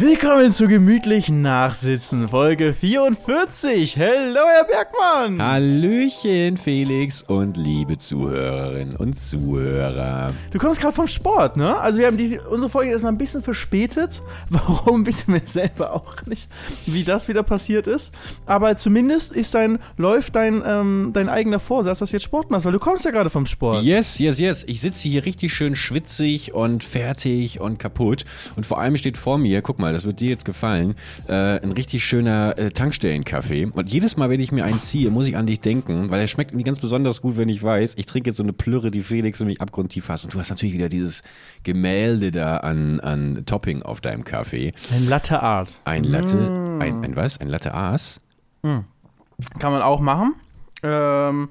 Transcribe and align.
Willkommen 0.00 0.52
zu 0.52 0.68
gemütlichen 0.68 1.42
Nachsitzen, 1.42 2.28
Folge 2.28 2.72
44. 2.72 3.96
Hello, 3.96 4.42
Herr 4.46 4.62
Bergmann. 4.62 5.44
Hallöchen, 5.44 6.56
Felix 6.56 7.22
und 7.22 7.56
liebe 7.56 7.96
Zuhörerinnen 7.96 8.94
und 8.94 9.14
Zuhörer. 9.18 10.32
Du 10.52 10.60
kommst 10.60 10.80
gerade 10.80 10.94
vom 10.94 11.08
Sport, 11.08 11.56
ne? 11.56 11.76
Also 11.78 11.98
wir 11.98 12.06
haben 12.06 12.16
die, 12.16 12.38
unsere 12.38 12.68
Folge 12.68 12.92
ist 12.92 13.02
mal 13.02 13.08
ein 13.08 13.18
bisschen 13.18 13.42
verspätet. 13.42 14.22
Warum, 14.50 15.04
wissen 15.04 15.34
wir 15.34 15.42
selber 15.46 15.92
auch 15.92 16.24
nicht, 16.26 16.48
wie 16.86 17.02
das 17.02 17.26
wieder 17.26 17.42
passiert 17.42 17.88
ist. 17.88 18.14
Aber 18.46 18.76
zumindest 18.76 19.32
ist 19.32 19.56
dein, 19.56 19.80
läuft 19.96 20.36
dein, 20.36 20.62
ähm, 20.64 21.10
dein 21.12 21.28
eigener 21.28 21.58
Vorsatz, 21.58 21.98
dass 21.98 22.10
du 22.10 22.18
jetzt 22.18 22.24
Sport 22.24 22.52
machst, 22.52 22.66
weil 22.66 22.72
du 22.72 22.78
kommst 22.78 23.04
ja 23.04 23.10
gerade 23.10 23.30
vom 23.30 23.46
Sport. 23.46 23.82
Yes, 23.82 24.20
yes, 24.20 24.38
yes. 24.38 24.62
Ich 24.68 24.80
sitze 24.80 25.08
hier 25.08 25.26
richtig 25.26 25.52
schön 25.52 25.74
schwitzig 25.74 26.54
und 26.54 26.84
fertig 26.84 27.58
und 27.60 27.80
kaputt. 27.80 28.24
Und 28.54 28.64
vor 28.64 28.78
allem 28.78 28.96
steht 28.96 29.18
vor 29.18 29.38
mir, 29.38 29.60
guck 29.60 29.80
mal, 29.80 29.87
das 29.92 30.04
wird 30.04 30.20
dir 30.20 30.30
jetzt 30.30 30.44
gefallen, 30.44 30.94
äh, 31.28 31.32
ein 31.32 31.72
richtig 31.72 32.04
schöner 32.04 32.58
äh, 32.58 32.70
Tankstellenkaffee. 32.70 33.66
Und 33.66 33.88
jedes 33.88 34.16
Mal, 34.16 34.30
wenn 34.30 34.40
ich 34.40 34.52
mir 34.52 34.64
einen 34.64 34.80
ziehe, 34.80 35.10
muss 35.10 35.26
ich 35.26 35.36
an 35.36 35.46
dich 35.46 35.60
denken, 35.60 36.10
weil 36.10 36.20
er 36.20 36.28
schmeckt 36.28 36.52
irgendwie 36.52 36.64
ganz 36.64 36.80
besonders 36.80 37.22
gut, 37.22 37.36
wenn 37.36 37.48
ich 37.48 37.62
weiß, 37.62 37.94
ich 37.96 38.06
trinke 38.06 38.30
jetzt 38.30 38.36
so 38.36 38.42
eine 38.42 38.52
Plürre, 38.52 38.90
die 38.90 39.02
Felix 39.02 39.40
nämlich 39.40 39.60
abgrundtief 39.60 40.08
hasst. 40.08 40.24
Und 40.24 40.34
du 40.34 40.38
hast 40.38 40.50
natürlich 40.50 40.74
wieder 40.74 40.88
dieses 40.88 41.22
Gemälde 41.62 42.30
da 42.30 42.58
an, 42.58 43.00
an 43.00 43.44
Topping 43.46 43.82
auf 43.82 44.00
deinem 44.00 44.24
Kaffee. 44.24 44.72
Ein 44.94 45.08
Latte 45.08 45.42
Art. 45.42 45.70
Ein 45.84 46.04
Latte, 46.04 46.38
ein, 46.80 47.04
ein 47.04 47.16
was? 47.16 47.38
Ein 47.38 47.48
Latte 47.48 47.74
Aas? 47.74 48.20
Kann 48.62 49.72
man 49.72 49.82
auch 49.82 50.00
machen. 50.00 50.34
Ähm, 50.82 51.48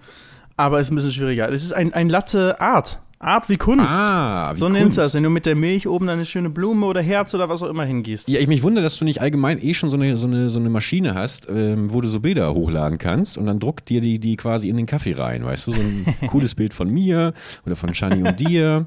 aber 0.56 0.80
ist 0.80 0.92
ein 0.92 0.96
bisschen 0.96 1.12
schwieriger. 1.12 1.50
Das 1.50 1.64
ist 1.64 1.74
ein, 1.74 1.94
ein 1.94 2.10
Latte 2.10 2.60
Art. 2.60 3.00
Art 3.20 3.50
wie 3.50 3.58
Kunst. 3.58 3.88
Ah, 3.90 4.52
wie 4.54 4.60
so 4.60 4.70
nennst 4.70 4.98
du 4.98 5.02
das, 5.02 5.14
wenn 5.16 5.24
du 5.24 5.30
mit 5.30 5.48
der 5.48 5.56
Milch 5.56 5.88
oben 5.88 6.06
dann 6.06 6.18
eine 6.18 6.26
schöne 6.26 6.50
Blume 6.50 6.86
oder 6.86 7.02
Herz 7.02 7.34
oder 7.34 7.50
was 7.50 7.64
auch 7.64 7.70
immer 7.70 7.84
hingießt. 7.84 8.30
Ja, 8.30 8.40
ich 8.40 8.48
mich 8.48 8.62
wundere, 8.62 8.84
dass 8.84 8.98
du 8.98 9.06
nicht 9.06 9.22
allgemein 9.22 9.60
eh 9.62 9.74
schon 9.74 9.90
so 9.90 9.98
eine, 9.98 10.18
so 10.18 10.28
eine, 10.28 10.52
so 10.52 10.60
eine 10.60 10.70
Maschine 10.70 11.16
hast, 11.16 11.48
ähm, 11.50 11.92
wo 11.92 12.02
du 12.02 12.08
so 12.10 12.20
Bilder 12.20 12.54
hochladen 12.54 13.00
kannst 13.00 13.38
und 13.38 13.48
dann 13.48 13.60
druckt 13.60 13.90
dir 13.90 14.02
die, 14.02 14.20
die 14.20 14.38
quasi 14.38 14.70
in 14.70 14.78
den 14.78 14.86
Kaffee 14.86 15.14
rein, 15.14 15.44
weißt 15.44 15.68
du? 15.68 15.72
So 15.72 15.80
ein 15.80 16.06
cooles 16.28 16.54
Bild 16.54 16.74
von 16.76 16.90
mir 16.90 17.34
oder 17.66 17.76
von 17.76 17.94
Shani 17.94 18.28
und 18.28 18.40
dir, 18.40 18.86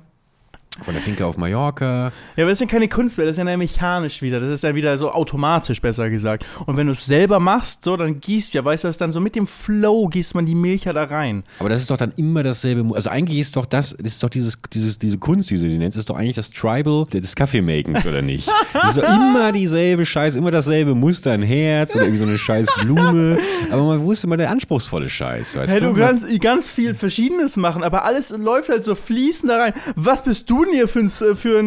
von 0.82 0.94
der 0.94 1.02
Finke 1.02 1.26
auf 1.26 1.36
Mallorca. 1.36 2.12
Ja, 2.36 2.44
aber 2.44 2.50
das 2.50 2.52
ist 2.52 2.60
ja 2.60 2.66
keine 2.66 2.88
Kunst 2.88 3.18
mehr, 3.18 3.26
das 3.26 3.36
ist 3.36 3.44
ja 3.44 3.56
mechanisch 3.56 4.22
wieder. 4.22 4.38
Das 4.38 4.50
ist 4.50 4.62
ja 4.62 4.74
wieder 4.74 4.96
so 4.96 5.10
automatisch, 5.10 5.80
besser 5.82 6.08
gesagt. 6.10 6.46
Und 6.64 6.76
wenn 6.76 6.86
du 6.86 6.92
es 6.92 7.04
selber 7.04 7.40
machst, 7.40 7.84
so, 7.84 7.96
dann 7.96 8.20
gießt 8.20 8.54
ja, 8.54 8.64
weißt 8.64 8.84
du, 8.84 8.88
das 8.88 8.96
dann 8.96 9.12
so 9.12 9.20
mit 9.20 9.34
dem 9.34 9.46
Flow 9.48 10.06
gießt 10.06 10.34
man 10.36 10.46
die 10.46 10.54
Milch 10.54 10.84
ja 10.84 10.92
da 10.92 11.04
rein. 11.04 11.42
Aber 11.58 11.68
das 11.68 11.80
ist 11.82 11.90
doch 11.90 11.96
dann 11.96 12.12
immer 12.16 12.42
dasselbe. 12.44 12.94
Also 12.94 13.10
eigentlich 13.10 13.40
ist 13.40 13.56
doch 13.56 13.66
das, 13.66 13.96
das 13.98 14.12
ist 14.12 14.22
doch 14.22 14.28
dieses, 14.30 14.58
dieses, 14.72 14.98
diese 14.98 15.18
Kunst, 15.18 15.50
die 15.50 15.56
du 15.56 15.68
die 15.68 15.76
nennst, 15.76 15.98
ist 15.98 16.08
doch 16.08 16.16
eigentlich 16.16 16.36
das 16.36 16.50
Tribal 16.50 17.04
des 17.06 17.34
Kaffeemakens, 17.34 18.06
oder 18.06 18.22
nicht? 18.22 18.48
Das 18.72 18.96
ist 18.96 19.02
doch 19.02 19.08
immer 19.14 19.50
dieselbe 19.52 20.06
Scheiße, 20.06 20.38
immer 20.38 20.52
dasselbe 20.52 20.94
Muster, 20.94 21.32
ein 21.32 21.42
Herz 21.42 21.94
oder 21.94 22.04
irgendwie 22.04 22.18
so 22.18 22.24
eine 22.24 22.38
scheiß 22.38 22.68
Blume. 22.82 23.38
Aber 23.70 23.82
man 23.82 24.00
wusste 24.02 24.26
immer 24.28 24.36
der 24.36 24.50
anspruchsvolle 24.50 25.10
Scheiß, 25.10 25.56
weißt 25.56 25.72
Hey, 25.72 25.80
du? 25.80 25.92
du 25.92 26.00
kannst 26.00 26.26
ganz 26.40 26.70
viel 26.70 26.94
Verschiedenes 26.94 27.56
machen, 27.56 27.82
aber 27.82 28.04
alles 28.04 28.30
läuft 28.30 28.68
halt 28.68 28.84
so 28.84 28.94
fließend 28.94 29.50
da 29.50 29.58
rein. 29.58 29.72
Was 29.96 30.22
bist 30.22 30.48
du 30.48 30.59
denn 30.64 30.74
hier 30.74 30.88
für 30.88 31.00
ein, 31.00 31.08
für 31.10 31.58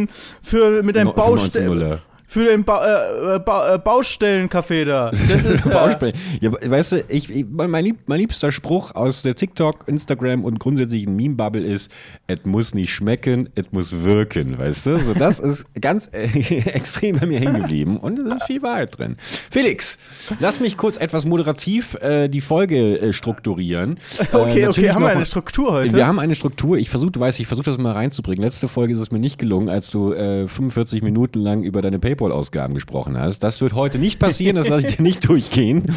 für, 0.41 0.83
mit 0.83 0.95
deinem 0.95 1.08
No- 1.08 1.13
Baustell, 1.13 1.67
19-Nuller. 1.67 1.99
Für 2.34 2.45
den 2.45 2.64
ba 2.64 2.84
äh, 2.84 3.36
äh, 3.36 3.39
ba 3.39 3.76
äh, 3.76 3.78
Baustellencafé 3.78 4.86
da? 4.86 5.12
Das 5.12 5.45
ist, 5.45 5.66
äh, 5.67 5.70
Baustellen. 5.70 6.16
Ja, 6.42 6.52
weißt 6.52 6.92
du, 6.94 7.03
ich, 7.08 7.30
ich, 7.30 7.45
mein, 7.48 7.86
lieb, 7.86 7.98
mein 8.08 8.20
liebster 8.20 8.52
Spruch 8.52 8.95
aus 8.95 9.22
der 9.22 9.36
TikTok, 9.36 9.88
Instagram 9.88 10.44
und 10.44 10.59
grundsätzlichen 10.59 11.16
Meme-Bubble 11.16 11.64
ist, 11.64 11.92
es 12.25 12.40
muss 12.44 12.73
nicht 12.73 12.92
schmecken, 12.92 13.50
es 13.53 13.66
muss 13.70 14.02
wirken, 14.02 14.58
weißt 14.58 14.88
du? 14.88 14.98
So, 14.98 15.14
das 15.14 15.40
ist 15.40 15.66
ganz 15.80 16.09
äh, 16.12 16.23
extrem 16.73 17.20
bei 17.20 17.28
mir 17.28 17.40
hängen 17.40 17.62
geblieben 17.62 17.98
und 17.98 18.17
da 18.17 18.36
ist 18.36 18.45
viel 18.45 18.64
Wahrheit 18.64 18.97
drin. 18.97 19.16
Felix, 19.52 20.00
lass 20.40 20.59
mich 20.59 20.75
kurz 20.75 20.97
etwas 20.97 21.25
moderativ 21.25 21.96
die 22.30 22.41
Folge 22.41 23.12
strukturieren. 23.12 23.97
okay, 24.31 24.68
okay, 24.68 24.90
haben 24.90 25.03
wir 25.03 25.09
eine 25.09 25.25
Struktur 25.25 25.72
heute? 25.72 25.96
wir 25.96 26.07
haben 26.07 26.19
eine 26.19 26.36
Struktur. 26.36 26.78
Ich 26.78 26.90
versuche, 26.90 27.12
du 27.12 27.19
weißt, 27.19 27.40
ich 27.40 27.47
versuche 27.47 27.66
das 27.66 27.78
mal 27.78 27.91
reinzubringen. 27.91 28.44
Letzte 28.44 28.68
Folge 28.68 28.94
ist 28.94 29.00
es 29.00 29.12
mir 29.12 29.19
nicht 29.19 29.38
gelungen, 29.38 29.69
als 29.69 29.91
du 29.91 30.13
äh, 30.13 30.47
45 30.47 31.03
Minuten 31.03 31.40
lang 31.40 31.63
über 31.63 31.81
deine 31.81 32.00
PayPal-Ausgaben 32.23 32.73
gesprochen 32.73 33.19
hast. 33.19 33.39
Das 33.39 33.61
wird 33.61 33.73
heute 33.73 34.00
nicht 34.00 34.19
passieren, 34.19 34.56
das 34.56 34.67
lasse 34.67 34.88
ich 34.88 34.95
dir 34.97 35.03
nicht 35.03 35.28
durchgehen. 35.28 35.84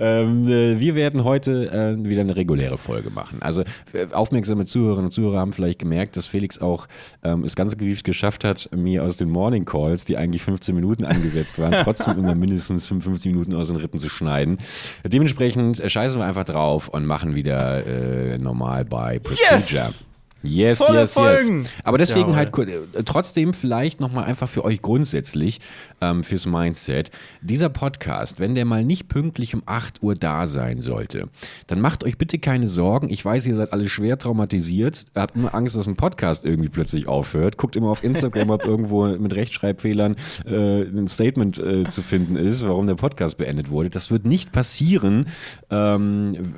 ähm, 0.00 0.48
äh, 0.48 0.80
wir 0.80 0.94
werden 0.94 1.24
heute 1.24 1.96
äh, 1.98 2.08
wieder 2.08 2.22
eine 2.22 2.36
reguläre 2.36 2.78
Folge 2.78 3.10
machen. 3.10 3.38
Also 3.40 3.62
äh, 3.92 4.06
aufmerksame 4.12 4.64
Zuhörerinnen 4.64 5.06
und 5.06 5.12
Zuhörer 5.12 5.38
haben 5.38 5.52
vielleicht 5.52 5.78
gemerkt, 5.78 6.16
dass 6.16 6.26
Felix 6.26 6.58
auch 6.60 6.86
ähm, 7.22 7.44
es 7.44 7.56
ganz 7.56 7.76
gewieft 7.76 8.04
geschafft 8.04 8.44
hat, 8.44 8.68
mir 8.74 9.02
aus 9.04 9.16
den 9.16 9.30
Morning 9.30 9.64
Calls, 9.64 10.04
die 10.04 10.16
eigentlich 10.16 10.42
15 10.42 10.74
Minuten 10.74 11.04
angesetzt 11.04 11.58
waren, 11.58 11.72
trotzdem 11.84 12.18
immer 12.18 12.34
mindestens 12.34 12.86
55 12.86 13.32
Minuten 13.32 13.54
aus 13.54 13.68
den 13.68 13.76
Rippen 13.76 14.00
zu 14.00 14.08
schneiden. 14.08 14.58
Dementsprechend 15.04 15.80
äh, 15.80 15.88
scheißen 15.88 16.18
wir 16.18 16.24
einfach 16.24 16.44
drauf 16.44 16.88
und 16.88 17.06
machen 17.06 17.36
wieder 17.36 17.86
äh, 17.86 18.38
normal 18.38 18.84
bei 18.84 19.18
Procedure. 19.18 19.56
Yes, 19.56 20.04
Volle 20.44 21.00
yes, 21.00 21.12
Folgen. 21.14 21.62
yes. 21.62 21.70
Aber 21.84 21.98
deswegen 21.98 22.32
Jawohl. 22.32 22.36
halt 22.36 22.58
äh, 22.94 23.02
trotzdem 23.04 23.52
vielleicht 23.54 24.00
nochmal 24.00 24.24
einfach 24.24 24.48
für 24.48 24.64
euch 24.64 24.82
grundsätzlich 24.82 25.60
ähm, 26.00 26.22
fürs 26.22 26.46
Mindset. 26.46 27.10
Dieser 27.40 27.70
Podcast, 27.70 28.40
wenn 28.40 28.54
der 28.54 28.64
mal 28.64 28.84
nicht 28.84 29.08
pünktlich 29.08 29.54
um 29.54 29.62
8 29.64 30.02
Uhr 30.02 30.14
da 30.14 30.46
sein 30.46 30.80
sollte, 30.80 31.28
dann 31.66 31.80
macht 31.80 32.04
euch 32.04 32.18
bitte 32.18 32.38
keine 32.38 32.66
Sorgen. 32.66 33.08
Ich 33.10 33.24
weiß, 33.24 33.46
ihr 33.46 33.54
seid 33.54 33.72
alle 33.72 33.88
schwer 33.88 34.18
traumatisiert, 34.18 35.06
habt 35.14 35.36
immer 35.36 35.54
Angst, 35.54 35.76
dass 35.76 35.86
ein 35.86 35.96
Podcast 35.96 36.44
irgendwie 36.44 36.68
plötzlich 36.68 37.08
aufhört. 37.08 37.56
Guckt 37.56 37.76
immer 37.76 37.88
auf 37.90 38.04
Instagram, 38.04 38.50
ob 38.50 38.64
irgendwo 38.64 39.06
mit 39.06 39.34
Rechtschreibfehlern 39.34 40.16
äh, 40.46 40.82
ein 40.82 41.08
Statement 41.08 41.58
äh, 41.58 41.88
zu 41.88 42.02
finden 42.02 42.36
ist, 42.36 42.66
warum 42.66 42.86
der 42.86 42.96
Podcast 42.96 43.38
beendet 43.38 43.70
wurde. 43.70 43.90
Das 43.90 44.10
wird 44.10 44.26
nicht 44.26 44.52
passieren. 44.52 45.26
Ähm, 45.70 46.54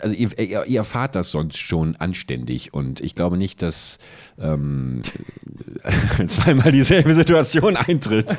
also 0.00 0.14
ihr, 0.14 0.38
ihr, 0.38 0.66
ihr 0.66 0.78
erfahrt 0.78 1.14
das 1.14 1.30
sonst 1.30 1.58
schon 1.58 1.96
anständig 1.96 2.74
und 2.74 3.00
ich 3.00 3.14
glaube 3.14 3.29
nicht, 3.36 3.62
dass 3.62 3.98
ähm, 4.40 5.02
zweimal 6.26 6.72
dieselbe 6.72 7.14
Situation 7.14 7.76
eintritt. 7.76 8.26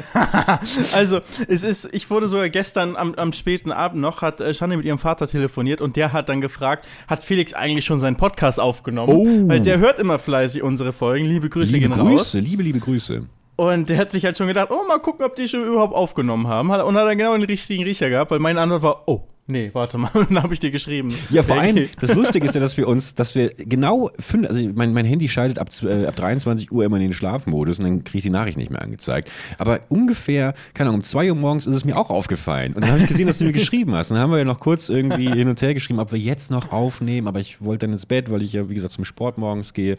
Also, 0.93 1.19
es 1.47 1.63
ist, 1.63 1.89
ich 1.93 2.09
wurde 2.09 2.27
sogar 2.27 2.49
gestern 2.49 2.95
am, 2.95 3.13
am 3.15 3.33
späten 3.33 3.71
Abend 3.71 4.01
noch, 4.01 4.21
hat 4.21 4.41
äh, 4.41 4.53
Shani 4.53 4.77
mit 4.77 4.85
ihrem 4.85 4.97
Vater 4.97 5.27
telefoniert 5.27 5.81
und 5.81 5.95
der 5.95 6.13
hat 6.13 6.29
dann 6.29 6.41
gefragt, 6.41 6.85
hat 7.07 7.23
Felix 7.23 7.53
eigentlich 7.53 7.85
schon 7.85 7.99
seinen 7.99 8.17
Podcast 8.17 8.59
aufgenommen? 8.59 9.13
Oh. 9.13 9.47
Weil 9.47 9.61
der 9.61 9.79
hört 9.79 9.99
immer 9.99 10.19
fleißig 10.19 10.63
unsere 10.63 10.91
Folgen. 10.91 11.25
Liebe 11.25 11.49
Grüße 11.49 11.73
Liebe 11.73 11.89
gehen 11.89 11.99
raus. 11.99 12.09
Grüße, 12.09 12.39
liebe, 12.39 12.63
liebe 12.63 12.79
Grüße. 12.79 13.27
Und 13.55 13.89
der 13.89 13.97
hat 13.97 14.11
sich 14.11 14.25
halt 14.25 14.37
schon 14.37 14.47
gedacht, 14.47 14.69
oh, 14.71 14.87
mal 14.87 14.99
gucken, 14.99 15.25
ob 15.25 15.35
die 15.35 15.47
schon 15.47 15.63
überhaupt 15.63 15.93
aufgenommen 15.93 16.47
haben. 16.47 16.69
Und 16.69 16.95
hat 16.95 17.05
dann 17.05 17.17
genau 17.17 17.33
den 17.33 17.43
richtigen 17.43 17.83
Riecher 17.83 18.09
gehabt, 18.09 18.31
weil 18.31 18.39
meine 18.39 18.59
Antwort 18.59 18.81
war, 18.81 19.03
oh, 19.07 19.27
nee, 19.51 19.69
warte 19.73 19.97
mal, 19.97 20.09
dann 20.13 20.41
habe 20.41 20.53
ich 20.53 20.59
dir 20.59 20.71
geschrieben. 20.71 21.13
Ja, 21.29 21.43
vor 21.43 21.59
allem, 21.59 21.89
das 21.99 22.15
Lustige 22.15 22.45
ist 22.45 22.55
ja, 22.55 22.61
dass 22.61 22.77
wir 22.77 22.87
uns, 22.87 23.15
dass 23.15 23.35
wir 23.35 23.49
genau 23.55 24.11
fünf, 24.19 24.47
also 24.47 24.67
mein, 24.73 24.93
mein 24.93 25.05
Handy 25.05 25.29
schaltet 25.29 25.59
ab, 25.59 25.69
äh, 25.83 26.05
ab 26.05 26.15
23 26.15 26.71
Uhr 26.71 26.85
immer 26.85 26.97
in 26.97 27.03
den 27.03 27.13
Schlafmodus 27.13 27.79
und 27.79 27.85
dann 27.85 28.03
kriege 28.03 28.19
ich 28.19 28.23
die 28.23 28.29
Nachricht 28.29 28.57
nicht 28.57 28.71
mehr 28.71 28.81
angezeigt. 28.81 29.31
Aber 29.57 29.81
ungefähr, 29.89 30.53
keine 30.73 30.89
Ahnung, 30.89 31.01
um 31.01 31.03
2 31.03 31.29
Uhr 31.29 31.35
morgens 31.35 31.67
ist 31.67 31.75
es 31.75 31.85
mir 31.85 31.97
auch 31.97 32.09
aufgefallen. 32.09 32.73
Und 32.73 32.81
dann 32.81 32.91
habe 32.91 33.01
ich 33.01 33.07
gesehen, 33.07 33.27
dass 33.27 33.37
du 33.37 33.45
mir 33.45 33.53
geschrieben 33.53 33.93
hast. 33.93 34.11
Und 34.11 34.15
dann 34.15 34.23
haben 34.23 34.31
wir 34.31 34.39
ja 34.39 34.45
noch 34.45 34.59
kurz 34.59 34.89
irgendwie 34.89 35.29
hin 35.29 35.47
und 35.47 35.61
her 35.61 35.73
geschrieben, 35.73 35.99
ob 35.99 36.11
wir 36.11 36.19
jetzt 36.19 36.51
noch 36.51 36.71
aufnehmen. 36.71 37.27
Aber 37.27 37.39
ich 37.39 37.61
wollte 37.61 37.85
dann 37.85 37.93
ins 37.93 38.05
Bett, 38.05 38.31
weil 38.31 38.41
ich 38.41 38.53
ja, 38.53 38.69
wie 38.69 38.75
gesagt, 38.75 38.93
zum 38.93 39.05
Sport 39.05 39.37
morgens 39.37 39.73
gehe. 39.73 39.97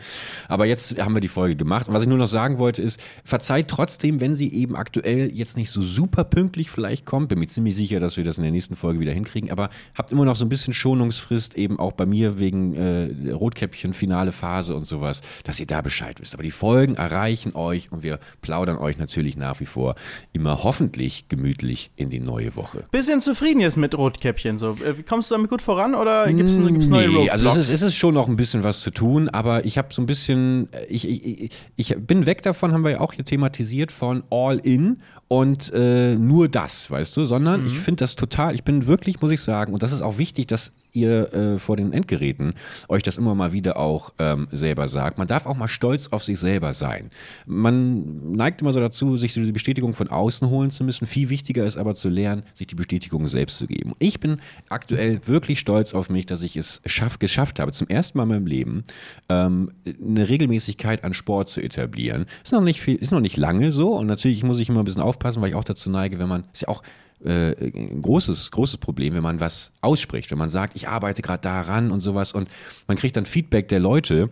Aber 0.48 0.66
jetzt 0.66 1.00
haben 1.00 1.14
wir 1.14 1.20
die 1.20 1.28
Folge 1.28 1.56
gemacht. 1.56 1.88
Und 1.88 1.94
was 1.94 2.02
ich 2.02 2.08
nur 2.08 2.18
noch 2.18 2.26
sagen 2.26 2.58
wollte, 2.58 2.82
ist, 2.82 3.00
verzeiht 3.24 3.68
trotzdem, 3.68 4.20
wenn 4.20 4.34
sie 4.34 4.52
eben 4.52 4.76
aktuell 4.76 5.30
jetzt 5.32 5.56
nicht 5.56 5.70
so 5.70 5.82
super 5.82 6.24
pünktlich 6.24 6.70
vielleicht 6.70 7.04
kommt. 7.04 7.28
Bin 7.28 7.38
mir 7.38 7.48
ziemlich 7.48 7.76
sicher, 7.76 8.00
dass 8.00 8.16
wir 8.16 8.24
das 8.24 8.38
in 8.38 8.42
der 8.42 8.52
nächsten 8.52 8.76
Folge 8.76 9.00
wieder 9.00 9.12
hinkriegen. 9.12 9.41
Aber 9.50 9.70
habt 9.94 10.12
immer 10.12 10.24
noch 10.24 10.36
so 10.36 10.44
ein 10.44 10.48
bisschen 10.48 10.74
Schonungsfrist, 10.74 11.56
eben 11.56 11.78
auch 11.78 11.92
bei 11.92 12.06
mir 12.06 12.38
wegen 12.38 12.74
äh, 12.74 13.32
Rotkäppchen, 13.32 13.94
finale 13.94 14.32
Phase 14.32 14.74
und 14.74 14.86
sowas, 14.86 15.22
dass 15.44 15.60
ihr 15.60 15.66
da 15.66 15.82
Bescheid 15.82 16.20
wisst. 16.20 16.34
Aber 16.34 16.42
die 16.42 16.50
Folgen 16.50 16.96
erreichen 16.96 17.54
euch 17.54 17.90
und 17.90 18.02
wir 18.02 18.18
plaudern 18.40 18.78
euch 18.78 18.98
natürlich 18.98 19.36
nach 19.36 19.60
wie 19.60 19.66
vor 19.66 19.94
immer 20.32 20.62
hoffentlich 20.62 21.28
gemütlich 21.28 21.90
in 21.96 22.10
die 22.10 22.20
neue 22.20 22.56
Woche. 22.56 22.84
Bisschen 22.90 23.20
zufrieden 23.20 23.60
jetzt 23.60 23.76
mit 23.76 23.96
Rotkäppchen. 23.96 24.58
So. 24.58 24.76
Äh, 24.84 25.02
Kommst 25.08 25.30
du 25.30 25.34
damit 25.34 25.50
gut 25.50 25.62
voran 25.62 25.94
oder 25.94 26.26
gibt 26.32 26.48
es 26.48 26.58
gibt's 26.58 26.88
neue 26.88 27.08
Nee, 27.08 27.30
also 27.30 27.48
es 27.48 27.56
ist, 27.56 27.72
es 27.72 27.82
ist 27.82 27.96
schon 27.96 28.14
noch 28.14 28.28
ein 28.28 28.36
bisschen 28.36 28.62
was 28.62 28.80
zu 28.80 28.90
tun, 28.90 29.28
aber 29.28 29.64
ich 29.64 29.78
habe 29.78 29.88
so 29.92 30.02
ein 30.02 30.06
bisschen, 30.06 30.72
äh, 30.72 30.84
ich, 30.86 31.08
ich, 31.08 31.52
ich, 31.76 31.90
ich 31.90 31.96
bin 31.98 32.26
weg 32.26 32.42
davon, 32.42 32.72
haben 32.72 32.84
wir 32.84 32.92
ja 32.92 33.00
auch 33.00 33.12
hier 33.12 33.24
thematisiert, 33.24 33.92
von 33.92 34.22
all 34.30 34.58
in 34.58 34.98
und 35.32 35.72
äh, 35.72 36.14
nur 36.14 36.48
das, 36.48 36.90
weißt 36.90 37.16
du, 37.16 37.24
sondern 37.24 37.60
Mhm. 37.60 37.66
ich 37.66 37.78
finde 37.78 38.00
das 38.00 38.16
total, 38.16 38.54
ich 38.54 38.64
bin 38.64 38.86
wirklich, 38.86 39.20
muss 39.22 39.22
muss 39.22 39.32
ich 39.32 39.40
sagen, 39.40 39.72
und 39.72 39.82
das 39.82 39.92
ist 39.92 40.02
auch 40.02 40.18
wichtig, 40.18 40.46
dass 40.48 40.72
ihr 40.92 41.32
äh, 41.32 41.58
vor 41.58 41.76
den 41.76 41.92
Endgeräten 41.92 42.54
euch 42.88 43.02
das 43.02 43.18
immer 43.18 43.34
mal 43.34 43.52
wieder 43.52 43.76
auch 43.76 44.12
ähm, 44.18 44.48
selber 44.50 44.88
sagt. 44.88 45.18
Man 45.18 45.26
darf 45.26 45.46
auch 45.46 45.56
mal 45.56 45.68
stolz 45.68 46.08
auf 46.08 46.24
sich 46.24 46.38
selber 46.38 46.72
sein. 46.72 47.10
Man 47.46 48.32
neigt 48.32 48.60
immer 48.60 48.72
so 48.72 48.80
dazu, 48.80 49.16
sich 49.16 49.34
die 49.34 49.52
Bestätigung 49.52 49.94
von 49.94 50.08
außen 50.08 50.48
holen 50.48 50.70
zu 50.70 50.84
müssen. 50.84 51.06
Viel 51.06 51.28
wichtiger 51.28 51.64
ist 51.64 51.76
aber 51.76 51.94
zu 51.94 52.08
lernen, 52.08 52.42
sich 52.54 52.66
die 52.66 52.74
Bestätigung 52.74 53.26
selbst 53.26 53.58
zu 53.58 53.66
geben. 53.66 53.94
Ich 53.98 54.20
bin 54.20 54.40
aktuell 54.68 55.20
wirklich 55.26 55.60
stolz 55.60 55.94
auf 55.94 56.10
mich, 56.10 56.26
dass 56.26 56.42
ich 56.42 56.56
es 56.56 56.82
schaff, 56.86 57.18
geschafft 57.18 57.60
habe, 57.60 57.72
zum 57.72 57.88
ersten 57.88 58.18
Mal 58.18 58.24
in 58.24 58.28
meinem 58.30 58.46
Leben 58.46 58.84
ähm, 59.28 59.72
eine 59.84 60.28
Regelmäßigkeit 60.28 61.04
an 61.04 61.14
Sport 61.14 61.48
zu 61.48 61.62
etablieren. 61.62 62.26
Ist 62.42 62.52
noch 62.52 62.60
nicht 62.60 62.80
viel, 62.80 62.96
ist 62.96 63.12
noch 63.12 63.20
nicht 63.20 63.36
lange 63.36 63.70
so 63.72 63.96
und 63.96 64.06
natürlich 64.06 64.42
muss 64.44 64.58
ich 64.58 64.68
immer 64.68 64.80
ein 64.80 64.84
bisschen 64.84 65.02
aufpassen, 65.02 65.40
weil 65.40 65.50
ich 65.50 65.54
auch 65.54 65.64
dazu 65.64 65.90
neige, 65.90 66.18
wenn 66.18 66.28
man, 66.28 66.44
ist 66.52 66.62
ja 66.62 66.68
auch 66.68 66.82
äh, 67.24 67.54
ein 67.74 68.02
großes, 68.02 68.50
großes 68.50 68.78
Problem, 68.78 69.14
wenn 69.14 69.22
man 69.22 69.40
was 69.40 69.72
ausspricht, 69.80 70.30
wenn 70.30 70.38
man 70.38 70.50
sagt, 70.50 70.74
ich 70.76 70.88
arbeite 70.88 71.22
gerade 71.22 71.42
daran 71.42 71.90
und 71.90 72.00
sowas 72.00 72.32
und 72.32 72.48
man 72.86 72.96
kriegt 72.96 73.16
dann 73.16 73.26
Feedback 73.26 73.68
der 73.68 73.80
Leute, 73.80 74.30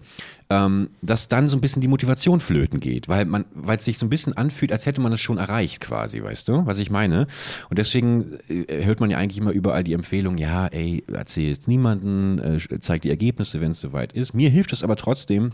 ähm, 0.50 0.90
dass 1.00 1.28
dann 1.28 1.48
so 1.48 1.56
ein 1.56 1.60
bisschen 1.60 1.80
die 1.80 1.88
Motivation 1.88 2.40
flöten 2.40 2.80
geht, 2.80 3.08
weil 3.08 3.24
man, 3.24 3.44
weil 3.54 3.78
es 3.78 3.84
sich 3.84 3.98
so 3.98 4.06
ein 4.06 4.10
bisschen 4.10 4.36
anfühlt, 4.36 4.72
als 4.72 4.84
hätte 4.86 5.00
man 5.00 5.12
es 5.12 5.20
schon 5.20 5.38
erreicht 5.38 5.80
quasi, 5.80 6.22
weißt 6.22 6.48
du, 6.48 6.66
was 6.66 6.78
ich 6.78 6.90
meine? 6.90 7.26
Und 7.70 7.78
deswegen 7.78 8.38
äh, 8.48 8.84
hört 8.84 9.00
man 9.00 9.10
ja 9.10 9.18
eigentlich 9.18 9.38
immer 9.38 9.52
überall 9.52 9.84
die 9.84 9.92
Empfehlung, 9.92 10.38
ja, 10.38 10.66
ey, 10.66 11.04
erzähl 11.12 11.48
jetzt 11.48 11.68
niemanden, 11.68 12.38
äh, 12.38 12.80
zeig 12.80 13.02
die 13.02 13.10
Ergebnisse, 13.10 13.60
wenn 13.60 13.70
es 13.70 13.80
soweit 13.80 14.12
ist. 14.12 14.34
Mir 14.34 14.50
hilft 14.50 14.72
es 14.72 14.82
aber 14.82 14.96
trotzdem, 14.96 15.52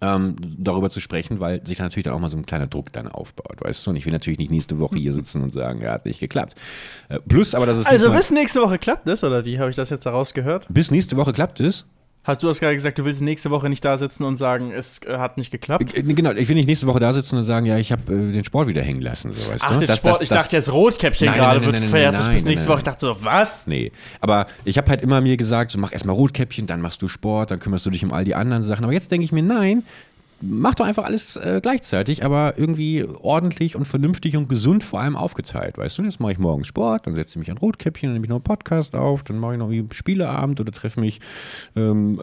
ähm, 0.00 0.36
darüber 0.58 0.90
zu 0.90 1.00
sprechen, 1.00 1.40
weil 1.40 1.66
sich 1.66 1.78
da 1.78 1.84
natürlich 1.84 2.04
dann 2.04 2.14
auch 2.14 2.20
mal 2.20 2.30
so 2.30 2.36
ein 2.36 2.46
kleiner 2.46 2.66
Druck 2.66 2.92
dann 2.92 3.08
aufbaut, 3.08 3.56
weißt 3.60 3.86
du? 3.86 3.90
Und 3.90 3.96
ich 3.96 4.06
will 4.06 4.12
natürlich 4.12 4.38
nicht 4.38 4.50
nächste 4.50 4.78
Woche 4.78 4.96
hier 4.98 5.12
sitzen 5.12 5.42
und 5.42 5.52
sagen, 5.52 5.80
ja, 5.82 5.92
hat 5.92 6.04
nicht 6.04 6.20
geklappt. 6.20 6.54
Äh, 7.08 7.20
plus, 7.20 7.54
aber 7.54 7.66
das 7.66 7.78
ist 7.78 7.86
Also 7.86 8.10
bis 8.12 8.30
nächste 8.30 8.60
Woche 8.60 8.78
klappt 8.78 9.08
das, 9.08 9.24
oder 9.24 9.44
wie 9.44 9.58
habe 9.58 9.70
ich 9.70 9.76
das 9.76 9.90
jetzt 9.90 10.06
daraus 10.06 10.34
gehört? 10.34 10.66
Bis 10.68 10.90
nächste 10.90 11.16
Woche 11.16 11.32
klappt 11.32 11.60
es? 11.60 11.86
Hast 12.28 12.42
du 12.42 12.48
hast 12.50 12.60
gerade 12.60 12.74
gesagt, 12.74 12.98
du 12.98 13.06
willst 13.06 13.22
nächste 13.22 13.50
Woche 13.50 13.70
nicht 13.70 13.82
da 13.82 13.96
sitzen 13.96 14.22
und 14.24 14.36
sagen, 14.36 14.70
es 14.70 15.00
äh, 15.06 15.16
hat 15.16 15.38
nicht 15.38 15.50
geklappt? 15.50 15.94
Äh, 15.96 16.02
Genau, 16.02 16.32
ich 16.32 16.46
will 16.46 16.56
nicht 16.56 16.68
nächste 16.68 16.86
Woche 16.86 17.00
da 17.00 17.10
sitzen 17.10 17.38
und 17.38 17.44
sagen, 17.44 17.64
ja, 17.64 17.78
ich 17.78 17.90
habe 17.90 18.02
äh, 18.12 18.32
den 18.32 18.44
Sport 18.44 18.68
wieder 18.68 18.82
hängen 18.82 19.00
lassen, 19.00 19.32
so 19.32 19.50
weißt 19.50 19.64
Ach, 19.66 19.72
du? 19.72 19.78
der 19.78 19.88
Das- 19.88 19.96
Sport, 19.96 20.14
das- 20.16 20.20
ich 20.20 20.28
das- 20.28 20.42
dachte 20.42 20.56
jetzt 20.56 20.70
Rotkäppchen 20.70 21.32
gerade 21.32 21.64
wird 21.64 21.72
nein, 21.90 22.12
bis 22.34 22.44
nächste 22.44 22.68
nein. 22.68 22.68
Woche. 22.68 22.78
Ich 22.78 22.84
dachte 22.84 23.06
so, 23.06 23.24
was? 23.24 23.66
Nee, 23.66 23.92
aber 24.20 24.46
ich 24.66 24.76
habe 24.76 24.90
halt 24.90 25.00
immer 25.00 25.22
mir 25.22 25.38
gesagt, 25.38 25.70
so 25.70 25.78
mach 25.78 25.90
erstmal 25.90 26.14
Rotkäppchen, 26.16 26.66
dann 26.66 26.82
machst 26.82 27.00
du 27.00 27.08
Sport, 27.08 27.50
dann 27.50 27.60
kümmerst 27.60 27.86
du 27.86 27.90
dich 27.90 28.04
um 28.04 28.12
all 28.12 28.24
die 28.24 28.34
anderen 28.34 28.62
Sachen. 28.62 28.84
Aber 28.84 28.92
jetzt 28.92 29.10
denke 29.10 29.24
ich 29.24 29.32
mir, 29.32 29.42
nein, 29.42 29.82
mach 30.40 30.74
doch 30.74 30.86
einfach 30.86 31.04
alles 31.04 31.36
äh, 31.36 31.60
gleichzeitig, 31.62 32.24
aber 32.24 32.54
irgendwie 32.56 33.04
ordentlich 33.04 33.76
und 33.76 33.84
vernünftig 33.84 34.36
und 34.36 34.48
gesund 34.48 34.84
vor 34.84 35.00
allem 35.00 35.16
aufgeteilt, 35.16 35.78
weißt 35.78 35.98
du? 35.98 36.02
Jetzt 36.04 36.20
mache 36.20 36.32
ich 36.32 36.38
morgens 36.38 36.66
Sport, 36.66 37.06
dann 37.06 37.14
setze 37.14 37.32
ich 37.32 37.36
mich 37.36 37.50
an 37.50 37.58
Rotkäppchen, 37.58 38.08
dann 38.08 38.14
nehme 38.14 38.26
ich 38.26 38.30
noch 38.30 38.36
einen 38.36 38.44
Podcast 38.44 38.94
auf, 38.94 39.24
dann 39.24 39.38
mache 39.38 39.54
ich 39.54 39.58
noch 39.58 39.70
irgendwie 39.70 39.94
Spieleabend 39.94 40.60
oder 40.60 40.72
treffe 40.72 41.00
mich 41.00 41.20
ähm, 41.76 42.20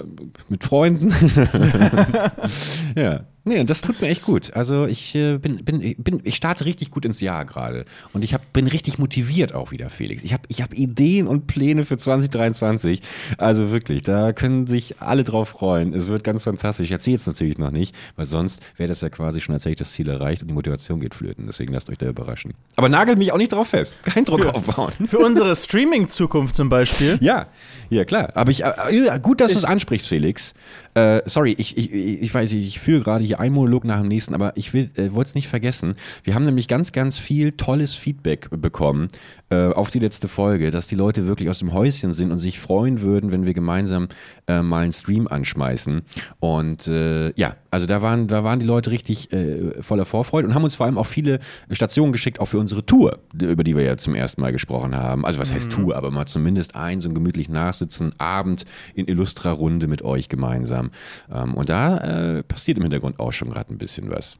mit 0.49 0.63
Freunden. 0.63 1.13
ja. 2.95 3.25
Nee, 3.47 3.59
und 3.59 3.69
das 3.69 3.81
tut 3.81 4.01
mir 4.01 4.07
echt 4.07 4.23
gut. 4.23 4.55
Also 4.55 4.87
ich 4.87 5.13
äh, 5.13 5.37
bin, 5.37 5.63
bin, 5.63 5.95
bin, 5.99 6.19
ich 6.23 6.35
starte 6.35 6.65
richtig 6.65 6.89
gut 6.89 7.05
ins 7.05 7.21
Jahr 7.21 7.45
gerade. 7.45 7.85
Und 8.11 8.23
ich 8.23 8.33
hab, 8.33 8.51
bin 8.53 8.65
richtig 8.65 8.97
motiviert 8.97 9.53
auch 9.53 9.69
wieder, 9.69 9.91
Felix. 9.91 10.23
Ich 10.23 10.33
habe 10.33 10.41
ich 10.47 10.63
hab 10.63 10.73
Ideen 10.73 11.27
und 11.27 11.45
Pläne 11.45 11.85
für 11.85 11.95
2023. 11.95 13.03
Also 13.37 13.69
wirklich, 13.69 14.01
da 14.01 14.33
können 14.33 14.65
sich 14.65 14.99
alle 14.99 15.23
drauf 15.23 15.49
freuen. 15.49 15.93
Es 15.93 16.07
wird 16.07 16.23
ganz 16.23 16.43
fantastisch. 16.43 16.85
Ich 16.85 16.91
erzähle 16.91 17.17
es 17.17 17.27
natürlich 17.27 17.59
noch 17.59 17.69
nicht, 17.69 17.95
weil 18.15 18.25
sonst 18.25 18.63
wäre 18.77 18.87
das 18.87 19.01
ja 19.01 19.09
quasi 19.09 19.41
schon, 19.41 19.53
als 19.53 19.63
hätte 19.63 19.73
ich 19.73 19.77
das 19.77 19.91
Ziel 19.91 20.09
erreicht 20.09 20.41
und 20.41 20.47
die 20.47 20.55
Motivation 20.55 20.99
geht 20.99 21.13
flöten. 21.13 21.45
Deswegen 21.45 21.71
lasst 21.71 21.87
euch 21.91 21.99
da 21.99 22.07
überraschen. 22.07 22.55
Aber 22.77 22.89
nagelt 22.89 23.19
mich 23.19 23.31
auch 23.31 23.37
nicht 23.37 23.53
drauf 23.53 23.67
fest. 23.67 23.95
Kein 24.01 24.25
Druck 24.25 24.43
aufbauen. 24.47 24.91
Für 25.07 25.19
unsere 25.19 25.55
Streaming-Zukunft 25.55 26.55
zum 26.55 26.69
Beispiel. 26.69 27.19
Ja, 27.25 27.47
ja 27.89 28.05
klar. 28.05 28.31
Aber 28.35 28.51
ich, 28.51 28.63
äh, 28.63 29.19
gut, 29.21 29.41
dass 29.41 29.51
du 29.51 29.57
es 29.57 29.65
ansprichst, 29.65 30.07
Felix. 30.07 30.53
Äh, 30.95 31.21
sorry, 31.25 31.53
ich, 31.57 31.77
ich, 31.77 31.93
ich 31.93 32.33
weiß, 32.33 32.53
nicht, 32.53 32.65
ich 32.65 32.79
führe 32.79 33.03
gerade 33.03 33.23
hier 33.23 33.41
einen 33.41 33.53
Monolog 33.53 33.83
nach 33.83 33.99
dem 33.99 34.07
nächsten, 34.07 34.33
aber 34.33 34.53
ich 34.55 34.73
will, 34.73 34.89
äh, 34.95 35.11
wollte 35.11 35.29
es 35.29 35.35
nicht 35.35 35.49
vergessen. 35.49 35.95
Wir 36.23 36.35
haben 36.35 36.45
nämlich 36.45 36.69
ganz, 36.69 36.93
ganz 36.93 37.19
viel 37.19 37.51
tolles 37.51 37.95
Feedback 37.95 38.49
bekommen 38.49 39.09
äh, 39.49 39.67
auf 39.67 39.91
die 39.91 39.99
letzte 39.99 40.29
Folge, 40.29 40.71
dass 40.71 40.87
die 40.87 40.95
Leute 40.95 41.27
wirklich 41.27 41.49
aus 41.49 41.59
dem 41.59 41.73
Häuschen 41.73 42.13
sind 42.13 42.31
und 42.31 42.39
sich 42.39 42.59
freuen 42.59 43.01
würden, 43.01 43.33
wenn 43.33 43.45
wir 43.45 43.53
gemeinsam 43.53 44.07
äh, 44.47 44.61
mal 44.61 44.83
einen 44.83 44.93
Stream 44.93 45.27
anschmeißen. 45.27 46.01
Und 46.39 46.87
äh, 46.87 47.33
ja, 47.33 47.57
also 47.71 47.87
da 47.87 48.01
waren, 48.01 48.29
da 48.29 48.45
waren 48.45 48.59
die 48.59 48.65
Leute 48.65 48.91
richtig 48.91 49.33
äh, 49.33 49.81
voller 49.81 50.05
Vorfreude 50.05 50.47
und 50.47 50.53
haben 50.53 50.63
uns 50.63 50.75
vor 50.75 50.85
allem 50.85 50.97
auch 50.97 51.05
viele 51.05 51.39
Stationen 51.71 52.13
geschickt, 52.13 52.39
auch 52.39 52.47
für 52.47 52.59
unsere 52.59 52.85
Tour, 52.85 53.19
über 53.33 53.65
die 53.65 53.75
wir 53.75 53.83
ja 53.83 53.97
zum 53.97 54.15
ersten 54.15 54.39
Mal 54.39 54.53
gesprochen 54.53 54.95
haben. 54.95 55.25
Also 55.25 55.41
was 55.41 55.51
heißt 55.51 55.71
Tour, 55.71 55.97
aber 55.97 56.09
mal 56.09 56.25
zumindest 56.25 56.75
ein, 56.75 57.01
so 57.01 57.09
ein 57.09 57.15
gemütlich 57.15 57.49
Nachsitzen, 57.49 58.13
Abend 58.17 58.63
in 58.93 59.07
illustrer 59.07 59.51
Runde 59.51 59.87
mit 59.87 60.03
euch 60.03 60.29
gemeinsam. 60.29 60.84
Ähm, 61.31 61.53
und 61.55 61.69
da 61.69 61.97
äh, 62.37 62.43
passiert 62.43 62.77
im 62.77 62.83
Hintergrund 62.83 63.19
auch 63.19 63.31
schon 63.31 63.49
gerade 63.49 63.73
ein 63.73 63.77
bisschen 63.77 64.09
was. 64.09 64.37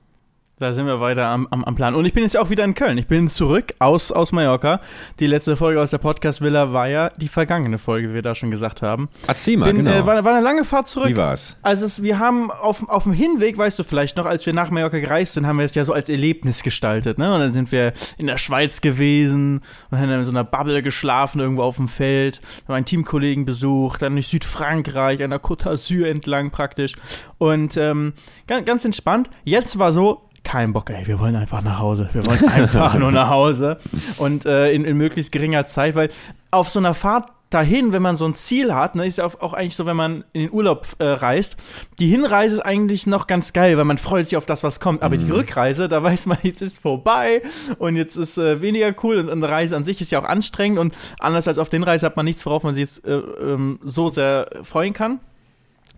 Da 0.57 0.73
sind 0.73 0.85
wir 0.85 1.01
weiter 1.01 1.25
am, 1.27 1.47
am, 1.51 1.65
am 1.65 1.75
Plan. 1.75 1.95
Und 1.95 2.05
ich 2.05 2.13
bin 2.13 2.23
jetzt 2.23 2.37
auch 2.37 2.49
wieder 2.49 2.63
in 2.63 2.75
Köln. 2.75 2.97
Ich 2.97 3.07
bin 3.07 3.27
zurück 3.27 3.73
aus, 3.79 4.13
aus 4.13 4.31
Mallorca. 4.31 4.79
Die 5.19 5.27
letzte 5.27 5.57
Folge 5.57 5.81
aus 5.81 5.91
der 5.91 5.97
Podcast-Villa 5.97 6.71
war 6.71 6.87
ja 6.87 7.09
die 7.09 7.27
vergangene 7.27 7.77
Folge, 7.77 8.11
wie 8.11 8.13
wir 8.13 8.21
da 8.21 8.35
schon 8.35 8.51
gesagt 8.51 8.81
haben. 8.81 9.09
Mal, 9.57 9.73
Bin, 9.73 9.83
genau. 9.83 9.91
äh, 9.91 10.05
war, 10.05 10.23
war 10.23 10.33
eine 10.33 10.41
lange 10.41 10.63
Fahrt 10.63 10.87
zurück. 10.87 11.09
Wie 11.09 11.17
war's? 11.17 11.57
Also 11.61 11.85
es, 11.85 12.03
wir 12.03 12.19
haben 12.19 12.51
auf, 12.51 12.87
auf 12.87 13.03
dem 13.03 13.11
Hinweg, 13.11 13.57
weißt 13.57 13.77
du 13.77 13.83
vielleicht 13.83 14.15
noch, 14.15 14.25
als 14.25 14.45
wir 14.45 14.53
nach 14.53 14.69
Mallorca 14.69 14.97
gereist 14.99 15.33
sind, 15.33 15.45
haben 15.45 15.57
wir 15.57 15.65
es 15.65 15.75
ja 15.75 15.83
so 15.83 15.91
als 15.91 16.07
Erlebnis 16.07 16.63
gestaltet. 16.63 17.17
Ne? 17.17 17.33
Und 17.33 17.41
dann 17.41 17.51
sind 17.51 17.73
wir 17.73 17.91
in 18.17 18.27
der 18.27 18.37
Schweiz 18.37 18.79
gewesen 18.79 19.61
und 19.91 19.99
haben 19.99 20.07
dann 20.07 20.19
in 20.19 20.25
so 20.25 20.31
einer 20.31 20.45
Bubble 20.45 20.81
geschlafen 20.81 21.41
irgendwo 21.41 21.63
auf 21.63 21.75
dem 21.75 21.89
Feld, 21.89 22.39
haben 22.65 22.75
einen 22.75 22.85
Teamkollegen 22.85 23.43
besucht, 23.43 24.03
dann 24.03 24.13
durch 24.13 24.29
Südfrankreich, 24.29 25.21
an 25.21 25.31
der 25.31 25.41
Côte 25.41 25.65
d'Azur 25.65 26.07
entlang 26.07 26.51
praktisch. 26.51 26.93
Und 27.39 27.75
ähm, 27.75 28.13
ganz, 28.47 28.65
ganz 28.65 28.85
entspannt. 28.85 29.29
Jetzt 29.43 29.77
war 29.77 29.91
so, 29.91 30.29
kein 30.45 30.71
Bock, 30.71 30.89
ey, 30.89 31.05
wir 31.05 31.19
wollen 31.19 31.35
einfach 31.35 31.61
nach 31.61 31.79
Hause. 31.79 32.07
Wir 32.13 32.25
wollen 32.25 32.47
einfach 32.47 32.93
nur 32.99 33.11
nach 33.11 33.29
Hause. 33.29 33.77
Und 34.17 34.45
äh, 34.45 34.71
in, 34.71 34.85
in 34.85 34.95
möglichst 34.95 35.31
geringer 35.31 35.65
Zeit, 35.65 35.95
weil 35.95 36.09
auf 36.51 36.69
so 36.69 36.79
einer 36.79 36.93
Fahrt 36.93 37.29
dahin, 37.49 37.93
wenn 37.93 38.01
man 38.01 38.17
so 38.17 38.25
ein 38.25 38.35
Ziel 38.35 38.73
hat, 38.73 38.95
ne, 38.95 39.05
ist 39.05 39.17
ja 39.17 39.25
auch, 39.25 39.39
auch 39.41 39.53
eigentlich 39.53 39.75
so, 39.75 39.85
wenn 39.85 39.95
man 39.95 40.23
in 40.33 40.41
den 40.41 40.51
Urlaub 40.51 40.87
äh, 40.99 41.05
reist, 41.05 41.57
die 41.99 42.07
Hinreise 42.07 42.55
ist 42.55 42.61
eigentlich 42.61 43.07
noch 43.07 43.27
ganz 43.27 43.53
geil, 43.53 43.77
weil 43.77 43.85
man 43.85 43.97
freut 43.97 44.25
sich 44.25 44.37
auf 44.37 44.45
das, 44.45 44.63
was 44.63 44.79
kommt. 44.79 45.03
Aber 45.03 45.17
die 45.17 45.29
Rückreise, 45.29 45.89
da 45.89 46.01
weiß 46.03 46.25
man, 46.27 46.37
jetzt 46.43 46.61
ist 46.61 46.79
vorbei 46.79 47.41
und 47.77 47.95
jetzt 47.95 48.15
ist 48.15 48.37
äh, 48.37 48.61
weniger 48.61 48.93
cool 49.03 49.17
und 49.17 49.29
eine 49.29 49.49
Reise 49.49 49.75
an 49.75 49.83
sich 49.83 50.01
ist 50.01 50.11
ja 50.11 50.19
auch 50.19 50.25
anstrengend 50.25 50.79
und 50.79 50.93
anders 51.19 51.47
als 51.47 51.57
auf 51.57 51.69
den 51.69 51.83
Reise 51.83 52.05
hat 52.05 52.17
man 52.17 52.25
nichts, 52.25 52.45
worauf 52.45 52.63
man 52.63 52.75
sich 52.75 52.81
jetzt 52.83 53.05
äh, 53.05 53.13
ähm, 53.15 53.79
so 53.83 54.09
sehr 54.09 54.47
freuen 54.63 54.93
kann 54.93 55.19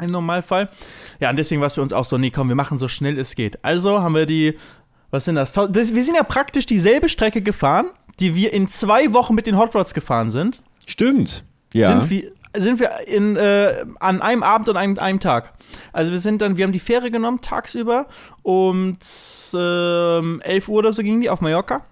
im 0.02 0.12
Normalfall. 0.12 0.70
Ja, 1.20 1.30
und 1.30 1.38
deswegen 1.38 1.62
war 1.62 1.68
es 1.68 1.76
für 1.76 1.82
uns 1.82 1.94
auch 1.94 2.06
so, 2.06 2.18
nee, 2.18 2.32
komm, 2.32 2.50
wir 2.50 2.56
machen 2.56 2.78
so 2.78 2.88
schnell 2.88 3.18
es 3.20 3.36
geht. 3.36 3.64
Also 3.64 4.02
haben 4.02 4.16
wir 4.16 4.26
die, 4.26 4.58
was 5.12 5.26
sind 5.26 5.36
das? 5.36 5.52
Das 5.52 5.96
wir 5.96 6.04
sind 6.04 6.16
ja 6.16 6.24
praktisch 6.24 6.66
dieselbe 6.66 7.10
Strecke 7.10 7.42
gefahren, 7.42 7.88
die 8.20 8.36
wir 8.36 8.54
in 8.54 8.68
zwei 8.68 9.14
Wochen 9.14 9.36
mit 9.36 9.48
den 9.48 9.58
Hot 9.58 9.76
Rods 9.76 9.94
gefahren 9.94 10.32
sind. 10.32 10.62
Stimmt. 10.86 11.44
Ja. 11.74 12.00
Sind 12.00 12.10
wir, 12.10 12.32
sind 12.56 12.80
wir 12.80 13.08
in, 13.08 13.36
äh, 13.36 13.86
an 14.00 14.22
einem 14.22 14.44
Abend 14.44 14.70
und 14.70 14.78
einem, 14.78 14.98
einem 15.00 15.20
Tag. 15.20 15.54
Also 15.94 16.12
wir 16.12 16.20
sind 16.20 16.42
dann, 16.42 16.58
wir 16.58 16.64
haben 16.64 16.72
die 16.72 16.80
Fähre 16.80 17.12
genommen, 17.12 17.42
tagsüber, 17.42 18.08
um 18.44 18.98
ähm, 19.54 20.42
11 20.42 20.70
Uhr 20.70 20.78
oder 20.78 20.94
so 20.94 21.04
ging 21.04 21.22
die 21.22 21.30
auf 21.30 21.42
Mallorca. 21.42 21.86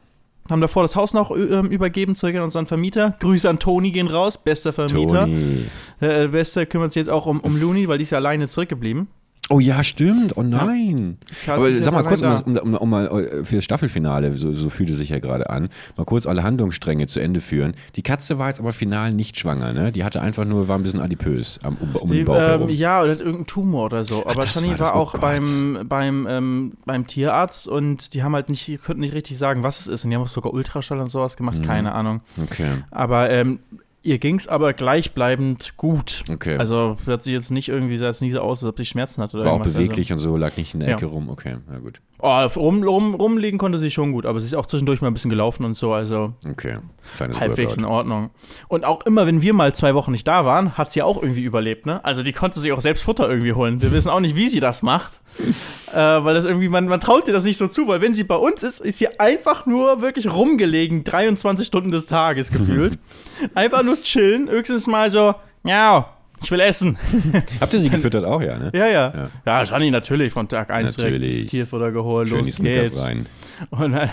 Haben 0.49 0.61
davor 0.61 0.83
das 0.83 0.95
Haus 0.95 1.13
noch 1.13 1.31
ähm, 1.31 1.71
übergeben, 1.71 2.15
zurück 2.15 2.35
an 2.35 2.43
unseren 2.43 2.67
Vermieter. 2.67 3.15
Grüße 3.19 3.49
an 3.49 3.57
Toni 3.57 3.91
gehen 3.91 4.07
raus, 4.07 4.37
bester 4.37 4.73
Vermieter. 4.73 5.21
Toni. 5.21 5.65
Der 6.01 6.27
Beste 6.27 6.65
kümmert 6.67 6.93
sich 6.93 7.01
jetzt 7.01 7.09
auch 7.09 7.25
um, 7.25 7.39
um 7.39 7.59
Looney, 7.59 7.87
weil 7.87 7.97
die 7.97 8.03
ist 8.03 8.11
ja 8.11 8.19
alleine 8.19 8.47
zurückgeblieben. 8.47 9.07
Oh 9.49 9.59
ja, 9.59 9.83
stimmt. 9.83 10.37
Oh 10.37 10.41
nein. 10.41 11.17
Katze 11.45 11.53
Aber 11.53 11.71
sag 11.71 11.93
mal 11.93 12.03
kurz, 12.03 12.21
um, 12.23 12.57
um, 12.57 12.73
um, 12.73 12.89
mal 12.89 13.05
äh, 13.07 13.43
für 13.43 13.55
das 13.57 13.63
Staffelfinale, 13.63 14.35
so, 14.37 14.51
so 14.51 14.71
fühlt 14.71 14.89
es 14.89 14.97
sich 14.97 15.09
ja 15.09 15.19
gerade 15.19 15.49
an, 15.51 15.69
mal 15.97 16.03
kurz 16.03 16.25
alle 16.25 16.41
Handlungsstränge 16.41 17.05
zu 17.05 17.19
Ende 17.19 17.41
führen. 17.41 17.75
Die 17.95 18.01
Katze 18.01 18.39
war 18.39 18.47
jetzt 18.47 18.59
aber 18.59 18.71
final 18.71 19.11
nicht 19.13 19.37
schwanger, 19.37 19.71
ne? 19.71 19.91
Die 19.91 20.03
hatte 20.03 20.19
einfach 20.21 20.45
nur, 20.45 20.67
war 20.67 20.77
ein 20.79 20.83
bisschen 20.83 20.99
adipös 20.99 21.59
am, 21.61 21.77
um, 21.77 21.95
um 21.95 22.09
Die, 22.09 22.17
den 22.17 22.25
Bauch 22.25 22.35
ähm, 22.37 22.41
herum. 22.41 22.69
ja, 22.69 23.03
oder 23.03 23.11
hat 23.11 23.19
irgendein 23.19 23.45
Tumor 23.45 23.85
oder 23.85 24.03
so. 24.03 24.25
Aber 24.25 24.45
Tani 24.45 24.69
war 24.71 24.79
war, 24.79 24.95
oh 24.95 24.99
auch 24.99 25.11
Gott. 25.11 25.21
beim, 25.21 25.79
beim, 25.87 26.25
ähm, 26.27 26.71
beim 26.85 27.05
Tierarzt 27.05 27.67
und 27.67 28.15
die 28.15 28.23
haben 28.23 28.33
halt 28.33 28.49
nicht, 28.49 28.81
konnten 28.83 29.01
nicht 29.01 29.13
richtig 29.13 29.37
sagen, 29.37 29.61
was 29.61 29.79
es 29.79 29.87
ist. 29.87 30.03
Und 30.05 30.09
die 30.09 30.15
haben 30.15 30.23
auch 30.23 30.27
sogar 30.27 30.53
Ultraschall 30.53 30.99
und 30.99 31.09
sowas 31.09 31.37
gemacht, 31.37 31.59
Mhm. 31.59 31.63
keine 31.65 31.91
Ahnung. 31.93 32.21
Okay. 32.41 32.83
Aber 32.89 33.29
ähm, 33.29 33.59
ihr 34.05 34.19
ging 34.19 34.35
es 34.35 34.47
aber 34.47 34.73
gleichbleibend 34.73 35.73
gut. 35.77 36.23
Okay. 36.31 36.57
Also 36.57 36.97
hört 37.05 37.23
sich 37.23 37.33
jetzt 37.33 37.51
nicht 37.51 37.69
irgendwie, 37.69 37.97
sah 37.97 38.07
jetzt 38.07 38.21
nie 38.21 38.29
so 38.31 38.39
aus, 38.39 38.63
als 38.63 38.69
ob 38.69 38.77
sie 38.77 38.85
Schmerzen 38.85 39.21
hat 39.21 39.33
oder 39.33 39.45
War 39.45 39.53
auch 39.53 39.61
beweglich 39.61 40.13
und 40.13 40.19
so, 40.19 40.37
lag 40.37 40.55
nicht 40.57 40.73
in 40.73 40.81
der 40.81 40.89
Ja. 40.89 40.95
Ecke 40.95 41.07
rum. 41.07 41.27
Okay, 41.29 41.57
na 41.67 41.79
gut. 41.79 41.99
Also, 42.19 42.61
oh, 42.61 42.63
rum, 42.65 42.83
rum, 42.83 43.15
rumliegen 43.15 43.57
konnte 43.59 43.77
sie 43.77 43.91
schon 43.91 44.11
gut, 44.13 44.25
aber 44.25 44.39
sie 44.39 44.45
ist 44.45 44.55
auch 44.55 44.67
zwischendurch 44.67 45.01
mal 45.01 45.07
ein 45.07 45.13
bisschen 45.13 45.29
gelaufen 45.29 45.65
und 45.65 45.75
so, 45.75 45.91
also 45.93 46.33
Okay. 46.49 46.77
Kleines 47.17 47.39
halbwegs 47.39 47.75
in 47.75 47.83
Workout. 47.83 47.97
Ordnung. 47.97 48.29
Und 48.67 48.85
auch 48.85 49.05
immer, 49.05 49.27
wenn 49.27 49.41
wir 49.41 49.53
mal 49.53 49.73
zwei 49.75 49.93
Wochen 49.95 50.11
nicht 50.11 50.27
da 50.27 50.45
waren, 50.45 50.77
hat 50.77 50.91
sie 50.91 51.01
auch 51.01 51.21
irgendwie 51.21 51.43
überlebt, 51.43 51.85
ne? 51.85 52.03
Also 52.05 52.23
die 52.23 52.31
konnte 52.31 52.59
sich 52.59 52.71
auch 52.71 52.81
selbst 52.81 53.03
Futter 53.03 53.27
irgendwie 53.29 53.53
holen. 53.53 53.81
Wir 53.81 53.91
wissen 53.91 54.09
auch 54.09 54.19
nicht, 54.21 54.35
wie 54.35 54.47
sie 54.47 54.59
das 54.59 54.81
macht. 54.81 55.19
Äh, 55.39 55.95
weil 55.95 56.33
das 56.33 56.45
irgendwie, 56.45 56.69
man, 56.69 56.87
man 56.87 56.99
traut 56.99 57.27
dir 57.27 57.33
das 57.33 57.43
nicht 57.43 57.57
so 57.57 57.67
zu, 57.67 57.87
weil 57.87 58.01
wenn 58.01 58.15
sie 58.15 58.23
bei 58.23 58.35
uns 58.35 58.63
ist, 58.63 58.79
ist 58.79 58.97
sie 58.97 59.19
einfach 59.19 59.65
nur 59.65 60.01
wirklich 60.01 60.31
rumgelegen, 60.31 61.03
23 61.03 61.67
Stunden 61.67 61.91
des 61.91 62.05
Tages 62.05 62.51
gefühlt. 62.51 62.97
einfach 63.53 63.83
nur 63.83 64.01
chillen, 64.01 64.49
höchstens 64.49 64.87
mal 64.87 65.11
so, 65.11 65.35
ja, 65.63 66.09
ich 66.41 66.51
will 66.51 66.59
essen. 66.59 66.97
Habt 67.59 67.73
ihr 67.73 67.79
sie 67.79 67.89
gefüttert 67.89 68.25
auch, 68.25 68.41
ja, 68.41 68.57
ne? 68.57 68.71
Ja, 68.73 68.87
ja. 68.87 69.13
Ja, 69.13 69.29
ja 69.45 69.63
Johnny 69.63 69.91
natürlich 69.91 70.31
von 70.31 70.47
Tag 70.47 70.69
1 70.69 70.97
Natürlich. 70.97 71.29
direkt 71.29 71.49
Tierfutter 71.49 71.91
geholt, 71.91 72.29
Schön 72.29 72.45
los 72.45 72.57
geht's. 72.57 73.05
rein. 73.05 73.25
Und, 73.71 73.93
äh, 73.93 74.07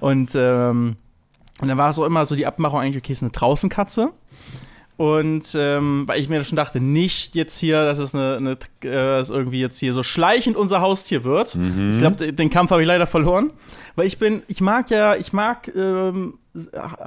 und, 0.00 0.32
ähm, 0.34 0.96
und 1.60 1.68
dann 1.68 1.78
war 1.78 1.90
es 1.90 1.98
auch 1.98 2.06
immer 2.06 2.24
so 2.26 2.34
die 2.34 2.46
Abmachung 2.46 2.80
eigentlich, 2.80 3.02
okay, 3.02 3.12
ist 3.12 3.22
eine 3.22 3.30
Draußenkatze. 3.30 4.10
Und 5.00 5.54
ähm, 5.54 6.02
weil 6.06 6.20
ich 6.20 6.28
mir 6.28 6.44
schon 6.44 6.56
dachte, 6.56 6.78
nicht 6.78 7.34
jetzt 7.34 7.58
hier, 7.58 7.86
dass 7.86 7.98
es 7.98 8.14
eine, 8.14 8.36
eine 8.36 8.50
äh, 8.50 9.16
dass 9.16 9.30
irgendwie 9.30 9.58
jetzt 9.58 9.78
hier 9.78 9.94
so 9.94 10.02
schleichend 10.02 10.58
unser 10.58 10.82
Haustier 10.82 11.24
wird. 11.24 11.56
Mhm. 11.56 11.92
Ich 11.94 12.00
glaube, 12.00 12.34
den 12.34 12.50
Kampf 12.50 12.70
habe 12.70 12.82
ich 12.82 12.86
leider 12.86 13.06
verloren. 13.06 13.50
Weil 13.96 14.06
ich 14.06 14.18
bin, 14.18 14.42
ich 14.46 14.60
mag 14.60 14.90
ja, 14.90 15.16
ich 15.16 15.32
mag 15.32 15.72
ähm, 15.74 16.34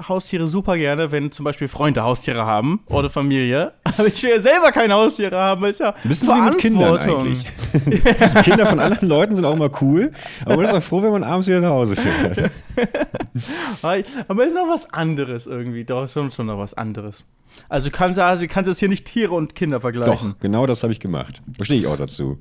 Haustiere 0.08 0.48
super 0.48 0.76
gerne, 0.78 1.12
wenn 1.12 1.30
zum 1.30 1.44
Beispiel 1.44 1.68
Freunde 1.68 2.02
Haustiere 2.02 2.46
haben 2.46 2.80
oder 2.86 3.10
Familie. 3.10 3.74
Aber 3.84 4.06
ich 4.06 4.22
will 4.22 4.30
ja 4.30 4.40
selber 4.40 4.72
keine 4.72 4.94
Haustiere 4.94 5.36
haben, 5.36 5.64
es 5.64 5.78
ja 5.80 5.92
du 6.02 6.08
wie 6.08 6.50
mit 6.50 6.58
Kindern 6.58 6.96
eigentlich? 6.96 7.46
Kinder 8.42 8.66
von 8.66 8.80
anderen 8.80 9.08
Leuten 9.08 9.36
sind 9.36 9.44
auch 9.44 9.52
immer 9.54 9.70
cool, 9.82 10.12
aber 10.44 10.56
man 10.56 10.64
ist 10.64 10.72
auch 10.72 10.82
froh, 10.82 11.02
wenn 11.02 11.10
man 11.10 11.24
abends 11.24 11.48
wieder 11.48 11.60
nach 11.60 11.70
Hause 11.70 11.96
fährt. 11.96 12.50
Aber 13.82 14.44
ist 14.46 14.54
noch 14.54 14.68
was 14.68 14.92
anderes 14.92 15.46
irgendwie. 15.46 15.84
Doch, 15.84 16.02
es 16.02 16.14
ist 16.14 16.34
schon 16.34 16.46
noch 16.46 16.58
was 16.58 16.74
anderes. 16.74 17.24
Also 17.68 17.88
du 17.88 17.90
kannst, 17.90 18.18
also 18.18 18.42
du 18.42 18.48
kannst 18.48 18.68
jetzt 18.68 18.78
hier 18.78 18.88
nicht 18.88 19.04
Tiere 19.06 19.32
und 19.32 19.54
Kinder 19.54 19.80
vergleichen. 19.80 20.32
Doch, 20.32 20.40
genau 20.40 20.66
das 20.66 20.82
habe 20.82 20.92
ich 20.92 21.00
gemacht. 21.00 21.42
Da 21.46 21.64
stehe 21.64 21.80
ich 21.80 21.86
auch 21.86 21.96
dazu. 21.96 22.38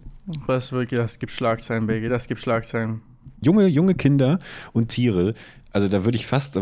Das 0.47 0.71
wirklich, 0.71 0.99
das 0.99 1.19
gibt 1.19 1.31
Schlagzeilen, 1.31 1.87
Baby, 1.87 2.09
das 2.09 2.27
gibt 2.27 2.41
Schlagzeilen. 2.41 3.01
Junge, 3.41 3.67
junge 3.67 3.93
Kinder 3.95 4.39
und 4.71 4.87
Tiere, 4.89 5.33
also 5.71 5.87
da 5.87 6.05
würde 6.05 6.15
ich 6.15 6.27
fast, 6.27 6.55
äh, 6.55 6.61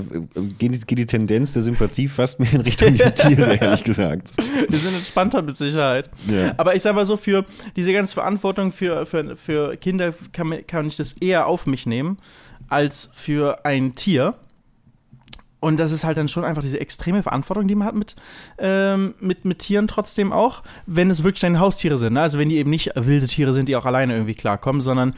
geht, 0.57 0.73
die- 0.73 0.79
geht 0.79 0.97
die 0.97 1.05
Tendenz 1.05 1.51
der 1.53 1.61
Sympathie 1.61 2.07
fast 2.07 2.39
mehr 2.39 2.53
in 2.53 2.61
Richtung 2.61 2.93
die 2.93 2.99
Tiere, 3.15 3.55
ehrlich 3.55 3.83
gesagt. 3.83 4.31
Wir 4.69 4.79
sind 4.79 4.95
entspannter 4.95 5.41
mit 5.41 5.57
Sicherheit. 5.57 6.09
Ja. 6.27 6.53
Aber 6.57 6.75
ich 6.75 6.81
sag 6.81 6.95
mal 6.95 7.05
so, 7.05 7.17
für 7.17 7.45
diese 7.75 7.91
ganze 7.91 8.13
Verantwortung 8.13 8.71
für, 8.71 9.05
für, 9.05 9.35
für 9.35 9.75
Kinder 9.75 10.13
kann, 10.31 10.55
kann 10.65 10.87
ich 10.87 10.95
das 10.95 11.13
eher 11.13 11.45
auf 11.47 11.65
mich 11.67 11.85
nehmen, 11.85 12.17
als 12.69 13.09
für 13.13 13.65
ein 13.65 13.95
Tier. 13.95 14.35
Und 15.59 15.77
das 15.79 15.91
ist 15.91 16.03
halt 16.05 16.17
dann 16.17 16.27
schon 16.27 16.43
einfach 16.43 16.63
diese 16.63 16.79
extreme 16.79 17.21
Verantwortung, 17.21 17.67
die 17.67 17.75
man 17.75 17.87
hat 17.87 17.95
mit, 17.95 18.15
ähm, 18.57 19.13
mit, 19.19 19.45
mit 19.45 19.59
Tieren 19.59 19.87
trotzdem 19.87 20.31
auch, 20.33 20.63
wenn 20.87 21.11
es 21.11 21.23
wirklich 21.23 21.41
deine 21.41 21.59
Haustiere 21.59 21.99
sind. 21.99 22.13
Ne? 22.13 22.21
Also 22.21 22.39
wenn 22.39 22.49
die 22.49 22.57
eben 22.57 22.71
nicht 22.71 22.91
wilde 22.95 23.27
Tiere 23.27 23.53
sind, 23.53 23.69
die 23.69 23.75
auch 23.75 23.85
alleine 23.85 24.13
irgendwie 24.13 24.33
klarkommen, 24.33 24.81
sondern 24.81 25.13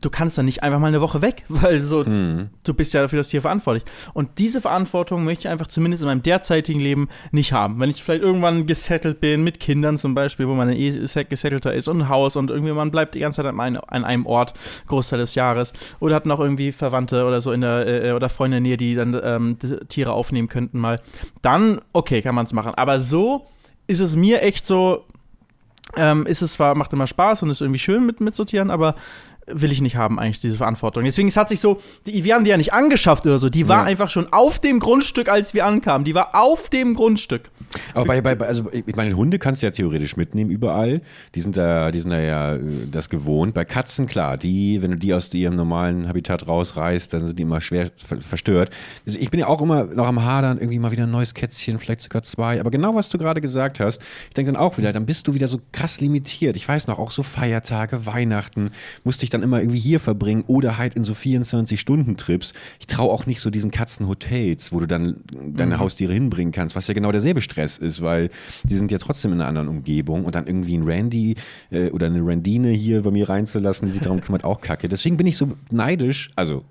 du 0.00 0.10
kannst 0.10 0.38
dann 0.38 0.46
nicht 0.46 0.62
einfach 0.62 0.78
mal 0.78 0.88
eine 0.88 1.00
Woche 1.00 1.22
weg, 1.22 1.44
weil 1.48 1.82
so, 1.84 2.04
du 2.04 2.74
bist 2.74 2.94
ja 2.94 3.06
für 3.08 3.16
das 3.16 3.28
Tier 3.28 3.42
verantwortlich. 3.42 3.84
Und 4.14 4.38
diese 4.38 4.60
Verantwortung 4.60 5.24
möchte 5.24 5.46
ich 5.46 5.52
einfach 5.52 5.66
zumindest 5.66 6.02
in 6.02 6.08
meinem 6.08 6.22
derzeitigen 6.22 6.80
Leben 6.80 7.08
nicht 7.32 7.52
haben. 7.52 7.80
Wenn 7.80 7.90
ich 7.90 8.02
vielleicht 8.02 8.22
irgendwann 8.22 8.66
gesettelt 8.66 9.20
bin, 9.20 9.44
mit 9.44 9.60
Kindern 9.60 9.98
zum 9.98 10.14
Beispiel, 10.14 10.48
wo 10.48 10.54
man 10.54 10.70
eh 10.70 10.90
gesettelter 10.90 11.72
ist 11.72 11.88
und 11.88 12.02
ein 12.02 12.08
Haus 12.08 12.36
und 12.36 12.50
irgendwie 12.50 12.72
man 12.72 12.90
bleibt 12.90 13.14
die 13.14 13.20
ganze 13.20 13.42
Zeit 13.42 13.46
an 13.46 13.60
einem, 13.60 13.80
an 13.86 14.04
einem 14.04 14.26
Ort, 14.26 14.54
Großteil 14.86 15.18
des 15.18 15.34
Jahres, 15.34 15.72
oder 16.00 16.14
hat 16.14 16.26
noch 16.26 16.40
irgendwie 16.40 16.72
Verwandte 16.72 17.24
oder 17.24 17.40
so 17.40 17.52
in 17.52 17.60
der, 17.60 18.04
äh, 18.04 18.12
oder 18.12 18.28
Freunde 18.28 18.58
in 18.58 18.64
der 18.64 18.70
Nähe, 18.70 18.76
die 18.76 18.94
dann 18.94 19.18
ähm, 19.22 19.58
die 19.60 19.76
Tiere 19.86 20.12
aufnehmen 20.12 20.48
könnten 20.48 20.78
mal, 20.78 21.00
dann, 21.42 21.80
okay, 21.92 22.22
kann 22.22 22.34
man 22.34 22.46
es 22.46 22.52
machen. 22.52 22.72
Aber 22.74 23.00
so 23.00 23.46
ist 23.86 24.00
es 24.00 24.16
mir 24.16 24.42
echt 24.42 24.66
so, 24.66 25.04
ähm, 25.96 26.26
ist 26.26 26.42
es 26.42 26.54
zwar, 26.54 26.74
macht 26.74 26.92
immer 26.92 27.06
Spaß 27.06 27.42
und 27.42 27.50
ist 27.50 27.60
irgendwie 27.60 27.78
schön 27.78 28.04
mit, 28.04 28.20
mit 28.20 28.34
sortieren, 28.34 28.70
aber 28.70 28.94
will 29.46 29.70
ich 29.70 29.80
nicht 29.80 29.96
haben, 29.96 30.18
eigentlich, 30.18 30.40
diese 30.40 30.56
Verantwortung. 30.56 31.04
Deswegen, 31.04 31.28
es 31.28 31.36
hat 31.36 31.48
sich 31.48 31.60
so, 31.60 31.78
die, 32.06 32.24
wir 32.24 32.34
haben 32.34 32.44
die 32.44 32.50
ja 32.50 32.56
nicht 32.56 32.72
angeschafft 32.72 33.26
oder 33.26 33.38
so, 33.38 33.48
die 33.48 33.68
war 33.68 33.78
Ja. 33.80 33.84
einfach 33.84 34.10
schon 34.10 34.32
auf 34.32 34.58
dem 34.58 34.80
Grundstück, 34.80 35.28
als 35.28 35.54
wir 35.54 35.64
ankamen. 35.66 36.04
Die 36.04 36.14
war 36.14 36.30
auf 36.34 36.68
dem 36.68 36.94
Grundstück. 36.94 37.50
Aber 37.94 38.06
bei, 38.06 38.20
bei, 38.20 38.34
bei- 38.34 38.46
also 38.48 38.68
ich 38.72 38.96
meine, 38.96 39.14
Hunde 39.14 39.38
kannst 39.38 39.62
du 39.62 39.66
ja 39.66 39.70
theoretisch 39.70 40.16
mitnehmen 40.16 40.50
überall. 40.50 41.00
Die 41.34 41.40
sind 41.40 41.56
da, 41.56 41.90
die 41.92 42.00
sind 42.00 42.10
da 42.10 42.20
ja 42.20 42.54
äh, 42.56 42.60
das 42.90 43.08
gewohnt. 43.08 43.54
Bei 43.54 43.64
Katzen, 43.64 44.06
klar, 44.06 44.36
die, 44.36 44.82
wenn 44.82 44.90
du 44.90 44.96
die 44.96 45.14
aus 45.14 45.32
ihrem 45.32 45.54
normalen 45.56 46.08
Habitat 46.08 46.48
rausreißt, 46.48 47.12
dann 47.12 47.26
sind 47.26 47.38
die 47.38 47.42
immer 47.42 47.60
schwer 47.60 47.90
ver 47.94 48.20
verstört. 48.20 48.70
Also 49.06 49.18
ich 49.20 49.30
bin 49.30 49.38
ja 49.40 49.46
auch 49.46 49.62
immer 49.62 49.84
noch 49.84 50.06
am 50.06 50.24
Hadern, 50.24 50.58
irgendwie 50.58 50.78
mal 50.80 50.90
wieder 50.90 51.04
ein 51.04 51.10
neues 51.10 51.34
Kätzchen, 51.34 51.78
vielleicht 51.78 52.00
sogar 52.00 52.22
zwei. 52.24 52.58
Aber 52.60 52.70
genau 52.70 52.94
was 52.94 53.08
du 53.10 53.18
gerade 53.18 53.40
gesagt 53.40 53.78
hast, 53.80 54.02
ich 54.28 54.34
denke 54.34 54.52
dann 54.52 54.60
auch 54.60 54.76
wieder, 54.78 54.92
dann 54.92 55.06
bist 55.06 55.28
du 55.28 55.34
wieder 55.34 55.46
so 55.48 55.60
krass 55.72 56.00
limitiert. 56.00 56.56
Ich 56.56 56.66
weiß 56.66 56.86
noch, 56.88 56.98
auch 56.98 57.10
so 57.12 57.22
Feiertage, 57.22 58.06
Weihnachten, 58.06 58.70
musste 59.04 59.24
ich 59.24 59.30
dann 59.36 59.42
immer 59.42 59.60
irgendwie 59.60 59.78
hier 59.78 60.00
verbringen 60.00 60.44
oder 60.46 60.78
halt 60.78 60.94
in 60.94 61.04
so 61.04 61.12
24-Stunden-Trips. 61.12 62.52
Ich 62.80 62.86
traue 62.86 63.10
auch 63.10 63.26
nicht 63.26 63.40
so 63.40 63.50
diesen 63.50 63.70
Katzenhotels, 63.70 64.72
wo 64.72 64.80
du 64.80 64.86
dann 64.86 65.16
deine 65.54 65.78
Haustiere 65.78 66.12
hinbringen 66.12 66.52
kannst, 66.52 66.76
was 66.76 66.88
ja 66.88 66.94
genau 66.94 67.12
derselbe 67.12 67.40
Stress 67.40 67.78
ist, 67.78 68.02
weil 68.02 68.30
die 68.64 68.74
sind 68.74 68.90
ja 68.90 68.98
trotzdem 68.98 69.32
in 69.32 69.40
einer 69.40 69.48
anderen 69.48 69.68
Umgebung 69.68 70.24
und 70.24 70.34
dann 70.34 70.46
irgendwie 70.46 70.74
einen 70.74 70.84
Randy 70.84 71.36
äh, 71.70 71.90
oder 71.90 72.06
eine 72.06 72.20
Randine 72.24 72.70
hier 72.70 73.02
bei 73.02 73.10
mir 73.10 73.28
reinzulassen, 73.28 73.86
die 73.86 73.92
sich 73.92 74.02
darum 74.02 74.20
kümmert, 74.20 74.44
auch 74.44 74.60
kacke. 74.60 74.88
Deswegen 74.88 75.16
bin 75.16 75.26
ich 75.26 75.36
so 75.36 75.56
neidisch, 75.70 76.30
also, 76.36 76.64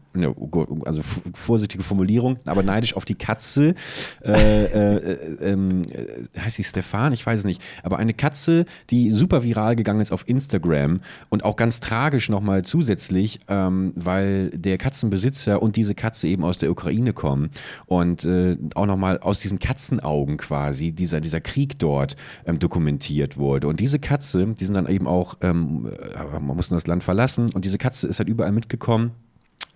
also 0.85 1.01
vorsichtige 1.33 1.83
Formulierung, 1.83 2.37
aber 2.45 2.63
neidisch 2.63 2.95
auf 2.95 3.05
die 3.05 3.15
Katze. 3.15 3.75
Äh, 4.23 4.65
äh, 4.65 4.95
äh, 4.95 5.51
ähm, 5.51 5.83
äh, 5.83 6.39
heißt 6.39 6.57
sie 6.57 6.63
Stefan? 6.63 7.13
Ich 7.13 7.25
weiß 7.25 7.39
es 7.39 7.45
nicht. 7.45 7.61
Aber 7.83 7.97
eine 7.97 8.13
Katze, 8.13 8.65
die 8.89 9.11
super 9.11 9.43
viral 9.43 9.75
gegangen 9.75 9.99
ist 9.99 10.11
auf 10.11 10.27
Instagram 10.27 11.01
und 11.29 11.43
auch 11.43 11.55
ganz 11.55 11.79
tragisch 11.79 12.29
nochmal 12.29 12.63
zusätzlich, 12.63 13.39
ähm, 13.47 13.93
weil 13.95 14.49
der 14.51 14.77
Katzenbesitzer 14.77 15.61
und 15.61 15.75
diese 15.75 15.95
Katze 15.95 16.27
eben 16.27 16.43
aus 16.43 16.57
der 16.57 16.71
Ukraine 16.71 17.13
kommen 17.13 17.49
und 17.85 18.25
äh, 18.25 18.57
auch 18.75 18.85
nochmal 18.85 19.19
aus 19.19 19.39
diesen 19.39 19.59
Katzenaugen 19.59 20.37
quasi 20.37 20.91
dieser, 20.91 21.21
dieser 21.21 21.41
Krieg 21.41 21.79
dort 21.79 22.15
ähm, 22.45 22.59
dokumentiert 22.59 23.37
wurde. 23.37 23.67
Und 23.67 23.79
diese 23.79 23.99
Katze, 23.99 24.47
die 24.47 24.65
sind 24.65 24.75
dann 24.75 24.87
eben 24.87 25.07
auch, 25.07 25.37
ähm, 25.41 25.89
äh, 25.91 26.39
man 26.39 26.55
musste 26.55 26.75
das 26.75 26.87
Land 26.87 27.03
verlassen 27.03 27.49
und 27.53 27.65
diese 27.65 27.77
Katze 27.77 28.07
ist 28.07 28.19
halt 28.19 28.29
überall 28.29 28.51
mitgekommen. 28.51 29.11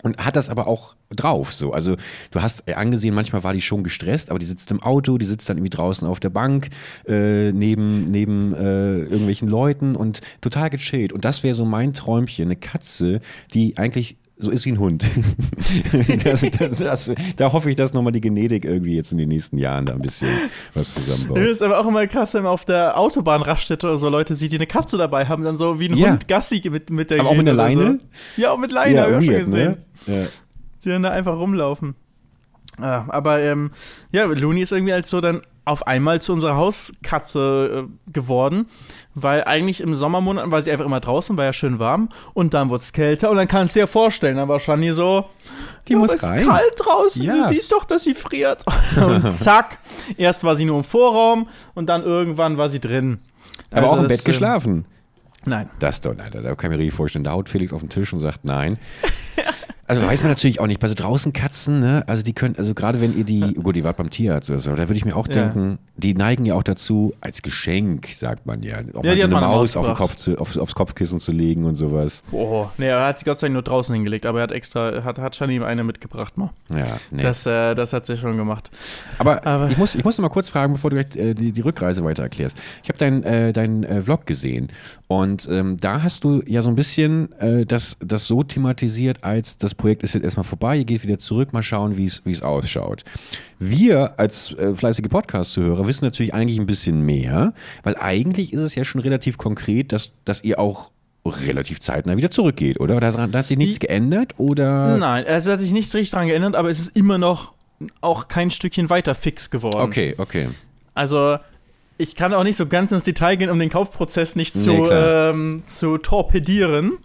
Und 0.01 0.17
hat 0.23 0.37
das 0.37 0.47
aber 0.47 0.67
auch 0.67 0.95
drauf, 1.09 1.51
so. 1.51 1.73
Also, 1.73 1.97
du 2.31 2.41
hast 2.41 2.63
äh, 2.67 2.75
angesehen, 2.75 3.13
manchmal 3.13 3.43
war 3.43 3.53
die 3.53 3.61
schon 3.61 3.83
gestresst, 3.83 4.29
aber 4.29 4.39
die 4.39 4.45
sitzt 4.45 4.71
im 4.71 4.81
Auto, 4.81 5.17
die 5.17 5.25
sitzt 5.25 5.49
dann 5.49 5.57
irgendwie 5.57 5.71
draußen 5.71 6.07
auf 6.07 6.19
der 6.19 6.29
Bank, 6.29 6.69
äh, 7.05 7.51
neben, 7.51 8.09
neben 8.09 8.53
äh, 8.53 8.99
irgendwelchen 8.99 9.49
Leuten 9.49 9.95
und 9.95 10.21
total 10.39 10.69
gechillt. 10.69 11.11
Und 11.11 11.25
das 11.25 11.43
wäre 11.43 11.55
so 11.55 11.65
mein 11.65 11.93
Träumchen, 11.93 12.45
eine 12.45 12.55
Katze, 12.55 13.19
die 13.53 13.77
eigentlich 13.77 14.17
so 14.41 14.51
ist 14.51 14.65
wie 14.65 14.71
ein 14.71 14.79
Hund. 14.79 15.03
das, 16.23 16.41
das, 16.57 16.77
das, 16.77 17.11
da 17.35 17.51
hoffe 17.51 17.69
ich, 17.69 17.75
dass 17.75 17.93
nochmal 17.93 18.13
die 18.13 18.21
Genetik 18.21 18.63
irgendwie 18.65 18.95
jetzt 18.95 19.11
in 19.11 19.17
den 19.17 19.27
nächsten 19.29 19.57
Jahren 19.57 19.85
da 19.85 19.93
ein 19.93 20.01
bisschen 20.01 20.29
was 20.73 20.93
Das 20.95 21.05
zusammenbaut. 21.05 21.37
ist 21.39 21.61
aber 21.61 21.77
auch 21.79 21.85
immer 21.87 22.07
krass, 22.07 22.33
wenn 22.33 22.43
man 22.43 22.51
auf 22.53 22.63
der 22.65 22.97
Autobahnraststätte 22.97 23.85
oder 23.87 23.97
so 23.97 24.07
Leute 24.09 24.35
sieht, 24.35 24.51
die 24.53 24.55
eine 24.55 24.65
Katze 24.67 24.97
dabei 24.97 25.25
haben, 25.25 25.43
dann 25.43 25.57
so 25.57 25.79
wie 25.79 25.89
ein 25.89 25.97
Ja. 25.97 26.11
Hund 26.11 26.27
Gassi 26.29 26.61
mit, 26.71 26.89
mit 26.89 27.09
der 27.11 27.19
Aber 27.19 27.29
auch 27.29 27.33
mit 27.35 27.43
oder 27.43 27.53
Leine? 27.53 27.99
So. 28.35 28.41
Ja, 28.41 28.51
auch 28.51 28.57
mit 28.57 28.71
Leine, 28.71 29.01
hab 29.01 29.09
ich 29.09 29.15
auch 29.17 29.21
schon 29.21 29.35
gesehen. 29.45 29.77
ne? 30.07 30.21
Ja. 30.21 30.27
Die 30.85 30.89
dann 30.89 31.03
da 31.03 31.09
einfach 31.09 31.37
rumlaufen. 31.37 31.95
Ja, 32.79 33.05
aber 33.09 33.41
ähm, 33.41 33.71
ja, 34.13 34.23
Looney 34.23 34.61
ist 34.61 34.71
irgendwie 34.71 34.93
als 34.93 35.09
so 35.09 35.19
dann 35.19 35.41
auf 35.69 35.87
einmal 35.87 36.19
zu 36.21 36.33
unserer 36.33 36.55
Hauskatze 36.55 37.87
äh, 37.87 38.11
geworden, 38.11 38.65
weil 39.15 39.43
eigentlich 39.43 39.81
im 39.81 39.95
Sommermonaten 39.95 40.51
war 40.51 40.61
sie 40.61 40.71
einfach 40.71 40.85
immer 40.85 40.99
draußen, 40.99 41.37
war 41.37 41.45
ja 41.45 41.53
schön 41.53 41.79
warm 41.79 42.09
und 42.33 42.53
dann 42.53 42.69
wurde 42.69 42.83
es 42.83 42.91
kälter 42.93 43.29
und 43.29 43.37
dann 43.37 43.47
kannst 43.47 43.75
du 43.75 43.81
dir 43.81 43.87
vorstellen, 43.87 44.37
dann 44.37 44.47
war 44.49 44.59
Shani 44.59 44.91
so, 44.93 45.25
Die 45.87 45.93
ja, 45.93 45.99
muss 45.99 46.21
rein. 46.23 46.39
ist 46.41 46.47
kalt 46.47 46.73
draußen, 46.77 47.21
Ja. 47.23 47.47
du 47.47 47.53
siehst 47.53 47.71
doch, 47.71 47.85
dass 47.85 48.03
sie 48.03 48.13
friert. 48.13 48.65
und 48.97 49.31
zack, 49.31 49.77
erst 50.17 50.43
war 50.43 50.55
sie 50.55 50.65
nur 50.65 50.77
im 50.77 50.83
Vorraum 50.83 51.47
und 51.75 51.87
dann 51.87 52.03
irgendwann 52.03 52.57
war 52.57 52.69
sie 52.69 52.79
drin. 52.79 53.19
Aber 53.71 53.81
Also 53.83 53.93
auch 53.93 53.97
im 53.97 54.07
das, 54.07 54.17
Bett 54.17 54.25
geschlafen. 54.25 54.85
Äh, 55.45 55.49
nein. 55.49 55.69
Das 55.79 56.01
doch, 56.01 56.15
nein, 56.15 56.29
da 56.31 56.41
da 56.41 56.55
kann 56.55 56.71
ich 56.71 56.77
mir 56.77 56.83
richtig 56.83 56.95
vorstellen. 56.97 57.23
Da 57.23 57.31
haut 57.31 57.47
Felix 57.49 57.71
auf 57.73 57.79
den 57.81 57.89
Tisch 57.89 58.11
und 58.13 58.19
sagt 58.19 58.43
nein. 58.43 58.77
Also 59.89 60.03
weiß 60.05 60.21
man 60.21 60.29
natürlich 60.29 60.59
auch 60.59 60.67
nicht. 60.67 60.79
Bei 60.79 60.87
so 60.87 60.93
draußen 60.93 61.33
Katzen, 61.33 61.79
ne, 61.79 62.03
also 62.05 62.21
die 62.21 62.33
können, 62.33 62.55
also 62.57 62.73
gerade 62.75 63.01
wenn 63.01 63.17
ihr 63.17 63.23
die, 63.23 63.55
gut, 63.55 63.75
die 63.75 63.83
wart 63.83 63.97
beim 63.97 64.11
Tierarzt 64.11 64.49
oder 64.51 64.59
so, 64.59 64.69
da 64.71 64.77
würde 64.87 64.93
ich 64.93 65.03
mir 65.03 65.15
auch 65.15 65.27
Ja. 65.27 65.33
denken, 65.33 65.79
die 65.97 66.13
neigen 66.13 66.45
ja 66.45 66.53
auch 66.53 66.61
dazu, 66.63 67.13
als 67.21 67.41
Geschenk, 67.41 68.05
sagt 68.07 68.45
man 68.45 68.61
ja, 68.61 68.77
auch 68.93 69.03
Ja, 69.03 69.11
mal 69.11 69.17
so 69.17 69.23
eine 69.25 69.47
Maus 69.47 69.75
auf 69.75 69.85
den. 69.87 69.95
Kopf 69.95 70.15
zu, 70.15 70.37
auf, 70.37 70.55
aufs 70.57 70.75
Kopfkissen 70.75 71.19
zu 71.19 71.31
legen 71.31 71.65
und 71.65 71.73
sowas. 71.75 72.21
Oh, 72.31 72.67
nee, 72.77 72.85
er 72.87 73.03
hat 73.07 73.17
sie 73.19 73.25
Gott 73.25 73.39
sei 73.39 73.47
Dank 73.47 73.53
nur 73.53 73.63
draußen 73.63 73.93
hingelegt, 73.95 74.27
aber 74.27 74.39
er 74.39 74.43
hat 74.43 74.51
extra, 74.51 75.03
hat, 75.03 75.17
hat 75.17 75.35
Shani 75.35 75.55
ihm 75.55 75.63
eine 75.63 75.83
mitgebracht 75.83 76.37
mal. 76.37 76.51
Ja, 76.71 76.85
nee. 77.09 77.23
Das, 77.23 77.45
äh, 77.47 77.73
das 77.73 77.91
hat 77.91 78.05
sie 78.05 78.15
schon 78.15 78.37
gemacht. 78.37 78.69
Aber, 79.17 79.45
Aber- 79.47 79.71
ich, 79.71 79.77
muss, 79.79 79.95
ich 79.95 80.03
muss 80.05 80.17
noch 80.19 80.21
mal 80.23 80.29
kurz 80.29 80.49
fragen, 80.49 80.73
bevor 80.73 80.91
du 80.91 80.97
gleich, 81.03 81.15
äh, 81.15 81.33
die, 81.33 81.51
die 81.51 81.61
Rückreise 81.61 82.03
weiter 82.05 82.21
erklärst. 82.21 82.61
Ich 82.83 82.89
habe 82.89 82.99
deinen 82.99 83.23
äh, 83.23 83.53
dein, 83.53 83.83
äh, 83.83 84.03
Vlog 84.03 84.27
gesehen 84.27 84.67
und 85.07 85.49
ähm, 85.51 85.77
da 85.77 86.03
hast 86.03 86.23
du 86.23 86.43
ja 86.45 86.61
so 86.61 86.69
ein 86.69 86.75
bisschen 86.75 87.31
äh, 87.39 87.65
das, 87.65 87.97
das 87.99 88.25
so 88.25 88.43
thematisiert, 88.43 89.23
als 89.23 89.57
das 89.57 89.73
Projekt 89.79 90.03
ist 90.03 90.13
jetzt 90.13 90.23
erstmal 90.23 90.43
vorbei, 90.43 90.77
ihr 90.77 90.85
geht 90.85 91.03
wieder 91.03 91.17
zurück, 91.17 91.53
mal 91.53 91.63
schauen, 91.63 91.97
wie 91.97 92.05
es 92.05 92.41
ausschaut. 92.41 93.03
Wir 93.57 94.19
als 94.19 94.53
äh, 94.53 94.75
fleißige 94.75 95.07
Podcast-Zuhörer 95.09 95.87
wissen 95.87 96.05
natürlich 96.05 96.33
eigentlich 96.33 96.59
ein 96.59 96.67
bisschen 96.67 97.01
mehr, 97.01 97.53
weil 97.83 97.95
eigentlich 97.97 98.53
ist 98.53 98.61
es 98.61 98.75
ja 98.75 98.85
schon 98.85 99.01
relativ 99.01 99.37
konkret, 99.37 99.91
dass, 99.91 100.11
dass 100.25 100.43
ihr 100.43 100.59
auch 100.59 100.91
relativ 101.25 101.79
zeitnah 101.79 102.17
wieder 102.17 102.31
zurückgeht, 102.31 102.79
oder? 102.79 102.99
Da, 102.99 103.27
da 103.27 103.39
hat 103.39 103.47
sich 103.47 103.57
nichts 103.57 103.79
geändert, 103.79 104.35
oder? 104.37 104.97
Nein, 104.97 105.25
es 105.25 105.47
hat 105.47 105.61
sich 105.61 105.71
nichts 105.71 105.93
richtig 105.93 106.11
dran 106.11 106.27
geändert, 106.27 106.55
aber 106.55 106.69
es 106.69 106.79
ist 106.79 106.95
immer 106.95 107.17
noch 107.17 107.53
auch 108.01 108.27
kein 108.27 108.51
Stückchen 108.51 108.89
weiter 108.89 109.15
fix 109.15 109.49
geworden. 109.49 109.81
Okay, 109.81 110.15
okay. 110.17 110.49
Also 110.93 111.37
ich 111.97 112.15
kann 112.15 112.33
auch 112.33 112.43
nicht 112.43 112.55
so 112.55 112.65
ganz 112.65 112.91
ins 112.91 113.03
Detail 113.03 113.35
gehen, 113.35 113.49
um 113.49 113.59
den 113.59 113.69
Kaufprozess 113.69 114.35
nicht 114.35 114.57
zu, 114.57 114.71
Nee, 114.71 114.87
ähm, 114.89 115.63
zu 115.65 115.97
torpedieren. 115.97 116.97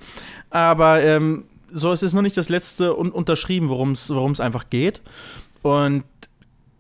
Aber 0.51 1.03
ähm, 1.03 1.45
so, 1.75 1.93
es 1.93 2.03
ist 2.03 2.15
noch 2.15 2.23
nicht 2.23 2.37
das 2.37 2.49
letzte 2.49 2.97
un 2.97 3.11
unterschrieben, 3.11 3.69
worum 3.69 3.91
es 3.93 4.41
einfach 4.41 4.71
geht. 4.71 5.03
Und 5.63 6.05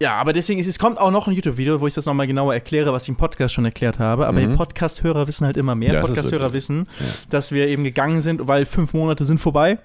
ja, 0.00 0.16
aber 0.16 0.32
deswegen 0.32 0.60
ist 0.60 0.66
es 0.66 0.78
kommt 0.78 0.98
auch 0.98 1.10
noch 1.10 1.28
ein 1.28 1.34
YouTube-Video, 1.34 1.80
wo 1.80 1.86
ich 1.86 1.94
das 1.94 2.06
nochmal 2.06 2.26
genauer 2.26 2.54
erkläre, 2.54 2.92
was 2.92 3.04
ich 3.04 3.10
im 3.10 3.16
Podcast 3.16 3.54
schon 3.54 3.64
erklärt 3.64 3.98
habe. 3.98 4.26
Aber 4.26 4.40
die 4.40 4.48
Podcast-Hörer 4.48 5.26
wissen 5.28 5.46
halt 5.46 5.56
immer 5.56 5.74
mehr. 5.74 5.94
Ist 5.94 6.06
Podcast-Hörer 6.06 6.52
wissen, 6.52 6.88
dass 7.30 7.52
wir 7.52 7.68
eben 7.68 7.84
gegangen 7.84 8.20
sind, 8.20 8.46
weil 8.48 8.66
fünf 8.66 8.92
Monate 8.92 9.24
sind 9.24 9.38
vorbei. 9.38 9.78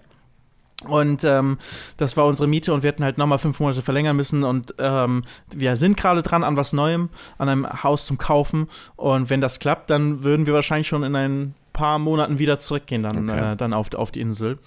Und 0.88 1.26
ähm, 1.26 1.58
das 1.98 2.16
war 2.16 2.26
unsere 2.26 2.48
Miete 2.48 2.74
und 2.74 2.84
wir 2.84 2.88
hätten 2.88 3.04
halt 3.04 3.18
nochmal 3.18 3.38
fünf 3.38 3.60
Monate 3.60 3.82
verlängern 3.82 4.16
müssen. 4.16 4.44
Und 4.44 4.74
ähm, 4.80 5.24
wir 5.54 5.76
sind 5.76 5.98
gerade 5.98 6.22
dran 6.22 6.44
an 6.44 6.56
was 6.56 6.74
Neuem, 6.74 7.10
an 7.38 7.50
einem 7.50 7.84
Haus 7.84 8.06
zum 8.06 8.18
Kaufen. 8.18 8.68
Und 8.96 9.30
wenn 9.30 9.42
das 9.42 9.60
klappt, 9.60 9.90
dann 9.90 10.24
würden 10.24 10.46
wir 10.46 10.54
wahrscheinlich 10.54 10.88
schon 10.88 11.04
in 11.04 11.16
ein 11.16 11.56
paar 11.74 12.00
Monaten 12.00 12.40
wieder 12.40 12.60
zurückgehen, 12.60 13.04
dann, 13.04 13.30
Okay. 13.30 13.54
äh, 13.54 13.56
dann 13.56 13.74
auf, 13.74 13.94
auf 13.94 14.12
die 14.12 14.22
Insel. 14.22 14.58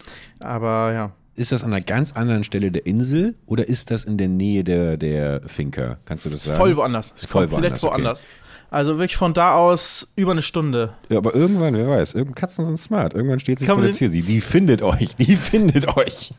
Aber 0.41 0.93
ja. 0.93 1.13
Ist 1.35 1.51
das 1.51 1.65
an 1.65 1.73
einer 1.73 1.83
ganz 1.83 2.13
anderen 2.13 2.45
Stelle 2.45 2.71
der 2.71 2.85
Insel 2.85 3.35
oder 3.47 3.67
ist 3.67 3.91
das 3.91 4.05
in 4.05 4.19
der 4.19 4.29
Nähe 4.29 4.65
der, 4.65 4.99
der 4.99 5.41
Finca? 5.47 5.97
Kannst 6.05 6.27
du 6.27 6.31
das 6.31 6.45
sagen? 6.45 6.59
Voll 6.59 6.77
woanders. 6.77 7.15
Voll 7.17 7.49
komplett 7.49 7.83
woanders, 7.83 7.85
okay. 7.85 7.95
woanders. 7.95 8.23
Also 8.73 8.99
wirklich 8.99 9.17
von 9.17 9.35
da 9.35 9.55
aus 9.55 10.09
über 10.17 10.33
eine 10.33 10.41
Stunde. 10.43 10.95
Ja, 11.11 11.19
aber 11.19 11.35
irgendwann, 11.35 11.75
wer 11.75 11.89
weiß, 11.89 12.15
irgendwann 12.15 12.35
Katzen 12.37 12.65
sind 12.65 12.79
smart. 12.79 13.13
Irgendwann 13.13 13.39
steht 13.39 13.59
Kann 13.59 13.67
vor 13.77 13.83
der 13.83 13.93
Tür. 13.93 14.09
Sie, 14.09 14.23
die 14.23 14.41
findet 14.41 14.81
euch, 14.83 15.15
die 15.17 15.37
findet 15.51 15.95
euch. 15.97 16.33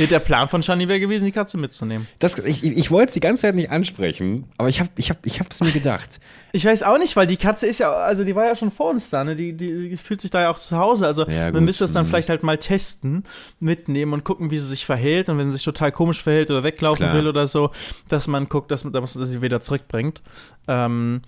Der 0.00 0.18
Plan 0.18 0.48
von 0.48 0.64
Shani 0.64 0.88
wäre 0.88 0.98
gewesen, 0.98 1.26
die 1.26 1.30
Katze 1.30 1.56
mitzunehmen. 1.56 2.08
Das, 2.18 2.36
ich 2.40 2.64
ich, 2.64 2.90
wollte 2.90 3.10
es 3.10 3.14
die 3.14 3.20
ganze 3.20 3.42
Zeit 3.42 3.54
nicht 3.54 3.70
ansprechen, 3.70 4.46
aber 4.56 4.68
ich 4.68 4.80
habe 4.80 4.90
ich 4.96 5.10
hab, 5.10 5.24
ich 5.24 5.38
hab's 5.38 5.60
mir 5.60 5.70
gedacht. 5.70 6.18
Ich 6.50 6.64
weiß 6.64 6.82
auch 6.82 6.98
nicht, 6.98 7.14
weil 7.14 7.28
die 7.28 7.36
Katze 7.36 7.68
ist 7.68 7.78
ja, 7.78 7.92
also 7.92 8.24
die 8.24 8.34
war 8.34 8.46
ja 8.46 8.56
schon 8.56 8.72
vor 8.72 8.90
uns 8.90 9.10
da, 9.10 9.22
ne? 9.22 9.36
Die, 9.36 9.52
die 9.52 9.96
fühlt 9.96 10.20
sich 10.22 10.32
da 10.32 10.40
ja 10.42 10.50
auch 10.50 10.56
zu 10.58 10.76
Hause. 10.76 11.06
Also 11.06 11.24
Ja, 11.28 11.44
man 11.44 11.52
gut. 11.52 11.62
müsste 11.62 11.84
das 11.84 11.92
dann 11.92 12.04
Mhm. 12.04 12.08
vielleicht 12.10 12.30
halt 12.30 12.42
mal 12.42 12.58
testen, 12.58 13.22
mitnehmen 13.60 14.12
und 14.12 14.24
gucken, 14.24 14.50
wie 14.50 14.58
sie 14.58 14.66
sich 14.66 14.84
verhält. 14.84 15.28
Und 15.28 15.38
wenn 15.38 15.50
sie 15.50 15.58
sich 15.58 15.64
total 15.64 15.92
komisch 15.92 16.20
verhält 16.20 16.50
oder 16.50 16.64
weglaufen 16.64 17.04
Klar. 17.06 17.14
will 17.16 17.28
oder 17.28 17.46
so, 17.46 17.70
dass 18.08 18.26
man 18.26 18.48
guckt, 18.48 18.72
dass 18.72 18.82
man, 18.82 18.92
dass 18.92 19.14
man 19.14 19.24
sie 19.24 19.40
wieder 19.40 19.60
zurückbringt. 19.60 20.20
Ähm, 20.66 21.22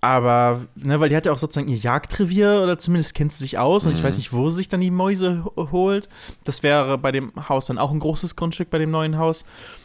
aber, 0.00 0.60
ne, 0.76 1.00
weil 1.00 1.08
die 1.08 1.16
hat 1.16 1.26
ja 1.26 1.32
auch 1.32 1.38
sozusagen 1.38 1.68
ihr 1.68 1.76
Jagdrevier 1.78 2.60
oder 2.62 2.78
zumindest 2.78 3.14
kennt 3.14 3.32
sie 3.32 3.38
sich 3.44 3.58
aus 3.58 3.86
und 3.86 3.92
ich 3.92 4.02
Mhm. 4.02 4.04
weiß 4.06 4.16
nicht, 4.18 4.32
wo 4.32 4.48
sie 4.50 4.56
sich 4.56 4.68
dann 4.68 4.80
die 4.80 4.90
Mäuse 4.90 5.44
ho- 5.44 5.68
holt. 5.72 6.08
Das 6.44 6.62
wäre 6.62 6.98
bei 6.98 7.12
dem 7.12 7.32
Haus 7.48 7.66
dann 7.66 7.78
auch 7.78 7.90
ein 7.90 7.98
großes 7.98 8.36
Grundstück 8.36 8.70
bei 8.70 8.78
dem 8.78 8.90
neuen 8.90 9.18
Haus. 9.18 9.44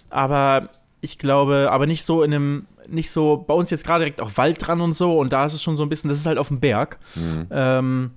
Aber 0.10 0.70
ich 1.00 1.18
glaube, 1.18 1.70
aber 1.72 1.88
nicht 1.88 2.03
so 2.06 2.22
in 2.24 2.34
einem, 2.34 2.65
nicht 2.88 3.10
so, 3.10 3.38
bei 3.38 3.53
uns 3.53 3.70
jetzt 3.70 3.86
gerade 3.86 4.03
direkt 4.03 4.22
auch 4.22 4.32
Wald 4.36 4.58
dran 4.65 4.82
und 4.82 4.94
so 4.94 5.18
und 5.18 5.32
da 5.34 5.46
ist 5.46 5.53
es 5.53 5.63
schon 5.63 5.77
so 5.77 5.84
ein 5.84 5.89
bisschen, 5.89 6.10
das 6.10 6.20
ist 6.20 6.25
halt 6.25 6.38
auf 6.38 6.50
dem 6.50 6.60
Berg. 6.60 7.00
Mhm. 7.15 7.48
Ähm, 7.50 8.12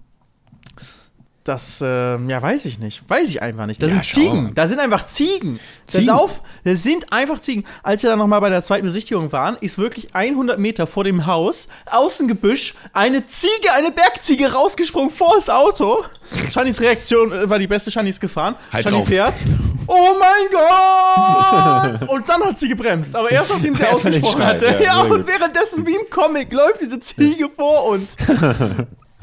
das, 1.45 1.81
ähm, 1.85 2.31
ja, 2.31 2.41
weiß 2.41 2.65
ich 2.65 2.79
nicht. 2.79 3.03
Weiß 3.09 3.29
ich 3.29 3.43
einfach 3.43 3.67
nicht. 3.67 3.83
Da 3.83 3.87
Ja, 3.87 3.95
sind. 3.95 4.05
Ziegen. 4.05 4.55
Da 4.55 4.67
sind 4.67 4.81
einfach 4.81 5.07
Ziegen. 5.07 5.61
Ziegen? 5.87 6.07
Der 6.07 6.15
Lauf, 6.15 6.41
das 6.65 6.83
sind 6.83 7.13
einfach 7.13 7.39
Ziegen. 7.41 7.65
Als 7.83 8.03
wir 8.03 8.11
dann 8.11 8.19
nochmal 8.19 8.41
bei 8.41 8.49
der 8.49 8.63
zweiten 8.63 8.85
Besichtigung 8.87 9.31
waren, 9.33 9.57
ist 9.61 9.77
wirklich 9.77 10.15
100 10.15 10.59
Meter 10.59 10.87
vor 10.87 11.05
dem 11.05 11.27
Haus, 11.27 11.69
Außengebüsch, 11.91 12.75
eine 12.95 13.27
Ziege, 13.27 13.73
eine 13.75 13.91
Bergziege 13.91 14.53
rausgesprungen 14.53 15.11
vor 15.11 15.35
das 15.37 15.51
Auto. 15.51 16.05
Shannys 16.51 16.81
Reaktion 16.81 17.31
äh, 17.31 17.49
war 17.51 17.59
die 17.59 17.67
beste. 17.67 17.91
Shani 17.91 18.09
ist 18.09 18.21
gefahren. 18.21 18.55
Halt 18.73 18.89
Shani 18.89 19.05
fährt. 19.05 19.43
Oh 19.87 20.15
mein 20.19 20.51
Gott! 20.51 22.09
Und 22.09 22.27
dann 22.27 22.43
hat 22.43 22.57
sie 22.59 22.69
gebremst. 22.69 23.15
Aber 23.15 23.31
erst 23.31 23.51
nachdem 23.53 23.75
sie 23.75 23.85
ausgesprochen 23.85 24.43
hatte. 24.43 24.67
ja, 24.67 24.81
Ja, 24.81 25.01
und 25.03 25.27
währenddessen 25.27 25.87
wie 25.87 25.95
im 25.95 26.09
Comic 26.09 26.51
läuft 26.55 26.81
diese 26.81 26.99
Ziege 27.01 27.51
vor 27.51 27.85
uns. 27.85 28.17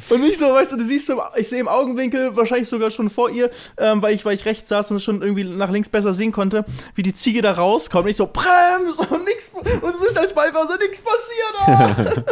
Und 0.09 0.21
nicht 0.21 0.37
so, 0.37 0.47
weißt 0.53 0.73
du, 0.73 0.77
du 0.77 0.83
siehst 0.83 1.07
so, 1.07 1.21
ich 1.35 1.49
sehe 1.49 1.59
im 1.59 1.67
Augenwinkel, 1.67 2.35
wahrscheinlich 2.35 2.67
sogar 2.67 2.91
schon 2.91 3.09
vor 3.09 3.29
ihr, 3.29 3.49
ähm, 3.77 4.01
weil, 4.01 4.13
ich, 4.13 4.25
weil 4.25 4.35
ich 4.35 4.45
rechts 4.45 4.69
saß 4.69 4.91
und 4.91 5.01
schon 5.01 5.21
irgendwie 5.21 5.43
nach 5.43 5.69
links 5.69 5.89
besser 5.89 6.13
sehen 6.13 6.31
konnte, 6.31 6.65
wie 6.95 7.03
die 7.03 7.13
Ziege 7.13 7.41
da 7.41 7.53
rauskommt. 7.53 8.05
Und 8.05 8.09
ich 8.09 8.17
so, 8.17 8.27
Brems! 8.27 8.97
Und 9.09 9.25
nix, 9.25 9.49
und 9.49 9.65
du 9.65 9.99
bist 9.99 10.17
als 10.17 10.33
Beifahrer 10.33 10.67
so, 10.67 10.73
nix 10.75 11.01
passiert! 11.01 11.55
ah!" 11.59 12.23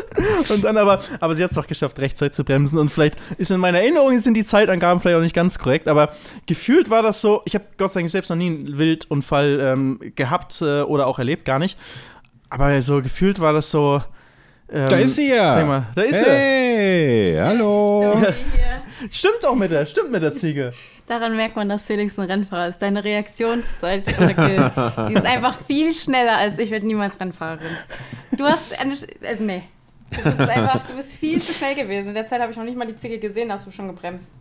und 0.53 0.63
dann 0.63 0.77
aber, 0.77 0.99
aber 1.19 1.35
sie 1.35 1.43
hat 1.43 1.51
es 1.51 1.55
doch 1.55 1.67
geschafft, 1.67 1.99
rechtzeitig 1.99 2.35
zu 2.35 2.43
bremsen. 2.43 2.79
Und 2.79 2.89
vielleicht 2.89 3.15
ist 3.37 3.51
in 3.51 3.59
meiner 3.59 3.79
Erinnerung, 3.79 4.19
sind 4.19 4.33
die 4.35 4.45
Zeitangaben 4.45 5.01
vielleicht 5.01 5.17
auch 5.17 5.23
nicht 5.23 5.35
ganz 5.35 5.59
korrekt, 5.59 5.87
aber 5.87 6.13
gefühlt 6.45 6.89
war 6.89 7.03
das 7.03 7.21
so, 7.21 7.41
ich 7.45 7.55
habe 7.55 7.65
Gott 7.77 7.91
sei 7.91 8.01
Dank 8.01 8.09
selbst 8.09 8.29
noch 8.29 8.37
nie 8.37 8.47
einen 8.47 8.77
Wildunfall 8.77 9.59
ähm, 9.61 9.99
gehabt 10.15 10.61
äh, 10.61 10.81
oder 10.81 11.07
auch 11.07 11.19
erlebt, 11.19 11.45
gar 11.45 11.59
nicht. 11.59 11.77
Aber 12.49 12.81
so 12.81 13.01
gefühlt 13.01 13.39
war 13.39 13.53
das 13.53 13.71
so. 13.71 14.01
Ähm, 14.71 14.87
Da 14.89 14.97
ist 14.97 15.15
sie 15.15 15.29
ja. 15.29 15.55
Denk 15.55 15.67
mal, 15.67 15.85
da 15.95 16.01
ist 16.03 16.19
sie. 16.23 16.29
hey, 16.29 17.35
hallo. 17.39 18.13
Story 18.17 18.33
hier. 18.53 19.09
Stimmt 19.09 19.39
doch 19.41 19.55
mit 19.55 19.71
der, 19.71 19.85
stimmt 19.85 20.11
mit 20.11 20.21
der 20.21 20.33
Ziege. 20.33 20.73
Daran 21.07 21.35
merkt 21.35 21.55
man, 21.55 21.67
dass 21.69 21.85
Felix 21.85 22.19
ein 22.19 22.25
Rennfahrer 22.29 22.67
ist. 22.67 22.79
Deine 22.79 23.03
Reaktionszeit, 23.03 24.05
die 24.05 25.13
ist 25.13 25.25
einfach 25.25 25.55
viel 25.65 25.91
schneller 25.93 26.37
als 26.37 26.59
ich 26.59 26.69
werde 26.69 26.85
niemals 26.85 27.19
Rennfahrerin. 27.19 27.71
Du 28.33 28.43
hast 28.43 28.79
eine, 28.79 28.93
äh, 29.21 29.35
nee. 29.39 29.63
Du 30.23 30.23
bist 30.23 30.39
einfach, 30.39 30.85
du 30.85 30.95
bist 30.95 31.13
viel 31.15 31.41
zu 31.41 31.53
schnell 31.53 31.75
gewesen. 31.75 32.09
In 32.09 32.13
der 32.13 32.25
Zeit 32.25 32.41
habe 32.41 32.51
ich 32.51 32.57
noch 32.57 32.63
nicht 32.63 32.77
mal 32.77 32.85
die 32.85 32.97
Ziege 32.97 33.19
gesehen, 33.19 33.49
da 33.49 33.55
hast 33.55 33.67
du 33.67 33.71
schon 33.71 33.87
gebremst. 33.87 34.31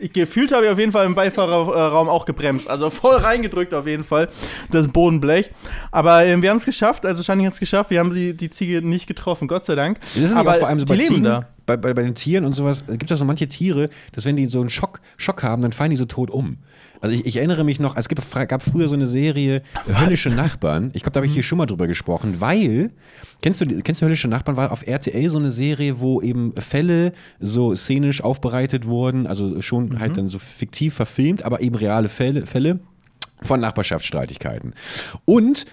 Ich 0.00 0.12
gefühlt 0.12 0.52
habe 0.52 0.64
ich 0.64 0.70
auf 0.70 0.78
jeden 0.78 0.92
Fall 0.92 1.04
im 1.04 1.14
Beifahrerraum 1.14 2.08
auch 2.08 2.24
gebremst. 2.24 2.68
Also 2.68 2.88
voll 2.90 3.16
reingedrückt 3.16 3.74
auf 3.74 3.86
jeden 3.86 4.04
Fall, 4.04 4.28
das 4.70 4.88
Bodenblech. 4.88 5.50
Aber 5.90 6.24
ähm, 6.24 6.42
wir 6.42 6.50
haben 6.50 6.56
es 6.56 6.64
geschafft, 6.64 7.04
also 7.04 7.22
Shani 7.22 7.44
hat 7.44 7.52
es 7.52 7.60
geschafft, 7.60 7.90
wir 7.90 7.98
haben 8.00 8.14
die, 8.14 8.34
die 8.34 8.50
Ziege 8.50 8.80
nicht 8.82 9.06
getroffen, 9.06 9.48
Gott 9.48 9.64
sei 9.66 9.74
Dank. 9.74 10.00
Das 10.00 10.16
ist 10.16 10.34
Aber 10.34 10.52
auch 10.52 10.56
vor 10.56 10.68
allem 10.68 10.78
so 10.78 10.86
die 10.86 10.92
bei 10.92 10.96
leben 10.96 11.08
Ziegen, 11.08 11.24
da. 11.24 11.48
Bei, 11.66 11.76
bei, 11.76 11.92
bei 11.92 12.02
den 12.02 12.14
Tieren 12.14 12.44
und 12.46 12.52
sowas, 12.52 12.84
äh, 12.88 12.96
gibt 12.96 13.10
es 13.10 13.18
so 13.18 13.24
manche 13.24 13.48
Tiere, 13.48 13.90
dass 14.12 14.24
wenn 14.24 14.36
die 14.36 14.46
so 14.46 14.60
einen 14.60 14.70
Schock, 14.70 15.00
Schock 15.18 15.42
haben, 15.42 15.62
dann 15.62 15.72
fallen 15.72 15.90
die 15.90 15.96
so 15.96 16.06
tot 16.06 16.30
um. 16.30 16.56
Also 17.00 17.14
ich, 17.14 17.26
ich 17.26 17.36
erinnere 17.36 17.64
mich 17.64 17.80
noch, 17.80 17.96
es 17.96 18.08
gibt, 18.08 18.22
gab 18.48 18.62
früher 18.62 18.88
so 18.88 18.94
eine 18.94 19.06
Serie 19.06 19.62
Höllische 19.86 20.30
Nachbarn. 20.30 20.90
Ich 20.94 21.02
glaube, 21.02 21.14
da 21.14 21.18
habe 21.18 21.26
ich 21.26 21.32
hier 21.32 21.42
schon 21.42 21.58
mal 21.58 21.66
drüber 21.66 21.86
gesprochen, 21.86 22.40
weil, 22.40 22.90
kennst 23.40 23.60
du, 23.60 23.66
kennst 23.82 24.00
du 24.00 24.06
Höllische 24.06 24.28
Nachbarn? 24.28 24.56
War 24.56 24.72
auf 24.72 24.86
RTL 24.86 25.30
so 25.30 25.38
eine 25.38 25.50
Serie, 25.50 26.00
wo 26.00 26.20
eben 26.20 26.54
Fälle 26.56 27.12
so 27.40 27.74
szenisch 27.74 28.22
aufbereitet 28.22 28.86
wurden, 28.86 29.26
also 29.26 29.60
schon 29.62 29.98
halt 29.98 30.16
dann 30.16 30.28
so 30.28 30.38
fiktiv 30.38 30.94
verfilmt, 30.94 31.42
aber 31.42 31.60
eben 31.60 31.74
reale 31.74 32.08
Fälle, 32.08 32.46
Fälle 32.46 32.80
von 33.42 33.60
Nachbarschaftsstreitigkeiten. 33.60 34.74
Und 35.24 35.64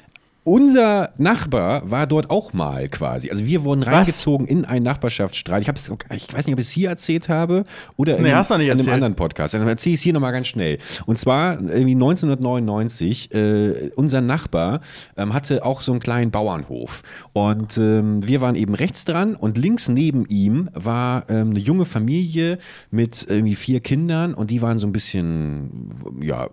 unser 0.47 1.11
Nachbar 1.17 1.91
war 1.91 2.07
dort 2.07 2.29
auch 2.29 2.53
mal 2.53 2.87
quasi. 2.87 3.29
Also 3.29 3.45
wir 3.45 3.65
wurden 3.65 3.83
reingezogen 3.83 4.47
in 4.47 4.63
einen 4.63 4.83
Nachbarschaftsstreit. 4.85 5.61
Ich, 5.61 5.67
ich 5.67 6.33
weiß 6.33 6.45
nicht, 6.45 6.53
ob 6.53 6.59
ich 6.59 6.67
es 6.67 6.71
hier 6.71 6.87
erzählt 6.89 7.27
habe 7.27 7.65
oder 7.97 8.13
in, 8.15 8.23
Nee, 8.23 8.29
einem- 8.29 8.37
in 8.71 8.71
einem 8.79 8.93
anderen 8.93 9.15
Podcast. 9.15 9.53
Dann 9.53 9.67
erzähle 9.67 9.95
ich 9.95 9.99
es 9.99 10.03
hier 10.03 10.13
nochmal 10.13 10.31
ganz 10.31 10.47
schnell. 10.47 10.77
Und 11.05 11.17
zwar 11.17 11.59
irgendwie 11.59 11.95
1999, 11.95 13.33
äh, 13.33 13.91
unser 13.95 14.21
Nachbar 14.21 14.79
ähm, 15.17 15.33
hatte 15.33 15.65
auch 15.65 15.81
so 15.81 15.91
einen 15.91 15.99
kleinen 15.99 16.31
Bauernhof. 16.31 17.01
Und 17.33 17.77
ähm, 17.77 18.25
wir 18.25 18.39
waren 18.39 18.55
eben 18.55 18.73
rechts 18.73 19.03
dran 19.05 19.35
und 19.35 19.57
links 19.57 19.89
neben 19.89 20.25
ihm 20.27 20.69
war 20.73 21.25
ähm, 21.29 21.49
eine 21.49 21.59
junge 21.59 21.83
Familie 21.85 22.57
mit 22.89 23.25
irgendwie 23.29 23.55
vier 23.55 23.81
Kindern 23.81 24.33
und 24.33 24.49
die 24.49 24.61
waren 24.61 24.79
so 24.79 24.87
ein 24.87 24.93
bisschen, 24.93 25.89
ja, 26.21 26.45
äh, 26.45 26.49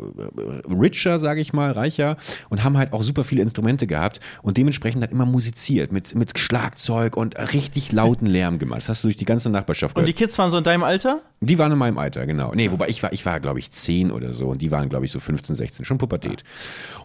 richer, 0.74 1.18
sage 1.20 1.40
ich 1.40 1.52
mal, 1.52 1.70
reicher 1.70 2.16
und 2.50 2.64
haben 2.64 2.76
halt 2.76 2.92
auch 2.92 3.02
super 3.04 3.22
viele 3.22 3.42
Instrumente 3.42 3.83
gehabt 3.86 4.20
und 4.42 4.56
dementsprechend 4.56 5.02
hat 5.02 5.12
immer 5.12 5.26
musiziert 5.26 5.92
mit, 5.92 6.14
mit 6.14 6.38
Schlagzeug 6.38 7.16
und 7.16 7.38
richtig 7.52 7.92
lauten 7.92 8.26
Lärm 8.26 8.58
gemacht. 8.58 8.80
Das 8.80 8.88
hast 8.88 9.04
du 9.04 9.08
durch 9.08 9.16
die 9.16 9.24
ganze 9.24 9.50
Nachbarschaft 9.50 9.96
Und 9.96 10.04
gehört. 10.04 10.08
die 10.18 10.24
Kids 10.24 10.38
waren 10.38 10.50
so 10.50 10.58
in 10.58 10.64
deinem 10.64 10.84
Alter? 10.84 11.20
Die 11.40 11.58
waren 11.58 11.72
in 11.72 11.78
meinem 11.78 11.98
Alter, 11.98 12.26
genau. 12.26 12.52
Nee, 12.54 12.70
wobei 12.70 12.88
ich 12.88 13.02
war, 13.02 13.12
ich 13.12 13.24
war, 13.26 13.40
glaube 13.40 13.58
ich, 13.58 13.70
10 13.70 14.10
oder 14.10 14.32
so 14.32 14.48
und 14.48 14.62
die 14.62 14.70
waren, 14.70 14.88
glaube 14.88 15.04
ich, 15.04 15.12
so 15.12 15.20
15, 15.20 15.54
16, 15.54 15.84
schon 15.84 15.98
Pubertät. 15.98 16.42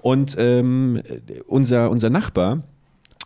Und 0.01 0.35
ähm, 0.39 1.01
unser, 1.47 1.89
unser 1.89 2.09
Nachbar, 2.09 2.63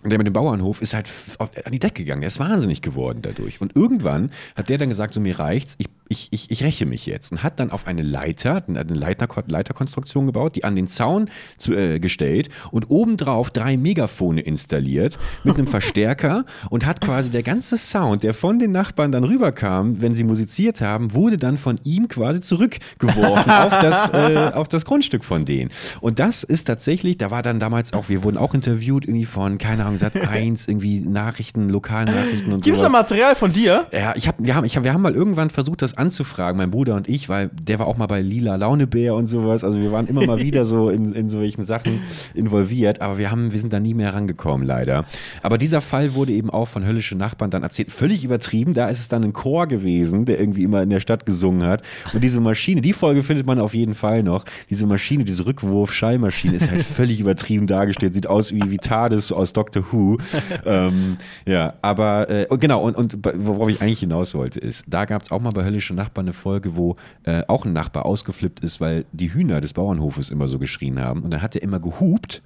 der 0.05 0.17
mit 0.17 0.27
dem 0.27 0.33
Bauernhof 0.33 0.81
ist 0.81 0.93
halt 0.93 1.09
an 1.39 1.71
die 1.71 1.79
Decke 1.79 2.03
gegangen. 2.03 2.21
Der 2.21 2.27
ist 2.27 2.39
wahnsinnig 2.39 2.81
geworden 2.81 3.19
dadurch. 3.21 3.61
Und 3.61 3.75
irgendwann 3.75 4.31
hat 4.55 4.67
der 4.69 4.77
dann 4.77 4.89
gesagt, 4.89 5.13
so 5.13 5.21
mir 5.21 5.39
reicht's, 5.39 5.75
ich, 5.77 5.87
ich, 6.09 6.27
ich, 6.31 6.51
ich 6.51 6.63
räche 6.63 6.85
mich 6.85 7.05
jetzt. 7.05 7.31
Und 7.31 7.43
hat 7.43 7.59
dann 7.59 7.71
auf 7.71 7.87
eine 7.87 8.01
Leiter, 8.01 8.63
eine 8.67 8.83
Leiter, 8.83 9.27
Leiterkonstruktion 9.47 10.25
gebaut, 10.25 10.55
die 10.55 10.63
an 10.63 10.75
den 10.75 10.87
Zaun 10.87 11.29
zu, 11.57 11.73
äh, 11.73 11.99
gestellt 11.99 12.49
und 12.71 12.89
obendrauf 12.89 13.49
drei 13.49 13.77
Megafone 13.77 14.41
installiert 14.41 15.17
mit 15.43 15.55
einem 15.55 15.67
Verstärker 15.73 16.45
und 16.69 16.85
hat 16.85 17.01
quasi 17.01 17.29
der 17.29 17.43
ganze 17.43 17.77
Sound, 17.77 18.23
der 18.23 18.33
von 18.33 18.59
den 18.59 18.71
Nachbarn 18.71 19.11
dann 19.11 19.23
rüberkam, 19.23 20.01
wenn 20.01 20.15
sie 20.15 20.23
musiziert 20.23 20.81
haben, 20.81 21.13
wurde 21.13 21.37
dann 21.37 21.57
von 21.57 21.79
ihm 21.83 22.07
quasi 22.07 22.41
zurückgeworfen 22.41 23.51
auf, 23.51 23.71
das, 23.79 24.09
äh, 24.13 24.51
auf 24.53 24.67
das 24.67 24.85
Grundstück 24.85 25.23
von 25.23 25.45
denen. 25.45 25.71
Und 26.01 26.19
das 26.19 26.43
ist 26.43 26.65
tatsächlich, 26.65 27.17
da 27.17 27.31
war 27.31 27.41
dann 27.41 27.59
damals 27.59 27.93
auch, 27.93 28.09
wir 28.09 28.23
wurden 28.23 28.37
auch 28.37 28.53
interviewt 28.53 29.05
irgendwie 29.05 29.25
von, 29.25 29.57
keine 29.57 29.85
Ahnung, 29.85 29.97
Sat 29.97 30.15
1, 30.15 30.67
irgendwie 30.73 30.99
Nachrichten, 30.99 31.69
Lokalnachrichten 31.69 32.53
und 32.53 32.63
Gibt's 32.63 32.81
da 32.81 32.89
sowas. 32.89 33.01
Material 33.01 33.35
von 33.35 33.51
dir? 33.51 33.87
Ja, 33.91 34.13
ich 34.15 34.27
hab, 34.27 34.35
wir, 34.39 34.55
haben, 34.55 34.65
ich 34.65 34.75
hab, 34.75 34.83
wir 34.83 34.93
haben 34.93 35.01
mal 35.01 35.15
irgendwann 35.15 35.49
versucht, 35.49 35.81
das 35.81 35.92
das 35.93 35.97
anzufragen, 35.97 36.57
mein 36.57 36.71
Bruder 36.71 36.95
und 36.95 37.07
ich, 37.07 37.29
weil 37.29 37.49
der 37.53 37.79
war 37.79 37.87
auch 37.87 37.97
mal 37.97 38.07
bei 38.07 38.21
Lila 38.21 38.55
Launebär 38.55 39.15
und 39.15 39.27
sowas. 39.27 39.63
Also 39.63 39.79
wir 39.79 39.91
waren 39.91 40.07
immer 40.07 40.25
mal 40.25 40.39
wieder 40.43 40.65
so 40.65 40.89
in, 40.89 41.13
in 41.13 41.29
solchen 41.29 41.63
Sachen 41.63 42.01
involviert, 42.33 43.01
aber 43.01 43.17
wir 43.17 43.31
haben, 43.31 43.51
wir 43.51 43.59
sind 43.59 43.73
da 43.73 43.79
nie 43.79 43.93
mehr 43.93 44.13
rangekommen, 44.13 44.65
leider. 44.65 45.05
Aber 45.41 45.57
dieser 45.57 45.81
Fall 45.81 46.13
wurde 46.13 46.33
eben 46.33 46.49
auch 46.49 46.67
von 46.67 46.85
höllische 46.85 47.15
Nachbarn 47.15 47.51
dann 47.51 47.63
erzählt, 47.63 47.91
völlig 47.91 48.23
übertrieben. 48.23 48.73
Da 48.73 48.87
ist 48.89 48.99
es 48.99 49.07
dann 49.07 49.23
ein 49.23 49.33
Chor 49.33 49.67
gewesen, 49.67 50.25
der 50.25 50.39
irgendwie 50.39 50.63
immer 50.63 50.81
in 50.81 50.89
der 50.89 50.99
Stadt 50.99 51.25
gesungen 51.25 51.63
hat. 51.63 51.81
Und 52.13 52.23
diese 52.23 52.39
Maschine, 52.39 52.81
die 52.81 52.93
Folge 52.93 53.23
findet 53.23 53.45
man 53.45 53.59
auf 53.59 53.73
jeden 53.73 53.95
Fall 53.95 54.23
noch. 54.23 54.45
Diese 54.69 54.85
Maschine, 54.85 55.23
diese 55.23 55.45
Rückwurf-Schallmaschine 55.45 56.55
ist 56.55 56.71
halt 56.71 56.83
völlig 56.83 57.19
übertrieben 57.19 57.67
dargestellt, 57.67 58.13
sieht 58.13 58.27
aus 58.27 58.53
wie, 58.53 58.61
wie 58.69 58.77
TARDIS 58.77 59.31
aus 59.31 59.53
Doctor 59.53 59.83
Who. 59.91 60.17
ähm, 60.65 61.17
ja, 61.45 61.75
aber 61.81 62.29
äh, 62.29 62.47
genau, 62.57 62.83
und, 62.83 62.95
und 62.95 63.17
worauf 63.37 63.69
ich 63.69 63.81
eigentlich 63.81 63.99
hinaus 63.99 64.33
wollte, 64.33 64.59
ist, 64.59 64.85
da 64.87 65.05
gab 65.05 65.23
es 65.23 65.31
auch 65.31 65.41
mal 65.41 65.51
bei 65.51 65.63
Höllische 65.63 65.82
Nachbarn 65.91 66.25
eine 66.25 66.33
Folge, 66.33 66.75
wo 66.75 66.95
äh, 67.23 67.43
auch 67.47 67.65
ein 67.65 67.73
Nachbar 67.73 68.05
ausgeflippt 68.05 68.61
ist, 68.61 68.79
weil 68.81 69.05
die 69.11 69.33
Hühner 69.33 69.61
des 69.61 69.73
Bauernhofes 69.73 70.31
immer 70.31 70.47
so 70.47 70.59
geschrien 70.59 70.99
haben. 70.99 71.23
Und 71.23 71.31
dann 71.31 71.41
hat 71.41 71.55
er 71.55 71.61
immer 71.61 71.79
gehupt. 71.79 72.41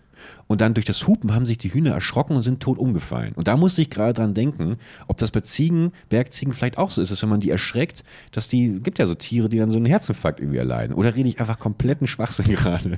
Und 0.47 0.62
dann 0.62 0.73
durch 0.73 0.86
das 0.86 1.06
Hupen 1.08 1.34
haben 1.34 1.45
sich 1.45 1.58
die 1.58 1.73
Hühner 1.73 1.91
erschrocken 1.91 2.36
und 2.36 2.43
sind 2.43 2.60
tot 2.60 2.78
umgefallen. 2.78 3.34
Und 3.36 3.47
da 3.47 3.56
musste 3.56 3.82
ich 3.82 3.89
gerade 3.89 4.13
dran 4.13 4.34
denken, 4.34 4.78
ob 5.08 5.17
das 5.17 5.32
bei 5.32 5.41
Ziegen, 5.41 5.91
Bergziegen 6.10 6.54
vielleicht 6.54 6.78
auch 6.78 6.89
so 6.89 7.02
ist, 7.02 7.12
dass 7.12 7.21
wenn 7.21 7.30
man 7.30 7.39
die 7.39 7.52
erschreckt, 7.52 8.04
dass 8.32 8.47
die, 8.47 8.80
gibt 8.82 9.00
ja 9.00 9.06
so 9.06 9.13
Tiere, 9.15 9.50
die 9.50 9.58
dann 9.58 9.71
so 9.71 9.78
einen 9.78 9.86
Herzinfarkt 9.86 10.39
irgendwie 10.39 10.58
erleiden. 10.58 10.95
Oder 10.95 11.15
rede 11.15 11.30
ich 11.30 11.39
einfach 11.39 11.60
kompletten 11.60 12.08
Schwachsinn 12.08 12.47
gerade? 12.56 12.97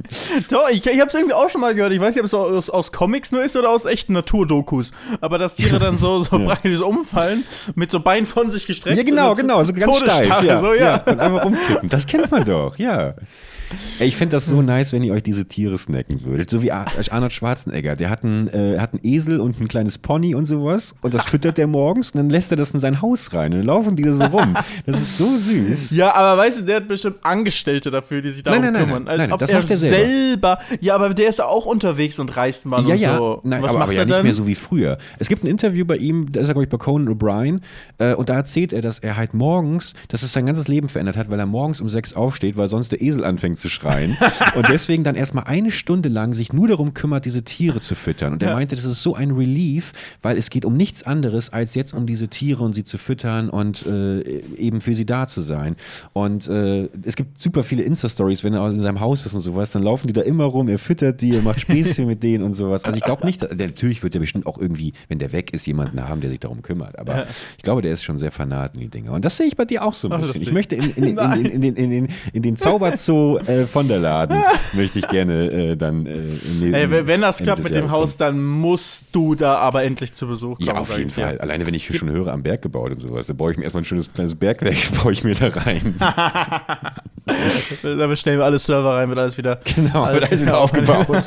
Doch, 0.50 0.68
ich, 0.70 0.86
ich 0.86 1.00
habe 1.00 1.08
es 1.08 1.14
irgendwie 1.14 1.34
auch 1.34 1.48
schon 1.50 1.60
mal 1.60 1.74
gehört. 1.74 1.92
Ich 1.92 2.00
weiß 2.00 2.14
nicht, 2.14 2.20
ob 2.20 2.26
es 2.26 2.34
aus, 2.34 2.70
aus 2.70 2.92
Comics 2.92 3.32
nur 3.32 3.42
ist 3.42 3.56
oder 3.56 3.70
aus 3.70 3.84
echten 3.84 4.12
Naturdokus. 4.12 4.92
Aber 5.20 5.38
dass 5.38 5.56
Tiere 5.56 5.78
dann 5.78 5.98
so, 5.98 6.22
so 6.22 6.36
Ja. 6.38 6.46
praktisch 6.46 6.80
umfallen, 6.80 7.44
mit 7.74 7.90
so 7.90 8.00
Beinen 8.00 8.26
von 8.26 8.50
sich 8.50 8.66
gestreckt. 8.66 8.96
Ja, 8.96 9.02
genau, 9.02 9.34
genau, 9.34 9.62
so 9.64 9.72
ganz 9.72 9.96
steif. 9.96 10.42
Ja, 10.42 10.58
so, 10.58 10.72
ja. 10.72 10.98
Und 10.98 11.18
einfach 11.20 11.44
umkippen. 11.44 11.88
Das 11.88 12.06
kennt 12.06 12.30
man 12.30 12.44
doch, 12.44 12.76
ja. 12.78 13.14
Ey, 13.98 14.06
Ich 14.08 14.16
finde 14.16 14.36
das 14.36 14.46
so 14.46 14.62
nice, 14.62 14.92
wenn 14.92 15.02
ihr 15.02 15.12
euch 15.12 15.22
diese 15.22 15.46
Tiere 15.46 15.76
snacken 15.78 16.24
würdet. 16.24 16.50
So 16.50 16.62
wie 16.62 16.72
Ar- 16.72 16.86
Arnold 17.10 17.32
Schwarzenegger. 17.32 17.96
Der 17.96 18.10
hat 18.10 18.24
einen, 18.24 18.48
äh, 18.48 18.78
hat 18.78 18.92
einen 18.92 19.00
Esel 19.04 19.40
und 19.40 19.60
ein 19.60 19.68
kleines 19.68 19.98
Pony 19.98 20.34
und 20.34 20.46
sowas. 20.46 20.94
Und 21.02 21.14
das 21.14 21.26
füttert 21.26 21.58
der 21.58 21.66
morgens 21.66 22.12
und 22.12 22.18
dann 22.18 22.30
lässt 22.30 22.50
er 22.50 22.56
das 22.56 22.70
in 22.72 22.80
sein 22.80 23.02
Haus 23.02 23.32
rein. 23.34 23.52
Und 23.52 23.58
dann 23.58 23.66
laufen 23.66 23.96
die 23.96 24.02
da 24.02 24.12
so 24.12 24.24
rum. 24.24 24.54
Das 24.86 24.96
ist 25.00 25.18
so 25.18 25.36
süß. 25.36 25.90
Ja, 25.90 26.14
aber 26.14 26.40
weißt 26.40 26.60
du, 26.60 26.64
der 26.64 26.76
hat 26.76 26.88
bestimmt 26.88 27.16
Angestellte 27.22 27.90
dafür, 27.90 28.20
die 28.22 28.30
sich 28.30 28.42
darum 28.42 28.60
Nein, 28.62 28.72
nein, 28.72 28.82
nein, 28.82 28.88
kümmern. 28.88 29.04
nein, 29.04 29.10
Als 29.12 29.18
nein, 29.20 29.32
ob 29.32 29.40
das 29.40 29.50
er 29.50 29.58
macht 29.58 29.70
er 29.70 29.76
selber. 29.76 30.58
selber. 30.58 30.58
Ja, 30.80 30.94
aber 30.94 31.14
der 31.14 31.28
ist 31.28 31.38
ja 31.38 31.46
auch 31.46 31.66
unterwegs 31.66 32.18
und 32.18 32.36
reist 32.36 32.66
mal 32.66 32.82
Ja, 32.84 32.94
und 32.94 33.00
ja, 33.00 33.16
so. 33.16 33.40
Nein, 33.44 33.62
Was 33.62 33.70
aber, 33.70 33.78
macht 33.80 33.88
aber 33.88 33.92
ja 33.94 34.00
er 34.00 34.04
nicht 34.06 34.16
dann? 34.18 34.22
mehr 34.24 34.32
so 34.32 34.46
wie 34.46 34.54
früher. 34.54 34.98
Es 35.18 35.28
gibt 35.28 35.44
ein 35.44 35.46
Interview 35.48 35.84
bei 35.84 35.96
ihm, 35.96 36.30
da 36.32 36.40
ist 36.40 36.48
er, 36.48 36.54
glaube 36.54 36.64
ich, 36.64 36.70
bei 36.70 36.78
Conan 36.78 37.08
O'Brien, 37.14 37.60
äh, 37.98 38.14
und 38.14 38.28
da 38.28 38.34
erzählt 38.34 38.72
er, 38.72 38.80
dass 38.82 38.98
er 38.98 39.16
halt 39.16 39.34
morgens, 39.34 39.94
dass 40.08 40.22
es 40.22 40.32
sein 40.32 40.46
ganzes 40.46 40.68
Leben 40.68 40.88
verändert 40.88 41.16
hat, 41.16 41.30
weil 41.30 41.38
er 41.38 41.46
morgens 41.46 41.80
um 41.80 41.88
sechs 41.88 42.14
aufsteht, 42.14 42.56
weil 42.56 42.68
sonst 42.68 42.92
der 42.92 43.00
Esel 43.02 43.24
anfängt 43.24 43.57
zu 43.58 43.68
schreien. 43.68 44.16
und 44.54 44.68
deswegen 44.68 45.04
dann 45.04 45.14
erstmal 45.16 45.44
eine 45.44 45.70
Stunde 45.70 46.08
lang 46.08 46.32
sich 46.32 46.52
nur 46.52 46.68
darum 46.68 46.94
kümmert, 46.94 47.24
diese 47.24 47.42
Tiere 47.42 47.80
zu 47.80 47.94
füttern. 47.94 48.32
Und 48.32 48.42
er 48.42 48.50
Ja. 48.50 48.54
meinte, 48.54 48.74
das 48.76 48.84
ist 48.84 49.02
so 49.02 49.14
ein 49.14 49.30
Relief, 49.32 49.92
weil 50.22 50.36
es 50.38 50.50
geht 50.50 50.64
um 50.64 50.76
nichts 50.76 51.02
anderes, 51.02 51.52
als 51.52 51.74
jetzt 51.74 51.92
um 51.94 52.06
diese 52.06 52.28
Tiere 52.28 52.62
und 52.64 52.74
sie 52.74 52.84
zu 52.84 52.98
füttern 52.98 53.50
und 53.50 53.84
äh, 53.86 54.20
eben 54.56 54.80
für 54.80 54.94
sie 54.94 55.06
da 55.06 55.26
zu 55.26 55.40
sein. 55.40 55.76
Und 56.12 56.48
äh, 56.48 56.88
es 57.04 57.16
gibt 57.16 57.38
super 57.40 57.64
viele 57.64 57.82
Insta-Stories, 57.82 58.44
wenn 58.44 58.54
er 58.54 58.66
in 58.70 58.80
seinem 58.82 59.00
Haus 59.00 59.26
ist 59.26 59.34
und 59.34 59.40
sowas, 59.40 59.72
dann 59.72 59.82
laufen 59.82 60.06
die 60.06 60.12
da 60.12 60.22
immer 60.22 60.44
rum, 60.44 60.68
er 60.68 60.78
füttert 60.78 61.20
die, 61.20 61.34
er 61.34 61.42
macht 61.42 61.60
Späßchen 61.60 62.06
mit 62.06 62.22
denen 62.22 62.44
und 62.44 62.54
sowas. 62.54 62.84
Also 62.84 62.96
ich 62.96 63.04
glaube 63.04 63.26
nicht, 63.26 63.42
natürlich 63.56 64.02
wird 64.02 64.14
er 64.14 64.20
bestimmt 64.20 64.46
auch 64.46 64.58
irgendwie, 64.58 64.92
wenn 65.08 65.18
der 65.18 65.32
weg 65.32 65.52
ist, 65.52 65.66
jemanden 65.66 66.06
haben, 66.08 66.20
der 66.20 66.30
sich 66.30 66.40
darum 66.40 66.62
kümmert. 66.62 66.98
Aber 66.98 67.26
ich 67.56 67.62
glaube, 67.62 67.82
der 67.82 67.92
ist 67.92 68.02
schon 68.04 68.18
sehr 68.18 68.30
fanat 68.30 68.74
in 68.74 68.80
die 68.80 68.88
Dinge. 68.88 69.12
Und 69.12 69.24
das 69.24 69.36
sehe 69.36 69.46
ich 69.46 69.56
bei 69.56 69.64
dir 69.64 69.84
auch 69.84 69.94
so 69.94 70.08
ein 70.08 70.12
Ach, 70.12 70.18
das 70.18 70.28
bisschen. 70.28 70.42
Ich 70.42 70.52
möchte 70.52 70.76
in, 70.76 70.90
in, 70.94 71.18
in, 71.18 71.76
in, 71.76 71.90
den, 71.90 72.08
in 72.32 72.42
den 72.42 72.56
Zauberzoo 72.56 73.38
äh, 73.48 73.66
von 73.66 73.88
der 73.88 73.98
Laden, 73.98 74.42
möchte 74.74 74.98
ich 75.00 75.08
gerne 75.08 75.50
äh, 75.50 75.76
dann 75.76 76.06
äh, 76.06 76.12
in, 76.62 76.74
Ey, 76.74 77.06
wenn- 77.06 77.20
das 77.20 77.38
klappt 77.38 77.62
mit 77.62 77.72
dem 77.72 77.78
Jahres 77.86 77.92
Haus, 77.92 78.16
dann 78.16 78.44
musst 78.44 79.06
du 79.12 79.34
da 79.34 79.56
aber 79.56 79.82
endlich 79.84 80.12
zu 80.12 80.26
Besuch 80.28 80.56
kommen. 80.58 80.68
ja, 80.68 80.74
auf 80.74 80.96
jeden. 80.96 81.10
Fall. 81.10 81.38
Alleine 81.38 81.66
wenn 81.66 81.74
ich 81.74 81.86
hier 81.86 81.96
schon 81.96 82.10
höre, 82.10 82.28
am 82.28 82.42
Berg 82.42 82.62
gebaut 82.62 82.92
und 82.92 83.00
sowas, 83.00 83.26
da 83.26 83.32
baue 83.32 83.50
ich 83.52 83.56
mir 83.56 83.64
erstmal 83.64 83.82
ein 83.82 83.86
schönes 83.86 84.12
kleines 84.12 84.34
Bergwerk, 84.34 84.76
baue 85.02 85.12
ich 85.12 85.24
mir 85.24 85.34
da 85.34 85.48
rein. 85.48 85.94
Da 87.82 88.06
bestellen 88.06 88.38
wir 88.38 88.46
alle 88.46 88.58
Server 88.58 88.94
rein, 88.96 89.10
wird 89.10 89.18
alles 89.18 89.36
wieder. 89.36 89.60
Genau, 89.76 90.04
alles 90.04 90.22
wird 90.22 90.30
alles 90.30 90.42
wieder 90.42 90.58
aufgebaut. 90.58 91.26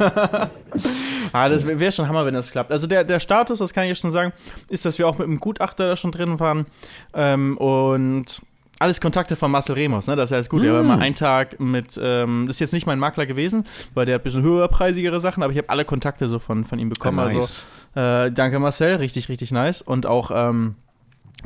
Ah, 1.32 1.48
das 1.48 1.66
wäre 1.66 1.80
wär 1.80 1.92
schon 1.92 2.08
Hammer, 2.08 2.26
wenn 2.26 2.34
das 2.34 2.50
klappt. 2.50 2.72
Also 2.74 2.88
der, 2.88 3.04
der 3.04 3.20
Status, 3.20 3.60
das 3.60 3.72
kann 3.74 3.84
ich 3.84 3.90
jetzt 3.90 4.02
schon 4.02 4.10
sagen, 4.12 4.34
ist, 4.70 4.84
dass 4.84 4.98
wir 4.98 5.08
auch 5.08 5.18
mit 5.20 5.28
einem 5.28 5.40
Gutachter 5.40 5.90
da 5.90 5.96
schon 5.96 6.12
drin 6.12 6.40
waren. 6.40 6.66
Ähm, 7.14 7.56
und 7.58 8.42
alles 8.82 9.00
Kontakte 9.00 9.36
von 9.36 9.50
Marcel 9.52 9.76
Remus, 9.76 10.08
ne? 10.08 10.16
Das 10.16 10.26
ist 10.26 10.32
ja 10.32 10.36
alles 10.38 10.50
gut. 10.50 10.64
Er 10.64 10.74
war 10.74 10.84
Mm. 10.84 10.88
mal 10.88 11.00
einen 11.00 11.16
Tag 11.16 11.60
mit, 11.60 12.00
ähm, 12.02 12.46
das 12.48 12.58
ist 12.58 12.60
jetzt 12.60 12.74
nicht 12.74 12.86
mein 12.88 13.00
Makler 13.00 13.26
gewesen, 13.26 13.66
weil 13.94 14.06
der 14.06 14.16
hat 14.16 14.22
ein 14.22 14.24
bisschen 14.24 14.42
höherpreisigere 14.44 15.20
Sachen, 15.20 15.44
aber 15.44 15.52
ich 15.54 15.58
habe 15.58 15.70
alle 15.70 15.86
Kontakte 15.86 16.28
so 16.28 16.40
von, 16.40 16.64
von 16.66 16.80
ihm 16.80 16.90
bekommen. 16.90 17.20
Ah, 17.20 17.24
Also 17.24 17.38
nice. 17.40 17.66
äh, 17.96 18.32
danke 18.32 18.60
Marcel, 18.60 18.96
richtig, 18.96 19.30
richtig 19.30 19.52
nice. 19.52 19.82
Und 19.82 20.06
auch 20.06 20.32
ähm, 20.34 20.76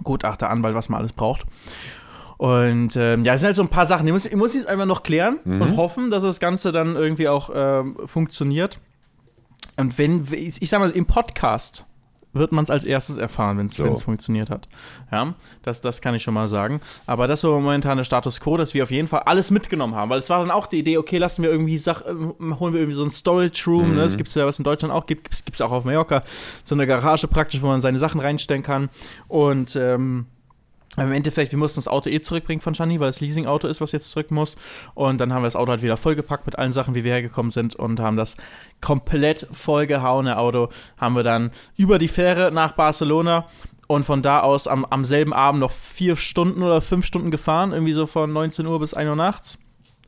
Gutachter, 0.03 0.49
Anwalt, 0.49 0.75
was 0.75 0.89
man 0.89 0.99
alles 0.99 1.13
braucht. 1.13 1.45
Und 2.37 2.95
ähm, 2.97 3.23
ja, 3.23 3.33
es 3.35 3.39
sind 3.41 3.47
halt 3.47 3.55
so 3.55 3.61
ein 3.61 3.69
paar 3.69 3.85
Sachen, 3.85 4.05
die 4.05 4.11
muss, 4.11 4.25
ich 4.25 4.35
muss 4.35 4.53
jetzt 4.53 4.67
einfach 4.67 4.85
noch 4.85 5.03
klären 5.03 5.39
Mhm. 5.45 5.61
und 5.61 5.77
hoffen, 5.77 6.09
dass 6.09 6.23
das 6.23 6.39
Ganze 6.39 6.71
dann 6.71 6.95
irgendwie 6.95 7.29
auch 7.29 7.49
ähm, 7.53 7.95
funktioniert. 8.05 8.79
Und 9.77 9.97
wenn, 9.97 10.25
ich 10.31 10.61
ich 10.61 10.69
sag 10.69 10.79
mal, 10.79 10.91
im 10.91 11.05
Podcast 11.05 11.85
wird 12.35 12.51
man 12.51 12.63
es 12.63 12.69
als 12.69 12.85
erstes 12.85 13.17
erfahren, 13.17 13.57
wenn 13.57 13.65
es 13.67 13.75
So. 13.75 13.95
funktioniert 13.95 14.49
hat. 14.49 14.67
Ja, 15.11 15.33
das, 15.63 15.81
das 15.81 16.01
kann 16.01 16.13
ich 16.15 16.21
schon 16.23 16.33
mal 16.33 16.47
sagen. 16.47 16.81
Aber 17.07 17.27
das 17.27 17.37
ist 17.37 17.41
so 17.41 17.53
momentan 17.59 17.97
der 17.97 18.03
Status 18.03 18.39
quo, 18.39 18.57
dass 18.57 18.73
wir 18.73 18.83
auf 18.83 18.91
jeden 18.91 19.07
Fall 19.07 19.21
alles 19.21 19.51
mitgenommen 19.51 19.95
haben. 19.95 20.09
Weil 20.09 20.19
es 20.19 20.29
war 20.29 20.39
dann 20.39 20.51
auch 20.51 20.67
die 20.67 20.79
Idee, 20.79 20.97
okay, 20.97 21.17
lassen 21.17 21.43
wir 21.43 21.49
irgendwie, 21.49 21.77
Sach 21.77 22.01
äh, 22.01 22.05
holen 22.59 22.73
wir 22.73 22.81
irgendwie 22.81 22.93
so 22.93 23.03
ein 23.03 23.09
Storage 23.11 23.63
Room, 23.67 23.95
ne? 23.95 24.01
das 24.03 24.17
gibt 24.17 24.29
es 24.29 24.35
ja, 24.35 24.45
was 24.45 24.59
in 24.59 24.63
Deutschland 24.63 24.93
auch 24.93 25.05
gibt, 25.05 25.29
gibt 25.29 25.55
es 25.55 25.61
auch 25.61 25.71
auf 25.71 25.85
Mallorca, 25.85 26.21
so 26.63 26.75
eine 26.75 26.85
Garage 26.87 27.27
praktisch, 27.27 27.61
wo 27.61 27.67
man 27.67 27.81
seine 27.81 27.99
Sachen 27.99 28.19
reinstellen 28.19 28.63
kann. 28.63 28.89
Und 29.27 29.75
ähm, 29.75 30.27
im 30.97 31.11
Endeffekt, 31.11 31.51
wir 31.51 31.59
mussten 31.59 31.77
das 31.77 31.87
Auto 31.87 32.09
eh 32.09 32.21
zurückbringen 32.21 32.61
von 32.61 32.73
Shani, 32.73 32.99
weil 32.99 33.09
es 33.09 33.21
Leasing-Auto 33.21 33.67
ist, 33.67 33.81
was 33.81 33.91
jetzt 33.91 34.11
zurück 34.11 34.31
muss. 34.31 34.55
Und 34.93 35.19
dann 35.19 35.33
haben 35.33 35.41
wir 35.41 35.47
das 35.47 35.55
Auto 35.55 35.71
halt 35.71 35.81
wieder 35.81 35.97
vollgepackt 35.97 36.45
mit 36.45 36.57
allen 36.57 36.71
Sachen, 36.71 36.95
wie 36.95 37.03
wir 37.03 37.13
hergekommen 37.13 37.49
sind 37.49 37.75
und 37.75 37.99
haben 37.99 38.17
das 38.17 38.37
komplett 38.81 39.47
vollgehauene 39.51 40.37
Auto 40.37 40.69
haben 40.97 41.15
wir 41.15 41.23
dann 41.23 41.51
über 41.75 41.97
die 41.99 42.07
Fähre 42.07 42.51
nach 42.51 42.73
Barcelona 42.73 43.47
und 43.87 44.03
von 44.03 44.21
da 44.21 44.39
aus 44.39 44.67
am, 44.67 44.85
am 44.85 45.05
selben 45.05 45.33
Abend 45.33 45.61
noch 45.61 45.71
vier 45.71 46.15
Stunden 46.15 46.63
oder 46.63 46.81
fünf 46.81 47.05
Stunden 47.05 47.31
gefahren, 47.31 47.71
irgendwie 47.71 47.93
so 47.93 48.05
von 48.05 48.31
19 48.31 48.65
Uhr 48.65 48.79
bis 48.79 48.93
1 48.93 49.09
Uhr 49.09 49.15
nachts, 49.15 49.57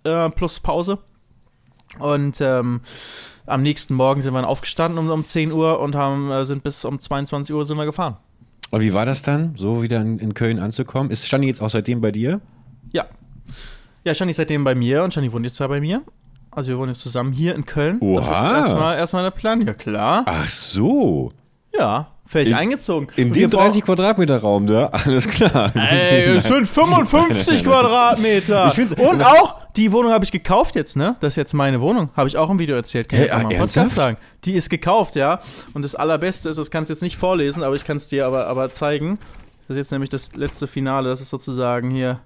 äh, 0.04 0.30
plus 0.30 0.60
Pause. 0.60 1.00
Und 2.00 2.42
ähm, 2.42 2.82
am 3.46 3.62
nächsten 3.62 3.94
Morgen 3.94 4.22
sind 4.22 4.34
wir 4.34 4.42
dann 4.42 4.50
aufgestanden 4.50 5.00
um, 5.00 5.10
um 5.10 5.26
10 5.26 5.52
Uhr 5.52 5.80
und 5.80 5.96
haben, 5.96 6.32
äh, 6.32 6.46
sind 6.46 6.64
bis 6.64 6.84
um 6.86 7.00
22 7.00 7.56
Uhr 7.56 7.66
sind 7.66 7.78
wir 7.78 7.86
gefahren. 7.86 8.18
Und 8.70 8.82
wie 8.82 8.94
war 8.94 9.06
das 9.06 9.22
dann, 9.22 9.54
so 9.56 9.82
wieder 9.82 10.02
in, 10.02 10.20
in 10.20 10.34
Köln 10.34 10.60
anzukommen? 10.60 11.10
Ist 11.12 11.26
Stani 11.28 11.48
jetzt 11.48 11.62
auch 11.62 11.70
seitdem 11.70 12.02
bei 12.02 12.12
dir? 12.12 12.42
Ja. 12.92 13.06
Ja, 14.04 14.14
Shani 14.16 14.32
ist 14.32 14.38
seitdem 14.38 14.64
bei 14.64 14.76
mir 14.76 15.04
und 15.04 15.14
Shani 15.14 15.32
wohnt 15.34 15.46
jetzt 15.46 15.60
ja 15.60 15.68
bei 15.68 15.80
mir. 15.82 16.02
Also 16.52 16.70
wir 16.70 16.78
wohnen 16.78 16.90
jetzt 16.90 17.02
zusammen 17.02 17.32
hier 17.34 17.56
in 17.56 17.66
Köln. 17.66 18.00
Das 18.00 18.26
ist 18.26 18.32
Oha. 18.32 18.58
erstmal, 18.58 18.98
erstmal 18.98 19.24
der 19.24 19.32
Plan. 19.32 19.62
Ja, 19.66 19.74
klar. 19.74 20.24
Ach 20.26 20.48
so. 20.50 21.32
Ja, 21.78 22.08
fertig 22.26 22.52
In- 22.52 22.58
eingezogen. 22.58 23.08
In 23.16 23.28
Und 23.28 23.36
dem 23.36 23.42
wir 23.42 23.50
brauchen- 23.50 23.64
30 23.66 23.84
Quadratmeter 23.84 24.38
Raum 24.40 24.66
da, 24.66 24.86
alles 24.88 25.28
klar. 25.28 25.72
Ey, 25.76 26.36
es 26.38 26.46
sind 26.46 26.66
55 26.68 27.64
Quadratmeter. 27.66 28.68
Ich 28.68 28.74
find's- 28.74 28.94
Und 28.94 29.22
auch, 29.24 29.56
die 29.78 29.92
Wohnung 29.92 30.12
habe 30.12 30.26
ich 30.26 30.32
gekauft 30.32 30.76
jetzt, 30.76 30.98
ne? 30.98 31.16
Das 31.20 31.34
ist 31.34 31.38
jetzt 31.38 31.54
meine 31.54 31.80
Wohnung. 31.82 32.10
Habe 32.16 32.28
ich 32.28 32.38
auch 32.38 32.50
im 32.50 32.60
Video 32.60 32.76
erzählt. 32.76 33.10
Kann 33.10 33.22
ich 33.22 33.28
Hä, 33.28 33.32
auch 33.32 33.44
mal 33.44 33.52
im 33.52 33.60
ernsthaft? 33.60 33.90
Podcast 33.90 33.96
sagen. 33.96 34.18
Die 34.44 34.54
ist 34.54 34.70
gekauft, 34.70 35.16
ja. 35.16 35.40
Und 35.74 35.84
das 35.84 35.96
Allerbeste 35.96 36.50
ist, 36.50 36.58
das 36.58 36.72
kannst 36.72 36.90
du 36.90 36.94
jetzt 36.94 37.02
nicht 37.02 37.18
vorlesen, 37.18 37.64
aber 37.64 37.76
ich 37.76 37.86
kann 37.86 37.98
es 37.98 38.08
dir 38.08 38.26
aber, 38.26 38.48
aber 38.48 38.72
zeigen. 38.72 39.20
Das 39.68 39.76
ist 39.76 39.78
jetzt 39.78 39.92
nämlich 39.92 40.10
das 40.10 40.36
letzte 40.36 40.68
Finale. 40.68 41.10
Das 41.10 41.22
ist 41.22 41.30
sozusagen 41.30 41.92
hier. 41.92 42.20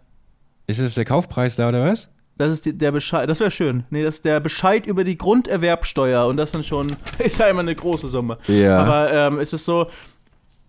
Ist 0.68 0.80
es 0.80 0.94
der 0.94 1.06
Kaufpreis 1.06 1.56
da 1.56 1.70
oder 1.70 1.84
was? 1.84 2.10
Das 2.38 2.50
ist 2.50 2.66
die, 2.66 2.78
der 2.78 2.92
Bescheid, 2.92 3.30
das 3.30 3.40
wäre 3.40 3.52
schön. 3.52 3.84
Nee, 3.90 4.04
das 4.04 4.16
ist 4.16 4.26
der 4.26 4.40
Bescheid 4.40 4.88
über 4.88 5.04
die 5.04 5.18
Grunderwerbsteuer 5.18 6.26
und 6.26 6.38
das 6.38 6.52
sind 6.52 6.66
schon, 6.66 6.96
ist 7.20 7.40
ja 7.40 7.48
immer 7.48 7.60
eine 7.60 7.76
große 7.76 8.08
Summe. 8.08 8.38
Ja. 8.48 8.80
Aber 8.80 9.14
ähm, 9.14 9.40
es 9.40 9.54
ist 9.54 9.66
so, 9.66 9.88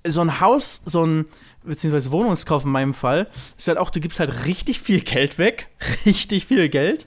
so 0.06 0.20
ein 0.20 0.40
Haus, 0.40 0.82
so 0.84 1.06
ein, 1.06 1.26
beziehungsweise 1.64 2.10
Wohnungskauf 2.10 2.64
in 2.64 2.70
meinem 2.70 2.94
Fall, 2.94 3.28
ist 3.56 3.68
halt 3.68 3.78
auch, 3.78 3.90
du 3.90 4.00
gibst 4.00 4.20
halt 4.20 4.46
richtig 4.46 4.80
viel 4.80 5.00
Geld 5.00 5.38
weg, 5.38 5.68
richtig 6.06 6.46
viel 6.46 6.68
Geld 6.68 7.06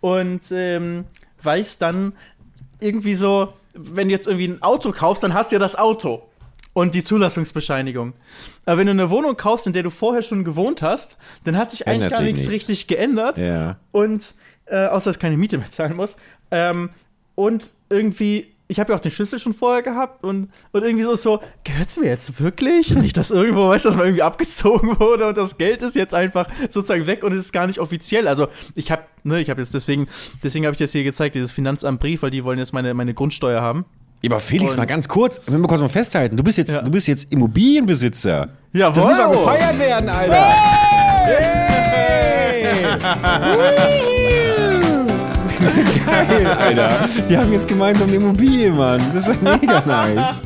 und 0.00 0.50
ähm, 0.52 1.04
weißt 1.42 1.80
dann 1.82 2.12
irgendwie 2.80 3.14
so, 3.14 3.52
wenn 3.74 4.08
du 4.08 4.14
jetzt 4.14 4.26
irgendwie 4.26 4.48
ein 4.48 4.62
Auto 4.62 4.92
kaufst, 4.92 5.22
dann 5.22 5.34
hast 5.34 5.52
du 5.52 5.56
ja 5.56 5.60
das 5.60 5.76
Auto 5.76 6.22
und 6.72 6.94
die 6.94 7.04
Zulassungsbescheinigung. 7.04 8.14
Aber 8.64 8.78
wenn 8.78 8.86
du 8.86 8.92
eine 8.92 9.10
Wohnung 9.10 9.36
kaufst, 9.36 9.66
in 9.66 9.72
der 9.72 9.82
du 9.82 9.90
vorher 9.90 10.22
schon 10.22 10.44
gewohnt 10.44 10.82
hast, 10.82 11.16
dann 11.44 11.56
hat 11.56 11.70
sich 11.70 11.86
eigentlich 11.86 12.04
Ändert 12.04 12.10
gar 12.12 12.18
sich 12.18 12.26
nichts 12.26 12.40
nichts. 12.48 12.52
richtig 12.52 12.86
geändert. 12.86 13.38
Ja. 13.38 13.78
Und, 13.92 14.34
äh, 14.66 14.86
außer 14.86 15.10
dass 15.10 15.18
keine 15.18 15.36
Miete 15.36 15.58
mehr 15.58 15.70
zahlen 15.70 15.96
muss. 15.96 16.16
Ähm, 16.50 16.90
und 17.34 17.64
irgendwie 17.88 18.52
ich 18.70 18.78
habe 18.80 18.92
ja 18.92 18.96
auch 18.96 19.00
den 19.00 19.10
Schlüssel 19.10 19.38
schon 19.38 19.52
vorher 19.52 19.82
gehabt 19.82 20.22
und, 20.24 20.48
und 20.72 20.82
irgendwie 20.82 21.02
so, 21.04 21.14
so 21.16 21.40
gehört 21.64 21.88
es 21.88 21.96
mir 21.98 22.06
jetzt 22.06 22.40
wirklich? 22.40 22.94
Und 22.94 23.02
nicht, 23.02 23.16
dass 23.16 23.30
irgendwo, 23.30 23.68
weißt 23.68 23.84
du, 23.84 23.88
dass 23.90 23.96
man 23.96 24.06
irgendwie 24.06 24.22
abgezogen 24.22 24.98
wurde 25.00 25.26
und 25.28 25.36
das 25.36 25.58
Geld 25.58 25.82
ist 25.82 25.96
jetzt 25.96 26.14
einfach 26.14 26.46
sozusagen 26.70 27.06
weg 27.06 27.24
und 27.24 27.32
es 27.32 27.40
ist 27.40 27.52
gar 27.52 27.66
nicht 27.66 27.78
offiziell. 27.80 28.28
Also 28.28 28.48
ich 28.74 28.90
habe, 28.90 29.02
ne, 29.24 29.40
ich 29.40 29.50
habe 29.50 29.60
jetzt 29.60 29.74
deswegen, 29.74 30.06
deswegen 30.42 30.64
habe 30.66 30.72
ich 30.74 30.78
das 30.78 30.92
hier 30.92 31.04
gezeigt, 31.04 31.34
dieses 31.34 31.52
Finanzamtbrief, 31.52 32.22
weil 32.22 32.30
die 32.30 32.44
wollen 32.44 32.58
jetzt 32.58 32.72
meine, 32.72 32.94
meine 32.94 33.12
Grundsteuer 33.12 33.60
haben. 33.60 33.84
Ja, 34.22 34.30
aber 34.30 34.40
Felix, 34.40 34.72
Und- 34.72 34.78
mal 34.78 34.84
ganz 34.86 35.08
kurz, 35.08 35.40
wenn 35.46 35.60
wir 35.60 35.66
kurz 35.68 35.80
mal 35.80 35.88
festhalten, 35.88 36.36
du 36.36 36.42
bist 36.42 36.58
jetzt, 36.58 36.72
Ja. 36.72 36.82
du 36.82 36.90
bist 36.90 37.08
jetzt 37.08 37.32
Immobilienbesitzer. 37.32 38.48
Jawohl. 38.72 39.02
Das 39.02 39.04
muss 39.04 39.18
auch 39.18 39.30
gefeiert 39.32 39.78
werden, 39.78 40.08
Alter. 40.08 40.46
Geil, 46.06 46.46
Alter. 46.58 47.08
Wir 47.28 47.40
haben 47.40 47.52
jetzt 47.52 47.68
gemeinsam 47.68 48.08
eine 48.08 48.16
Immobilie, 48.16 48.70
Mann. 48.70 49.00
Das 49.14 49.28
ist 49.28 49.42
mega 49.42 49.82
nice. 49.86 50.42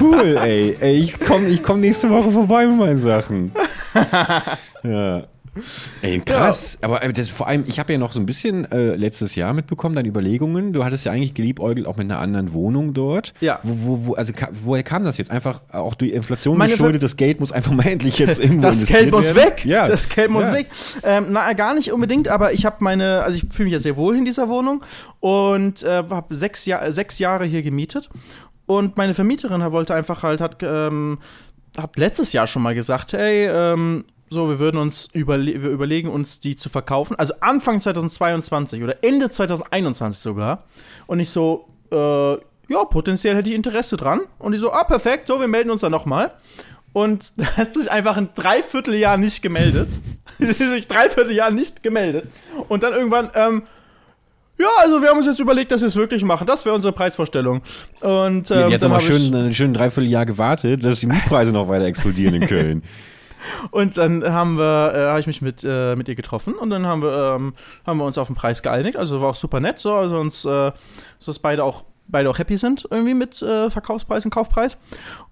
Cool, 0.00 0.38
ey. 0.42 0.76
ey 0.80 0.94
ich 0.94 1.18
komme 1.20 1.48
ich 1.48 1.62
komm 1.62 1.80
nächste 1.80 2.08
Woche 2.08 2.30
vorbei 2.30 2.66
mit 2.66 2.78
meinen 2.78 2.98
Sachen. 2.98 3.52
Ja. 4.82 5.24
Ey, 6.02 6.20
krass. 6.20 6.78
Aber 6.80 7.02
äh, 7.02 7.12
das, 7.12 7.28
vor 7.28 7.48
allem, 7.48 7.64
ich 7.66 7.78
habe 7.80 7.92
ja 7.92 7.98
noch 7.98 8.12
so 8.12 8.20
ein 8.20 8.26
bisschen 8.26 8.70
äh, 8.70 8.94
letztes 8.94 9.34
Jahr 9.34 9.52
mitbekommen, 9.52 9.94
deine 9.94 10.08
Überlegungen. 10.08 10.72
Du 10.72 10.84
hattest 10.84 11.04
ja 11.04 11.12
eigentlich 11.12 11.34
geliebäugelt 11.34 11.86
auch 11.86 11.96
mit 11.96 12.10
einer 12.10 12.20
anderen 12.20 12.52
Wohnung 12.52 12.94
dort. 12.94 13.32
Ja. 13.40 13.58
Wo, 13.62 13.74
wo, 13.86 14.06
wo, 14.06 14.14
also, 14.14 14.32
ka- 14.32 14.50
woher 14.62 14.82
kam 14.82 15.04
das 15.04 15.18
jetzt? 15.18 15.30
Einfach 15.30 15.60
auch 15.72 15.94
durch 15.94 16.12
Inflation 16.12 16.56
Meine 16.56 16.72
geschuldet, 16.72 17.02
das 17.02 17.16
Geld 17.16 17.40
muss 17.40 17.52
einfach 17.52 17.72
mal 17.72 17.86
endlich 17.86 18.18
jetzt 18.18 18.38
irgendwo 18.42 18.62
Das 18.68 18.84
Geld 18.86 19.10
muss 19.10 19.34
werden. 19.34 19.50
weg. 19.50 19.64
Ja. 19.64 19.88
Das 19.88 20.08
Geld 20.08 20.30
muss 20.30 20.46
Ja. 20.46 20.54
weg. 20.54 20.66
Ähm, 21.02 21.26
na, 21.30 21.52
gar 21.54 21.74
nicht 21.74 21.92
unbedingt, 21.92 22.28
aber 22.28 22.52
ich 22.52 22.64
habe 22.64 22.76
meine, 22.80 23.22
also 23.22 23.36
ich 23.36 23.44
fühle 23.52 23.64
mich 23.66 23.72
ja 23.72 23.78
sehr 23.80 23.96
wohl 23.96 24.16
in 24.16 24.24
dieser 24.24 24.48
Wohnung 24.48 24.82
und 25.18 25.82
äh, 25.82 26.04
habe 26.10 26.36
sechs, 26.36 26.64
Jahr, 26.66 26.90
sechs 26.92 27.18
Jahre 27.18 27.44
hier 27.44 27.62
gemietet. 27.62 28.08
Und 28.66 28.96
meine 28.96 29.14
Vermieterin 29.14 29.60
wollte 29.72 29.94
einfach 29.94 30.22
halt, 30.22 30.40
hat, 30.40 30.62
ähm, 30.62 31.18
hat 31.76 31.96
letztes 31.98 32.32
Jahr 32.32 32.46
schon 32.46 32.62
mal 32.62 32.74
gesagt, 32.74 33.12
hey, 33.14 33.48
ähm, 33.48 34.04
so, 34.32 34.48
wir 34.48 34.60
würden 34.60 34.78
uns 34.78 35.08
überle 35.12 35.60
wir 35.60 35.70
überlegen, 35.70 36.08
uns 36.08 36.38
die 36.38 36.54
zu 36.54 36.68
verkaufen. 36.68 37.16
Also 37.18 37.34
Anfang 37.40 37.80
2022 37.80 38.82
oder 38.82 39.02
Ende 39.02 39.28
2021 39.28 40.22
sogar. 40.22 40.64
Und 41.08 41.18
ich 41.18 41.30
so, 41.30 41.68
äh, 41.90 42.32
ja, 42.72 42.84
potenziell 42.88 43.36
hätte 43.36 43.50
ich 43.50 43.56
Interesse 43.56 43.96
dran. 43.96 44.20
Und 44.38 44.52
die 44.52 44.58
so, 44.58 44.72
ah, 44.72 44.84
perfekt, 44.84 45.26
so, 45.26 45.40
wir 45.40 45.48
melden 45.48 45.70
uns 45.70 45.80
dann 45.80 45.90
nochmal. 45.90 46.30
Und 46.92 47.32
da 47.36 47.44
hat 47.56 47.72
sich 47.72 47.90
einfach 47.90 48.16
ein 48.16 48.28
Dreivierteljahr 48.34 49.16
nicht 49.16 49.42
gemeldet. 49.42 49.98
Sie 50.38 50.46
hat 50.46 50.56
sich 50.56 50.86
Dreivierteljahr 50.86 51.50
nicht 51.50 51.82
gemeldet. 51.82 52.28
Und 52.68 52.84
dann 52.84 52.92
irgendwann, 52.92 53.30
ähm, 53.34 53.62
ja, 54.58 54.68
also 54.80 55.02
wir 55.02 55.08
haben 55.08 55.16
uns 55.16 55.26
jetzt 55.26 55.40
überlegt, 55.40 55.72
dass 55.72 55.80
wir 55.80 55.88
es 55.88 55.96
wirklich 55.96 56.22
machen. 56.22 56.46
Das 56.46 56.64
wäre 56.64 56.74
unsere 56.76 56.92
Preisvorstellung. 56.92 57.62
Und 58.00 58.50
ähm, 58.52 58.58
Ja, 58.58 58.66
die 58.68 58.74
hat 58.74 58.74
doch 58.74 58.78
dann 58.78 58.90
mal 58.90 59.00
schön, 59.00 59.34
ein 59.34 59.54
schön 59.54 59.74
Dreivierteljahr 59.74 60.24
gewartet, 60.26 60.84
dass 60.84 61.00
die 61.00 61.06
Mietpreise 61.06 61.50
noch 61.50 61.66
weiter 61.66 61.86
explodieren 61.86 62.34
in 62.34 62.46
Köln. 62.46 62.82
Und 63.70 63.96
dann 63.96 64.24
haben 64.24 64.58
wir, 64.58 64.92
äh, 64.94 65.08
habe 65.08 65.20
ich 65.20 65.26
mich 65.26 65.42
mit, 65.42 65.64
äh, 65.64 65.96
mit 65.96 66.08
ihr 66.08 66.14
getroffen 66.14 66.54
und 66.54 66.70
dann 66.70 66.86
haben 66.86 67.02
wir, 67.02 67.36
ähm, 67.36 67.54
haben 67.86 67.98
wir 67.98 68.04
uns 68.04 68.18
auf 68.18 68.26
den 68.26 68.36
Preis 68.36 68.62
geeinigt. 68.62 68.96
Also 68.96 69.20
war 69.20 69.30
auch 69.30 69.36
super 69.36 69.60
nett, 69.60 69.78
so, 69.78 69.94
also 69.94 70.18
uns, 70.18 70.44
äh, 70.44 70.72
so 71.18 71.32
dass 71.32 71.38
beide 71.38 71.64
auch 71.64 71.84
beide 72.10 72.28
auch 72.28 72.38
happy 72.38 72.56
sind 72.56 72.88
irgendwie 72.90 73.14
mit 73.14 73.40
äh, 73.40 73.70
Verkaufspreis 73.70 74.24
und 74.24 74.30
Kaufpreis. 74.30 74.76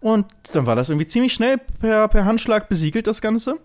Und 0.01 0.27
dann 0.53 0.67
war 0.67 0.77
das 0.77 0.91
irgendwie 0.91 1.07
ziemlich 1.07 1.33
schnell 1.33 1.59
per, 1.59 2.09
per 2.09 2.25
Handschlag 2.25 2.69
besiegelt, 2.69 3.07
das 3.07 3.21
Ganze. 3.21 3.57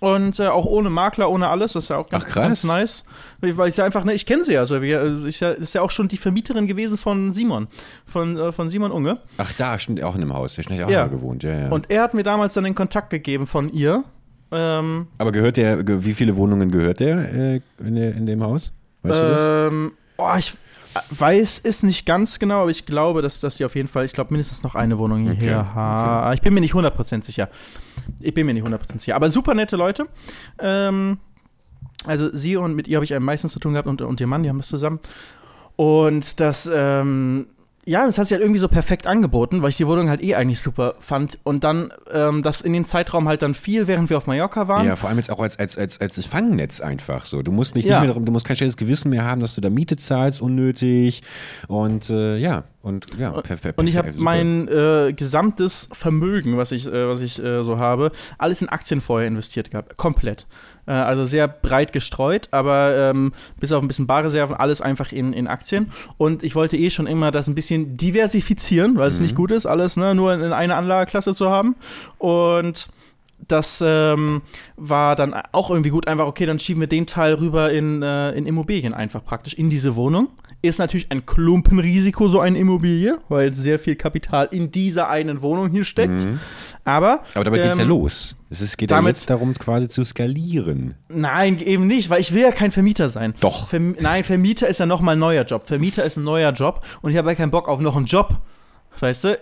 Und 0.00 0.38
äh, 0.38 0.46
auch 0.46 0.64
ohne 0.64 0.90
Makler, 0.90 1.28
ohne 1.28 1.48
alles, 1.48 1.72
das 1.72 1.84
ist 1.84 1.90
ja 1.90 1.96
auch 1.96 2.08
ganz, 2.08 2.24
Ach, 2.28 2.34
ganz 2.34 2.64
nice. 2.64 3.04
Weil 3.40 3.68
ich 3.68 3.76
ja 3.76 3.84
einfach, 3.84 4.04
ne, 4.04 4.12
ich 4.14 4.26
kenne 4.26 4.44
sie 4.44 4.52
ja, 4.54 4.60
also 4.60 4.80
wir, 4.80 5.00
also 5.00 5.26
ich, 5.26 5.42
ist 5.42 5.74
ja 5.74 5.82
auch 5.82 5.90
schon 5.90 6.06
die 6.08 6.16
Vermieterin 6.16 6.66
gewesen 6.68 6.96
von 6.96 7.32
Simon, 7.32 7.66
von, 8.06 8.36
äh, 8.36 8.52
von 8.52 8.70
Simon 8.70 8.92
Unge. 8.92 9.18
Ach, 9.38 9.52
da, 9.54 9.78
stimmt, 9.78 10.02
auch 10.02 10.14
in 10.14 10.22
einem 10.22 10.34
Haus. 10.34 10.54
Der 10.54 10.64
hat 10.64 10.84
auch 10.84 10.90
Ja. 10.90 11.02
mal 11.06 11.10
gewohnt, 11.10 11.42
ja, 11.42 11.52
ja. 11.52 11.68
Und 11.70 11.90
er 11.90 12.02
hat 12.02 12.14
mir 12.14 12.22
damals 12.22 12.54
dann 12.54 12.64
den 12.64 12.74
Kontakt 12.76 13.10
gegeben 13.10 13.46
von 13.46 13.72
ihr. 13.72 14.04
Ähm, 14.52 15.08
Aber 15.18 15.32
gehört 15.32 15.56
der, 15.56 15.82
wie 16.04 16.14
viele 16.14 16.36
Wohnungen 16.36 16.70
gehört 16.70 17.00
der 17.00 17.32
äh, 17.34 17.60
in, 17.80 17.94
der, 17.96 18.14
in 18.14 18.26
dem 18.26 18.42
Haus? 18.42 18.72
Weißt 19.02 19.22
du 19.22 19.26
das? 19.26 19.70
Ähm, 19.72 19.92
oh, 20.16 20.30
ich 20.38 20.54
weiß 21.10 21.60
es 21.64 21.82
nicht 21.82 22.06
ganz 22.06 22.38
genau, 22.38 22.62
aber 22.62 22.70
ich 22.70 22.86
glaube, 22.86 23.20
dass, 23.20 23.40
dass 23.40 23.56
sie 23.58 23.64
auf 23.64 23.74
jeden 23.76 23.88
Fall, 23.88 24.04
ich 24.04 24.12
glaube, 24.12 24.32
mindestens 24.32 24.62
noch 24.62 24.74
eine 24.74 24.98
Wohnung 24.98 25.26
Okay, 25.26 25.36
hierher 25.38 25.74
haben. 25.74 26.34
Ich 26.34 26.40
bin 26.40 26.54
mir 26.54 26.60
nicht 26.60 26.74
100% 26.74 27.24
sicher. 27.24 27.48
Ich 28.20 28.34
bin 28.34 28.46
mir 28.46 28.54
nicht 28.54 28.66
100% 28.66 29.00
sicher. 29.00 29.16
Aber 29.16 29.30
super 29.30 29.54
nette 29.54 29.76
Leute. 29.76 30.06
Ähm, 30.58 31.18
also 32.04 32.34
sie 32.34 32.56
und 32.56 32.74
mit 32.74 32.88
ihr 32.88 32.96
habe 32.96 33.04
ich 33.04 33.14
am 33.14 33.24
meisten 33.24 33.48
zu 33.48 33.58
tun 33.58 33.72
gehabt 33.72 33.88
und, 33.88 34.02
und 34.02 34.20
ihr 34.20 34.26
Mann, 34.26 34.42
die 34.42 34.48
haben 34.48 34.58
das 34.58 34.68
zusammen. 34.68 35.00
Und 35.76 36.40
das, 36.40 36.70
ähm, 36.72 37.46
ja, 37.88 38.04
das 38.04 38.18
hat 38.18 38.28
sich 38.28 38.34
halt 38.34 38.42
irgendwie 38.42 38.60
so 38.60 38.68
perfekt 38.68 39.06
angeboten, 39.06 39.62
weil 39.62 39.70
ich 39.70 39.78
die 39.78 39.86
Wohnung 39.86 40.10
halt 40.10 40.22
eh 40.22 40.34
eigentlich 40.34 40.60
super 40.60 40.94
fand. 40.98 41.38
Und 41.42 41.64
dann, 41.64 41.90
ähm, 42.12 42.42
das 42.42 42.60
in 42.60 42.74
den 42.74 42.84
Zeitraum 42.84 43.26
halt 43.28 43.40
dann 43.40 43.54
viel, 43.54 43.86
während 43.86 44.10
wir 44.10 44.18
auf 44.18 44.26
Mallorca 44.26 44.68
waren. 44.68 44.86
Ja, 44.86 44.94
vor 44.94 45.08
allem 45.08 45.16
jetzt 45.18 45.30
auch 45.30 45.40
als, 45.40 45.58
als, 45.58 45.78
als, 45.78 45.98
als 45.98 46.26
Fangnetz 46.26 46.80
einfach 46.82 47.24
so. 47.24 47.40
Du 47.40 47.50
musst 47.50 47.74
nicht, 47.74 47.86
Ja. 47.86 47.94
nicht 47.94 48.00
mehr 48.00 48.08
darum, 48.08 48.26
du 48.26 48.32
musst 48.32 48.46
kein 48.46 48.56
schlechtes 48.56 48.76
Gewissen 48.76 49.08
mehr 49.08 49.24
haben, 49.24 49.40
dass 49.40 49.54
du 49.54 49.62
da 49.62 49.70
Miete 49.70 49.96
zahlst, 49.96 50.42
unnötig. 50.42 51.22
Und 51.66 52.10
äh, 52.10 52.36
ja, 52.36 52.64
und 52.82 53.06
ja, 53.18 53.32
per, 53.32 53.56
per, 53.56 53.72
Und 53.78 53.86
ich 53.86 53.96
habe 53.96 54.12
mein 54.16 54.68
äh, 54.68 55.14
gesamtes 55.14 55.88
Vermögen, 55.92 56.58
was 56.58 56.72
ich, 56.72 56.86
äh, 56.86 57.08
was 57.08 57.22
ich 57.22 57.42
äh, 57.42 57.62
so 57.64 57.78
habe, 57.78 58.12
alles 58.36 58.60
in 58.60 58.68
Aktien 58.68 59.00
vorher 59.00 59.26
investiert 59.28 59.70
gehabt. 59.70 59.96
Komplett. 59.96 60.46
Äh, 60.88 60.92
also 60.92 61.26
sehr 61.26 61.46
breit 61.46 61.92
gestreut, 61.92 62.48
aber 62.50 62.96
ähm, 62.96 63.32
bis 63.60 63.72
auf 63.72 63.82
ein 63.82 63.88
bisschen 63.88 64.06
Barreserven, 64.06 64.56
alles 64.56 64.80
einfach 64.80 65.12
in, 65.12 65.34
in 65.34 65.46
Aktien. 65.46 65.92
Und 66.16 66.42
ich 66.42 66.54
wollte 66.54 66.78
eh 66.78 66.88
schon 66.88 67.06
immer 67.06 67.30
das 67.30 67.46
ein 67.46 67.54
bisschen 67.54 67.98
diversifizieren, 67.98 68.96
weil 68.96 69.08
es 69.08 69.20
nicht 69.20 69.34
gut 69.34 69.50
ist, 69.50 69.66
alles 69.66 69.98
ne, 69.98 70.14
nur 70.14 70.32
in 70.32 70.52
eine 70.52 70.74
Anlageklasse 70.74 71.34
zu 71.34 71.50
haben. 71.50 71.76
Und 72.16 72.88
das 73.46 73.84
ähm, 73.86 74.42
war 74.76 75.14
dann 75.14 75.34
auch 75.52 75.70
irgendwie 75.70 75.90
gut, 75.90 76.08
einfach, 76.08 76.26
okay, 76.26 76.46
dann 76.46 76.58
schieben 76.58 76.80
wir 76.80 76.88
den 76.88 77.06
Teil 77.06 77.34
rüber 77.34 77.70
in, 77.70 78.02
äh, 78.02 78.32
in 78.32 78.46
Immobilien 78.46 78.94
einfach 78.94 79.22
praktisch, 79.24 79.54
in 79.54 79.70
diese 79.70 79.94
Wohnung. 79.94 80.28
Ist 80.60 80.78
natürlich 80.80 81.10
ein 81.12 81.24
Klumpenrisiko, 81.24 82.26
so 82.26 82.40
eine 82.40 82.58
Immobilie, 82.58 83.18
weil 83.28 83.54
sehr 83.54 83.78
viel 83.78 83.94
Kapital 83.94 84.48
in 84.50 84.72
dieser 84.72 85.08
einen 85.08 85.40
Wohnung 85.40 85.70
hier 85.70 85.84
steckt. 85.84 86.26
Aber, 86.84 87.22
Aber 87.34 87.44
damit 87.44 87.62
geht's 87.62 87.78
ja 87.78 87.84
ähm, 87.84 87.90
los. 87.90 88.34
Es 88.50 88.60
ist, 88.60 88.76
geht 88.76 88.90
ja 88.90 88.96
damit- 88.96 89.14
jetzt 89.16 89.30
darum, 89.30 89.54
quasi 89.54 89.88
zu 89.88 90.04
skalieren. 90.04 90.94
Nein, 91.08 91.60
eben 91.60 91.86
nicht, 91.86 92.10
weil 92.10 92.20
ich 92.20 92.34
will 92.34 92.42
ja 92.42 92.50
kein 92.50 92.72
Vermieter 92.72 93.08
sein. 93.08 93.34
Doch. 93.40 93.68
Verm 93.68 93.94
nein, 94.00 94.24
Vermieter 94.24 94.66
ist 94.66 94.78
ja 94.80 94.86
nochmal 94.86 95.14
ein 95.14 95.20
neuer 95.20 95.44
Job. 95.44 95.66
Vermieter 95.66 96.02
ist 96.04 96.16
ein 96.16 96.24
neuer 96.24 96.50
Job 96.52 96.84
und 97.02 97.12
ich 97.12 97.16
habe 97.16 97.28
ja 97.28 97.34
keinen 97.36 97.52
Bock 97.52 97.68
auf 97.68 97.78
noch 97.80 97.96
einen 97.96 98.06
Job. 98.06 98.38
Weißt 98.98 99.24
du? 99.24 99.38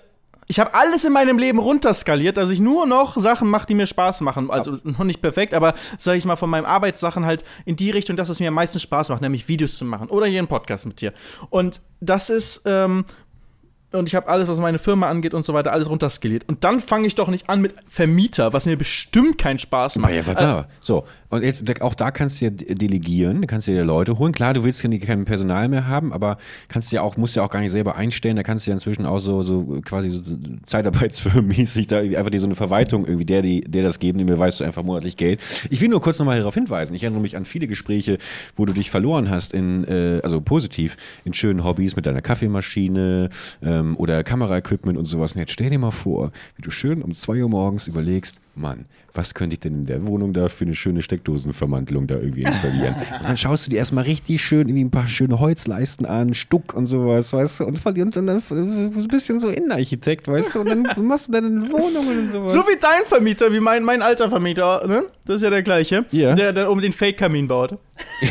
Ich 0.46 0.60
habe 0.60 0.74
alles 0.74 1.04
in 1.04 1.12
meinem 1.12 1.38
Leben 1.38 1.58
runterskaliert, 1.58 2.36
dass 2.36 2.50
ich 2.50 2.60
nur 2.60 2.86
noch 2.86 3.16
Sachen 3.16 3.48
mache, 3.48 3.66
die 3.66 3.74
mir 3.74 3.86
Spaß 3.86 4.20
machen. 4.20 4.50
Also 4.50 4.78
noch 4.84 5.04
nicht 5.04 5.20
perfekt, 5.20 5.54
aber 5.54 5.74
sage 5.98 6.18
ich 6.18 6.24
mal 6.24 6.36
von 6.36 6.50
meinen 6.50 6.66
Arbeitssachen 6.66 7.26
halt 7.26 7.44
in 7.64 7.76
die 7.76 7.90
Richtung, 7.90 8.16
dass 8.16 8.28
es 8.28 8.40
mir 8.40 8.48
am 8.48 8.54
meisten 8.54 8.78
Spaß 8.78 9.08
macht, 9.08 9.22
nämlich 9.22 9.48
Videos 9.48 9.76
zu 9.76 9.84
machen 9.84 10.08
oder 10.08 10.26
hier 10.26 10.38
einen 10.38 10.48
Podcast 10.48 10.86
mit 10.86 11.00
dir. 11.00 11.12
Und 11.50 11.80
das 12.00 12.30
ist 12.30 12.62
ähm, 12.64 13.04
und 13.92 14.08
ich 14.08 14.14
habe 14.14 14.28
alles, 14.28 14.48
was 14.48 14.58
meine 14.58 14.78
Firma 14.78 15.08
angeht 15.08 15.32
und 15.32 15.44
so 15.44 15.54
weiter, 15.54 15.72
alles 15.72 15.88
runterskaliert. 15.88 16.48
Und 16.48 16.64
dann 16.64 16.80
fange 16.80 17.06
ich 17.06 17.14
doch 17.14 17.28
nicht 17.28 17.48
an 17.48 17.60
mit 17.60 17.74
Vermieter, 17.86 18.52
was 18.52 18.66
mir 18.66 18.76
bestimmt 18.76 19.38
keinen 19.38 19.58
Spaß 19.58 19.96
macht. 19.96 20.12
Ja, 20.12 20.22
ja, 20.22 20.34
klar. 20.34 20.68
So, 20.80 21.06
und 21.30 21.42
jetzt 21.42 21.82
auch 21.82 21.94
da 21.94 22.10
kannst 22.10 22.40
du 22.40 22.46
ja 22.46 22.50
de- 22.50 22.74
delegieren, 22.74 23.46
kannst 23.46 23.68
du 23.68 23.72
dir 23.72 23.84
Leute 23.84 24.18
holen. 24.18 24.32
Klar, 24.32 24.54
du 24.54 24.64
willst 24.64 24.82
ja 24.82 24.90
kein 24.98 25.24
Personal 25.24 25.68
mehr 25.68 25.86
haben, 25.88 26.12
aber 26.12 26.38
kannst 26.68 26.92
ja 26.92 27.02
auch, 27.02 27.16
musst 27.16 27.36
ja 27.36 27.42
auch 27.42 27.50
gar 27.50 27.60
nicht 27.60 27.70
selber 27.70 27.96
einstellen. 27.96 28.36
Da 28.36 28.42
kannst 28.42 28.66
du 28.66 28.70
ja 28.70 28.74
inzwischen 28.74 29.06
auch 29.06 29.18
so, 29.18 29.42
so 29.42 29.80
quasi 29.84 30.08
so 30.10 30.20
Zeitarbeitsfirmenmäßig 30.66 31.86
da 31.88 31.98
einfach 31.98 32.30
dir 32.30 32.40
so 32.40 32.46
eine 32.46 32.54
Verwaltung 32.54 33.04
irgendwie, 33.06 33.24
der, 33.24 33.42
die, 33.42 33.62
der 33.62 33.82
das 33.82 33.98
geben, 33.98 34.18
dem 34.18 34.26
beweist 34.26 34.60
du 34.60 34.64
einfach 34.64 34.82
monatlich 34.82 35.16
Geld. 35.16 35.40
Ich 35.70 35.80
will 35.80 35.88
nur 35.88 36.00
kurz 36.00 36.18
nochmal 36.18 36.38
darauf 36.38 36.54
hinweisen. 36.54 36.94
Ich 36.94 37.02
erinnere 37.02 37.22
mich 37.22 37.36
an 37.36 37.44
viele 37.44 37.66
Gespräche, 37.66 38.18
wo 38.56 38.64
du 38.64 38.72
dich 38.72 38.90
verloren 38.90 39.30
hast 39.30 39.52
in, 39.52 39.84
äh, 39.84 40.20
also 40.22 40.40
positiv, 40.40 40.96
in 41.24 41.34
schönen 41.34 41.64
Hobbys 41.64 41.96
mit 41.96 42.06
deiner 42.06 42.22
Kaffeemaschine 42.22 43.30
ähm, 43.62 43.96
oder 43.96 44.22
Kameraequipment 44.24 44.98
und 44.98 45.04
sowas. 45.04 45.34
Und 45.34 45.40
jetzt 45.40 45.52
stell 45.52 45.70
dir 45.70 45.78
mal 45.78 45.90
vor, 45.90 46.32
wie 46.56 46.62
du 46.62 46.70
schön 46.70 47.02
um 47.02 47.14
zwei 47.14 47.42
Uhr 47.42 47.48
morgens 47.48 47.88
überlegst, 47.88 48.40
Mann, 48.56 48.86
was 49.12 49.34
könnte 49.34 49.54
ich 49.54 49.60
denn 49.60 49.74
in 49.74 49.86
der 49.86 50.06
Wohnung 50.06 50.32
da 50.32 50.48
für 50.48 50.64
eine 50.64 50.74
schöne 50.74 51.02
Steckdosenvermantelung 51.02 52.06
da 52.06 52.16
irgendwie 52.16 52.42
installieren? 52.42 52.94
Und 53.20 53.28
dann 53.28 53.36
schaust 53.36 53.66
du 53.66 53.70
dir 53.70 53.76
erstmal 53.76 54.04
richtig 54.04 54.42
schön 54.42 54.68
irgendwie 54.68 54.84
ein 54.84 54.90
paar 54.90 55.08
schöne 55.08 55.38
Holzleisten 55.38 56.06
an, 56.06 56.34
Stuck 56.34 56.74
und 56.74 56.86
sowas, 56.86 57.32
weißt 57.32 57.60
du, 57.60 57.64
und, 57.64 57.84
und 57.84 58.16
dann 58.16 58.28
ein 58.28 59.08
bisschen 59.08 59.40
so 59.40 59.48
Innenarchitekt, 59.48 60.28
weißt 60.28 60.54
du, 60.54 60.60
und 60.60 60.68
dann 60.68 60.86
machst 61.06 61.28
du 61.28 61.32
deine 61.32 61.48
Wohnungen 61.70 62.20
und 62.20 62.30
sowas. 62.30 62.52
So 62.52 62.60
wie 62.60 62.78
dein 62.80 63.04
Vermieter, 63.04 63.52
wie 63.52 63.60
mein, 63.60 63.84
mein 63.84 64.02
alter 64.02 64.30
Vermieter, 64.30 64.86
ne? 64.86 65.02
Das 65.26 65.36
ist 65.36 65.42
ja 65.42 65.50
der 65.50 65.62
gleiche. 65.62 66.04
Ja. 66.10 66.34
Der, 66.34 66.52
der 66.52 66.70
um 66.70 66.80
den 66.80 66.92
Fake-Kamin 66.92 67.48
baut. 67.48 67.78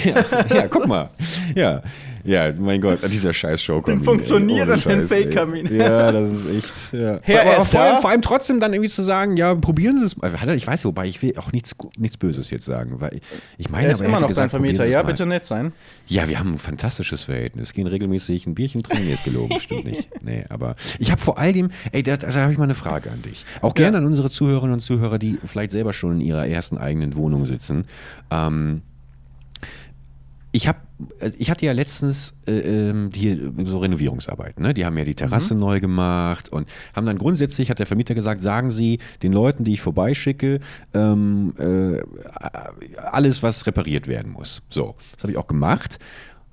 ja, 0.04 0.24
ja, 0.54 0.68
guck 0.68 0.88
mal. 0.88 1.10
Ja. 1.56 1.84
Ja, 2.26 2.52
mein 2.58 2.82
Gott, 2.82 3.00
dieser 3.12 3.32
scheiß 3.34 3.62
Showkamin. 3.62 4.00
Den 4.00 4.04
funktionierenden. 4.06 5.08
Fake-Kamin. 5.08 5.74
Ja, 5.76 6.12
das 6.12 6.30
ist 6.32 6.46
echt. 6.50 6.94
Ja. 6.94 7.20
Herr 7.22 7.42
aber 7.42 7.52
Esser? 7.58 7.66
vor, 7.66 7.80
allem, 7.82 8.02
vor 8.02 8.10
allem 8.10 8.22
trotzdem 8.22 8.60
dann 8.60 8.74
irgendwie 8.74 8.90
zu 8.90 9.04
sagen, 9.04 9.38
ja, 9.38 9.54
probieren 9.56 9.98
Sie 9.98 10.06
es 10.06 10.18
mal. 10.18 10.32
Er- 10.34 10.54
Ich 10.56 10.66
weiß, 10.66 10.86
wobei 10.86 11.06
ich 11.08 11.22
will 11.22 11.38
auch 11.38 11.52
nichts, 11.52 11.76
nichts 11.98 12.18
Böses 12.18 12.50
jetzt 12.50 12.66
sagen, 12.66 13.00
weil 13.00 13.20
ich 13.58 13.70
meine, 13.70 13.88
Er 13.88 13.94
ist 13.94 14.00
aber 14.02 14.10
immer 14.10 14.20
noch 14.22 14.28
gesagt, 14.28 14.46
dein 14.54 14.62
Vermieter. 14.62 14.86
Ja, 14.88 15.04
bitte 15.04 15.26
nett 15.26 15.46
sein. 15.46 15.72
Ja, 16.08 16.28
wir 16.28 16.40
haben 16.40 16.54
ein 16.54 16.58
fantastisches 16.60 17.24
Verhältnis. 17.26 17.74
Gehen 17.74 17.88
regelmäßig 17.88 18.48
ein 18.48 18.56
Bierchen 18.56 18.84
trinken. 18.84 19.06
Nee, 19.06 19.14
ist 19.14 19.24
gelogen, 19.24 19.60
stimmt 19.60 19.86
nicht. 19.86 20.08
Nee, 20.24 20.46
aber 20.50 20.76
ich 21.00 21.12
habe 21.12 21.22
vor 21.22 21.38
allem, 21.38 21.70
ey, 21.92 22.02
da, 22.04 22.18
da 22.18 22.32
habe 22.34 22.52
ich 22.52 22.58
mal 22.58 22.64
eine 22.66 22.76
Frage 22.76 23.12
an 23.12 23.22
dich. 23.22 23.46
Auch 23.62 23.74
gerne 23.76 23.98
an 23.98 24.06
unsere 24.06 24.30
Zuhörerinnen 24.30 24.74
und 24.74 24.80
Zuhörer, 24.82 25.20
die 25.20 25.38
vielleicht 25.46 25.72
selber 25.72 25.94
schon 25.94 26.20
in 26.20 26.22
ihrer 26.22 26.48
ersten 26.48 26.78
eigenen 26.78 27.16
Wohnung 27.16 27.46
sitzen. 27.46 27.86
Ähm, 28.32 28.82
ich 30.56 30.70
habe, 30.70 30.80
ich 31.38 31.52
hatte 31.52 31.66
ja 31.66 31.74
letztens 31.74 32.34
äh, 32.48 32.54
ähm, 32.90 33.10
hier 33.14 33.52
so 33.66 33.80
Renovierungsarbeiten. 33.80 34.64
Ne? 34.64 34.74
Die 34.74 34.86
haben 34.86 34.98
ja 34.98 35.04
die 35.04 35.14
Terrasse 35.14 35.54
neu 35.54 35.82
gemacht 35.82 36.48
und 36.48 36.70
haben 36.96 37.06
dann 37.06 37.18
grundsätzlich, 37.18 37.70
hat 37.70 37.80
der 37.80 37.86
Vermieter 37.86 38.16
gesagt, 38.16 38.42
sagen 38.42 38.72
Sie 38.72 39.00
den 39.22 39.34
Leuten, 39.34 39.66
die 39.66 39.74
ich 39.74 39.82
vorbeischicke, 39.82 40.62
ähm, 40.94 41.54
äh, 41.60 42.02
alles, 43.02 43.44
was 43.44 43.68
repariert 43.68 44.08
werden 44.08 44.32
muss. 44.32 44.62
So, 44.70 44.96
das 45.14 45.24
habe 45.24 45.34
ich 45.34 45.38
auch 45.38 45.48
gemacht. 45.48 46.00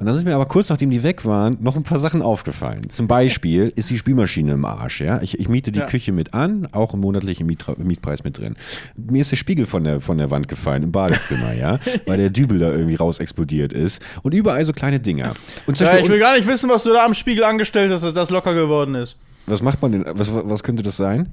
Und 0.02 0.06
dann 0.06 0.16
sind 0.16 0.24
mir 0.26 0.34
aber 0.34 0.46
kurz 0.46 0.68
nachdem 0.68 0.90
die 0.90 1.04
weg 1.04 1.24
waren, 1.24 1.58
noch 1.60 1.76
ein 1.76 1.84
paar 1.84 2.00
Sachen 2.00 2.22
aufgefallen. 2.22 2.90
Zum 2.90 3.06
Beispiel 3.06 3.72
ist 3.76 3.88
die 3.88 3.96
Spülmaschine 3.96 4.50
im 4.50 4.64
Arsch. 4.64 5.00
Ja? 5.00 5.22
Ich, 5.22 5.38
ich 5.38 5.48
miete 5.48 5.70
die 5.70 5.78
Ja. 5.78 5.86
Küche 5.86 6.10
mit 6.10 6.34
an, 6.34 6.66
auch 6.72 6.92
im 6.92 6.98
monatlichen 6.98 7.46
Mietra 7.46 7.74
Mietpreis 7.78 8.24
mit 8.24 8.36
drin. 8.36 8.56
Mir 8.96 9.20
ist 9.20 9.30
der 9.30 9.36
Spiegel 9.36 9.64
von 9.64 9.84
der, 9.84 10.00
von 10.00 10.18
der 10.18 10.32
Wand 10.32 10.48
gefallen 10.48 10.82
im 10.82 10.90
Badezimmer, 10.90 11.52
ja, 11.54 11.78
weil 12.06 12.18
der 12.18 12.30
Dübel 12.30 12.58
da 12.58 12.72
irgendwie 12.72 12.96
raus 12.96 13.20
explodiert 13.20 13.72
ist. 13.72 14.02
Und 14.24 14.34
überall 14.34 14.64
so 14.64 14.72
kleine 14.72 14.98
Dinger. 14.98 15.34
Und 15.68 15.78
Ja, 15.78 15.96
ich 15.98 16.08
will 16.08 16.18
gar 16.18 16.34
nicht 16.36 16.48
wissen, 16.48 16.68
was 16.68 16.82
du 16.82 16.92
da 16.92 17.04
am 17.04 17.14
Spiegel 17.14 17.44
angestellt 17.44 17.92
hast, 17.92 18.02
dass 18.02 18.12
das 18.12 18.30
locker 18.30 18.54
geworden 18.54 18.96
ist. 18.96 19.16
was 19.46 19.62
macht 19.62 19.80
man 19.82 19.92
denn? 19.92 20.04
Was, 20.14 20.32
was 20.34 20.64
könnte 20.64 20.82
das 20.82 20.96
sein? 20.96 21.28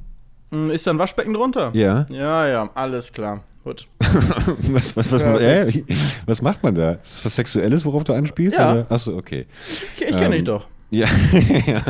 Hm, 0.52 0.70
Ist 0.70 0.86
da 0.86 0.92
ein 0.92 1.00
Waschbecken 1.00 1.34
drunter? 1.34 1.72
Ja. 1.74 2.06
Ja, 2.12 2.48
ja, 2.48 2.70
alles 2.76 3.12
klar. 3.12 3.42
Gut. 3.64 3.88
Was, 4.72 4.96
was, 4.96 5.12
was, 5.12 5.22
Ja, 5.22 5.36
äh, 5.38 5.84
was 6.26 6.42
macht 6.42 6.64
man 6.64 6.74
da? 6.76 6.94
Ist 6.94 7.18
das 7.20 7.26
was 7.26 7.36
Sexuelles, 7.36 7.86
worauf 7.86 8.04
du 8.04 8.14
anspielst? 8.14 8.58
Ja. 8.58 8.72
Oder? 8.72 8.86
Achso, 8.92 9.18
okay. 9.18 9.46
Ich, 9.98 10.02
ich 10.02 10.08
kenne 10.12 10.26
Ähm, 10.28 10.32
dich 10.32 10.44
doch. 10.46 10.68
Ja, 10.92 11.06
ja. 11.68 11.84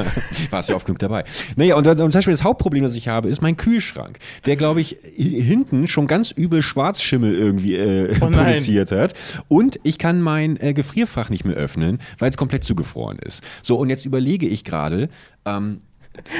warst 0.49 0.67
ja 0.67 0.75
oft 0.75 0.86
genug 0.86 0.99
dabei. 0.99 1.23
Naja, 1.55 1.75
und, 1.75 1.88
und 1.88 1.97
zum 1.97 2.10
Beispiel 2.10 2.34
das 2.34 2.43
Hauptproblem, 2.43 2.84
das 2.84 2.95
ich 2.95 3.08
habe, 3.08 3.29
ist 3.29 3.41
mein 3.41 3.55
Kühlschrank, 3.55 4.19
der, 4.45 4.58
glaube 4.58 4.82
ich, 4.82 4.97
hi- 5.05 5.41
hinten 5.41 5.88
schon 5.88 6.05
ganz 6.05 6.32
übel 6.32 6.62
Schwarzschimmel 6.62 7.34
irgendwie 7.34 7.75
äh, 7.77 8.13
Oh 8.19 8.27
produziert 8.29 8.91
hat. 8.91 9.13
Und 9.47 9.79
ich 9.84 9.99
kann 9.99 10.21
mein 10.21 10.60
äh, 10.60 10.73
Gefrierfach 10.73 11.29
nicht 11.29 11.45
mehr 11.45 11.55
öffnen, 11.55 11.99
weil 12.17 12.29
es 12.29 12.36
komplett 12.36 12.65
zugefroren 12.65 13.19
ist. 13.19 13.41
So, 13.62 13.77
und 13.77 13.89
jetzt 13.89 14.05
überlege 14.05 14.47
ich 14.47 14.65
gerade, 14.65 15.08
ähm, 15.45 15.79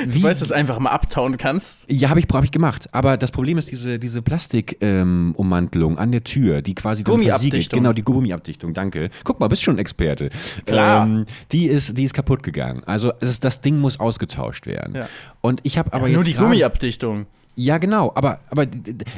Du 0.08 0.24
weißt, 0.24 0.42
dass 0.42 0.50
du 0.50 0.56
einfach 0.56 0.80
mal 0.80 0.90
abtauen 0.92 1.38
kannst. 1.38 1.90
ja, 1.92 2.10
habe 2.10 2.20
ich, 2.20 2.28
hab 2.32 2.44
ich 2.44 2.52
gemacht. 2.52 2.90
Aber 2.92 3.18
das 3.18 3.32
Problem 3.32 3.58
ist 3.58 3.70
diese, 3.72 4.00
diese 4.00 4.22
Plastik-Ummantelung 4.22 5.94
ähm, 5.94 6.00
an 6.00 6.12
der 6.12 6.24
Tür, 6.24 6.62
die 6.62 6.76
quasi 6.76 7.04
dann 7.04 7.22
versiegelt. 7.22 7.70
Genau, 7.72 7.94
die 7.94 8.02
Gummiabdichtung, 8.04 8.74
danke. 8.74 9.10
Guck 9.24 9.40
mal, 9.40 9.48
bist 9.48 9.64
schon 9.64 9.76
ein 9.76 9.80
Experte. 9.80 10.30
Klar. 10.66 11.06
Ähm, 11.06 11.26
die, 11.52 11.68
ist, 11.68 11.98
die 11.98 12.04
ist 12.04 12.14
kaputt 12.14 12.44
gegangen. 12.44 12.84
Also 12.86 13.12
ist, 13.20 13.44
das 13.44 13.62
Ding 13.62 13.80
muss 13.80 14.00
ausgetauscht 14.00 14.66
werden. 14.68 14.96
Ja. 14.96 15.08
Und 15.42 15.62
ich 15.64 15.78
habe 15.78 15.94
aber 15.94 16.08
jetzt 16.08 16.16
Nur 16.16 16.24
die 16.24 16.34
gerade- 16.34 16.46
Gummiabdichtung. 16.48 17.26
Ja, 17.62 17.78
genau. 17.78 18.14
Aber, 18.16 18.40
aber 18.52 18.66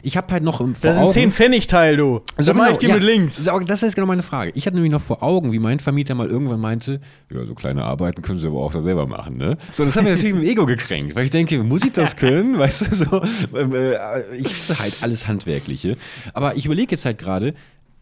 ich 0.02 0.18
habe 0.18 0.34
halt 0.34 0.42
noch 0.42 0.62
im 0.62 0.74
Das 0.82 0.96
ist 0.98 1.02
ein 1.04 1.12
10 1.12 1.32
Pfennig 1.32 1.68
Teil, 1.68 1.96
du. 1.96 2.22
so, 2.40 2.56
mach 2.56 2.64
genau, 2.64 2.72
ich 2.72 2.78
die 2.80 2.88
ja, 2.88 2.96
mit 2.96 3.04
links. 3.04 3.44
Das 3.68 3.84
ist 3.84 3.94
genau 3.94 4.08
meine 4.08 4.24
Frage. 4.24 4.52
Ich 4.56 4.66
hatte 4.66 4.78
nämlich 4.78 4.92
noch 4.92 5.02
vor 5.02 5.22
Augen, 5.22 5.52
wie 5.52 5.60
mein 5.60 5.80
Vermieter 5.80 6.16
mal 6.16 6.28
irgendwann 6.28 6.60
meinte, 6.60 7.02
ja, 7.30 7.46
so 7.46 7.54
kleine 7.54 7.84
Arbeiten 7.84 8.24
können 8.24 8.40
sie 8.40 8.48
aber 8.48 8.62
auch 8.62 8.72
selber 8.72 9.06
machen, 9.06 9.38
ne? 9.38 9.58
So, 9.72 9.86
das 9.86 9.96
hat 9.96 10.04
mir 10.04 10.16
natürlich 10.16 10.32
im 10.36 10.42
Ego 10.42 10.66
gekränkt, 10.66 11.16
weil 11.16 11.26
ich 11.26 11.30
denke, 11.30 11.62
muss 11.62 11.84
ich 11.84 11.92
das 11.92 12.16
können? 12.16 12.58
Weißt 12.58 12.82
du, 12.82 12.96
so, 12.96 13.22
ähm, 13.56 13.76
äh, 13.76 14.36
ich 14.36 14.48
hasse 14.48 14.80
halt 14.80 14.98
alles 15.02 15.28
Handwerkliche. 15.28 15.96
Aber 16.34 16.58
ich 16.58 16.66
überlege 16.66 16.90
jetzt 16.90 17.06
halt 17.06 17.20
gerade, 17.20 17.54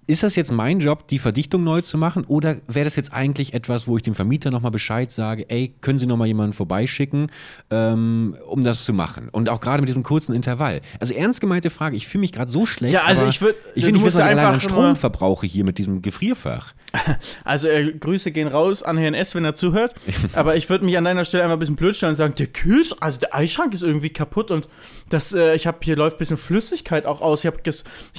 ist 0.09 0.23
das 0.23 0.35
jetzt 0.35 0.51
mein 0.51 0.79
Job, 0.79 1.07
die 1.07 1.19
Verdichtung 1.19 1.63
neu 1.63 1.81
zu 1.81 1.97
machen? 1.97 2.25
Oder 2.25 2.57
wäre 2.67 2.83
das 2.85 2.95
jetzt 2.95 3.13
eigentlich 3.13 3.53
etwas, 3.53 3.87
wo 3.87 3.95
ich 3.95 4.01
dem 4.03 4.15
Vermieter 4.15 4.49
nochmal 4.49 4.71
Bescheid 4.71 5.11
sage, 5.11 5.45
ey, 5.49 5.73
können 5.81 5.99
Sie 5.99 6.07
nochmal 6.07 6.27
jemanden 6.27 6.53
vorbeischicken, 6.53 7.27
ähm, 7.69 8.35
um 8.47 8.61
das 8.61 8.85
zu 8.85 8.93
machen? 8.93 9.29
Und 9.29 9.49
auch 9.49 9.59
gerade 9.59 9.81
mit 9.81 9.87
diesem 9.87 10.01
kurzen 10.03 10.33
Intervall. 10.33 10.81
Also 10.99 11.13
ernst 11.13 11.41
gemeinte 11.41 11.69
Frage, 11.69 11.95
ich 11.95 12.07
fühle 12.07 12.21
mich 12.21 12.31
gerade 12.31 12.51
so 12.51 12.65
schlecht. 12.65 12.93
Ja, 12.93 13.03
also 13.03 13.27
ich 13.27 13.37
würd- 13.37 13.53
ich 13.75 13.83
will 13.85 13.91
nicht 13.91 14.03
wissen, 14.03 14.17
was 14.17 14.25
ich 14.25 14.31
allein 14.31 14.39
an 14.45 14.53
einfach 14.55 14.61
Strom 14.69 14.95
verbrauche 14.95 15.45
hier 15.45 15.63
mit 15.63 15.77
diesem 15.77 16.01
Gefrierfach. 16.01 16.73
Also 17.43 17.67
äh, 17.67 17.91
Grüße 17.93 18.31
gehen 18.31 18.47
raus 18.47 18.81
an 18.83 18.97
Herrn 18.97 19.13
S., 19.13 19.35
wenn 19.35 19.45
er 19.45 19.53
zuhört. 19.55 19.93
Aber 20.33 20.55
ich 20.55 20.69
würde 20.69 20.85
mich 20.85 20.97
an 20.97 21.03
deiner 21.03 21.23
Stelle 21.25 21.43
einfach 21.43 21.55
ein 21.55 21.59
bisschen 21.59 21.75
blöd 21.75 21.95
stellen 21.95 22.11
und 22.11 22.15
sagen, 22.15 22.33
der 22.35 22.47
Kühlschrank, 22.47 23.01
also 23.03 23.19
der 23.19 23.35
Eisschrank 23.35 23.73
ist 23.73 23.83
irgendwie 23.83 24.09
kaputt 24.09 24.49
und 24.51 24.67
das, 25.09 25.33
äh, 25.33 25.55
ich 25.55 25.67
habe 25.67 25.77
hier 25.81 25.95
läuft 25.95 26.15
ein 26.15 26.19
bisschen 26.19 26.37
Flüssigkeit 26.37 27.05
auch 27.05 27.21
aus. 27.21 27.43
Ich 27.43 27.47
habe 27.47 27.59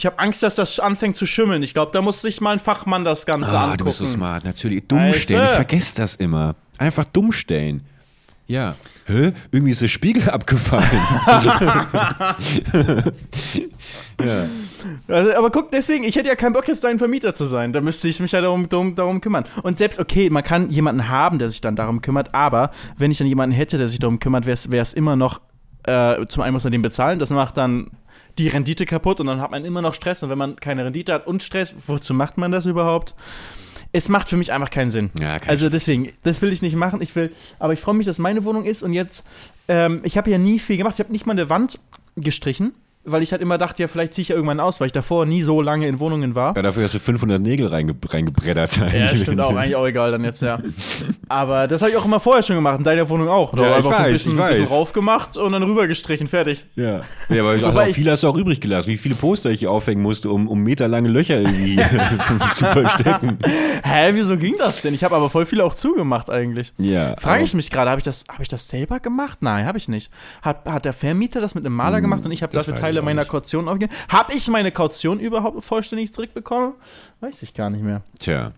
hab 0.05 0.20
Angst, 0.22 0.42
dass 0.42 0.55
das 0.55 0.79
anfängt 0.81 1.16
zu 1.16 1.26
schimmeln. 1.26 1.62
Ich 1.62 1.74
glaube, 1.81 1.93
da 1.93 2.03
muss 2.03 2.21
sich 2.21 2.40
mal 2.40 2.53
ein 2.53 2.59
Fachmann 2.59 3.05
das 3.05 3.27
Ganze 3.27 3.51
Ah, 3.51 3.62
angucken. 3.64 3.79
du 3.79 3.85
bist 3.87 3.99
so 3.99 4.07
smart, 4.07 4.45
natürlich. 4.45 4.87
Dumm 4.87 4.99
Weißt 4.99 5.21
stellen, 5.21 5.45
ich 5.45 5.51
vergesse 5.51 5.97
das 5.97 6.14
immer. 6.16 6.55
Einfach 6.79 7.05
dumm 7.05 7.33
stellen. 7.33 7.83
Ja. 8.47 8.75
Hä? 9.07 9.33
Irgendwie 9.53 9.71
ist 9.73 9.83
der 9.83 9.88
Spiegel 9.88 10.29
abgefallen. 10.31 10.88
ja. 14.25 14.47
Also, 15.09 15.35
aber 15.37 15.51
guck, 15.51 15.71
deswegen, 15.71 16.05
ich 16.05 16.16
hätte 16.16 16.29
ja 16.29 16.35
keinen 16.35 16.53
Bock, 16.53 16.66
jetzt 16.69 16.85
dein 16.85 16.99
Vermieter 16.99 17.35
zu 17.35 17.45
sein. 17.45 17.73
Da 17.73 17.81
müsste 17.81 18.09
ich 18.09 18.21
mich 18.21 18.33
ja 18.33 18.40
darum, 18.40 18.69
darum, 18.69 18.95
darum 18.95 19.21
kümmern. 19.21 19.45
Und 19.62 19.79
selbst, 19.79 19.99
okay, 19.99 20.31
man 20.31 20.43
kann 20.43 20.71
jemanden 20.71 21.09
haben, 21.09 21.38
der 21.38 21.51
sich 21.51 21.61
dann 21.61 21.77
darum 21.77 22.01
kümmert, 22.03 22.35
aber 22.35 22.71
wenn 22.99 23.11
ich 23.11 23.19
dann 23.19 23.27
jemanden 23.27 23.55
hätte, 23.55 23.79
der 23.79 23.88
sich 23.88 23.99
darum 23.99 24.19
kümmert, 24.21 24.47
wäre 24.47 24.83
es 24.83 24.93
immer 24.95 25.16
noch, 25.16 25.40
äh, 25.85 26.27
zum 26.27 26.43
einen 26.43 26.53
muss 26.55 26.64
man 26.64 26.73
den 26.73 26.83
bezahlen, 26.83 27.19
das 27.19 27.31
macht 27.31 27.57
dann 27.57 27.90
die 28.38 28.49
Rendite 28.49 28.85
kaputt 28.85 29.21
und 29.21 29.27
dann 29.27 29.40
hat 29.40 29.51
man 29.51 29.64
immer 29.64 29.83
noch 29.83 29.95
Stress. 29.95 30.23
Und 30.23 30.31
wenn 30.31 30.38
man 30.38 30.57
keine 30.57 30.85
Rendite 30.85 31.12
hat 31.12 31.27
und 31.27 31.43
Stress, 31.43 31.75
wozu 31.87 32.14
macht 32.14 32.38
man 32.38 32.53
das 32.53 32.66
überhaupt? 32.66 33.14
Es 33.93 34.09
macht 34.09 34.29
für 34.29 34.37
mich 34.37 34.53
einfach 34.53 34.71
keinen 34.71 34.90
Sinn. 34.90 35.11
Ja, 35.21 35.38
also 35.47 35.69
deswegen, 35.69 36.12
das 36.23 36.40
will 36.43 36.53
ich 36.53 36.62
nicht 36.62 36.77
machen. 36.77 37.03
Ich 37.03 37.14
will, 37.16 37.33
aber 37.59 37.73
ich 37.73 37.81
freue 37.81 37.95
mich, 37.95 38.07
dass 38.07 38.19
meine 38.19 38.45
Wohnung 38.45 38.64
ist 38.64 38.83
und 38.83 38.93
jetzt, 38.93 39.27
ähm, 39.66 40.01
ich 40.05 40.16
habe 40.16 40.31
ja 40.31 40.38
nie 40.38 40.59
viel 40.59 40.77
gemacht. 40.77 40.95
Ich 40.95 41.01
habe 41.01 41.12
nicht 41.12 41.27
mal 41.27 41.33
eine 41.33 41.49
Wand 41.49 41.79
gestrichen, 42.16 42.73
weil 43.04 43.22
ich 43.22 43.32
halt 43.32 43.40
immer 43.40 43.56
dachte, 43.58 43.82
ja, 43.82 43.88
vielleicht 43.88 44.12
ziehe 44.14 44.22
ich 44.22 44.28
ja 44.28 44.34
irgendwann 44.36 44.60
aus, 44.60 44.78
weil 44.80 44.86
ich 44.86 44.92
davor 44.92 45.24
nie 45.26 45.42
so 45.42 45.62
lange 45.62 45.86
in 45.88 45.98
Wohnungen 46.00 46.34
war. 46.34 46.54
ja, 46.54 46.62
dafür 46.62 46.84
hast 46.84 46.94
du 46.94 46.98
500 46.98 47.40
Nägel 47.40 47.66
reinge 47.68 47.94
reingebreddert. 48.06 48.76
Ja, 48.76 49.08
stimmt 49.16 49.40
auch, 49.40 49.54
eigentlich 49.56 49.76
auch 49.76 49.86
egal 49.86 50.10
dann 50.12 50.22
jetzt, 50.24 50.42
ja. 50.42 50.58
Aber 51.28 51.66
das 51.66 51.80
habe 51.82 51.90
ich 51.92 51.96
auch 51.96 52.04
immer 52.04 52.20
vorher 52.20 52.42
schon 52.42 52.56
gemacht, 52.56 52.78
in 52.78 52.84
deiner 52.84 53.08
Wohnung 53.08 53.28
auch. 53.28 53.54
Da 53.54 53.62
Ja, 53.62 53.76
einfach 53.76 53.92
so 53.92 53.96
ein 53.98 54.04
weiß, 54.04 54.12
bisschen, 54.12 54.36
bisschen 54.36 54.62
weiß. 54.64 54.70
rauf 54.70 54.92
gemacht 54.92 55.36
und 55.36 55.52
dann 55.52 55.62
rüber 55.62 55.86
gestrichen, 55.86 56.26
fertig. 56.26 56.66
Ja. 56.76 57.00
ja, 57.28 57.40
aber 57.42 57.60
Wobei 57.62 57.90
auch 57.90 57.94
viel 57.94 58.10
hast 58.10 58.22
du 58.22 58.28
auch 58.28 58.36
übrig 58.36 58.60
gelassen. 58.60 58.88
Wie 58.90 58.96
viele 58.98 59.14
Poster 59.14 59.50
ich 59.50 59.60
hier 59.60 59.70
aufhängen 59.70 60.02
musste, 60.02 60.28
um, 60.30 60.46
um 60.48 60.62
meterlange 60.62 61.08
Löcher 61.08 61.40
irgendwie 61.40 61.76
zu 62.54 62.64
verstecken. 62.66 63.38
Hä, 63.82 64.10
wieso 64.12 64.36
ging 64.36 64.54
das 64.58 64.82
denn? 64.82 64.92
Ich 64.94 65.04
habe 65.04 65.16
aber 65.16 65.30
voll 65.30 65.46
viel 65.46 65.60
auch 65.62 65.74
zugemacht 65.74 66.28
eigentlich. 66.30 66.72
Ja. 66.78 67.16
Frage 67.18 67.44
ich 67.44 67.54
mich 67.54 67.70
gerade, 67.70 67.90
habe 67.90 67.98
ich, 68.00 68.04
das- 68.04 68.24
hab 68.28 68.40
ich 68.40 68.48
das 68.48 68.68
selber 68.68 69.00
gemacht? 69.00 69.38
Nein, 69.40 69.64
habe 69.66 69.78
ich 69.78 69.88
nicht. 69.88 70.10
Hat, 70.42 70.66
hat 70.66 70.84
der 70.84 70.92
Vermieter 70.92 71.40
das 71.40 71.54
mit 71.54 71.64
einem 71.64 71.74
Maler 71.74 72.00
gemacht 72.00 72.24
und 72.26 72.32
ich 72.32 72.42
habe 72.42 72.50
Hm, 72.52 72.58
dafür 72.58 72.74
weiß 72.74 72.80
Teile 72.90 73.00
ich 73.00 73.05
meiner. 73.05 73.24
Kaution 73.24 73.68
aufgegeben? 73.68 73.92
Habe 74.09 74.35
ich 74.35 74.48
meine 74.48 74.70
Kaution 74.70 75.18
überhaupt 75.20 75.64
vollständig 75.64 76.12
zurückbekommen? 76.12 76.74
Weiß 77.20 77.42
ich 77.42 77.55
gar 77.55 77.70
nicht 77.70 77.83
mehr. 77.83 78.03
Tja. 78.18 78.53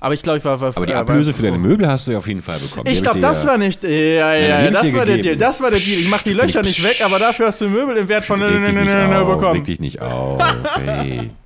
Aber 0.00 0.14
ich 0.14 0.22
glaube, 0.22 0.38
ich 0.38 0.44
war, 0.44 0.60
war 0.60 0.68
Aber 0.76 0.86
die 0.86 0.94
Ablöse 0.94 1.32
war- 1.32 1.36
für 1.36 1.42
deine 1.42 1.58
Möbel 1.58 1.88
hast 1.88 2.06
du 2.06 2.12
ja 2.12 2.18
auf 2.18 2.28
jeden 2.28 2.42
Fall 2.42 2.58
bekommen. 2.60 2.86
Ich 2.86 3.02
glaube, 3.02 3.18
das 3.18 3.44
war 3.44 3.58
nicht. 3.58 3.82
Ja, 3.82 3.90
ja, 3.90 4.34
ja, 4.34 4.66
ich 4.66 4.72
das 4.72 4.92
war 4.94 5.04
der 5.04 5.16
gegeben. 5.16 5.22
Deal. 5.22 5.36
Das 5.36 5.60
war 5.60 5.70
der 5.72 5.80
Deal. 5.80 5.98
Ich 5.98 6.08
mach 6.08 6.22
die 6.22 6.32
Löcher 6.32 6.62
nicht 6.62 6.82
weg, 6.84 7.02
aber 7.04 7.18
dafür 7.18 7.46
hast 7.46 7.60
du 7.60 7.68
Möbel 7.68 7.96
im 7.96 8.08
Wert 8.08 8.24
von 8.24 8.40
Reg 8.40 8.64
dich 8.64 8.74
nicht 8.74 8.88
auf, 8.88 9.10
reg 9.20 9.26
bekommen. 9.38 9.64
dich 9.64 9.80
nicht 9.80 10.00
auf, 10.00 10.42
ey. 10.78 11.30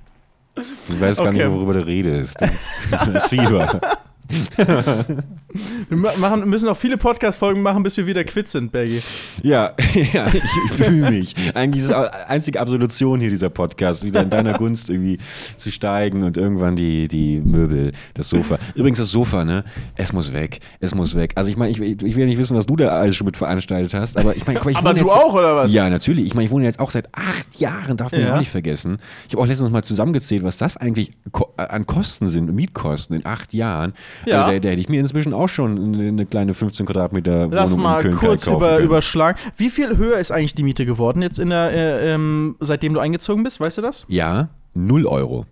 Du 0.89 0.99
weißt 0.99 1.19
gar 1.21 1.29
Okay. 1.29 1.37
nicht, 1.45 1.51
worüber 1.53 1.73
du 1.73 1.85
redest. 1.85 2.35
Das 3.13 3.27
Fieber. 3.27 3.79
Wir 4.29 5.97
ma- 5.97 6.15
machen, 6.17 6.47
müssen 6.49 6.65
noch 6.67 6.77
viele 6.77 6.97
Podcast-Folgen 6.97 7.61
machen, 7.61 7.81
bis 7.83 7.97
wir 7.97 8.05
wieder 8.05 8.23
quitt 8.23 8.47
sind, 8.49 8.71
Bergi. 8.71 9.01
Ja, 9.41 9.73
ja, 10.13 10.27
ich, 10.27 10.43
ich 10.43 10.77
bemühe 10.77 11.09
mich. 11.09 11.35
Eigentlich 11.55 11.83
ist 11.83 11.89
es 11.89 11.95
die 11.95 12.17
einzige 12.29 12.61
Absolution 12.61 13.19
hier, 13.19 13.29
dieser 13.29 13.49
Podcast, 13.49 14.03
wieder 14.03 14.21
in 14.21 14.29
deiner 14.29 14.53
Gunst 14.53 14.89
irgendwie 14.89 15.17
zu 15.57 15.71
steigen 15.71 16.23
und 16.23 16.37
irgendwann 16.37 16.75
die, 16.75 17.07
die 17.07 17.39
Möbel, 17.39 17.91
das 18.13 18.29
Sofa. 18.29 18.59
Übrigens, 18.75 18.99
das 18.99 19.09
Sofa, 19.09 19.43
ne? 19.43 19.63
Es 19.95 20.13
muss 20.13 20.31
weg. 20.33 20.59
Es 20.79 20.93
muss 20.93 21.15
weg. 21.15 21.31
Also 21.35 21.49
ich 21.49 21.57
meine, 21.57 21.71
ich, 21.71 21.79
ich 21.81 22.01
will 22.01 22.19
ja 22.19 22.25
nicht 22.25 22.37
wissen, 22.37 22.55
was 22.55 22.65
du 22.67 22.75
da 22.75 22.89
alles 22.89 23.15
schon 23.15 23.25
mit 23.25 23.37
veranstaltet 23.37 23.93
hast, 23.93 24.17
aber 24.17 24.35
ich 24.35 24.45
meine, 24.45 24.59
ich 24.69 24.77
Aber 24.77 24.93
du 24.93 25.01
jetzt, 25.01 25.09
auch, 25.09 25.33
oder 25.33 25.55
was? 25.55 25.73
Ja, 25.73 25.89
natürlich. 25.89 26.25
Ich 26.25 26.35
meine, 26.35 26.45
ich 26.45 26.51
wohne 26.51 26.65
jetzt 26.65 26.79
auch 26.79 26.91
seit 26.91 27.09
acht 27.15 27.59
Jahren, 27.59 27.97
darf 27.97 28.11
man 28.11 28.21
ja 28.21 28.35
auch 28.35 28.39
nicht 28.39 28.51
vergessen. 28.51 28.97
Ich 29.27 29.33
habe 29.33 29.41
auch 29.43 29.47
letztens 29.47 29.71
mal 29.71 29.83
zusammengezählt, 29.83 30.43
was 30.43 30.57
das 30.57 30.77
eigentlich 30.77 31.11
an 31.57 31.85
Kosten 31.87 32.29
sind, 32.29 32.53
Mietkosten 32.53 33.15
in 33.15 33.25
acht 33.25 33.53
Jahren. 33.53 33.93
Ja. 34.25 34.41
Also 34.41 34.51
da, 34.53 34.59
da 34.59 34.69
hätte 34.69 34.81
ich 34.81 34.89
mir 34.89 34.99
inzwischen 34.99 35.33
auch 35.33 35.49
schon 35.49 35.77
eine, 35.77 36.07
eine 36.07 36.25
kleine 36.25 36.53
15 36.53 36.85
Quadratmeter 36.85 37.47
Lass 37.47 37.71
Wohnung 37.71 37.83
mal 37.83 37.95
in 37.97 38.11
Köln 38.11 38.17
kurz 38.17 38.47
über, 38.47 38.75
können. 38.75 38.85
überschlagen. 38.85 39.37
Wie 39.57 39.69
viel 39.69 39.97
höher 39.97 40.17
ist 40.17 40.31
eigentlich 40.31 40.55
die 40.55 40.63
Miete 40.63 40.85
geworden 40.85 41.21
jetzt 41.21 41.39
in 41.39 41.49
der, 41.49 41.71
äh, 41.71 42.13
ähm, 42.13 42.55
seitdem 42.59 42.93
du 42.93 42.99
eingezogen 42.99 43.43
bist? 43.43 43.59
Weißt 43.59 43.77
du 43.77 43.81
das? 43.81 44.05
Ja, 44.07 44.49
null 44.73 45.05
Euro. 45.05 45.45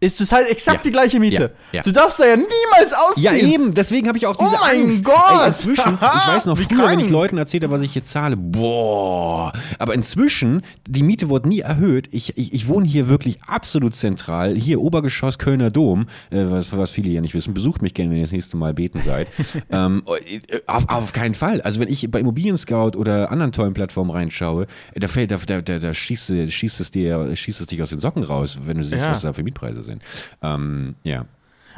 Ist 0.00 0.20
das 0.20 0.30
halt 0.30 0.48
exakt 0.48 0.76
Ja. 0.78 0.82
die 0.84 0.90
gleiche 0.92 1.18
Miete. 1.18 1.52
Ja, 1.72 1.78
ja. 1.78 1.82
Du 1.82 1.90
darfst 1.90 2.20
da 2.20 2.24
ja 2.26 2.36
niemals 2.36 2.92
ausziehen. 2.94 3.24
Ja, 3.24 3.32
eben, 3.34 3.74
deswegen 3.74 4.06
habe 4.06 4.16
ich 4.16 4.26
auch 4.26 4.36
diese 4.36 4.54
Oh 4.54 4.58
mein 4.60 4.82
Angst. 4.84 5.02
Gott! 5.02 5.16
Ey, 5.42 5.48
inzwischen, 5.48 5.94
ich 5.94 6.00
weiß 6.28 6.46
noch 6.46 6.56
früher, 6.56 6.88
wenn 6.90 6.98
ich 7.00 7.06
krank. 7.06 7.10
Leuten 7.10 7.38
erzählt 7.38 7.64
habe, 7.64 7.72
was 7.74 7.82
ich 7.82 7.92
hier 7.94 8.04
zahle, 8.04 8.36
boah. 8.36 9.52
Aber 9.80 9.94
inzwischen, 9.94 10.62
die 10.86 11.02
Miete 11.02 11.28
wurde 11.28 11.48
nie 11.48 11.60
erhöht. 11.60 12.08
Ich, 12.12 12.36
ich, 12.38 12.52
ich 12.54 12.68
wohne 12.68 12.86
hier 12.86 13.08
wirklich 13.08 13.42
absolut 13.42 13.96
zentral. 13.96 14.54
Hier 14.54 14.80
Obergeschoss 14.80 15.38
Kölner 15.38 15.70
Dom, 15.72 16.06
äh, 16.30 16.44
was, 16.48 16.76
was 16.76 16.90
viele 16.92 17.10
ja 17.10 17.20
nicht 17.20 17.34
wissen. 17.34 17.52
Besucht 17.52 17.82
mich 17.82 17.92
gerne, 17.92 18.10
wenn 18.10 18.18
ihr 18.18 18.22
das 18.24 18.30
nächste 18.32 18.56
Mal 18.56 18.74
beten 18.74 19.00
seid. 19.00 19.26
ähm, 19.70 20.04
äh, 20.26 20.60
auf, 20.68 20.88
auf 20.88 21.12
keinen 21.12 21.34
Fall. 21.34 21.60
Also 21.62 21.80
wenn 21.80 21.88
ich 21.88 22.08
bei 22.08 22.20
Immobilien 22.20 22.56
Scout 22.56 22.92
oder 22.96 23.32
anderen 23.32 23.50
tollen 23.50 23.74
Plattformen 23.74 24.10
reinschaue, 24.10 24.68
äh, 24.94 25.00
da 25.00 25.08
fällt, 25.08 25.32
da, 25.32 25.38
da, 25.44 25.60
da, 25.60 25.80
da 25.80 25.92
schießt, 25.92 26.32
schießt 26.48 26.78
es 26.80 26.92
dir, 26.92 27.34
schießt 27.34 27.60
es 27.62 27.66
dich 27.66 27.82
aus 27.82 27.90
den 27.90 27.98
Socken 27.98 28.22
raus, 28.22 28.58
wenn 28.64 28.76
du 28.76 28.84
siehst, 28.84 29.02
was 29.02 29.22
da 29.22 29.32
für 29.32 29.42
Mietpreise 29.42 29.82
sind. 29.82 29.87
Ähm, 30.42 30.94
ja. 31.04 31.24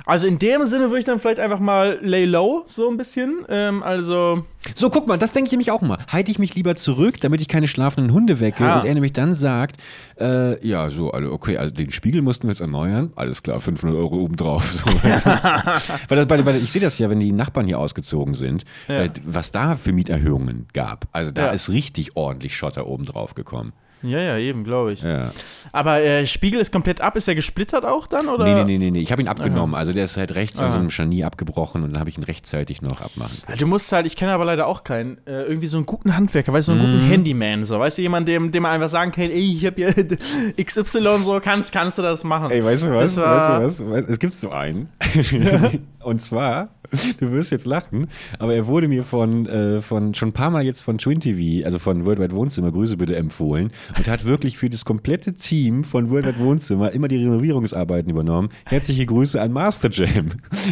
Also 0.07 0.27
in 0.27 0.39
dem 0.39 0.67
Sinne 0.67 0.85
würde 0.87 1.01
ich 1.01 1.05
dann 1.05 1.21
vielleicht 1.21 1.41
einfach 1.41 1.61
mal 1.61 1.99
lay 2.01 2.25
low, 2.25 2.65
so 2.69 2.89
ein 2.89 2.97
bisschen. 2.97 3.45
Ähm, 3.51 3.83
also, 3.83 4.47
So, 4.75 4.89
guck 4.89 5.07
mal, 5.07 5.19
das 5.19 5.33
denke 5.33 5.49
ich 5.49 5.53
nämlich 5.53 5.71
auch 5.71 5.83
mal. 5.83 5.99
Halte 6.09 6.31
ich 6.31 6.39
mich 6.39 6.55
lieber 6.55 6.75
zurück, 6.75 7.21
damit 7.21 7.43
ich 7.43 7.49
keine 7.49 7.69
schlafenden 7.69 8.15
Hunde 8.15 8.41
wecke 8.41 8.65
Ah. 8.65 8.79
und 8.81 8.87
er 8.87 8.95
nämlich 8.95 9.13
dann 9.13 9.35
sagt, 9.35 9.77
äh, 10.19 10.67
ja, 10.67 10.89
so, 10.89 11.11
also, 11.11 11.31
okay, 11.33 11.59
also 11.59 11.75
den 11.75 11.91
Spiegel 11.91 12.23
mussten 12.23 12.45
wir 12.45 12.53
jetzt 12.53 12.63
erneuern. 12.63 13.13
Alles 13.15 13.43
klar, 13.43 13.61
500 13.61 13.95
Euro 13.99 14.17
obendrauf. 14.17 14.73
So, 14.73 14.87
weil 15.03 16.17
das, 16.17 16.27
bei, 16.27 16.41
bei, 16.43 16.57
ich 16.57 16.73
sehe 16.73 16.81
das 16.81 16.99
ja, 16.99 17.11
wenn 17.11 17.21
die 17.21 17.33
Nachbarn 17.33 17.67
hier 17.67 17.79
ausgezogen 17.79 18.33
sind, 18.33 18.65
Ja. 18.89 19.03
äh, 19.03 19.11
was 19.27 19.53
da 19.53 19.77
für 19.77 19.93
Mieterhöhungen 19.93 20.67
gab. 20.73 21.09
Also 21.13 21.31
da 21.31 21.47
Ja. 21.49 21.53
ist 21.53 21.69
richtig 21.69 22.17
ordentlich 22.17 22.57
Schotter 22.57 22.87
obendrauf 22.87 23.35
gekommen. 23.35 23.75
Ja, 24.03 24.19
ja, 24.19 24.39
eben, 24.39 24.65
glaube 24.65 24.93
ich. 24.93 25.03
Ja. 25.03 25.31
Aber 25.73 26.01
äh, 26.03 26.27
Spiegel 26.27 26.61
ist 26.61 26.73
komplett 26.73 27.01
ab. 27.01 27.17
Ist 27.17 27.29
der 27.29 27.35
gesplittert 27.35 27.85
auch 27.85 28.07
dann? 28.07 28.29
Oder? 28.29 28.45
Nee, 28.45 28.65
nee, 28.65 28.79
nee, 28.79 28.91
nee. 28.91 29.01
Ich 29.01 29.13
habe 29.13 29.23
ihn 29.23 29.29
abgenommen. 29.29 29.75
Also 29.75 29.93
der 29.93 30.05
ist 30.05 30.17
halt 30.17 30.35
rechts 30.35 30.59
an 30.59 30.67
Aha. 30.67 30.73
so 30.73 30.79
einem 30.79 30.91
Scharnier 30.91 31.27
abgebrochen 31.27 31.83
und 31.85 31.93
dann 31.93 32.01
habe 32.01 32.11
ich 32.11 32.17
ihn 32.19 32.25
rechtzeitig 32.25 32.83
noch 32.83 33.01
abmachen 33.01 33.37
können. 33.47 33.59
Du 33.59 33.67
musst 33.67 33.93
halt, 33.93 34.07
ich 34.07 34.17
kenne 34.17 34.33
aber 34.33 34.45
leider 34.45 34.67
auch 34.67 34.85
keinen, 34.85 35.19
äh, 35.27 35.43
irgendwie 35.43 35.67
so 35.67 35.77
einen 35.79 35.87
guten 35.87 36.17
Handwerker, 36.17 36.53
weißt 36.53 36.69
du, 36.69 36.73
so 36.73 36.79
einen 36.81 36.91
Mhm. 36.91 36.97
guten 36.99 37.09
Handyman, 37.11 37.65
so, 37.65 37.79
weißt 37.79 37.99
du, 37.99 38.03
jemand, 38.03 38.27
dem, 38.29 38.51
dem 38.53 38.63
man 38.63 38.73
einfach 38.73 38.89
sagen 38.89 39.11
kann, 39.13 39.25
ey, 39.25 39.55
ich 39.55 39.65
hab 39.67 39.77
hier 39.77 39.93
XY, 40.63 41.23
so, 41.23 41.41
kannst, 41.43 41.73
kannst 41.73 41.99
du 41.99 42.03
das 42.03 42.25
machen. 42.25 42.51
Ey, 42.51 42.65
weißt 42.65 42.87
du 42.87 42.95
was? 42.95 43.17
Weißt 43.17 43.81
du 43.81 43.91
was? 43.91 44.05
Es 44.09 44.19
gibt 44.19 44.35
so 44.35 44.51
einen. 44.51 44.89
Und 46.03 46.23
zwar, 46.23 46.71
du 47.19 47.31
wirst 47.33 47.51
jetzt 47.53 47.67
lachen, 47.67 48.07
aber 48.39 48.55
er 48.55 48.67
wurde 48.67 48.89
mir 48.89 49.05
von, 49.05 49.47
äh, 49.47 49.83
von 49.83 50.15
schon 50.15 50.31
ein 50.31 50.33
paar 50.33 50.51
Mal 50.51 50.65
jetzt 50.65 50.81
von 50.81 50.97
Twin 50.97 51.21
TV, 51.21 51.65
also 51.67 51.79
von 51.79 52.07
Worldwide 52.07 52.35
Wohnzimmer, 52.35 52.73
Grüße 52.73 52.97
bitte 52.97 53.17
empfohlen 53.17 53.71
und 53.97 54.09
hat 54.09 54.25
wirklich 54.25 54.59
für 54.59 54.71
das 54.71 54.85
komplette 54.85 55.35
Team 55.35 55.85
von 55.85 56.11
Worldwide 56.11 56.39
Wohnzimmer 56.39 56.93
immer 56.93 57.09
die 57.09 57.17
Renovierungsarbeiten 57.17 58.11
übernommen. 58.11 58.49
Herzliche 58.67 59.07
Grüße 59.07 59.41
an 59.41 59.53
Master 59.53 59.91
Jam. 59.91 60.29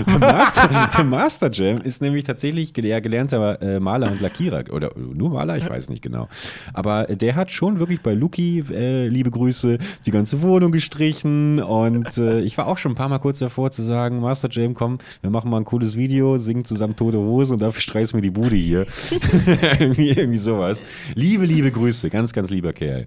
Und 0.07 0.21
Master, 0.21 1.05
Master 1.05 1.51
Jam 1.51 1.79
ist 1.79 2.01
nämlich 2.03 2.25
tatsächlich 2.25 2.73
gele- 2.73 3.01
gelernter 3.01 3.61
äh, 3.63 3.81
Maler 3.81 4.11
und 4.11 4.21
Lackierer 4.21 4.65
oder 4.73 4.91
nur 4.97 5.31
Maler, 5.31 5.57
ich 5.57 5.69
weiß 5.69 5.89
nicht 5.89 6.03
genau. 6.03 6.29
Aber 6.73 7.05
der 7.05 7.35
hat 7.35 7.51
schon 7.51 7.79
wirklich 7.79 8.01
bei 8.01 8.15
Luki, 8.15 8.63
äh, 8.71 9.09
liebe 9.09 9.31
Grüße, 9.31 9.79
die 10.07 10.11
ganze 10.11 10.41
Wohnung 10.43 10.73
gestrichen 10.73 11.61
und 11.61 12.17
äh, 12.19 12.41
ich 12.41 12.57
war 12.57 12.67
auch 12.67 12.79
schon 12.79 12.93
ein 12.93 12.97
paar 12.97 13.09
Mal 13.09 13.19
kurz 13.19 13.41
davor 13.41 13.71
zu 13.71 13.83
sagen, 13.83 14.21
Master 14.21 14.49
Jam, 14.51 14.75
komm, 14.75 14.99
wir 15.23 15.31
machen 15.31 15.51
mal 15.51 15.59
ein 15.59 15.65
cooles 15.65 15.97
Video, 15.97 16.39
singen 16.39 16.65
zusammen 16.65 16.97
Tote 16.97 17.19
Hose 17.19 17.53
und 17.53 17.61
dafür 17.63 17.81
streichst 17.81 18.15
mir 18.15 18.21
die 18.23 18.31
Bude 18.31 18.57
hier. 18.57 18.87
irgendwie, 19.79 20.11
irgendwie 20.11 20.39
sowas. 20.39 20.85
Liebe, 21.15 21.45
liebe 21.45 21.71
Grüße, 21.71 22.11
ganz, 22.11 22.33
ganz 22.33 22.51
lieber 22.51 22.73
Kerl. 22.73 23.07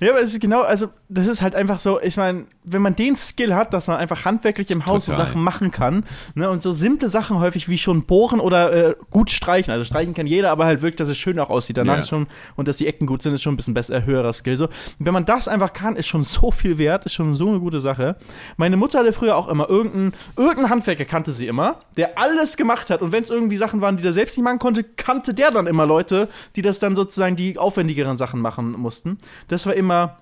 Ja, 0.00 0.10
aber 0.10 0.20
es 0.20 0.32
ist 0.32 0.40
genau, 0.40 0.62
also 0.62 0.88
das 1.08 1.26
ist 1.26 1.42
halt 1.42 1.54
einfach 1.54 1.78
so, 1.78 2.00
ich 2.00 2.16
meine, 2.16 2.46
wenn 2.64 2.82
man 2.82 2.94
den 2.94 3.16
Skill 3.16 3.54
hat, 3.54 3.72
dass 3.74 3.88
man 3.88 3.96
einfach 3.98 4.24
handwerklich 4.24 4.70
im 4.70 4.86
Haus 4.86 5.06
so. 5.06 5.12
Sachen 5.12 5.42
machen 5.42 5.70
kann, 5.70 6.04
ne, 6.34 6.48
und 6.50 6.62
so 6.62 6.72
simple 6.72 7.08
Sachen 7.08 7.38
häufig 7.40 7.68
wie 7.68 7.78
schon 7.78 8.04
bohren 8.04 8.40
oder 8.40 8.72
äh, 8.72 8.94
gut 9.10 9.30
streichen, 9.30 9.72
also 9.72 9.84
streichen 9.84 10.14
kann 10.14 10.26
jeder, 10.26 10.50
aber 10.50 10.64
halt 10.64 10.82
wirklich, 10.82 10.96
dass 10.96 11.08
es 11.08 11.18
schön 11.18 11.38
auch 11.38 11.50
aussieht 11.50 11.76
danach 11.76 11.96
Ja. 11.98 12.02
schon, 12.02 12.26
und 12.56 12.68
dass 12.68 12.76
die 12.78 12.86
Ecken 12.86 13.06
gut 13.06 13.22
sind, 13.22 13.34
ist 13.34 13.42
schon 13.42 13.54
ein 13.54 13.56
bisschen 13.56 13.74
besser, 13.74 14.04
höherer 14.04 14.32
Skill 14.32 14.56
so. 14.56 14.68
Wenn 14.98 15.12
man 15.12 15.24
das 15.24 15.48
einfach 15.48 15.72
kann, 15.72 15.96
ist 15.96 16.06
schon 16.06 16.24
so 16.24 16.50
viel 16.50 16.78
wert, 16.78 17.06
ist 17.06 17.14
schon 17.14 17.34
so 17.34 17.48
eine 17.48 17.60
gute 17.60 17.80
Sache. 17.80 18.16
Meine 18.56 18.76
Mutter 18.76 19.00
hatte 19.00 19.12
früher 19.12 19.36
auch 19.36 19.48
immer 19.48 19.68
irgendeinen 19.68 20.12
irgendein 20.36 20.70
Handwerker 20.70 21.04
kannte 21.04 21.32
sie 21.32 21.46
immer, 21.46 21.80
der 21.96 22.18
alles 22.18 22.56
gemacht 22.56 22.90
hat 22.90 23.02
und 23.02 23.12
wenn 23.12 23.22
es 23.22 23.30
irgendwie 23.30 23.56
Sachen 23.56 23.80
waren, 23.80 23.96
die 23.96 24.02
der 24.02 24.12
selbst 24.12 24.36
nicht 24.36 24.44
machen 24.44 24.58
konnte, 24.58 24.84
kannte 24.84 25.34
der 25.34 25.50
dann 25.50 25.66
immer 25.66 25.86
Leute, 25.86 26.28
die 26.56 26.62
das 26.62 26.78
dann 26.78 26.96
sozusagen 26.96 27.36
die 27.36 27.58
aufwendigeren 27.58 28.16
Sachen 28.16 28.40
machen 28.40 28.72
mussten. 28.72 29.18
Das 29.48 29.61
war 29.66 29.74
immer 29.74 30.16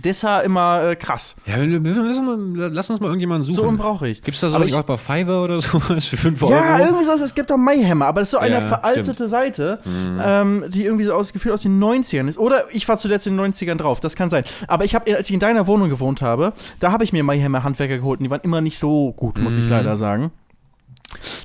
das 0.00 0.22
war 0.22 0.44
immer 0.44 0.90
äh, 0.90 0.96
krass. 0.96 1.34
Ja, 1.44 1.56
lass, 1.56 2.18
uns 2.18 2.20
mal, 2.20 2.38
lass 2.70 2.88
uns 2.90 3.00
mal 3.00 3.06
irgendjemanden 3.06 3.42
suchen. 3.44 3.54
So 3.56 3.66
einen 3.66 3.78
brauche 3.78 4.06
ich. 4.06 4.22
Gibt's 4.22 4.38
da 4.40 4.46
Aber 4.48 4.58
sowas 4.58 4.68
ich- 4.68 4.76
auch 4.76 4.82
bei 4.84 4.96
Fiverr 4.96 5.42
oder 5.42 5.60
sowas 5.60 6.06
für 6.06 6.16
5 6.16 6.40
Euro? 6.42 6.52
Ja, 6.52 6.78
irgendwie 6.78 7.04
so. 7.04 7.12
Es 7.12 7.34
gibt 7.34 7.50
doch 7.50 7.56
Mayhemmer, 7.56 8.06
aber 8.06 8.20
das 8.20 8.28
ist 8.28 8.32
so 8.32 8.38
eine 8.38 8.56
Ja, 8.56 8.60
veraltete 8.60 9.14
stimmt. 9.14 9.30
Seite, 9.30 9.80
ähm, 10.24 10.64
die 10.68 10.84
irgendwie 10.84 11.04
so 11.04 11.14
aus, 11.14 11.32
gefühlt 11.32 11.52
aus 11.52 11.62
den 11.62 11.82
90ern 11.82 12.28
ist. 12.28 12.38
Oder 12.38 12.62
ich 12.70 12.86
war 12.86 12.96
zuletzt 12.98 13.26
in 13.26 13.36
den 13.36 13.52
90ern 13.52 13.74
drauf, 13.76 13.98
das 13.98 14.14
kann 14.14 14.30
sein. 14.30 14.44
Aber 14.68 14.84
ich 14.84 14.94
habe, 14.94 15.12
als 15.16 15.28
ich 15.30 15.34
in 15.34 15.40
deiner 15.40 15.66
Wohnung 15.66 15.88
gewohnt 15.88 16.22
habe, 16.22 16.52
da 16.78 16.92
habe 16.92 17.02
ich 17.02 17.12
mir 17.12 17.24
Mayhemmer 17.24 17.64
Handwerker 17.64 17.96
geholt 17.98 18.20
und 18.20 18.24
die 18.24 18.30
waren 18.30 18.42
immer 18.42 18.60
nicht 18.60 18.78
so 18.78 19.12
gut, 19.14 19.38
muss 19.38 19.54
Mhm. 19.56 19.62
ich 19.62 19.68
leider 19.68 19.96
sagen. 19.96 20.30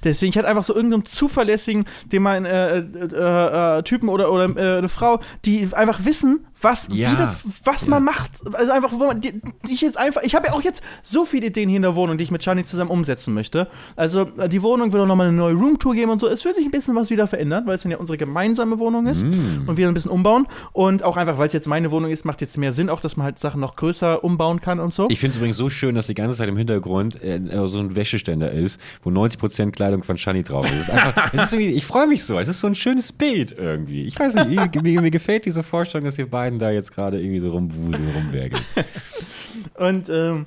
Deswegen, 0.03 0.32
ich 0.32 0.38
hatte 0.38 0.47
einfach 0.47 0.64
so 0.64 0.76
irgendeinen 0.76 1.05
zuverlässigen, 1.05 1.86
den 2.11 2.22
man 2.24 2.45
äh, 2.45 2.80
äh, 2.80 3.78
äh, 3.80 3.84
Typen 3.84 4.09
oder, 4.09 4.32
oder 4.32 4.45
äh, 4.57 4.78
eine 4.80 4.89
Frau, 4.89 5.20
die 5.45 5.68
einfach 5.74 6.03
wissen, 6.05 6.45
was, 6.61 6.88
Ja. 6.91 7.14
das, 7.16 7.38
was 7.66 7.84
Ja. 7.84 7.89
man 7.89 8.03
macht. 8.05 8.32
Also 8.53 8.72
einfach, 8.72 8.91
wo 8.93 9.07
man, 9.07 9.20
die, 9.22 9.34
die 9.68 9.74
ich 9.74 9.82
jetzt 9.82 9.97
einfach, 9.97 10.22
ich 10.24 10.34
habe 10.36 10.47
ja 10.47 10.53
auch 10.53 10.61
jetzt 10.61 10.82
so 11.01 11.26
viele 11.26 11.47
Ideen 11.47 11.68
hier 11.70 11.76
in 11.78 11.82
der 11.82 11.95
Wohnung, 11.95 12.18
die 12.18 12.24
ich 12.24 12.32
mit 12.32 12.41
Shani 12.43 12.64
zusammen 12.64 12.89
umsetzen 12.91 13.34
möchte. 13.34 13.68
Also 13.97 14.28
äh, 14.38 14.47
die 14.47 14.61
Wohnung 14.61 14.91
wird 14.93 15.01
auch 15.03 15.07
nochmal 15.07 15.28
eine 15.28 15.36
neue 15.36 15.55
Roomtour 15.55 15.93
geben 15.93 16.11
und 16.11 16.20
so. 16.22 16.28
Es 16.28 16.43
wird 16.45 16.55
sich 16.55 16.66
ein 16.66 16.72
bisschen 16.72 16.95
was 16.95 17.09
wieder 17.09 17.28
verändern, 17.28 17.66
weil 17.66 17.76
es 17.76 17.84
dann 17.84 17.91
ja 17.91 17.97
unsere 17.97 18.18
gemeinsame 18.18 18.80
Wohnung 18.80 19.07
ist 19.07 19.24
Mm. 19.26 19.68
und 19.68 19.78
wir 19.78 19.88
ein 19.88 19.93
bisschen 19.93 20.11
umbauen. 20.11 20.45
Und 20.74 21.03
auch 21.03 21.18
einfach, 21.18 21.38
weil 21.38 21.47
es 21.47 21.53
jetzt 21.53 21.68
meine 21.68 21.91
Wohnung 21.91 22.11
ist, 22.11 22.24
macht 22.26 22.39
jetzt 22.41 22.57
mehr 22.57 22.72
Sinn, 22.72 22.89
auch 22.89 22.99
dass 23.01 23.18
man 23.18 23.26
halt 23.26 23.39
Sachen 23.39 23.59
noch 23.61 23.76
größer 23.76 24.24
umbauen 24.24 24.61
kann 24.61 24.80
und 24.80 24.93
so. 24.93 25.07
Ich 25.09 25.20
finde 25.20 25.32
es 25.32 25.38
übrigens 25.38 25.57
so 25.57 25.70
schön, 25.70 25.95
dass 25.95 26.07
die 26.07 26.14
ganze 26.14 26.38
Zeit 26.38 26.47
im 26.49 26.57
Hintergrund 26.57 27.22
äh, 27.22 27.36
äh, 27.38 27.68
so 27.68 27.80
ein 27.80 27.95
Wäscheständer 27.95 28.51
ist, 28.51 28.80
wo 29.03 29.09
90% 29.09 29.52
Kleidung 29.71 30.03
von 30.03 30.17
Shani 30.17 30.43
drauf. 30.43 30.65
Es 30.69 30.81
ist 30.81 30.91
einfach, 30.91 31.33
es 31.33 31.43
ist 31.43 31.53
ich 31.53 31.85
freue 31.85 32.07
mich 32.07 32.23
so. 32.23 32.39
Es 32.39 32.47
ist 32.47 32.59
so 32.59 32.67
ein 32.67 32.75
schönes 32.75 33.11
Bild 33.11 33.51
irgendwie. 33.51 34.03
Ich 34.03 34.19
weiß 34.19 34.33
nicht, 34.35 34.83
mir, 34.83 35.01
mir, 35.01 35.11
gefällt 35.11 35.45
diese 35.45 35.63
Vorstellung, 35.63 36.05
dass 36.05 36.17
ihr 36.17 36.29
beiden 36.29 36.59
da 36.59 36.71
jetzt 36.71 36.93
gerade 36.93 37.21
irgendwie 37.21 37.39
so 37.39 37.51
rumwuseln, 37.51 38.09
rumwerkeln. 38.15 38.63
Und 39.75 40.09
ähm, 40.09 40.45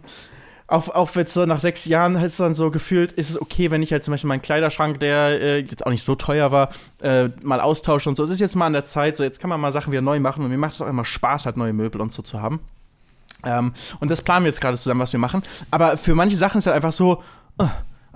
auch, 0.68 0.88
auch 0.88 1.14
jetzt 1.14 1.32
so 1.32 1.46
nach 1.46 1.60
sechs 1.60 1.84
Jahren 1.84 2.16
ist 2.16 2.22
es 2.22 2.36
dann 2.36 2.54
so 2.54 2.70
gefühlt, 2.70 3.12
ist 3.12 3.30
es 3.30 3.40
okay, 3.40 3.70
wenn 3.70 3.82
ich 3.82 3.92
halt 3.92 4.02
zum 4.02 4.12
Beispiel 4.12 4.28
meinen 4.28 4.42
Kleiderschrank, 4.42 4.98
der 4.98 5.40
äh, 5.40 5.58
jetzt 5.58 5.86
auch 5.86 5.90
nicht 5.90 6.02
so 6.02 6.16
teuer 6.16 6.50
war, 6.50 6.70
äh, 7.02 7.28
mal 7.42 7.60
austausche 7.60 8.08
und 8.08 8.16
so. 8.16 8.24
Es 8.24 8.30
ist 8.30 8.40
jetzt 8.40 8.56
mal 8.56 8.66
an 8.66 8.72
der 8.72 8.84
Zeit, 8.84 9.16
so 9.16 9.22
jetzt 9.22 9.38
kann 9.38 9.48
man 9.48 9.60
mal 9.60 9.72
Sachen 9.72 9.92
wieder 9.92 10.02
neu 10.02 10.18
machen 10.18 10.44
und 10.44 10.50
mir 10.50 10.58
macht 10.58 10.74
es 10.74 10.80
auch 10.80 10.88
immer 10.88 11.04
Spaß, 11.04 11.46
halt 11.46 11.56
neue 11.56 11.72
Möbel 11.72 12.00
und 12.00 12.12
so 12.12 12.22
zu 12.22 12.42
haben. 12.42 12.60
Ähm, 13.44 13.74
und 14.00 14.10
das 14.10 14.22
planen 14.22 14.44
wir 14.44 14.50
jetzt 14.50 14.60
gerade 14.60 14.76
zusammen, 14.76 15.00
was 15.00 15.12
wir 15.12 15.20
machen. 15.20 15.42
Aber 15.70 15.96
für 15.96 16.14
manche 16.14 16.36
Sachen 16.36 16.58
ist 16.58 16.66
halt 16.66 16.76
einfach 16.76 16.92
so, 16.92 17.22
äh, 17.60 17.66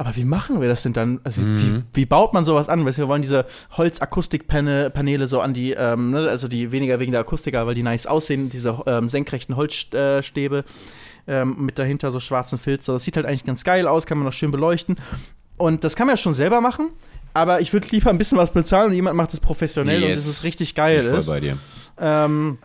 aber 0.01 0.17
wie 0.17 0.25
machen 0.25 0.63
wir 0.63 0.69
das 0.69 0.83
denn 0.83 0.95
dann? 0.95 1.21
Also 1.25 1.43
wie, 1.43 1.61
wie, 1.77 1.83
wie 1.93 2.07
baut 2.07 2.33
man 2.33 2.47
sowas 2.47 2.71
an? 2.71 2.87
Weißt 2.87 2.97
wir 2.97 3.07
wollen 3.07 3.21
diese 3.21 3.45
Holz-Akustikpaneele 3.77 5.27
so 5.27 5.41
an 5.43 5.53
die, 5.55 5.73
ähm, 5.73 6.11
ne, 6.11 6.29
also 6.29 6.49
die 6.49 6.73
weniger 6.73 7.01
wegen 7.01 7.13
der 7.13 7.21
Akustiker, 7.21 7.67
weil 7.67 7.75
die 7.75 7.83
nice 7.83 8.07
aussehen, 8.07 8.49
diese 8.49 8.83
ähm, 8.87 9.11
senkrechten 9.11 9.57
Holzstäbe 9.57 10.65
ähm, 11.27 11.57
mit 11.59 11.79
dahinter 11.79 12.11
so 12.13 12.21
schwarzen 12.21 12.59
Filzer. 12.59 12.95
Das 12.95 13.05
sieht 13.05 13.17
halt 13.17 13.27
eigentlich 13.27 13.45
ganz 13.45 13.63
geil 13.63 13.87
aus, 13.87 14.07
kann 14.07 14.17
man 14.17 14.25
noch 14.25 14.33
schön 14.33 14.51
beleuchten. 14.51 14.97
Und 15.59 15.85
das 15.85 15.97
kann 15.97 16.07
man 16.07 16.15
ja 16.15 16.17
schon 16.17 16.33
selber 16.35 16.63
machen, 16.63 16.89
aber 17.35 17.61
ich 17.61 17.75
würde 17.75 17.89
lieber 17.91 18.09
ein 18.09 18.17
bisschen 18.17 18.39
was 18.39 18.53
bezahlen 18.53 18.89
und 18.89 18.95
jemand 18.95 19.17
macht 19.19 19.35
es 19.35 19.41
professionell 19.41 20.03
und 20.03 20.09
Yes. 20.09 20.21
es 20.21 20.27
ist 20.29 20.45
richtig 20.45 20.75
geil 20.75 21.01
ich 21.05 21.11
voll 21.11 21.19
ist. 21.19 21.27
bei 21.27 21.41
dir. 21.41 21.59
Ähm, 22.01 22.57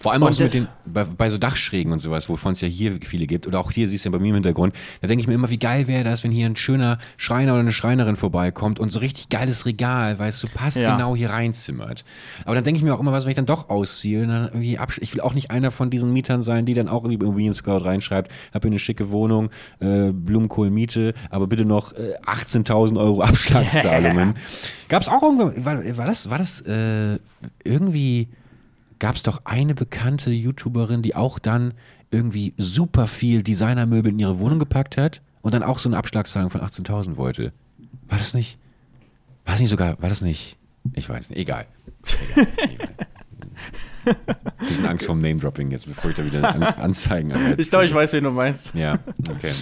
Vor 0.00 0.12
allem 0.12 0.22
auch 0.22 0.32
so 0.32 0.44
mit 0.44 0.54
den, 0.54 0.66
bei, 0.86 1.04
bei 1.04 1.28
so 1.28 1.36
Dachschrägen 1.36 1.92
und 1.92 1.98
sowas, 1.98 2.30
wovon 2.30 2.52
es 2.52 2.62
ja 2.62 2.68
hier 2.68 2.98
viele 3.04 3.26
gibt, 3.26 3.46
oder 3.46 3.60
auch 3.60 3.70
hier 3.70 3.86
siehst 3.86 4.06
du 4.06 4.08
ja 4.08 4.12
bei 4.12 4.18
mir 4.18 4.30
im 4.30 4.36
Hintergrund, 4.36 4.74
da 5.02 5.06
denke 5.06 5.20
ich 5.20 5.28
mir 5.28 5.34
immer, 5.34 5.50
wie 5.50 5.58
geil 5.58 5.88
wäre 5.88 6.04
das, 6.04 6.24
wenn 6.24 6.30
hier 6.30 6.46
ein 6.46 6.56
schöner 6.56 6.96
Schreiner 7.18 7.52
oder 7.52 7.60
eine 7.60 7.72
Schreinerin 7.74 8.16
vorbeikommt 8.16 8.80
und 8.80 8.90
so 8.90 9.00
richtig 9.00 9.28
geiles 9.28 9.66
Regal, 9.66 10.18
weißt 10.18 10.42
du, 10.42 10.48
passt 10.48 10.80
Ja. 10.80 10.96
genau 10.96 11.14
hier 11.14 11.28
reinzimmert. 11.28 12.06
Aber 12.46 12.54
dann 12.54 12.64
denke 12.64 12.78
ich 12.78 12.82
mir 12.82 12.94
auch 12.94 13.00
immer, 13.00 13.12
was, 13.12 13.24
wenn 13.24 13.30
ich 13.30 13.36
dann 13.36 13.44
doch 13.44 13.68
ausziehe 13.68 14.22
und 14.22 14.30
dann 14.30 14.44
irgendwie 14.46 14.78
absch 14.78 15.00
Ich 15.02 15.12
will 15.12 15.20
auch 15.20 15.34
nicht 15.34 15.50
einer 15.50 15.70
von 15.70 15.90
diesen 15.90 16.14
Mietern 16.14 16.42
sein, 16.42 16.64
die 16.64 16.72
dann 16.72 16.88
auch 16.88 17.02
irgendwie 17.04 17.18
bei 17.18 17.26
Immobilien 17.26 17.52
Scout 17.52 17.84
reinschreibt, 17.84 18.32
hab 18.54 18.62
hier 18.62 18.70
eine 18.70 18.78
schicke 18.78 19.10
Wohnung, 19.10 19.50
äh, 19.80 20.12
Blumenkohl-Miete, 20.12 21.12
aber 21.28 21.46
bitte 21.46 21.66
noch 21.66 21.92
äh, 21.92 22.14
18.000 22.24 22.98
Euro 22.98 23.20
Abschlagszahlungen. 23.64 24.34
Gab 24.88 25.02
es 25.02 25.08
auch 25.08 25.22
irgendwann, 25.22 25.62
war, 25.62 25.96
war 25.98 26.06
das, 26.06 26.30
war 26.30 26.38
das 26.38 26.62
äh, 26.62 27.18
irgendwie 27.64 28.28
gab 29.00 29.16
es 29.16 29.24
doch 29.24 29.42
eine 29.44 29.74
bekannte 29.74 30.30
YouTuberin, 30.30 31.02
die 31.02 31.16
auch 31.16 31.40
dann 31.40 31.74
irgendwie 32.12 32.54
super 32.56 33.08
viel 33.08 33.42
Designermöbel 33.42 34.12
in 34.12 34.18
ihre 34.18 34.38
Wohnung 34.38 34.60
gepackt 34.60 34.96
hat 34.96 35.20
und 35.42 35.54
dann 35.54 35.64
auch 35.64 35.78
so 35.78 35.88
eine 35.88 35.96
Abschlagszahlung 35.96 36.50
von 36.50 36.60
18.000 36.60 37.16
wollte. 37.16 37.52
War 38.08 38.18
das 38.18 38.34
nicht? 38.34 38.58
War 39.44 39.54
das 39.54 39.60
nicht 39.60 39.70
sogar, 39.70 40.00
war 40.00 40.08
das 40.08 40.20
nicht? 40.20 40.56
Ich 40.92 41.08
weiß 41.08 41.30
nicht, 41.30 41.38
egal. 41.38 41.66
egal. 42.36 42.48
egal. 42.68 42.88
Bisschen 44.58 44.86
Angst 44.86 45.06
vorm 45.06 45.20
Name-Dropping 45.20 45.70
jetzt, 45.70 45.86
bevor 45.86 46.10
ich 46.10 46.16
da 46.16 46.24
wieder 46.24 46.54
an 46.54 46.62
Anzeigen 46.78 47.32
an. 47.32 47.54
Ich 47.58 47.70
glaube, 47.70 47.86
ich 47.86 47.94
weiß, 47.94 48.12
wen 48.14 48.24
du 48.24 48.30
meinst. 48.30 48.74
Ja, 48.74 48.98
okay. 49.28 49.52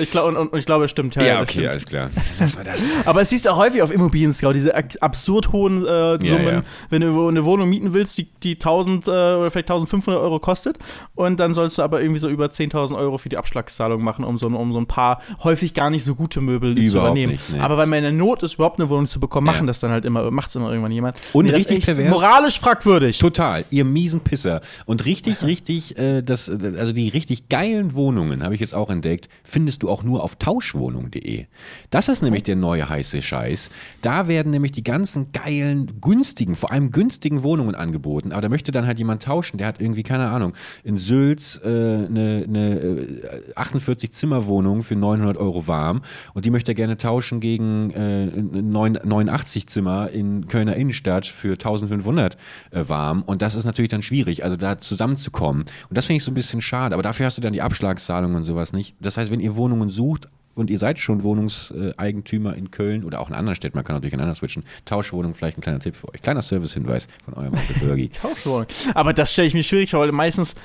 Ich 0.00 0.10
glaube, 0.10 0.28
und, 0.28 0.36
und, 0.52 0.58
ich 0.58 0.66
glaube, 0.66 0.84
es 0.84 0.90
stimmt. 0.90 1.14
Ja, 1.16 1.22
Ja, 1.22 1.40
okay, 1.40 1.50
stimmt. 1.52 1.68
alles 1.68 1.86
klar. 1.86 2.10
Lass 2.40 2.56
mal 2.56 2.64
das. 2.64 2.92
Aber 3.04 3.20
es 3.22 3.30
siehst 3.30 3.46
auch 3.48 3.56
häufig 3.56 3.82
auf 3.82 3.90
Immobilien 3.92 4.32
Scout, 4.32 4.52
diese 4.52 4.74
absurd 5.00 5.52
hohen 5.52 5.84
äh, 5.86 6.18
Summen, 6.24 6.46
ja. 6.46 6.62
wenn 6.90 7.00
du 7.02 7.28
eine 7.28 7.44
Wohnung 7.44 7.68
mieten 7.70 7.92
willst, 7.94 8.16
die, 8.18 8.28
die 8.42 8.54
1000 8.54 9.06
äh, 9.06 9.10
oder 9.10 9.50
vielleicht 9.50 9.70
1500 9.70 10.22
Euro 10.22 10.38
kostet 10.38 10.78
und 11.14 11.40
dann 11.40 11.54
sollst 11.54 11.78
du 11.78 11.82
aber 11.82 12.00
irgendwie 12.00 12.20
so 12.20 12.28
über 12.28 12.46
10.000 12.46 12.96
Euro 12.96 13.18
für 13.18 13.28
die 13.28 13.36
Abschlagszahlung 13.36 14.02
machen, 14.02 14.24
um 14.24 14.38
so, 14.38 14.46
um 14.48 14.72
so 14.72 14.78
ein 14.78 14.86
paar 14.86 15.20
häufig 15.44 15.74
gar 15.74 15.90
nicht 15.90 16.04
so 16.04 16.14
gute 16.14 16.40
Möbel 16.40 16.74
zu 16.74 16.82
Überhaupt 16.82 17.06
übernehmen. 17.10 17.32
nicht, 17.32 17.52
nee. 17.52 17.58
Aber 17.60 17.76
weil 17.76 17.86
man 17.86 17.98
in 17.98 18.04
der 18.04 18.12
Not 18.12 18.42
ist, 18.42 18.54
überhaupt 18.54 18.78
eine 18.80 18.88
Wohnung 18.88 19.06
zu 19.06 19.20
bekommen, 19.20 19.46
machen 19.46 19.62
Ja. 19.62 19.66
das 19.66 19.80
dann 19.80 19.90
halt 19.90 20.04
immer, 20.04 20.30
macht 20.30 20.50
es 20.50 20.56
immer 20.56 20.70
irgendwann 20.70 20.92
jemand. 20.92 21.16
Und 21.32 21.46
das 21.48 21.56
richtig 21.56 21.84
pervers. 21.84 22.10
moralisch 22.10 22.60
fragwürdig. 22.60 23.18
Total, 23.18 23.64
ihr 23.70 23.84
miesen 23.84 24.20
Pisser. 24.20 24.60
Und 24.86 25.04
richtig, 25.04 25.42
richtig, 25.42 25.96
äh, 25.98 26.22
das, 26.22 26.48
äh, 26.48 26.56
also 26.78 26.92
die 26.92 27.08
richtig 27.08 27.48
geilen 27.48 27.94
Wohnungen, 27.94 28.42
habe 28.44 28.54
ich 28.54 28.60
jetzt 28.60 28.74
auch 28.74 28.90
entdeckt, 28.90 29.28
findest 29.42 29.82
du 29.82 29.87
auch 29.88 30.02
nur 30.02 30.22
auf 30.22 30.36
tauschwohnung.de. 30.36 31.46
Das 31.90 32.08
ist 32.08 32.22
nämlich 32.22 32.42
der 32.42 32.56
neue 32.56 32.88
heiße 32.88 33.22
Scheiß. 33.22 33.70
Da 34.02 34.28
werden 34.28 34.50
nämlich 34.50 34.72
die 34.72 34.84
ganzen 34.84 35.32
geilen, 35.32 36.00
günstigen, 36.00 36.54
vor 36.54 36.70
allem 36.70 36.90
günstigen 36.90 37.42
Wohnungen 37.42 37.74
angeboten. 37.74 38.32
Aber 38.32 38.42
da 38.42 38.48
möchte 38.48 38.72
dann 38.72 38.86
halt 38.86 38.98
jemand 38.98 39.22
tauschen, 39.22 39.58
der 39.58 39.66
hat 39.66 39.80
irgendwie, 39.80 40.02
keine 40.02 40.28
Ahnung, 40.28 40.52
in 40.84 40.96
Sülz 40.96 41.60
äh, 41.64 41.68
eine, 41.68 42.44
eine 42.46 42.78
äh, 42.80 43.52
48-Zimmer-Wohnung 43.54 44.82
für 44.82 44.96
900 44.96 45.36
Euro 45.36 45.66
warm 45.66 46.02
und 46.34 46.44
die 46.44 46.50
möchte 46.50 46.72
er 46.72 46.74
gerne 46.74 46.96
tauschen 46.96 47.40
gegen 47.40 47.90
äh, 47.90 48.24
ein 48.24 48.70
89 48.70 49.66
Zimmer 49.66 50.10
in 50.10 50.48
Kölner 50.48 50.76
Innenstadt 50.76 51.26
für 51.26 51.52
1500 51.52 52.36
äh, 52.70 52.84
warm 52.88 53.22
und 53.22 53.42
das 53.42 53.54
ist 53.54 53.64
natürlich 53.64 53.90
dann 53.90 54.02
schwierig, 54.02 54.44
also 54.44 54.56
da 54.56 54.78
zusammenzukommen 54.78 55.62
und 55.62 55.96
das 55.96 56.06
finde 56.06 56.18
ich 56.18 56.24
so 56.24 56.30
ein 56.30 56.34
bisschen 56.34 56.60
schade, 56.60 56.94
aber 56.94 57.02
dafür 57.02 57.26
hast 57.26 57.38
du 57.38 57.42
dann 57.42 57.52
die 57.52 57.62
Abschlagszahlung 57.62 58.34
und 58.34 58.44
sowas 58.44 58.72
nicht. 58.72 58.96
Das 59.00 59.16
heißt, 59.16 59.30
wenn 59.30 59.40
ihr 59.40 59.56
Wohnungen 59.68 59.90
sucht, 59.90 60.28
und 60.54 60.70
ihr 60.70 60.78
seid 60.78 60.98
schon 60.98 61.22
Wohnungseigentümer 61.22 62.56
in 62.56 62.72
Köln 62.72 63.04
oder 63.04 63.20
auch 63.20 63.28
in 63.28 63.34
anderen 63.36 63.54
Städten, 63.54 63.78
man 63.78 63.84
kann 63.84 63.94
natürlich 63.94 64.14
ineinander 64.14 64.34
switchen. 64.34 64.64
Tauschwohnung, 64.86 65.36
vielleicht 65.36 65.56
ein 65.56 65.60
kleiner 65.60 65.78
Tipp 65.78 65.94
für 65.94 66.12
euch. 66.12 66.20
Kleiner 66.20 66.42
Servicehinweis 66.42 67.06
von 67.24 67.34
eurem 67.34 67.54
Onkel 67.54 67.76
Birgi. 67.78 68.08
Tauschwohnung. 68.12 68.66
Aber 68.94 69.12
das 69.12 69.32
stelle 69.32 69.46
ich 69.46 69.54
mir 69.54 69.62
schwierig 69.62 69.92
vor, 69.92 70.00
weil 70.00 70.10
meistens, 70.10 70.56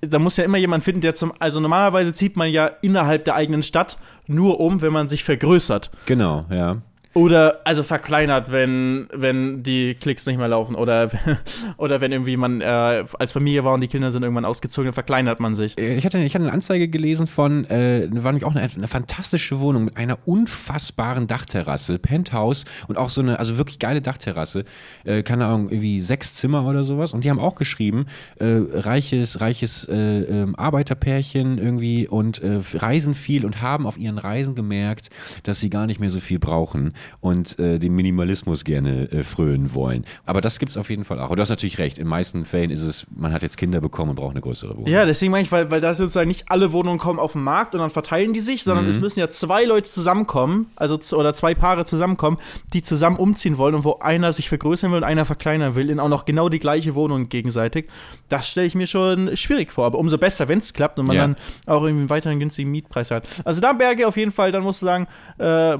da 0.00 0.18
muss 0.18 0.36
ja 0.38 0.44
immer 0.44 0.58
jemand 0.58 0.82
finden, 0.82 1.02
der 1.02 1.14
zum, 1.14 1.32
also 1.38 1.60
normalerweise 1.60 2.12
zieht 2.12 2.36
man 2.36 2.50
ja 2.50 2.66
innerhalb 2.66 3.26
der 3.26 3.36
eigenen 3.36 3.62
Stadt 3.62 3.96
nur 4.26 4.58
um, 4.58 4.82
wenn 4.82 4.92
man 4.92 5.08
sich 5.08 5.22
vergrößert. 5.22 5.92
Genau, 6.06 6.44
ja. 6.50 6.78
Oder 7.18 7.62
also 7.64 7.82
verkleinert, 7.82 8.52
wenn, 8.52 9.08
wenn 9.12 9.64
die 9.64 9.96
Klicks 9.96 10.24
nicht 10.26 10.38
mehr 10.38 10.46
laufen. 10.46 10.76
Oder, 10.76 11.10
oder 11.76 12.00
wenn 12.00 12.12
irgendwie 12.12 12.36
man 12.36 12.60
äh, 12.60 13.04
als 13.18 13.32
Familie 13.32 13.64
war 13.64 13.74
und 13.74 13.80
die 13.80 13.88
Kinder 13.88 14.12
sind 14.12 14.22
irgendwann 14.22 14.44
ausgezogen, 14.44 14.86
dann 14.86 14.94
verkleinert 14.94 15.40
man 15.40 15.56
sich. 15.56 15.76
Ich 15.76 16.04
hatte, 16.04 16.18
ich 16.18 16.32
hatte 16.36 16.44
eine 16.44 16.52
Anzeige 16.52 16.86
gelesen 16.86 17.26
von, 17.26 17.64
äh, 17.64 18.06
war 18.12 18.30
nämlich 18.30 18.44
auch 18.44 18.54
eine, 18.54 18.62
eine 18.62 18.86
fantastische 18.86 19.58
Wohnung 19.58 19.86
mit 19.86 19.96
einer 19.96 20.16
unfassbaren 20.26 21.26
Dachterrasse, 21.26 21.98
Penthouse 21.98 22.66
und 22.86 22.98
auch 22.98 23.10
so 23.10 23.20
eine, 23.20 23.40
also 23.40 23.58
wirklich 23.58 23.80
geile 23.80 24.00
Dachterrasse, 24.00 24.64
äh, 25.02 25.24
keine 25.24 25.46
Ahnung, 25.46 25.70
irgendwie 25.70 26.00
sechs 26.00 26.34
Zimmer 26.34 26.64
oder 26.66 26.84
sowas. 26.84 27.12
Und 27.14 27.24
die 27.24 27.30
haben 27.30 27.40
auch 27.40 27.56
geschrieben, 27.56 28.06
äh, 28.38 28.46
reiches, 28.46 29.40
reiches 29.40 29.88
äh, 29.88 29.96
ähm, 29.96 30.54
Arbeiterpärchen 30.54 31.58
irgendwie 31.58 32.06
und 32.06 32.40
äh, 32.44 32.60
reisen 32.74 33.14
viel 33.14 33.44
und 33.44 33.60
haben 33.60 33.88
auf 33.88 33.98
ihren 33.98 34.18
Reisen 34.18 34.54
gemerkt, 34.54 35.08
dass 35.42 35.58
sie 35.58 35.68
gar 35.68 35.86
nicht 35.86 35.98
mehr 35.98 36.10
so 36.10 36.20
viel 36.20 36.38
brauchen 36.38 36.92
und 37.20 37.58
äh, 37.58 37.78
dem 37.78 37.94
Minimalismus 37.94 38.64
gerne 38.64 39.10
äh, 39.10 39.22
frönen 39.22 39.74
wollen. 39.74 40.04
Aber 40.26 40.40
das 40.40 40.58
gibt 40.58 40.70
es 40.70 40.76
auf 40.76 40.90
jeden 40.90 41.04
Fall 41.04 41.18
auch. 41.20 41.30
Und 41.30 41.36
du 41.36 41.40
hast 41.42 41.50
natürlich 41.50 41.78
recht, 41.78 41.98
in 41.98 42.04
den 42.04 42.10
meisten 42.10 42.44
Fällen 42.44 42.70
ist 42.70 42.82
es, 42.82 43.06
man 43.14 43.32
hat 43.32 43.42
jetzt 43.42 43.56
Kinder 43.56 43.80
bekommen 43.80 44.10
und 44.10 44.16
braucht 44.16 44.32
eine 44.32 44.40
größere 44.40 44.76
Wohnung. 44.76 44.88
Ja, 44.88 45.04
deswegen 45.04 45.32
meine 45.32 45.42
ich, 45.42 45.52
weil, 45.52 45.70
weil 45.70 45.80
da 45.80 45.94
sozusagen 45.94 46.28
nicht 46.28 46.50
alle 46.50 46.72
Wohnungen 46.72 46.98
kommen 46.98 47.18
auf 47.18 47.32
den 47.32 47.42
Markt 47.42 47.74
und 47.74 47.80
dann 47.80 47.90
verteilen 47.90 48.32
die 48.32 48.40
sich, 48.40 48.62
sondern 48.64 48.86
es 48.86 48.98
müssen 48.98 49.20
ja 49.20 49.28
zwei 49.28 49.64
Leute 49.64 49.90
zusammenkommen, 49.90 50.66
also 50.76 50.98
oder 51.16 51.34
zwei 51.34 51.54
Paare 51.54 51.84
zusammenkommen, 51.84 52.38
die 52.72 52.82
zusammen 52.82 53.16
umziehen 53.16 53.58
wollen 53.58 53.74
und 53.74 53.84
wo 53.84 53.98
einer 54.00 54.32
sich 54.32 54.48
vergrößern 54.48 54.90
will 54.90 54.98
und 54.98 55.04
einer 55.04 55.24
verkleinern 55.24 55.74
will, 55.74 55.90
in 55.90 56.00
auch 56.00 56.08
noch 56.08 56.24
genau 56.24 56.48
die 56.48 56.58
gleiche 56.58 56.94
Wohnung 56.94 57.28
gegenseitig. 57.28 57.86
Das 58.28 58.48
stelle 58.48 58.66
ich 58.66 58.74
mir 58.74 58.86
schon 58.86 59.36
schwierig 59.36 59.72
vor, 59.72 59.86
aber 59.86 59.98
umso 59.98 60.18
besser, 60.18 60.48
wenn 60.48 60.58
es 60.58 60.72
klappt 60.72 60.98
und 60.98 61.06
man 61.06 61.16
Ja. 61.16 61.22
dann 61.22 61.36
auch 61.66 61.82
irgendwie 61.82 62.00
einen 62.00 62.10
weiteren 62.10 62.38
günstigen 62.38 62.70
Mietpreis 62.70 63.10
hat. 63.10 63.26
Also 63.44 63.60
da 63.60 63.72
Berge 63.72 64.06
auf 64.06 64.16
jeden 64.16 64.30
Fall, 64.30 64.52
dann 64.52 64.62
musst 64.62 64.82
du 64.82 64.86
sagen, 64.86 65.06
äh, 65.38 65.72
äh, 65.74 65.78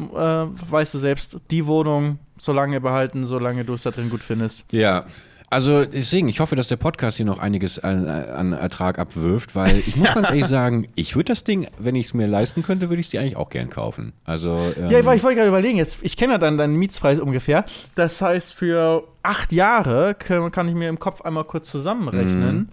weißt 0.70 0.95
du 0.95 0.99
selbst, 0.99 1.08
die 1.51 1.67
Wohnung 1.67 2.19
so 2.37 2.53
lange 2.53 2.81
behalten, 2.81 3.25
solange 3.25 3.65
du 3.65 3.75
es 3.75 3.83
da 3.83 3.91
drin 3.91 4.11
gut 4.11 4.23
findest. 4.23 4.65
Ja. 4.71 5.05
Also 5.51 5.87
deswegen, 5.87 6.29
ich 6.29 6.41
hoffe, 6.41 6.57
dass 6.57 6.69
der 6.69 6.77
Podcast 6.77 7.17
hier 7.17 7.25
noch 7.25 7.39
einiges 7.39 7.79
an, 7.79 8.07
an 8.07 8.53
Ertrag 8.53 8.99
abwirft, 8.99 9.55
weil 9.55 9.79
ich 9.79 9.97
muss 9.97 10.13
ganz 10.13 10.29
ehrlich 10.29 10.45
sagen, 10.47 10.89
ich 10.95 11.17
würde 11.17 11.33
das 11.33 11.43
Ding, 11.43 11.67
wenn 11.79 11.95
ich 11.95 12.07
es 12.07 12.15
mir 12.15 12.27
leisten 12.27 12.63
könnte, 12.63 12.91
würde 12.91 13.01
ich 13.01 13.07
es 13.07 13.11
dir 13.13 13.23
eigentlich 13.23 13.37
auch 13.37 13.49
gern 13.49 13.71
kaufen. 13.71 14.13
Also 14.25 14.59
ähm, 14.77 14.91
Ja, 14.91 14.99
ich, 14.99 15.07
ich 15.07 15.23
wollte 15.23 15.37
gerade 15.37 15.49
überlegen, 15.49 15.79
jetzt, 15.79 16.01
ich 16.03 16.19
kenne 16.19 16.35
ja 16.35 16.39
dann 16.39 16.59
deinen 16.59 16.77
Mietspreis 16.77 17.19
ungefähr. 17.19 17.65
Das 17.95 18.21
heißt, 18.21 18.53
für 18.53 19.05
acht 19.23 19.53
Jahre 19.53 20.15
kann, 20.15 20.53
kann 20.53 20.69
ich 20.69 20.75
mir 20.75 20.91
im 20.91 20.99
Kopf 20.99 21.23
einmal 21.23 21.45
kurz 21.45 21.71
zusammenrechnen. 21.71 22.57
Mhm. 22.57 22.69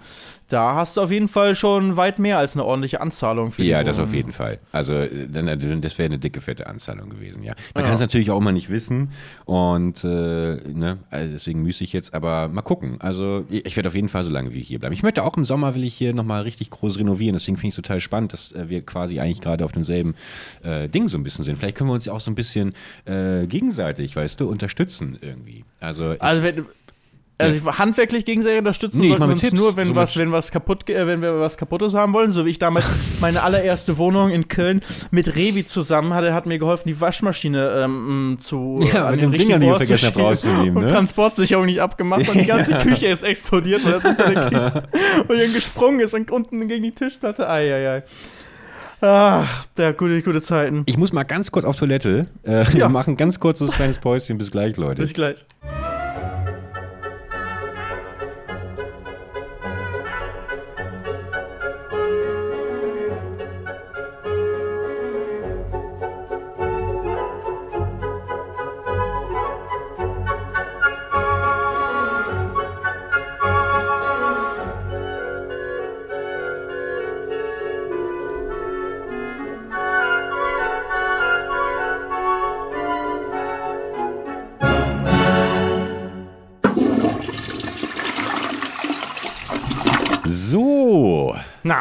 Da 0.47 0.75
hast 0.75 0.97
du 0.97 1.01
auf 1.01 1.11
jeden 1.11 1.27
Fall 1.27 1.55
schon 1.55 1.97
weit 1.97 2.19
mehr 2.19 2.37
als 2.37 2.55
eine 2.55 2.65
ordentliche 2.65 3.01
Anzahlung 3.01 3.51
für 3.51 3.63
die 3.63 3.69
ja, 3.69 3.83
das 3.83 3.97
auf 3.97 4.13
jeden 4.13 4.31
Fall. 4.31 4.59
Also 4.71 4.93
äh, 4.93 5.23
äh, 5.23 5.79
das 5.79 5.97
wäre 5.97 6.05
eine 6.05 6.19
dicke, 6.19 6.39
fette 6.39 6.67
Anzahlung 6.67 7.09
gewesen, 7.09 7.41
ja. 7.43 7.53
Man 7.73 7.83
Ja. 7.83 7.87
kann 7.87 7.95
es 7.95 8.01
natürlich 8.01 8.29
auch 8.29 8.39
immer 8.39 8.51
nicht 8.51 8.69
wissen 8.69 9.09
und 9.45 10.03
äh, 10.03 10.07
ne, 10.07 10.97
also 11.09 11.31
deswegen 11.33 11.63
müße 11.63 11.83
ich 11.83 11.93
jetzt, 11.93 12.13
aber 12.13 12.47
mal 12.47 12.61
gucken. 12.61 12.97
Also 12.99 13.45
ich 13.49 13.75
werde 13.75 13.89
auf 13.89 13.95
jeden 13.95 14.09
Fall 14.09 14.23
so 14.23 14.29
lange 14.31 14.53
wie 14.53 14.61
hier 14.61 14.77
bleiben. 14.79 14.93
Ich 14.93 15.01
möchte 15.03 15.23
auch 15.23 15.35
im 15.35 15.45
Sommer 15.45 15.73
will 15.73 15.83
ich 15.83 15.95
hier 15.95 16.13
nochmal 16.13 16.43
richtig 16.43 16.69
groß 16.69 16.99
renovieren, 16.99 17.33
deswegen 17.33 17.57
finde 17.57 17.69
ich 17.69 17.73
es 17.73 17.77
total 17.77 17.99
spannend, 17.99 18.33
dass 18.33 18.51
äh, 18.51 18.69
wir 18.69 18.85
quasi 18.85 19.19
eigentlich 19.19 19.41
gerade 19.41 19.65
auf 19.65 19.71
demselben 19.71 20.13
äh, 20.63 20.87
Ding 20.89 21.07
so 21.07 21.17
ein 21.17 21.23
bisschen 21.23 21.43
sind. 21.43 21.57
Vielleicht 21.57 21.75
können 21.77 21.89
wir 21.89 21.95
uns 21.95 22.05
ja 22.05 22.13
auch 22.13 22.19
so 22.19 22.29
ein 22.29 22.35
bisschen 22.35 22.73
äh, 23.05 23.47
gegenseitig, 23.47 24.15
weißt 24.15 24.39
du, 24.39 24.47
unterstützen 24.49 25.17
irgendwie. 25.21 25.65
Also, 25.79 26.13
ich, 26.13 26.21
Also, 26.21 26.43
wenn, 26.43 26.65
also 27.37 27.69
ich, 27.69 27.77
handwerklich 27.79 28.23
gegenseitig 28.25 28.59
unterstützen 28.59 29.01
Nee, 29.01 29.09
sollten 29.09 29.23
wir 29.25 29.31
uns 29.33 29.41
Tipps. 29.41 29.53
nur, 29.53 29.75
wenn 29.75 29.89
So 29.89 29.95
was, 29.95 30.15
wenn 30.17 30.31
was 30.31 30.51
kaputt, 30.51 30.89
äh, 30.89 31.05
wenn 31.05 31.21
wir 31.21 31.39
was 31.39 31.57
Kaputtes 31.57 31.93
haben 31.93 32.13
wollen, 32.13 32.31
so 32.31 32.45
wie 32.45 32.51
ich 32.51 32.59
damals 32.59 32.87
meine 33.19 33.43
allererste 33.43 33.97
Wohnung 33.97 34.31
in 34.31 34.47
Köln 34.47 34.81
mit 35.11 35.35
Revi 35.35 35.65
zusammen 35.65 36.13
hatte, 36.13 36.33
hat 36.33 36.45
mir 36.45 36.59
geholfen, 36.59 36.87
die 36.87 36.99
Waschmaschine 37.01 37.81
ähm, 37.83 38.37
zu 38.39 38.79
Ja, 38.93 39.05
an 39.05 39.11
mit 39.11 39.21
den 39.21 39.31
den 39.31 39.39
Dingern, 39.41 39.59
die 39.61 39.67
ihr 39.67 39.75
vergessen 39.75 40.05
habt 40.07 40.17
rauszunehmen, 40.17 40.77
und 40.77 40.83
ne? 40.85 40.89
Transportsicherung 40.89 41.65
nicht 41.65 41.81
abgemacht 41.81 42.27
und 42.29 42.39
die 42.39 42.45
ganze 42.45 42.73
Küche 42.79 43.07
ist 43.07 43.23
explodiert, 43.23 43.83
weil 43.85 43.91
das 43.93 44.05
unter 44.05 44.31
der 44.31 44.43
Küche 44.49 44.83
und 45.27 45.37
dann 45.39 45.53
gesprungen 45.53 45.99
ist 45.99 46.13
und 46.13 46.31
unten 46.31 46.67
gegen 46.67 46.83
die 46.83 46.91
Tischplatte. 46.91 47.49
Eieiei. 47.49 48.03
Ach, 49.01 49.65
der 49.77 49.93
gute, 49.93 50.21
gute 50.21 50.41
Zeiten. 50.41 50.83
ich 50.85 50.97
muss 50.97 51.11
mal 51.11 51.23
ganz 51.23 51.51
kurz 51.51 51.65
auf 51.65 51.75
Toilette. 51.75 52.27
Äh, 52.43 52.63
Ja. 52.63 52.73
Wir 52.73 52.89
machen 52.89 53.17
ganz 53.17 53.39
kurzes 53.39 53.71
kleines 53.71 53.97
Päuschen. 53.99 54.37
Bis 54.37 54.49
gleich, 54.51 54.77
Leute. 54.77 55.01
Bis 55.01 55.13
gleich. 55.13 55.45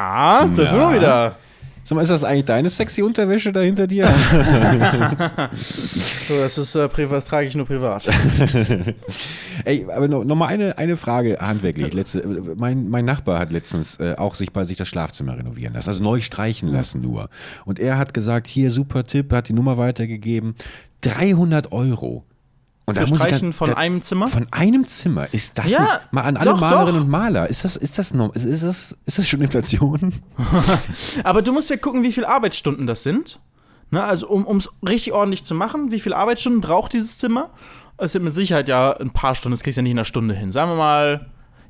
So. 0.04 0.46
Na, 0.46 0.56
da 0.56 0.66
sind 0.66 0.78
wir 0.78 0.94
wieder. 0.94 1.36
Sag 1.86 1.96
mal, 1.96 2.02
ist 2.02 2.10
das 2.10 2.24
eigentlich 2.24 2.46
deine 2.46 2.70
sexy 2.70 3.02
Unterwäsche 3.02 3.52
da 3.52 3.60
hinter 3.60 3.86
dir? 3.86 4.08
So, 6.26 6.38
das 6.38 6.56
ist 6.56 6.74
äh, 6.74 6.88
privat, 6.88 7.18
das 7.18 7.26
trage 7.26 7.46
ich 7.46 7.54
nur 7.54 7.66
privat. 7.66 8.08
Ey, 9.66 9.86
aber 9.94 10.08
noch, 10.08 10.24
noch 10.24 10.36
mal 10.36 10.46
eine, 10.46 10.78
eine 10.78 10.96
Frage 10.96 11.36
handwerklich. 11.38 11.92
Letzte, 11.92 12.22
äh, 12.22 12.54
mein, 12.56 12.88
mein 12.88 13.04
Nachbar 13.04 13.38
hat 13.38 13.52
letztens 13.52 14.00
äh, 14.00 14.14
auch 14.16 14.34
sich 14.34 14.50
bei 14.50 14.64
sich 14.64 14.78
das 14.78 14.88
Schlafzimmer 14.88 15.36
renovieren 15.36 15.74
lassen, 15.74 15.90
also 15.90 16.02
neu 16.02 16.22
streichen 16.22 16.72
lassen 16.72 17.02
nur. 17.02 17.28
Und 17.66 17.78
er 17.78 17.98
hat 17.98 18.14
gesagt, 18.14 18.46
hier, 18.46 18.70
super 18.70 19.04
Tipp, 19.04 19.34
hat 19.34 19.50
die 19.50 19.52
Nummer 19.52 19.76
weitergegeben. 19.76 20.54
300 21.02 21.72
Euro. 21.72 22.24
Und 22.86 22.96
Für 22.96 23.02
muss 23.02 23.12
ich 23.12 23.16
Streichen 23.16 23.40
dann- 23.48 23.52
von 23.54 23.70
da- 23.70 23.76
einem 23.76 24.02
Zimmer? 24.02 24.28
Von 24.28 24.46
einem 24.50 24.86
Zimmer. 24.86 25.26
Ist 25.32 25.56
das 25.58 25.72
Ja, 25.72 26.00
mal 26.10 26.22
an 26.22 26.36
alle 26.36 26.50
doch, 26.50 26.60
Malerinnen 26.60 26.94
doch. 26.96 27.00
und 27.02 27.08
Maler? 27.08 27.48
Ist 27.48 27.64
das, 27.64 27.76
ist 27.76 27.98
das 27.98 28.10
ist, 28.10 28.44
ist 28.44 28.62
das, 28.62 28.96
ist 29.06 29.18
das 29.18 29.26
schon 29.28 29.40
Inflation? 29.40 30.12
Aber 31.24 31.42
du 31.42 31.52
musst 31.52 31.70
ja 31.70 31.76
gucken, 31.76 32.02
wie 32.02 32.12
viele 32.12 32.28
Arbeitsstunden 32.28 32.86
das 32.86 33.02
sind. 33.02 33.38
Ne, 33.90 34.02
also 34.02 34.26
um 34.28 34.56
es 34.56 34.68
richtig 34.86 35.12
ordentlich 35.12 35.44
zu 35.44 35.54
machen, 35.54 35.90
wie 35.92 36.00
viele 36.00 36.16
Arbeitsstunden 36.16 36.60
braucht 36.60 36.92
dieses 36.94 37.18
Zimmer? 37.18 37.50
Es 37.96 38.12
sind 38.12 38.24
mit 38.24 38.34
Sicherheit 38.34 38.68
ja 38.68 38.92
ein 38.92 39.10
paar 39.10 39.34
Stunden, 39.34 39.52
das 39.54 39.62
kriegst 39.62 39.76
du 39.76 39.80
ja 39.80 39.82
nicht 39.84 39.92
in 39.92 39.98
einer 39.98 40.04
Stunde 40.04 40.34
hin. 40.34 40.50
Sagen 40.52 40.70
wir 40.72 40.76
mal, 40.76 41.26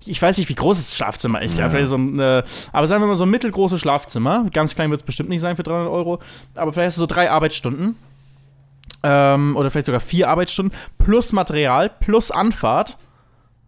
ich 0.06 0.20
weiß 0.22 0.38
nicht, 0.38 0.48
wie 0.48 0.54
groß 0.54 0.78
das 0.78 0.96
Schlafzimmer 0.96 1.42
ist, 1.42 1.58
ja, 1.58 1.68
vielleicht 1.68 1.88
so 1.88 1.96
ein, 1.96 2.18
äh, 2.18 2.42
aber 2.72 2.86
sagen 2.88 3.02
wir 3.02 3.08
mal 3.08 3.16
so 3.16 3.24
ein 3.24 3.30
mittelgroßes 3.30 3.78
Schlafzimmer, 3.80 4.46
ganz 4.52 4.74
klein 4.74 4.90
wird 4.90 5.00
es 5.00 5.04
bestimmt 5.04 5.28
nicht 5.28 5.40
sein 5.42 5.56
für 5.56 5.62
300 5.64 5.88
Euro, 5.90 6.20
aber 6.54 6.72
vielleicht 6.72 6.88
hast 6.88 6.96
du 6.96 7.00
so 7.00 7.06
drei 7.06 7.30
Arbeitsstunden 7.30 7.96
ähm, 9.04 9.56
oder 9.56 9.70
vielleicht 9.70 9.86
sogar 9.86 10.00
vier 10.00 10.28
Arbeitsstunden 10.28 10.76
plus 10.98 11.32
Material 11.32 11.88
plus 11.88 12.30
Anfahrt. 12.30 12.98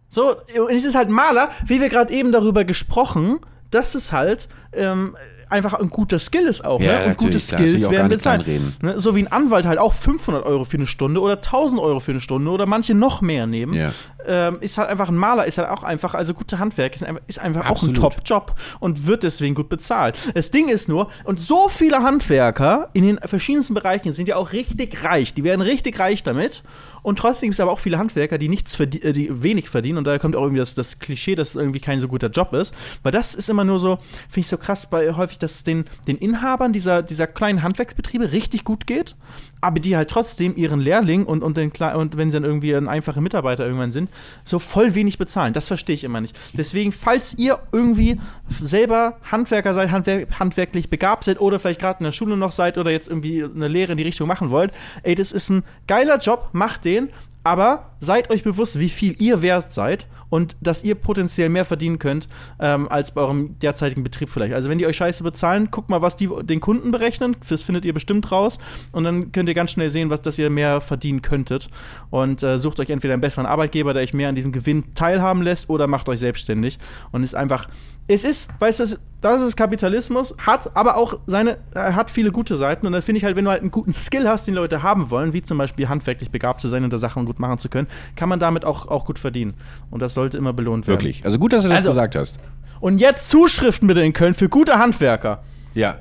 So, 0.09 0.31
und 0.31 0.71
es 0.73 0.85
ist 0.85 0.95
halt 0.95 1.09
Maler, 1.09 1.49
wie 1.65 1.79
wir 1.79 1.89
gerade 1.89 2.13
eben 2.13 2.31
darüber 2.31 2.63
gesprochen, 2.63 3.39
dass 3.71 3.95
es 3.95 4.11
halt 4.11 4.49
ähm, 4.73 5.15
einfach 5.49 5.73
ein 5.73 5.89
guter 5.89 6.19
Skill 6.19 6.47
ist 6.47 6.63
auch. 6.63 6.79
Ja, 6.79 6.99
ne? 6.99 7.05
Und 7.07 7.17
gute 7.17 7.39
klar, 7.39 7.59
Skills 7.59 7.89
werden 7.89 8.09
bezahlt. 8.09 8.47
Ne? 8.81 8.99
So 8.99 9.15
wie 9.15 9.21
ein 9.21 9.31
Anwalt 9.31 9.65
halt 9.65 9.79
auch 9.79 9.93
500 9.93 10.45
Euro 10.45 10.63
für 10.63 10.77
eine 10.77 10.87
Stunde 10.87 11.21
oder 11.21 11.35
1000 11.35 11.81
Euro 11.81 11.99
für 11.99 12.11
eine 12.11 12.21
Stunde 12.21 12.49
oder 12.51 12.65
manche 12.65 12.93
noch 12.93 13.21
mehr 13.21 13.47
nehmen. 13.47 13.73
Ja. 13.73 13.91
Ähm, 14.27 14.57
ist 14.59 14.77
halt 14.77 14.89
einfach 14.89 15.09
ein 15.09 15.15
Maler, 15.15 15.45
ist 15.45 15.57
halt 15.57 15.69
auch 15.69 15.83
einfach, 15.83 16.13
also 16.13 16.33
gute 16.33 16.59
Handwerk 16.59 16.95
ist 16.95 17.03
einfach, 17.03 17.21
ist 17.27 17.39
einfach 17.39 17.69
auch 17.69 17.81
ein. 17.81 17.93
Top-Job 17.93 18.55
und 18.79 19.07
wird 19.07 19.23
deswegen 19.23 19.55
gut 19.55 19.69
bezahlt. 19.69 20.17
Das 20.33 20.51
Ding 20.51 20.69
ist 20.69 20.89
nur, 20.89 21.09
und 21.23 21.39
so 21.39 21.69
viele 21.69 22.03
Handwerker 22.03 22.89
in 22.93 23.05
den 23.05 23.19
verschiedensten 23.23 23.73
Bereichen 23.73 24.13
sind 24.13 24.27
ja 24.27 24.35
auch 24.35 24.51
richtig 24.51 25.03
reich. 25.03 25.33
Die 25.33 25.43
werden 25.43 25.61
richtig 25.61 25.99
reich 25.99 26.23
damit. 26.23 26.63
Und 27.07 27.19
trotzdem 27.19 27.47
gibt 27.47 27.53
es 27.53 27.61
aber 27.61 27.71
auch 27.71 27.79
viele 27.79 27.99
Handwerker, 27.99 28.37
die 28.37 28.49
nichts 28.49 28.77
äh, 28.81 28.85
die 28.85 29.41
wenig 29.41 29.69
verdienen. 29.69 29.97
Und 29.97 30.03
daher 30.03 30.19
kommt 30.19 30.35
auch 30.35 30.41
irgendwie 30.41 30.59
das, 30.59 30.75
das 30.75 30.99
Klischee, 30.99 31.35
dass 31.35 31.51
es 31.51 31.55
irgendwie 31.55 31.79
kein 31.79 32.01
so 32.01 32.09
guter 32.09 32.27
Job 32.27 32.51
ist. 32.51 32.75
Weil 33.01 33.13
das 33.13 33.33
ist 33.33 33.47
immer 33.47 33.63
nur 33.63 33.79
so, 33.79 33.95
finde 34.27 34.41
ich 34.41 34.47
so 34.47 34.57
krass 34.57 34.89
bei 34.89 35.13
häufig, 35.13 35.39
dass 35.39 35.53
es 35.53 35.63
den, 35.63 35.85
den 36.09 36.17
Inhabern 36.17 36.73
dieser, 36.73 37.03
dieser 37.03 37.25
kleinen 37.25 37.63
Handwerksbetriebe 37.63 38.33
richtig 38.33 38.65
gut 38.65 38.87
geht, 38.87 39.15
aber 39.61 39.79
die 39.79 39.95
halt 39.95 40.09
trotzdem 40.09 40.55
ihren 40.55 40.79
Lehrling 40.79 41.25
und, 41.25 41.43
und, 41.43 41.57
den, 41.57 41.71
und 41.71 42.17
wenn 42.17 42.31
sie 42.31 42.35
dann 42.35 42.43
irgendwie 42.43 42.75
ein 42.75 42.87
einfacher 42.87 43.21
Mitarbeiter 43.21 43.65
irgendwann 43.65 43.91
sind, 43.91 44.09
so 44.43 44.59
voll 44.59 44.95
wenig 44.95 45.17
bezahlen. 45.17 45.53
Das 45.53 45.67
verstehe 45.67 45.95
ich 45.95 46.03
immer 46.03 46.21
nicht. 46.21 46.37
Deswegen, 46.53 46.91
falls 46.91 47.33
ihr 47.35 47.59
irgendwie 47.71 48.19
selber 48.61 49.17
Handwerker 49.31 49.73
seid, 49.73 49.91
handwer 49.91 50.27
handwerklich 50.39 50.89
begabt 50.89 51.23
seid 51.23 51.41
oder 51.41 51.59
vielleicht 51.59 51.79
gerade 51.79 51.99
in 51.99 52.05
der 52.05 52.11
Schule 52.11 52.37
noch 52.37 52.51
seid 52.51 52.77
oder 52.77 52.91
jetzt 52.91 53.07
irgendwie 53.07 53.43
eine 53.43 53.67
Lehre 53.67 53.93
in 53.93 53.97
die 53.97 54.03
Richtung 54.03 54.27
machen 54.27 54.49
wollt, 54.49 54.71
ey, 55.03 55.15
das 55.15 55.31
ist 55.31 55.49
ein 55.49 55.63
geiler 55.87 56.17
Job, 56.17 56.49
macht 56.51 56.85
den, 56.85 57.09
aber 57.47 57.91
seid 58.01 58.29
euch 58.29 58.43
bewusst, 58.43 58.77
wie 58.77 58.89
viel 58.89 59.15
ihr 59.19 59.41
wert 59.41 59.71
seid 59.71 60.05
und 60.29 60.57
dass 60.59 60.83
ihr 60.83 60.95
potenziell 60.95 61.47
mehr 61.47 61.63
verdienen 61.63 61.97
könnt 61.97 62.27
ähm, 62.59 62.89
als 62.89 63.13
bei 63.13 63.21
eurem 63.21 63.57
derzeitigen 63.59 64.03
Betrieb 64.03 64.29
vielleicht. 64.29 64.53
Also 64.53 64.69
wenn 64.69 64.77
die 64.77 64.85
euch 64.85 64.97
scheiße 64.97 65.23
bezahlen, 65.23 65.69
guckt 65.71 65.89
mal, 65.89 66.01
was 66.01 66.17
die 66.17 66.29
den 66.43 66.59
Kunden 66.59 66.91
berechnen. 66.91 67.37
Das 67.47 67.63
findet 67.63 67.85
ihr 67.85 67.93
bestimmt 67.93 68.29
raus. 68.33 68.57
Und 68.91 69.05
dann 69.05 69.31
könnt 69.31 69.47
ihr 69.47 69.55
ganz 69.55 69.71
schnell 69.71 69.89
sehen, 69.89 70.09
was, 70.09 70.21
dass 70.21 70.37
ihr 70.37 70.49
mehr 70.49 70.81
verdienen 70.81 71.21
könntet. 71.21 71.69
Und 72.09 72.43
äh, 72.43 72.59
sucht 72.59 72.81
euch 72.81 72.89
entweder 72.89 73.13
einen 73.13 73.21
besseren 73.21 73.45
Arbeitgeber, 73.45 73.93
der 73.93 74.03
euch 74.03 74.13
mehr 74.13 74.27
an 74.27 74.35
diesem 74.35 74.51
Gewinn 74.51 74.93
teilhaben 74.93 75.41
lässt, 75.41 75.69
oder 75.69 75.87
macht 75.87 76.09
euch 76.09 76.19
selbstständig. 76.19 76.79
Und 77.11 77.23
ist 77.23 77.35
einfach. 77.35 77.67
Es 78.07 78.23
ist, 78.23 78.49
weißt 78.59 78.79
du, 78.79 78.83
das- 79.21 79.41
ist 79.41 79.57
Kapitalismus, 79.57 80.33
hat 80.45 80.75
aber 80.75 80.95
auch 80.95 81.15
seine, 81.27 81.57
äh, 81.75 81.91
hat 81.93 82.09
viele 82.09 82.31
gute 82.31 82.55
Seiten. 82.55 82.85
Und 82.87 82.93
da 82.93 83.01
finde 83.01 83.17
ich 83.17 83.25
halt, 83.25 83.35
wenn 83.35 83.43
du 83.45 83.51
halt 83.51 83.61
einen 83.61 83.71
guten 83.71 83.93
Skill 83.93 84.27
hast, 84.29 84.47
den 84.47 84.53
Leute 84.53 84.83
haben 84.83 85.09
wollen, 85.09 85.33
wie 85.33 85.41
zum 85.41 85.57
Beispiel 85.57 85.89
handwerklich 85.89 86.31
begabt 86.31 86.61
zu 86.61 86.67
sein 86.69 86.83
und 86.85 86.93
da 86.93 86.97
Sachen 86.97 87.25
gut 87.25 87.39
machen 87.39 87.57
zu 87.57 87.67
können, 87.67 87.87
kann 88.15 88.29
man 88.29 88.39
damit 88.39 88.63
auch, 88.63 88.87
auch 88.87 89.03
gut 89.05 89.19
verdienen. 89.19 89.53
Und 89.91 90.01
das 90.01 90.13
sollte 90.13 90.37
immer 90.37 90.53
belohnt 90.53 90.87
werden. 90.87 90.99
Wirklich. 91.01 91.25
Also 91.25 91.37
gut, 91.39 91.51
dass 91.51 91.63
du 91.63 91.69
das 91.69 91.79
Also- 91.79 91.89
gesagt 91.89 92.15
hast. 92.15 92.37
Und 92.79 92.99
jetzt 92.99 93.29
Zuschriften 93.29 93.87
bitte 93.87 94.01
in 94.01 94.13
Köln 94.13 94.33
für 94.35 94.47
gute 94.49 94.77
Handwerker. 94.77 95.41
Ja. 95.73 95.97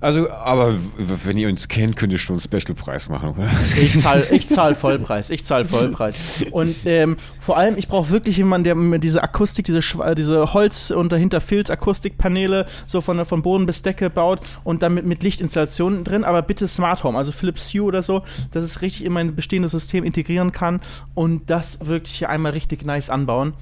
Also, 0.00 0.30
aber 0.30 0.76
wenn 0.96 1.36
ihr 1.38 1.48
uns 1.48 1.66
kennt, 1.66 1.96
könnt 1.96 2.12
ihr 2.12 2.18
schon 2.18 2.34
einen 2.34 2.40
Special-Preis 2.40 3.08
machen, 3.08 3.30
oder? 3.30 3.48
Ich 3.82 4.00
zahle 4.00 4.24
ich 4.30 4.48
zahl 4.48 4.76
Vollpreis. 4.76 5.30
Ich 5.30 5.44
zahle 5.44 5.64
Vollpreis. 5.64 6.44
Und 6.52 6.86
ähm, 6.86 7.16
vor 7.40 7.56
allem, 7.56 7.76
ich 7.76 7.88
brauche 7.88 8.10
wirklich 8.10 8.36
jemanden, 8.36 8.62
der 8.62 8.76
mir 8.76 9.00
diese 9.00 9.24
Akustik, 9.24 9.66
diese, 9.66 9.80
diese 10.16 10.52
Holz- 10.54 10.92
und 10.92 11.10
dahinter 11.10 11.40
Filz-Akustikpaneele 11.40 12.66
so 12.86 13.00
von, 13.00 13.24
von 13.24 13.42
Boden 13.42 13.66
bis 13.66 13.82
Decke 13.82 14.08
baut 14.08 14.40
und 14.62 14.82
dann 14.82 14.94
mit, 14.94 15.04
mit 15.04 15.24
Lichtinstallationen 15.24 16.04
drin, 16.04 16.22
aber 16.22 16.42
bitte 16.42 16.68
Smart 16.68 17.02
Home, 17.02 17.18
also 17.18 17.32
Philips 17.32 17.74
Hue 17.74 17.82
oder 17.82 18.02
so, 18.02 18.22
dass 18.52 18.62
es 18.62 18.82
richtig 18.82 19.04
in 19.04 19.12
mein 19.12 19.34
bestehendes 19.34 19.72
System 19.72 20.04
integrieren 20.04 20.52
kann 20.52 20.80
und 21.14 21.50
das 21.50 21.86
wirklich 21.86 22.14
hier 22.14 22.30
einmal 22.30 22.52
richtig 22.52 22.84
nice 22.84 23.10
anbauen. 23.10 23.54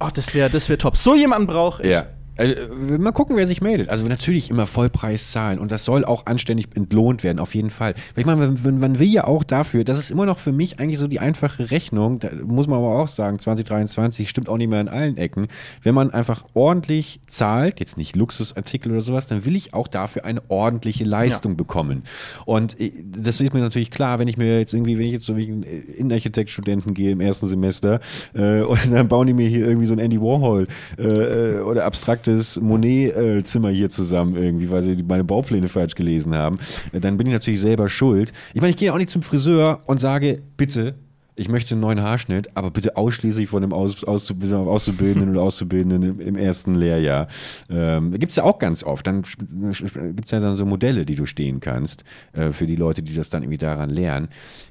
Oh, 0.00 0.08
das 0.12 0.34
wäre 0.34 0.50
das 0.50 0.68
wär 0.68 0.78
top. 0.78 0.96
So 0.96 1.14
jemanden 1.14 1.46
brauche 1.46 1.82
ich. 1.84 1.92
Ja. 1.92 2.06
Äh, 2.36 2.54
mal 2.98 3.12
gucken, 3.12 3.36
wer 3.36 3.46
sich 3.46 3.60
meldet. 3.60 3.88
Also 3.88 4.06
natürlich 4.06 4.50
immer 4.50 4.66
Vollpreis 4.66 5.32
zahlen 5.32 5.58
und 5.58 5.72
das 5.72 5.84
soll 5.84 6.04
auch 6.04 6.26
anständig 6.26 6.68
entlohnt 6.74 7.24
werden, 7.24 7.38
auf 7.38 7.54
jeden 7.54 7.70
Fall. 7.70 7.94
Weil 8.14 8.20
ich 8.20 8.26
meine, 8.26 8.46
man, 8.46 8.98
will 8.98 9.08
ja 9.08 9.26
auch 9.26 9.44
dafür, 9.44 9.84
das 9.84 9.98
ist 9.98 10.10
immer 10.10 10.26
noch 10.26 10.38
für 10.38 10.52
mich 10.52 10.78
eigentlich 10.78 10.98
so 10.98 11.08
die 11.08 11.20
einfache 11.20 11.70
Rechnung, 11.70 12.18
da 12.18 12.30
muss 12.44 12.66
man 12.66 12.78
aber 12.78 13.00
auch 13.00 13.08
sagen, 13.08 13.38
2023 13.38 14.28
stimmt 14.28 14.48
auch 14.48 14.56
nicht 14.56 14.68
mehr 14.68 14.80
in 14.80 14.88
allen 14.88 15.16
Ecken. 15.16 15.48
Wenn 15.82 15.94
man 15.94 16.10
einfach 16.10 16.44
ordentlich 16.54 17.20
zahlt, 17.28 17.80
jetzt 17.80 17.96
nicht 17.96 18.16
Luxusartikel 18.16 18.92
oder 18.92 19.00
sowas, 19.00 19.26
dann 19.26 19.44
will 19.44 19.56
ich 19.56 19.74
auch 19.74 19.88
dafür 19.88 20.24
eine 20.24 20.42
ordentliche 20.48 21.04
Leistung 21.04 21.56
bekommen. 21.56 22.02
Und 22.44 22.78
äh, 22.80 22.92
das 23.04 23.40
ist 23.40 23.54
mir 23.54 23.60
natürlich 23.60 23.90
klar, 23.90 24.18
wenn 24.18 24.28
ich 24.28 24.36
mir 24.36 24.58
jetzt 24.58 24.74
irgendwie, 24.74 24.98
wenn 24.98 25.06
ich 25.06 25.12
jetzt 25.12 25.26
so 25.26 25.36
wie 25.36 25.48
ein 25.48 25.62
Innenarchitektstudenten 25.62 26.94
gehe 26.94 27.12
im 27.12 27.20
ersten 27.20 27.46
Semester 27.46 28.00
äh, 28.34 28.60
und 28.62 28.92
dann 28.92 29.08
bauen 29.08 29.26
die 29.26 29.34
mir 29.34 29.48
hier 29.48 29.66
irgendwie 29.66 29.86
so 29.86 29.94
ein 29.94 29.98
Andy 29.98 30.20
Warhol 30.20 30.66
äh, 30.98 31.02
äh, 31.02 31.60
oder 31.60 31.84
abstraktes 32.26 32.60
Monet-Zimmer 32.60 33.70
hier 33.70 33.88
zusammen 33.88 34.36
irgendwie, 34.36 34.70
weil 34.70 34.82
sie 34.82 35.02
meine 35.02 35.24
Baupläne 35.24 35.68
falsch 35.68 35.94
gelesen 35.94 36.34
haben, 36.34 36.58
äh, 36.92 37.00
dann 37.00 37.16
bin 37.16 37.26
ich 37.26 37.32
natürlich 37.32 37.60
selber 37.60 37.88
schuld. 37.88 38.32
Ich 38.54 38.60
meine, 38.60 38.70
ich 38.70 38.76
gehe 38.76 38.92
auch 38.92 38.98
nicht 38.98 39.10
zum 39.10 39.22
Friseur 39.22 39.80
und 39.86 40.00
sage, 40.00 40.42
bitte, 40.56 40.94
ich 41.38 41.50
möchte 41.50 41.74
einen 41.74 41.82
neuen 41.82 42.02
Haarschnitt, 42.02 42.56
aber 42.56 42.70
bitte 42.70 42.96
ausschließlich 42.96 43.48
von 43.48 43.62
einem 43.62 43.74
Aus, 43.74 44.04
Auszub 44.04 44.42
Auszubildenden 44.42 45.30
oder 45.30 45.42
Auszubildenden 45.42 46.18
im, 46.18 46.34
ersten 46.34 46.74
Lehrjahr. 46.74 47.28
Ähm, 47.68 48.12
Gibt 48.12 48.30
es 48.30 48.36
ja 48.36 48.44
auch 48.44 48.58
ganz 48.58 48.82
oft. 48.82 49.06
Dann 49.06 49.22
gibt 49.22 50.24
es 50.24 50.30
ja 50.30 50.40
dann 50.40 50.56
so 50.56 50.64
Modelle, 50.64 51.04
die 51.04 51.14
du 51.14 51.26
stehen 51.26 51.60
kannst, 51.60 52.04
äh, 52.32 52.52
für 52.52 52.66
die 52.66 52.76
Leute, 52.76 53.02
die 53.02 53.14
das 53.14 53.28
dann 53.28 53.42
irgendwie 53.42 53.58
daran 53.58 53.90
lernen. 53.90 54.28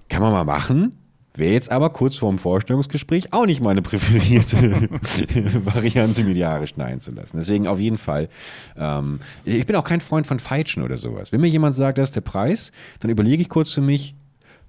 Kann 0.09 0.23
man 0.23 0.31
mal 0.31 0.43
machen. 0.43 0.95
Wäre 1.35 1.53
jetzt 1.53 1.71
aber 1.71 1.89
kurz 1.89 2.15
vorm 2.15 2.37
Vorstellungsgespräch 2.37 3.33
auch 3.33 3.45
nicht 3.45 3.63
meine 3.63 3.81
präferierte 3.81 4.89
Variante, 5.65 6.23
mir 6.23 6.33
die 6.33 6.45
Haare 6.45 6.67
schneiden 6.67 6.99
zu 6.99 7.11
lassen. 7.11 7.37
Deswegen 7.37 7.67
auf 7.67 7.79
jeden 7.79 7.97
Fall. 7.97 8.29
Ähm, 8.77 9.19
ich 9.43 9.65
bin 9.65 9.75
auch 9.75 9.83
kein 9.83 10.01
Freund 10.01 10.25
von 10.25 10.39
Feitschen 10.39 10.83
oder 10.83 10.97
sowas. 10.97 11.31
Wenn 11.31 11.41
mir 11.41 11.47
jemand 11.47 11.75
sagt, 11.75 11.97
das 11.97 12.09
ist 12.09 12.15
der 12.15 12.21
Preis, 12.21 12.71
dann 12.99 13.11
überlege 13.11 13.41
ich 13.41 13.49
kurz 13.49 13.71
für 13.71 13.81
mich, 13.81 14.15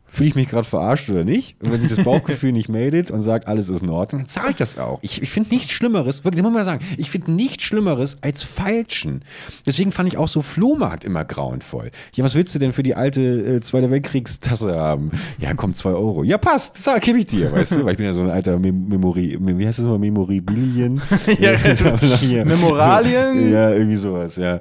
Fühle 0.08 0.28
ich 0.28 0.34
mich 0.34 0.48
gerade 0.48 0.66
verarscht 0.66 1.10
oder 1.10 1.24
nicht? 1.24 1.56
Und 1.64 1.72
wenn 1.72 1.82
sich 1.82 1.94
das 1.94 2.04
Bauchgefühl 2.04 2.52
nicht 2.52 2.68
meldet 2.68 3.10
und 3.10 3.22
sagt, 3.22 3.48
alles 3.48 3.68
ist 3.68 3.82
in 3.82 3.90
Ordnung, 3.90 4.22
dann 4.22 4.28
zahle 4.28 4.50
ich 4.50 4.56
das 4.56 4.78
auch. 4.78 4.98
Ich, 5.02 5.20
ich 5.20 5.30
finde 5.30 5.50
nichts 5.50 5.72
Schlimmeres, 5.72 6.24
wirklich, 6.24 6.42
muss 6.42 6.52
man 6.52 6.64
sagen, 6.64 6.84
ich 6.96 7.10
finde 7.10 7.32
nichts 7.32 7.64
Schlimmeres 7.64 8.16
als 8.22 8.42
Falschen. 8.42 9.22
Deswegen 9.66 9.92
fand 9.92 10.08
ich 10.08 10.16
auch 10.16 10.28
so 10.28 10.42
Flohmarkt 10.42 11.04
immer 11.04 11.24
grauenvoll. 11.24 11.90
Ja, 12.14 12.24
was 12.24 12.34
willst 12.34 12.54
du 12.54 12.58
denn 12.58 12.72
für 12.72 12.82
die 12.82 12.94
alte 12.94 13.20
äh, 13.20 13.60
Zweite 13.60 13.90
Weltkriegstasse 13.90 14.74
haben? 14.74 15.10
Ja, 15.38 15.54
komm, 15.54 15.74
zwei 15.74 15.90
Euro. 15.90 16.22
Ja, 16.22 16.38
passt, 16.38 16.86
das 16.86 17.00
gebe 17.00 17.18
ich 17.18 17.26
dir, 17.26 17.52
weißt 17.52 17.72
du? 17.72 17.84
Weil 17.84 17.92
ich 17.92 17.96
bin 17.98 18.06
ja 18.06 18.14
so 18.14 18.22
ein 18.22 18.30
alter 18.30 18.58
Mem 18.58 18.88
Memory, 18.88 19.38
wie 19.40 19.66
heißt 19.66 19.78
das 19.78 19.84
nochmal? 19.84 19.98
Memoribilien? 19.98 21.00
Ja, 21.38 21.52
ja, 21.52 22.44
Memoralien? 22.44 23.34
So, 23.34 23.54
ja, 23.54 23.70
irgendwie 23.70 23.96
sowas, 23.96 24.36
ja. 24.36 24.60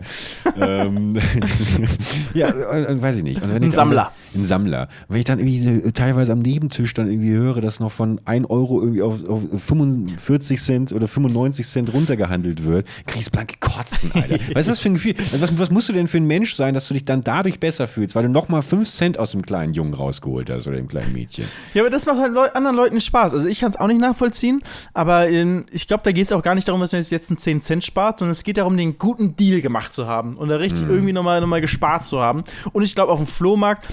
ähm, 0.59 1.17
ja, 2.33 2.47
und, 2.47 2.85
und 2.87 3.01
weiß 3.01 3.17
ich 3.17 3.23
nicht. 3.23 3.41
Ein 3.41 3.71
Sammler. 3.71 4.11
Ein 4.33 4.43
Sammler. 4.43 4.87
Und 5.07 5.13
wenn 5.13 5.19
ich 5.19 5.25
dann 5.25 5.34
irgendwie 5.39 5.87
äh, 5.87 5.91
teilweise 5.91 6.31
am 6.31 6.39
Nebentisch 6.39 6.93
dann 6.93 7.09
irgendwie 7.09 7.31
höre, 7.31 7.61
dass 7.61 7.79
noch 7.79 7.91
von 7.91 8.21
1 8.25 8.49
Euro 8.49 8.81
irgendwie 8.81 9.01
auf, 9.01 9.27
auf 9.27 9.41
45 9.57 10.61
Cent 10.61 10.91
oder 10.93 11.07
95 11.07 11.67
Cent 11.67 11.93
runtergehandelt 11.93 12.63
wird, 12.63 12.87
krieg 13.05 13.21
ich 13.21 13.31
blanke 13.31 13.55
Kotzen, 13.59 14.11
Alter. 14.13 14.39
Was 14.53 14.61
ist 14.61 14.69
das 14.69 14.79
für 14.79 14.89
ein 14.89 14.95
Gefühl? 14.95 15.15
Also 15.31 15.41
Was, 15.41 15.57
was 15.57 15.71
musst 15.71 15.89
du 15.89 15.93
denn 15.93 16.07
für 16.07 16.17
ein 16.17 16.27
Mensch 16.27 16.55
sein, 16.55 16.73
dass 16.73 16.87
du 16.87 16.93
dich 16.93 17.05
dann 17.05 17.21
dadurch 17.21 17.59
besser 17.59 17.87
fühlst, 17.87 18.15
weil 18.15 18.23
du 18.23 18.29
nochmal 18.29 18.61
5 18.61 18.89
Cent 18.89 19.19
aus 19.19 19.31
dem 19.31 19.41
kleinen 19.41 19.73
Jungen 19.73 19.93
rausgeholt 19.93 20.49
hast 20.49 20.67
oder 20.67 20.77
dem 20.77 20.87
kleinen 20.87 21.13
Mädchen? 21.13 21.45
Ja, 21.73 21.81
aber 21.83 21.89
das 21.89 22.05
macht 22.05 22.19
halt 22.19 22.33
Leu 22.33 22.47
anderen 22.53 22.75
Leuten 22.75 23.01
Spaß. 23.01 23.33
Also 23.33 23.47
ich 23.47 23.59
kann 23.59 23.71
es 23.71 23.79
auch 23.79 23.87
nicht 23.87 24.01
nachvollziehen, 24.01 24.61
aber 24.93 25.29
ähm, 25.29 25.65
ich 25.71 25.87
glaube, 25.87 26.03
da 26.03 26.11
geht 26.11 26.25
es 26.25 26.31
auch 26.31 26.41
gar 26.41 26.55
nicht 26.55 26.67
darum, 26.67 26.81
dass 26.81 26.91
man 26.91 27.01
jetzt 27.01 27.29
einen 27.29 27.37
10 27.37 27.61
Cent 27.61 27.83
spart, 27.83 28.19
sondern 28.19 28.31
es 28.31 28.43
geht 28.43 28.57
darum, 28.57 28.77
den 28.77 28.97
guten 28.97 29.35
Deal 29.35 29.61
gemacht 29.61 29.93
zu 29.93 30.07
haben 30.07 30.37
und 30.37 30.49
da 30.49 30.55
richtig 30.55 30.87
irgendwie 30.87 31.13
nochmal 31.13 31.41
noch 31.41 31.47
mal 31.47 31.61
gespart 31.61 32.05
zu 32.05 32.19
haben. 32.19 32.43
Und 32.73 32.83
ich 32.83 32.95
glaube, 32.95 33.11
auf 33.11 33.19
dem 33.19 33.27
Flohmarkt, 33.27 33.85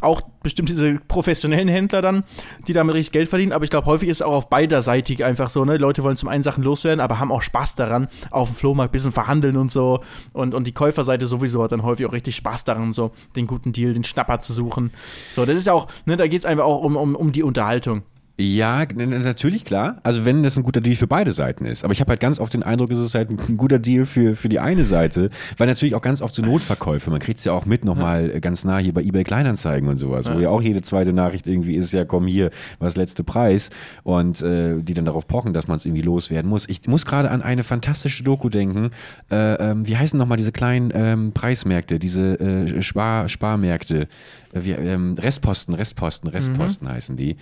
auch 0.00 0.22
bestimmt 0.48 0.70
diese 0.70 0.98
professionellen 1.08 1.68
Händler 1.68 2.00
dann, 2.00 2.24
die 2.66 2.72
damit 2.72 2.94
richtig 2.94 3.12
Geld 3.12 3.28
verdienen, 3.28 3.52
aber 3.52 3.64
ich 3.64 3.70
glaube, 3.70 3.86
häufig 3.86 4.08
ist 4.08 4.16
es 4.18 4.22
auch 4.22 4.32
auf 4.32 4.48
beiderseitig 4.48 5.24
einfach 5.24 5.50
so, 5.50 5.64
ne? 5.64 5.76
Die 5.76 5.82
Leute 5.82 6.02
wollen 6.02 6.16
zum 6.16 6.28
einen 6.28 6.42
Sachen 6.42 6.64
loswerden, 6.64 7.00
aber 7.00 7.18
haben 7.18 7.30
auch 7.30 7.42
Spaß 7.42 7.74
daran, 7.74 8.08
auf 8.30 8.48
dem 8.48 8.56
Flohmarkt 8.56 8.90
ein 8.90 8.92
bisschen 8.92 9.12
verhandeln 9.12 9.56
und 9.58 9.70
so. 9.70 10.00
Und, 10.32 10.54
und 10.54 10.66
die 10.66 10.72
Käuferseite 10.72 11.26
sowieso 11.26 11.62
hat 11.62 11.72
dann 11.72 11.82
häufig 11.82 12.06
auch 12.06 12.12
richtig 12.12 12.36
Spaß 12.36 12.64
daran, 12.64 12.92
so 12.92 13.12
den 13.36 13.46
guten 13.46 13.72
Deal, 13.72 13.92
den 13.92 14.04
Schnapper 14.04 14.40
zu 14.40 14.52
suchen. 14.52 14.90
So, 15.34 15.44
das 15.44 15.56
ist 15.56 15.66
ja 15.66 15.74
auch, 15.74 15.88
ne, 16.06 16.16
da 16.16 16.26
geht 16.26 16.40
es 16.40 16.46
einfach 16.46 16.64
auch 16.64 16.82
um, 16.82 16.96
um, 16.96 17.14
um 17.14 17.32
die 17.32 17.42
Unterhaltung. 17.42 18.02
Ja, 18.40 18.86
natürlich 18.96 19.64
klar. 19.64 19.98
Also 20.04 20.24
wenn 20.24 20.44
das 20.44 20.56
ein 20.56 20.62
guter 20.62 20.80
Deal 20.80 20.94
für 20.94 21.08
beide 21.08 21.32
Seiten 21.32 21.64
ist. 21.64 21.82
Aber 21.82 21.92
ich 21.92 22.00
habe 22.00 22.10
halt 22.10 22.20
ganz 22.20 22.38
oft 22.38 22.54
den 22.54 22.62
Eindruck, 22.62 22.92
es 22.92 23.00
ist 23.00 23.16
halt 23.16 23.30
ein 23.30 23.56
guter 23.56 23.80
Deal 23.80 24.06
für, 24.06 24.36
für 24.36 24.48
die 24.48 24.60
eine 24.60 24.84
Seite, 24.84 25.30
weil 25.56 25.66
natürlich 25.66 25.96
auch 25.96 26.02
ganz 26.02 26.22
oft 26.22 26.36
so 26.36 26.42
Notverkäufe, 26.42 27.10
man 27.10 27.18
kriegt 27.18 27.40
es 27.40 27.44
ja 27.44 27.52
auch 27.52 27.66
mit 27.66 27.84
nochmal 27.84 28.30
äh, 28.30 28.38
ganz 28.38 28.64
nah 28.64 28.78
hier 28.78 28.94
bei 28.94 29.02
eBay 29.02 29.24
Kleinanzeigen 29.24 29.88
und 29.88 29.96
sowas, 29.96 30.32
wo 30.32 30.38
ja 30.38 30.50
auch 30.50 30.62
jede 30.62 30.82
zweite 30.82 31.12
Nachricht 31.12 31.48
irgendwie 31.48 31.74
ist, 31.74 31.92
ja 31.92 32.04
komm 32.04 32.28
hier, 32.28 32.50
was 32.78 32.96
letzte 32.96 33.24
Preis 33.24 33.70
und 34.04 34.40
äh, 34.40 34.80
die 34.82 34.94
dann 34.94 35.04
darauf 35.04 35.26
pochen, 35.26 35.52
dass 35.52 35.66
man 35.66 35.78
es 35.78 35.84
irgendwie 35.84 36.02
loswerden 36.02 36.48
muss. 36.48 36.68
Ich 36.68 36.86
muss 36.86 37.06
gerade 37.06 37.32
an 37.32 37.42
eine 37.42 37.64
fantastische 37.64 38.22
Doku 38.22 38.50
denken. 38.50 38.90
Äh, 39.32 39.54
ähm, 39.54 39.88
wie 39.88 39.96
heißen 39.96 40.16
nochmal 40.16 40.38
diese 40.38 40.52
kleinen 40.52 40.92
ähm, 40.94 41.32
Preismärkte, 41.32 41.98
diese 41.98 42.38
äh, 42.38 42.82
Spar 42.82 43.28
Sparmärkte? 43.28 44.06
Äh, 44.52 44.64
wie, 44.64 44.72
ähm, 44.72 45.14
Restposten, 45.18 45.74
Restposten, 45.74 46.30
Restposten 46.30 46.88
heißen 46.90 47.16
die. 47.16 47.36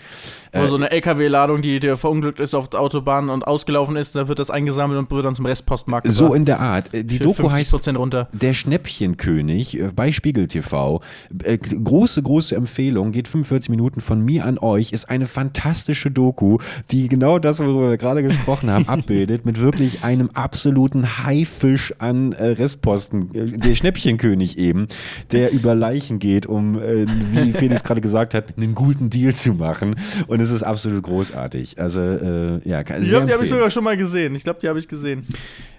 Äh, 0.52 0.68
so 0.68 0.85
eine 0.86 0.96
LKW-Ladung, 0.96 1.62
die 1.62 1.80
dir 1.80 1.96
verunglückt 1.96 2.40
ist 2.40 2.54
auf 2.54 2.68
der 2.68 2.80
Autobahn 2.80 3.28
und 3.28 3.46
ausgelaufen 3.46 3.96
ist, 3.96 4.16
da 4.16 4.28
wird 4.28 4.38
das 4.38 4.50
eingesammelt 4.50 4.98
und 4.98 5.10
wird 5.10 5.24
dann 5.24 5.34
zum 5.34 5.46
Restpostmarkt 5.46 6.10
So 6.10 6.34
in 6.34 6.44
der 6.44 6.60
Art. 6.60 6.92
Äh, 6.94 7.04
Die 7.04 7.18
Doku 7.18 7.50
heißt 7.50 7.74
50% 7.74 7.96
runter. 7.96 8.28
Der 8.32 8.54
Schnäppchenkönig 8.54 9.78
äh, 9.78 9.90
bei 9.94 10.12
Spiegel 10.12 10.46
TV. 10.46 11.00
Äh, 11.42 11.58
Große, 11.58 12.22
große 12.22 12.54
Empfehlung, 12.54 13.12
geht 13.12 13.28
45 13.28 13.70
Minuten 13.70 14.00
von 14.00 14.24
mir 14.24 14.44
an 14.44 14.58
euch, 14.58 14.92
ist 14.92 15.10
eine 15.10 15.26
fantastische 15.26 16.10
Doku, 16.10 16.58
die 16.90 17.08
genau 17.08 17.38
das, 17.38 17.58
worüber 17.60 17.90
wir 17.90 17.96
gerade 17.96 18.22
gesprochen 18.22 18.70
haben, 18.70 18.88
abbildet, 18.88 19.44
mit 19.44 19.60
wirklich 19.60 20.04
einem 20.04 20.30
absoluten 20.34 21.24
Haifisch 21.24 21.94
an 21.98 22.32
Restposten. 22.32 23.30
Der 23.32 23.74
Schnäppchenkönig 23.74 24.58
eben, 24.58 24.86
der 25.32 25.52
über 25.52 25.74
Leichen 25.74 26.18
geht, 26.18 26.46
um, 26.46 26.76
wie 26.76 27.52
Felix 27.56 27.82
gerade 27.82 28.00
gesagt 28.00 28.34
hat, 28.34 28.56
einen 28.56 28.74
guten 28.74 29.10
Deal 29.10 29.34
zu 29.34 29.54
machen. 29.54 29.96
Und 30.26 30.40
es 30.40 30.50
ist 30.50 30.62
absolut 30.62 30.75
großartig. 30.84 31.78
Also, 31.80 32.00
äh, 32.00 32.68
ja, 32.68 32.82
kann 32.84 33.02
Ich 33.02 33.08
glaube, 33.08 33.26
die 33.26 33.32
habe 33.32 33.42
ich 33.44 33.48
sogar 33.50 33.70
schon 33.70 33.84
mal 33.84 33.96
gesehen. 33.96 34.34
Ich 34.34 34.44
glaube, 34.44 34.58
die 34.60 34.68
habe 34.68 34.78
ich 34.78 34.88
gesehen. 34.88 35.26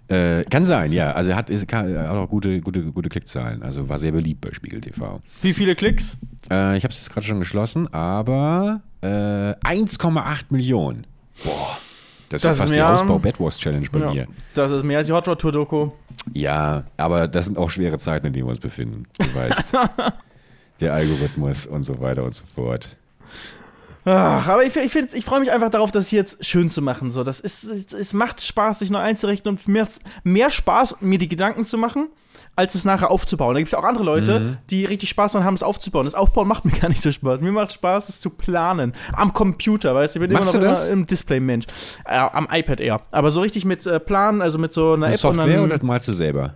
Äh, 0.07 0.43
kann 0.45 0.63
sein, 0.63 0.91
ja. 0.93 1.11
Also 1.11 1.31
er 1.31 1.35
hat, 1.35 1.49
ist, 1.49 1.67
kann, 1.67 1.97
hat 1.97 2.09
auch 2.15 2.29
gute, 2.29 2.61
gute, 2.61 2.81
gute 2.83 3.09
Klickzahlen. 3.09 3.61
Also 3.61 3.89
war 3.89 3.97
sehr 3.97 4.11
beliebt 4.13 4.39
bei 4.41 4.53
Spiegel 4.53 4.79
TV. 4.79 5.19
Wie 5.41 5.53
viele 5.53 5.75
Klicks? 5.75 6.15
Äh, 6.49 6.77
ich 6.77 6.83
habe 6.83 6.93
es 6.93 6.99
jetzt 6.99 7.09
gerade 7.11 7.25
schon 7.27 7.39
geschlossen, 7.39 7.93
aber 7.93 8.81
äh, 9.01 9.07
1,8 9.07 10.45
Millionen. 10.49 11.05
Boah. 11.43 11.77
Das, 12.29 12.41
Das 12.41 12.41
ist 12.41 12.43
ja 12.43 12.51
ist 12.51 12.57
fast 12.59 12.71
die 12.73 12.75
mehr- 12.77 12.93
Ausbau-Bedwars-Challenge 12.93 13.87
bei 13.91 13.99
Ja. 13.99 14.11
mir. 14.13 14.27
Das 14.53 14.71
ist 14.71 14.83
mehr 14.83 14.97
als 14.99 15.07
die 15.07 15.13
Hot 15.13 15.27
Rod 15.27 15.39
Tour 15.39 15.51
Doku. 15.51 15.89
Ja, 16.33 16.83
aber 16.97 17.27
das 17.27 17.45
sind 17.45 17.57
auch 17.57 17.69
schwere 17.69 17.97
Zeiten, 17.97 18.27
in 18.27 18.33
denen 18.33 18.45
wir 18.47 18.51
uns 18.51 18.59
befinden. 18.59 19.03
Du 19.17 19.25
weißt. 19.35 19.73
Der 20.79 20.93
Algorithmus 20.93 21.65
und 21.67 21.83
so 21.83 21.99
weiter 22.01 22.23
und 22.23 22.35
so 22.35 22.43
fort. 22.53 22.97
Ach, 24.09 24.47
aber 24.47 24.63
ich, 24.63 24.75
ich, 24.75 24.95
ich 24.95 25.25
freue 25.25 25.41
mich 25.41 25.51
einfach 25.51 25.69
darauf, 25.69 25.91
das 25.91 26.11
jetzt 26.11 26.45
schön 26.45 26.69
zu 26.69 26.81
machen. 26.81 27.11
So, 27.11 27.23
das 27.23 27.39
ist, 27.41 27.65
es, 27.65 27.93
es 27.93 28.13
macht 28.13 28.41
Spaß, 28.41 28.79
sich 28.79 28.89
neu 28.89 28.99
einzurichten 28.99 29.49
und 29.51 29.67
mir 29.67 29.85
mehr 30.23 30.49
Spaß, 30.49 30.97
mir 31.01 31.17
die 31.17 31.27
Gedanken 31.27 31.65
zu 31.65 31.77
machen, 31.77 32.07
als 32.55 32.73
es 32.75 32.85
nachher 32.85 33.11
aufzubauen. 33.11 33.53
Da 33.53 33.59
gibt 33.59 33.67
es 33.67 33.71
ja 33.73 33.79
auch 33.79 33.83
andere 33.83 34.05
Leute, 34.05 34.39
Mhm. 34.39 34.57
die 34.69 34.85
richtig 34.85 35.09
Spaß 35.09 35.33
daran 35.33 35.45
haben, 35.45 35.55
es 35.55 35.63
aufzubauen. 35.63 36.05
Das 36.05 36.15
Aufbauen 36.15 36.47
macht 36.47 36.63
mir 36.65 36.71
gar 36.71 36.87
nicht 36.87 37.01
so 37.01 37.11
Spaß. 37.11 37.41
Mir 37.41 37.51
macht 37.51 37.73
Spaß, 37.73 38.07
es 38.07 38.21
zu 38.21 38.29
planen. 38.29 38.93
Am 39.13 39.33
Computer, 39.33 39.93
weißt 39.93 40.15
du, 40.15 40.21
ich 40.21 40.27
bin 40.27 40.33
Machst 40.37 40.53
immer 40.53 40.61
du 40.63 40.69
noch 40.69 40.73
das? 40.75 40.85
immer 40.85 40.93
im 40.93 41.05
Display-Mensch. 41.07 41.65
Äh, 42.05 42.17
am 42.17 42.47
iPad 42.49 42.79
eher. 42.79 43.01
Aber 43.11 43.31
so 43.31 43.41
richtig 43.41 43.65
mit 43.65 43.85
äh, 43.85 43.99
Planen, 43.99 44.41
also 44.41 44.57
mit 44.57 44.71
so 44.71 44.93
einer 44.93 45.07
App 45.07 45.13
und 45.13 45.19
Software 45.19 45.47
dann, 45.47 45.65
oder 45.71 45.83
malst 45.85 46.07
du 46.07 46.13
selber? 46.13 46.53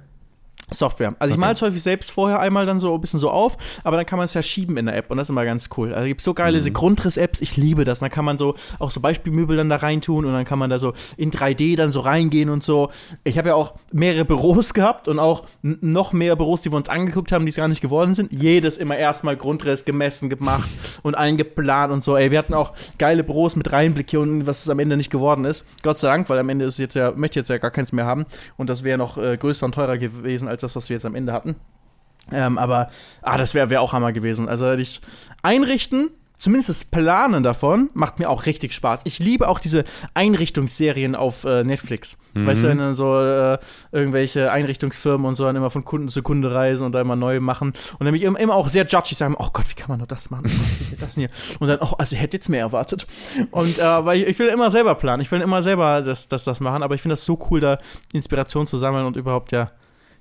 Software. 0.73 1.15
Also 1.19 1.31
ich 1.33 1.37
Okay. 1.37 1.41
male 1.41 1.53
es 1.53 1.61
häufig 1.61 1.83
selbst 1.83 2.11
vorher 2.11 2.39
einmal 2.39 2.65
dann 2.65 2.79
so 2.79 2.93
ein 2.93 3.01
bisschen 3.01 3.19
so 3.19 3.29
auf, 3.29 3.57
aber 3.83 3.97
dann 3.97 4.05
kann 4.05 4.17
man 4.17 4.25
es 4.25 4.33
ja 4.33 4.41
schieben 4.41 4.77
in 4.77 4.85
der 4.85 4.95
App 4.95 5.11
und 5.11 5.17
das 5.17 5.25
ist 5.27 5.29
immer 5.29 5.45
ganz 5.45 5.69
cool. 5.77 5.89
Also 5.93 6.01
es 6.03 6.07
gibt 6.07 6.21
so 6.21 6.33
geile 6.33 6.61
Mhm. 6.61 6.73
Grundriss-Apps, 6.73 7.41
ich 7.41 7.57
liebe 7.57 7.83
das. 7.83 7.99
Und 8.01 8.05
dann 8.05 8.11
kann 8.11 8.25
man 8.25 8.37
so 8.37 8.55
auch 8.79 8.91
so 8.91 8.99
Beispielmöbel 8.99 9.57
dann 9.57 9.69
da 9.69 9.77
reintun 9.77 10.25
und 10.25 10.33
dann 10.33 10.45
kann 10.45 10.59
man 10.59 10.69
da 10.69 10.79
so 10.79 10.93
in 11.17 11.31
3D 11.31 11.75
dann 11.75 11.91
so 11.91 11.99
reingehen 12.01 12.49
und 12.49 12.63
so. 12.63 12.89
Ich 13.23 13.37
habe 13.37 13.49
ja 13.49 13.55
auch 13.55 13.73
mehrere 13.91 14.25
Büros 14.25 14.73
gehabt 14.73 15.07
und 15.07 15.19
auch 15.19 15.43
noch 15.61 16.13
mehr 16.13 16.35
Büros, 16.35 16.61
die 16.61 16.71
wir 16.71 16.77
uns 16.77 16.89
angeguckt 16.89 17.31
haben, 17.31 17.45
die 17.45 17.49
es 17.49 17.55
gar 17.57 17.67
nicht 17.67 17.81
geworden 17.81 18.15
sind. 18.15 18.31
Jedes 18.31 18.77
immer 18.77 18.97
erstmal 18.97 19.35
Grundriss 19.37 19.85
gemessen, 19.85 20.29
gemacht 20.29 20.69
und 21.03 21.15
eingeplant 21.15 21.91
und 21.91 22.03
so. 22.03 22.15
Ey, 22.15 22.31
wir 22.31 22.39
hatten 22.39 22.53
auch 22.53 22.71
geile 22.97 23.23
Büros 23.23 23.55
mit 23.55 23.71
Reinblick 23.71 24.09
hier 24.09 24.21
unten, 24.21 24.47
was 24.47 24.61
es 24.61 24.69
am 24.69 24.79
Ende 24.79 24.97
nicht 24.97 25.09
geworden 25.09 25.45
ist. 25.45 25.65
Gott 25.83 25.99
sei 25.99 26.07
Dank, 26.09 26.29
weil 26.29 26.39
am 26.39 26.49
Ende 26.49 26.65
ist 26.65 26.79
jetzt 26.79 26.95
ja, 26.95 27.11
möchte 27.11 27.39
ich 27.39 27.43
jetzt 27.43 27.49
ja 27.49 27.57
gar 27.57 27.71
keins 27.71 27.91
mehr 27.91 28.05
haben 28.05 28.25
und 28.57 28.69
das 28.69 28.83
wäre 28.83 28.97
noch 28.97 29.17
äh, 29.17 29.37
größer 29.37 29.65
und 29.65 29.73
teurer 29.75 29.97
gewesen 29.97 30.47
als 30.47 30.60
das, 30.63 30.75
was 30.75 30.89
wir 30.89 30.95
jetzt 30.95 31.05
am 31.05 31.15
Ende 31.15 31.33
hatten. 31.33 31.55
Ähm, 32.31 32.57
aber, 32.57 32.89
ah, 33.21 33.37
das 33.37 33.53
wäre 33.53 33.69
wär 33.69 33.81
auch 33.81 33.93
Hammer 33.93 34.11
gewesen. 34.11 34.47
Also 34.47 34.71
ich 34.73 35.01
einrichten, 35.41 36.11
zumindest 36.41 36.69
das 36.69 36.85
Planen 36.85 37.43
davon, 37.43 37.91
macht 37.93 38.17
mir 38.17 38.27
auch 38.27 38.47
richtig 38.47 38.73
Spaß. 38.73 39.01
Ich 39.03 39.19
liebe 39.19 39.47
auch 39.47 39.59
diese 39.59 39.83
Einrichtungsserien 40.15 41.15
auf 41.15 41.43
äh, 41.43 41.63
Netflix. 41.63 42.17
Weißt 42.33 42.63
du, 42.63 42.67
wenn 42.67 42.79
dann 42.79 42.95
so 42.95 43.19
äh, 43.19 43.59
irgendwelche 43.91 44.51
Einrichtungsfirmen 44.51 45.27
und 45.27 45.35
so 45.35 45.43
dann 45.43 45.55
immer 45.55 45.69
von 45.69 45.85
Kunden 45.85 46.09
zu 46.09 46.23
Kunde 46.23 46.51
reisen 46.51 46.83
und 46.83 46.93
da 46.93 47.01
immer 47.01 47.15
neu 47.15 47.39
machen. 47.39 47.69
Und 47.99 48.05
dann 48.05 48.07
bin 48.07 48.15
ich 48.15 48.23
immer, 48.23 48.55
auch 48.55 48.69
sehr 48.69 48.87
judgy 48.87 49.13
sagen, 49.13 49.35
oh 49.37 49.49
Gott, 49.53 49.69
wie 49.69 49.75
kann 49.75 49.89
man 49.89 49.99
nur 49.99 50.07
das 50.07 50.31
machen? 50.31 50.45
Oh 50.49 50.95
das 50.99 51.15
hier? 51.15 51.29
Und 51.59 51.67
dann, 51.67 51.79
oh, 51.81 51.93
also 51.97 52.15
ich 52.15 52.21
hätte 52.21 52.37
jetzt 52.37 52.49
mehr 52.49 52.61
erwartet. 52.61 53.05
Und 53.51 53.77
äh, 53.77 54.05
weil 54.05 54.21
ich, 54.21 54.27
ich 54.27 54.39
will 54.39 54.47
immer 54.47 54.71
selber 54.71 54.95
planen. 54.95 55.21
Ich 55.21 55.31
will 55.31 55.41
immer 55.41 55.61
selber 55.61 56.01
das, 56.01 56.27
das, 56.27 56.43
das 56.43 56.59
machen. 56.59 56.81
Aber 56.81 56.95
ich 56.95 57.01
finde 57.01 57.13
das 57.13 57.25
so 57.25 57.37
cool, 57.49 57.59
da 57.59 57.77
Inspiration 58.13 58.65
zu 58.65 58.77
sammeln 58.77 59.05
und 59.05 59.15
überhaupt 59.15 59.51
ja. 59.51 59.71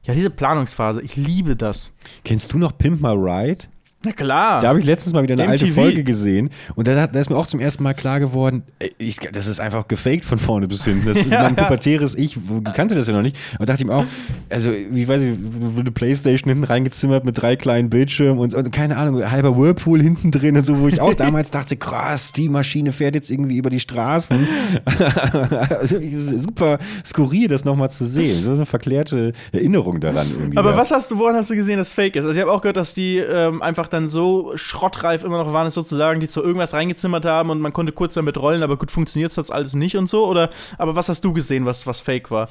Ja, 0.03 0.15
diese 0.15 0.31
Planungsphase, 0.31 1.03
ich 1.03 1.17
liebe 1.17 1.57
das. 1.57 1.93
Kennst 2.25 2.53
du 2.53 2.59
noch 2.59 2.77
Pimp 2.77 3.01
My 3.03 3.11
Ride? 3.11 3.67
Na 4.03 4.13
klar. 4.13 4.63
Da 4.63 4.69
habe 4.69 4.81
ich 4.81 4.87
letztens 4.87 5.13
mal 5.13 5.23
wieder 5.23 5.35
eine 5.35 5.47
alte 5.47 5.67
MTV. 5.67 5.75
Folge 5.75 6.05
gesehen 6.05 6.49
und 6.75 6.89
da, 6.89 7.07
da 7.07 7.21
ist 7.21 7.29
mir 7.29 7.37
auch 7.37 7.47
zum 7.47 7.61
ersten 7.61 7.83
Mal 7.83 7.93
klar 7.93 8.19
geworden, 8.19 8.63
äh, 8.79 8.89
ich, 8.97 9.17
das 9.17 9.47
ist 9.47 9.61
einfach 9.61 9.89
gefaked 9.89 10.25
von 10.25 10.39
vorne 10.39 10.67
bis 10.69 10.85
hinten. 10.85 11.07
Das, 11.07 11.21
Ja, 11.31 11.43
mein 11.43 11.55
pubertäres 11.55 12.15
Ich 12.15 12.39
kannte 12.75 12.95
das 12.95 13.09
ja 13.09 13.13
noch 13.13 13.21
nicht. 13.21 13.37
Und 13.59 13.69
dachte 13.69 13.83
ihm 13.83 13.91
auch, 13.91 14.07
also 14.49 14.71
wie 14.91 15.07
weiß 15.07 15.23
ich, 15.23 15.37
wurde 15.39 15.81
eine 15.81 15.91
Playstation 15.91 16.49
hinten 16.49 16.65
reingezimmert 16.65 17.27
mit 17.27 17.41
drei 17.41 17.57
kleinen 17.57 17.91
Bildschirmen 17.91 18.39
und, 18.39 18.55
und 18.55 18.73
keine 18.73 18.97
Ahnung, 18.97 19.31
halber 19.31 19.57
Whirlpool 19.57 20.01
hinten 20.01 20.31
drin 20.31 20.57
und 20.57 20.65
so, 20.65 20.81
wo 20.81 20.89
ich 20.89 21.01
auch 21.01 21.15
damals 21.21 21.51
dachte, 21.51 21.77
krass, 21.77 22.33
die 22.33 22.49
Maschine 22.49 22.93
fährt 22.93 23.15
jetzt 23.15 23.31
irgendwie 23.31 23.59
über 23.59 23.69
die 23.69 23.81
Straßen. 23.81 24.49
also, 25.79 25.99
super 26.39 26.79
skurril, 27.05 27.49
das 27.49 27.67
nochmal 27.67 27.91
zu 27.91 28.07
sehen. 28.07 28.43
So 28.43 28.53
eine 28.53 28.65
verklärte 28.65 29.33
Erinnerung 29.53 30.01
daran 30.01 30.27
irgendwie. 30.33 30.57
Aber 30.57 30.75
was 30.75 30.91
hast 30.91 31.11
du, 31.11 31.19
woran 31.19 31.37
hast 31.37 31.51
du 31.51 31.55
gesehen, 31.55 31.77
dass 31.77 31.93
fake 31.93 32.17
ist? 32.17 32.25
Also 32.25 32.35
ich 32.35 32.41
habe 32.41 32.51
auch 32.51 32.63
gehört, 32.63 32.79
dass 32.79 32.95
die 32.95 33.19
ähm, 33.19 33.61
einfach 33.61 33.90
dann 33.91 34.09
so 34.09 34.53
schrottreif 34.57 35.25
immer 35.25 35.39
noch 35.39 35.53
waren, 35.53 35.67
es 35.67 35.75
sozusagen, 35.75 36.21
die 36.21 36.29
zu 36.29 36.43
irgendwas 36.43 36.73
reingezimmert 36.73 37.25
haben 37.27 37.51
und 37.51 37.61
man 37.61 37.73
konnte 37.73 37.93
kurz 37.93 38.15
damit 38.15 38.39
rollen, 38.39 38.63
aber 38.63 38.77
gut 38.77 38.91
funktioniert 38.91 39.37
das 39.37 39.51
alles 39.51 39.75
nicht 39.75 39.97
und 39.97 40.09
so? 40.09 40.27
Oder 40.27 40.51
aber 40.79 40.97
was 40.97 41.09
hast 41.09 41.25
du 41.25 41.33
gesehen, 41.33 41.67
was, 41.67 41.87
was 41.87 42.01
fake 42.01 42.31
war? 42.31 42.49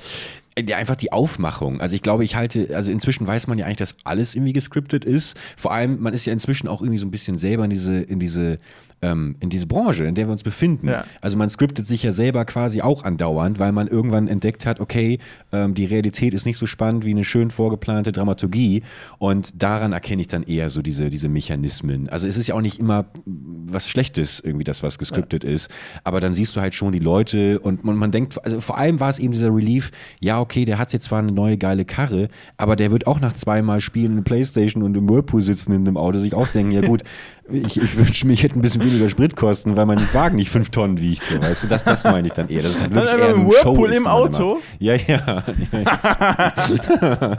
Ja, 0.67 0.77
einfach 0.77 0.95
die 0.95 1.11
Aufmachung. 1.11 1.81
Also 1.81 1.95
ich 1.95 2.01
glaube, 2.01 2.23
ich 2.23 2.35
halte, 2.35 2.75
also 2.75 2.91
inzwischen 2.91 3.27
weiß 3.27 3.47
man 3.47 3.57
ja 3.57 3.65
eigentlich, 3.65 3.77
dass 3.77 3.95
alles 4.03 4.35
irgendwie 4.35 4.53
gescriptet 4.53 5.05
ist. 5.05 5.37
Vor 5.57 5.71
allem, 5.71 6.01
man 6.01 6.13
ist 6.13 6.25
ja 6.25 6.33
inzwischen 6.33 6.67
auch 6.67 6.81
irgendwie 6.81 6.97
so 6.97 7.07
ein 7.07 7.11
bisschen 7.11 7.37
selber 7.37 7.63
in 7.63 7.69
diese, 7.69 8.01
in 8.01 8.19
diese, 8.19 8.59
ähm, 9.01 9.35
in 9.39 9.49
diese 9.49 9.67
Branche, 9.67 10.03
in 10.03 10.15
der 10.15 10.27
wir 10.27 10.31
uns 10.31 10.43
befinden. 10.43 10.87
Ja. 10.89 11.05
Also 11.21 11.37
man 11.37 11.49
scriptet 11.49 11.87
sich 11.87 12.03
ja 12.03 12.11
selber 12.11 12.45
quasi 12.45 12.81
auch 12.81 13.03
andauernd, 13.03 13.59
weil 13.59 13.71
man 13.71 13.87
irgendwann 13.87 14.27
entdeckt 14.27 14.65
hat, 14.65 14.79
okay, 14.79 15.19
ähm, 15.51 15.73
die 15.73 15.85
Realität 15.85 16.33
ist 16.33 16.45
nicht 16.45 16.57
so 16.57 16.65
spannend 16.65 17.05
wie 17.05 17.11
eine 17.11 17.23
schön 17.23 17.51
vorgeplante 17.51 18.11
Dramaturgie. 18.11 18.83
Und 19.17 19.61
daran 19.61 19.93
erkenne 19.93 20.21
ich 20.21 20.27
dann 20.27 20.43
eher 20.43 20.69
so 20.69 20.81
diese, 20.81 21.09
diese 21.09 21.29
Mechanismen. 21.29 22.09
Also 22.09 22.27
es 22.27 22.37
ist 22.37 22.47
ja 22.47 22.55
auch 22.55 22.61
nicht 22.61 22.79
immer 22.79 23.05
was 23.25 23.87
Schlechtes, 23.87 24.39
irgendwie 24.39 24.63
das, 24.63 24.83
was 24.83 24.97
gescriptet 24.97 25.43
ist. 25.43 25.69
Aber 26.03 26.19
dann 26.19 26.33
siehst 26.33 26.55
du 26.55 26.61
halt 26.61 26.73
schon 26.73 26.91
die 26.91 26.99
Leute 26.99 27.59
und 27.59 27.83
man, 27.83 27.95
man 27.95 28.11
denkt, 28.11 28.43
also 28.43 28.59
vor 28.61 28.77
allem 28.77 28.99
war 28.99 29.09
es 29.09 29.19
eben 29.19 29.31
dieser 29.31 29.53
Relief, 29.53 29.91
ja, 30.19 30.39
okay, 30.39 30.48
der 30.65 30.77
hat 30.77 30.93
jetzt 30.93 31.05
zwar 31.05 31.19
eine 31.19 31.31
neue 31.31 31.57
geile 31.57 31.85
Karre, 31.85 32.27
aber 32.57 32.75
der 32.75 32.91
wird 32.91 33.07
auch 33.07 33.19
nach 33.19 33.33
zweimal 33.33 33.81
Spielen 33.81 34.13
eine 34.13 34.21
Playstation 34.21 34.83
und 34.83 34.95
im 34.97 35.09
Whirlpool 35.09 35.41
sitzen 35.41 35.73
in 35.73 35.85
dem 35.85 35.97
Auto 35.97 36.19
sich 36.19 36.33
auch 36.33 36.47
denken, 36.47 36.71
ja 36.71 36.81
gut, 36.81 37.03
ich, 37.51 37.81
ich 37.81 37.97
wünsche 37.97 38.27
mir, 38.27 38.33
ich 38.33 38.43
hätte 38.43 38.59
ein 38.59 38.61
bisschen 38.61 38.83
weniger 38.83 39.09
Spritkosten, 39.09 39.75
weil 39.75 39.85
mein 39.85 40.07
Wagen 40.13 40.35
nicht 40.35 40.49
fünf 40.49 40.69
Tonnen 40.69 41.01
wiegt. 41.01 41.25
So, 41.25 41.41
weißt 41.41 41.63
du, 41.63 41.67
das, 41.67 41.83
das 41.83 42.03
meine 42.03 42.27
ich 42.27 42.33
dann 42.33 42.47
eher. 42.49 42.61
Das 42.61 42.73
ist 42.73 42.81
halt 42.81 42.93
wirklich 42.93 43.13
eher 43.13 43.35
ein 43.35 43.47
Whirlpool 43.47 43.91
im 43.93 44.07
Auto? 44.07 44.55
macht. 44.55 44.63
Ja, 44.79 44.95
ja. 44.95 45.43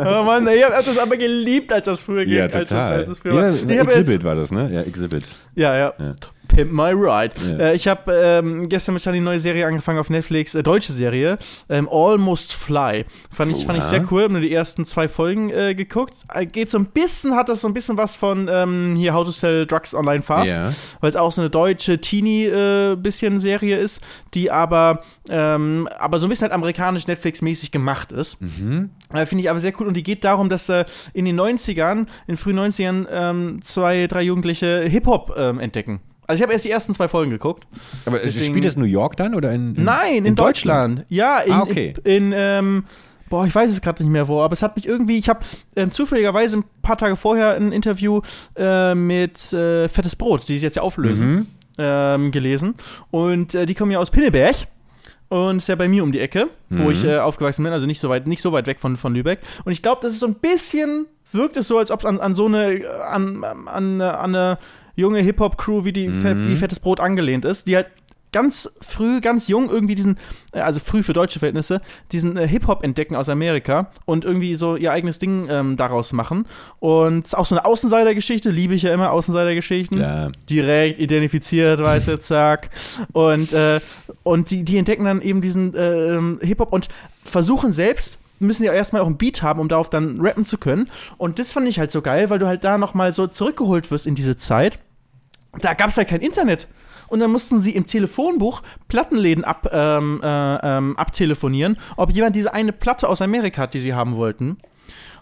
oh 0.00 0.24
Mann, 0.24 0.48
ich 0.48 0.64
habe 0.64 0.74
das 0.84 0.98
aber 0.98 1.16
geliebt, 1.16 1.72
als 1.72 1.86
das 1.86 2.02
früher 2.02 2.24
ging. 2.24 2.34
Ja, 2.34 2.44
als 2.44 2.52
das, 2.54 2.68
total. 2.68 2.92
als 2.92 3.08
das 3.08 3.18
früher 3.18 3.34
ja, 3.34 3.40
war. 3.40 3.48
Exhibit 3.50 4.08
jetzt, 4.08 4.24
war 4.24 4.34
das, 4.34 4.50
ne? 4.50 4.70
Ja, 4.72 4.80
Exhibit. 4.82 5.24
ja, 5.54 5.76
ja. 5.76 5.92
Ja. 5.98 6.14
Pimp 6.48 6.72
My 6.72 6.90
Ride. 6.90 7.34
Ja. 7.50 7.58
Äh, 7.58 7.74
ich 7.74 7.88
habe 7.88 8.12
ähm, 8.12 8.68
gestern 8.68 8.94
mit 8.94 9.02
Charlie 9.02 9.18
eine 9.18 9.24
neue 9.24 9.40
Serie 9.40 9.66
angefangen 9.66 9.98
auf 9.98 10.10
Netflix, 10.10 10.54
äh, 10.54 10.62
deutsche 10.62 10.92
Serie, 10.92 11.38
ähm, 11.68 11.88
Almost 11.90 12.52
Fly. 12.54 13.04
Fand 13.30 13.52
ich, 13.56 13.64
fand 13.64 13.78
ich 13.78 13.84
sehr 13.84 14.04
cool, 14.10 14.22
habe 14.24 14.32
nur 14.34 14.42
die 14.42 14.52
ersten 14.52 14.84
zwei 14.84 15.08
Folgen 15.08 15.50
äh, 15.50 15.74
geguckt. 15.74 16.14
Äh, 16.34 16.46
geht 16.46 16.70
so 16.70 16.78
ein 16.78 16.86
bisschen, 16.86 17.34
hat 17.34 17.48
das 17.48 17.62
so 17.62 17.68
ein 17.68 17.74
bisschen 17.74 17.96
was 17.96 18.16
von 18.16 18.48
ähm, 18.52 18.96
hier 18.96 19.14
How 19.14 19.24
to 19.24 19.30
Sell 19.30 19.66
Drugs 19.66 19.94
Online 19.94 20.22
Fast, 20.22 20.52
Ja. 20.52 20.72
weil 21.00 21.08
es 21.10 21.16
auch 21.16 21.32
so 21.32 21.40
eine 21.40 21.48
deutsche 21.50 22.00
Teenie-bisschen 22.00 23.40
Serie 23.40 23.76
ist, 23.76 24.00
die 24.34 24.50
aber, 24.50 25.02
ähm, 25.28 25.88
aber 25.98 26.18
so 26.18 26.26
ein 26.26 26.28
bisschen 26.28 26.42
halt 26.44 26.52
amerikanisch 26.52 27.06
Netflix-mäßig 27.06 27.70
gemacht 27.70 28.12
ist. 28.12 28.40
Mhm. 28.40 28.90
Äh, 29.12 29.26
Finde 29.26 29.42
ich 29.44 29.50
aber 29.50 29.60
sehr 29.60 29.72
cool. 29.80 29.86
Und 29.86 29.94
die 29.96 30.02
geht 30.02 30.24
darum, 30.24 30.48
dass 30.48 30.68
äh, 30.68 30.84
in 31.14 31.24
den 31.24 31.38
90ern, 31.40 32.06
in 32.26 32.36
frühen 32.36 32.58
90ern, 32.58 33.06
ähm, 33.10 33.60
zwei, 33.62 34.06
drei 34.06 34.22
Jugendliche 34.22 34.82
Hip-Hop 34.82 35.34
ähm, 35.36 35.60
entdecken. 35.60 36.00
Also 36.32 36.40
ich 36.40 36.42
habe 36.42 36.52
erst 36.54 36.64
die 36.64 36.70
ersten 36.70 36.94
zwei 36.94 37.08
Folgen 37.08 37.30
geguckt. 37.30 37.66
Aber 38.06 38.18
Deswegen- 38.18 38.46
spielt 38.46 38.64
das 38.64 38.74
in 38.74 38.80
New 38.80 38.86
York 38.88 39.16
dann 39.16 39.34
oder 39.34 39.52
in, 39.52 39.74
in 39.74 39.84
Nein, 39.84 40.24
in, 40.24 40.34
Deutschland. 40.34 41.04
Ja, 41.08 41.38
in, 41.40 41.52
Ah, 41.52 41.62
okay. 41.62 41.94
in, 42.04 42.32
in 42.32 42.32
ähm, 42.34 42.84
boah, 43.28 43.46
ich 43.46 43.54
weiß 43.54 43.70
es 43.70 43.80
gerade 43.80 44.02
nicht 44.02 44.10
mehr 44.12 44.28
wo, 44.28 44.40
aber 44.42 44.52
es 44.54 44.62
hat 44.62 44.76
mich 44.76 44.86
irgendwie, 44.86 45.18
ich 45.18 45.28
habe 45.28 45.40
ähm, 45.76 45.90
zufälligerweise 45.92 46.58
ein 46.58 46.64
paar 46.82 46.96
Tage 46.98 47.16
vorher 47.16 47.54
ein 47.56 47.70
Interview 47.72 48.20
äh, 48.56 48.94
mit 48.94 49.52
äh, 49.52 49.88
Fettes 49.88 50.16
Brot, 50.16 50.48
die 50.48 50.54
sich 50.54 50.62
jetzt 50.62 50.76
ja 50.76 50.82
auflösen, 50.82 51.30
Mhm. 51.34 51.46
ähm, 51.78 52.30
gelesen. 52.30 52.74
Und 53.10 53.54
äh, 53.54 53.66
die 53.66 53.74
kommen 53.74 53.90
ja 53.90 53.98
aus 53.98 54.10
Pinneberg. 54.10 54.56
Und 55.28 55.56
ist 55.58 55.68
ja 55.68 55.76
bei 55.76 55.88
mir 55.88 56.02
um 56.04 56.12
die 56.12 56.20
Ecke, 56.20 56.48
wo 56.68 56.82
Mhm. 56.84 56.90
ich 56.90 57.04
äh, 57.06 57.16
aufgewachsen 57.18 57.64
bin, 57.64 57.72
also 57.72 57.86
nicht 57.86 58.00
so 58.00 58.10
weit, 58.10 58.26
nicht 58.26 58.42
so 58.42 58.52
weit 58.52 58.66
weg 58.66 58.80
von, 58.80 58.98
von 58.98 59.14
Lübeck. 59.14 59.38
Und 59.64 59.72
ich 59.72 59.80
glaube, 59.82 60.00
das 60.02 60.12
ist 60.12 60.20
so 60.20 60.26
ein 60.26 60.34
bisschen, 60.34 61.06
wirkt 61.32 61.56
es 61.56 61.68
so, 61.68 61.78
als 61.78 61.90
ob 61.90 62.00
es 62.00 62.04
an, 62.04 62.20
an 62.20 62.34
so 62.34 62.44
eine, 62.44 62.74
äh, 62.74 62.86
an, 62.86 63.42
an, 63.42 64.02
an 64.02 64.34
eine 64.36 64.58
junge 64.96 65.20
Hip-Hop-Crew 65.20 65.84
wie 65.84 65.92
die 65.92 66.08
Mhm. 66.08 66.48
wie 66.48 66.56
Fettes 66.56 66.80
Brot 66.80 67.00
angelehnt 67.00 67.44
ist, 67.44 67.66
die 67.68 67.76
halt 67.76 67.86
ganz 68.32 68.78
früh, 68.80 69.20
ganz 69.20 69.46
jung 69.48 69.68
irgendwie 69.70 69.94
diesen, 69.94 70.16
äh, 70.52 70.60
also 70.60 70.80
früh 70.80 71.02
für 71.02 71.12
deutsche 71.12 71.38
Verhältnisse, 71.38 71.82
diesen 72.12 72.38
äh, 72.38 72.48
Hip-Hop 72.48 72.82
entdecken 72.82 73.14
aus 73.14 73.28
Amerika 73.28 73.90
und 74.06 74.24
irgendwie 74.24 74.54
so 74.54 74.74
ihr 74.76 74.90
eigenes 74.90 75.18
Ding 75.18 75.48
ähm, 75.50 75.76
daraus 75.76 76.14
machen. 76.14 76.46
Und 76.80 77.36
auch 77.36 77.44
so 77.44 77.54
eine 77.54 77.66
Außenseitergeschichte, 77.66 78.50
liebe 78.50 78.74
ich 78.74 78.82
ja 78.84 78.94
immer, 78.94 79.12
Außenseitergeschichten 79.12 79.98
Klar. 79.98 80.32
direkt 80.48 80.98
identifiziert, 80.98 81.80
weißt 81.82 82.08
du, 82.08 82.18
zack. 82.18 82.70
Und, 83.12 83.52
äh, 83.52 83.80
und 84.22 84.50
die, 84.50 84.64
die 84.64 84.78
entdecken 84.78 85.04
dann 85.04 85.20
eben 85.20 85.42
diesen 85.42 85.74
ähm, 85.76 86.38
Hip-Hop 86.42 86.72
und 86.72 86.88
versuchen 87.24 87.72
selbst, 87.74 88.18
müssen 88.42 88.64
ja 88.64 88.72
erstmal 88.72 89.02
auch 89.02 89.06
ein 89.06 89.16
Beat 89.16 89.42
haben, 89.42 89.60
um 89.60 89.68
darauf 89.68 89.90
dann 89.90 90.20
rappen 90.20 90.44
zu 90.44 90.58
können. 90.58 90.90
Und 91.16 91.38
das 91.38 91.52
fand 91.52 91.68
ich 91.68 91.78
halt 91.78 91.90
so 91.90 92.02
geil, 92.02 92.30
weil 92.30 92.38
du 92.38 92.46
halt 92.46 92.64
da 92.64 92.78
nochmal 92.78 93.12
so 93.12 93.26
zurückgeholt 93.26 93.90
wirst 93.90 94.06
in 94.06 94.14
diese 94.14 94.36
Zeit. 94.36 94.78
Da 95.60 95.74
gab 95.74 95.88
es 95.88 95.96
halt 95.96 96.08
kein 96.08 96.20
Internet. 96.20 96.68
Und 97.08 97.20
dann 97.20 97.30
mussten 97.30 97.60
sie 97.60 97.72
im 97.72 97.86
Telefonbuch 97.86 98.62
Plattenläden 98.88 99.44
ab, 99.44 99.68
ähm, 99.70 100.20
äh, 100.22 100.56
ähm, 100.62 100.96
abtelefonieren, 100.96 101.76
ob 101.96 102.10
jemand 102.10 102.34
diese 102.34 102.54
eine 102.54 102.72
Platte 102.72 103.08
aus 103.08 103.20
Amerika 103.20 103.62
hat, 103.62 103.74
die 103.74 103.80
sie 103.80 103.92
haben 103.92 104.16
wollten. 104.16 104.56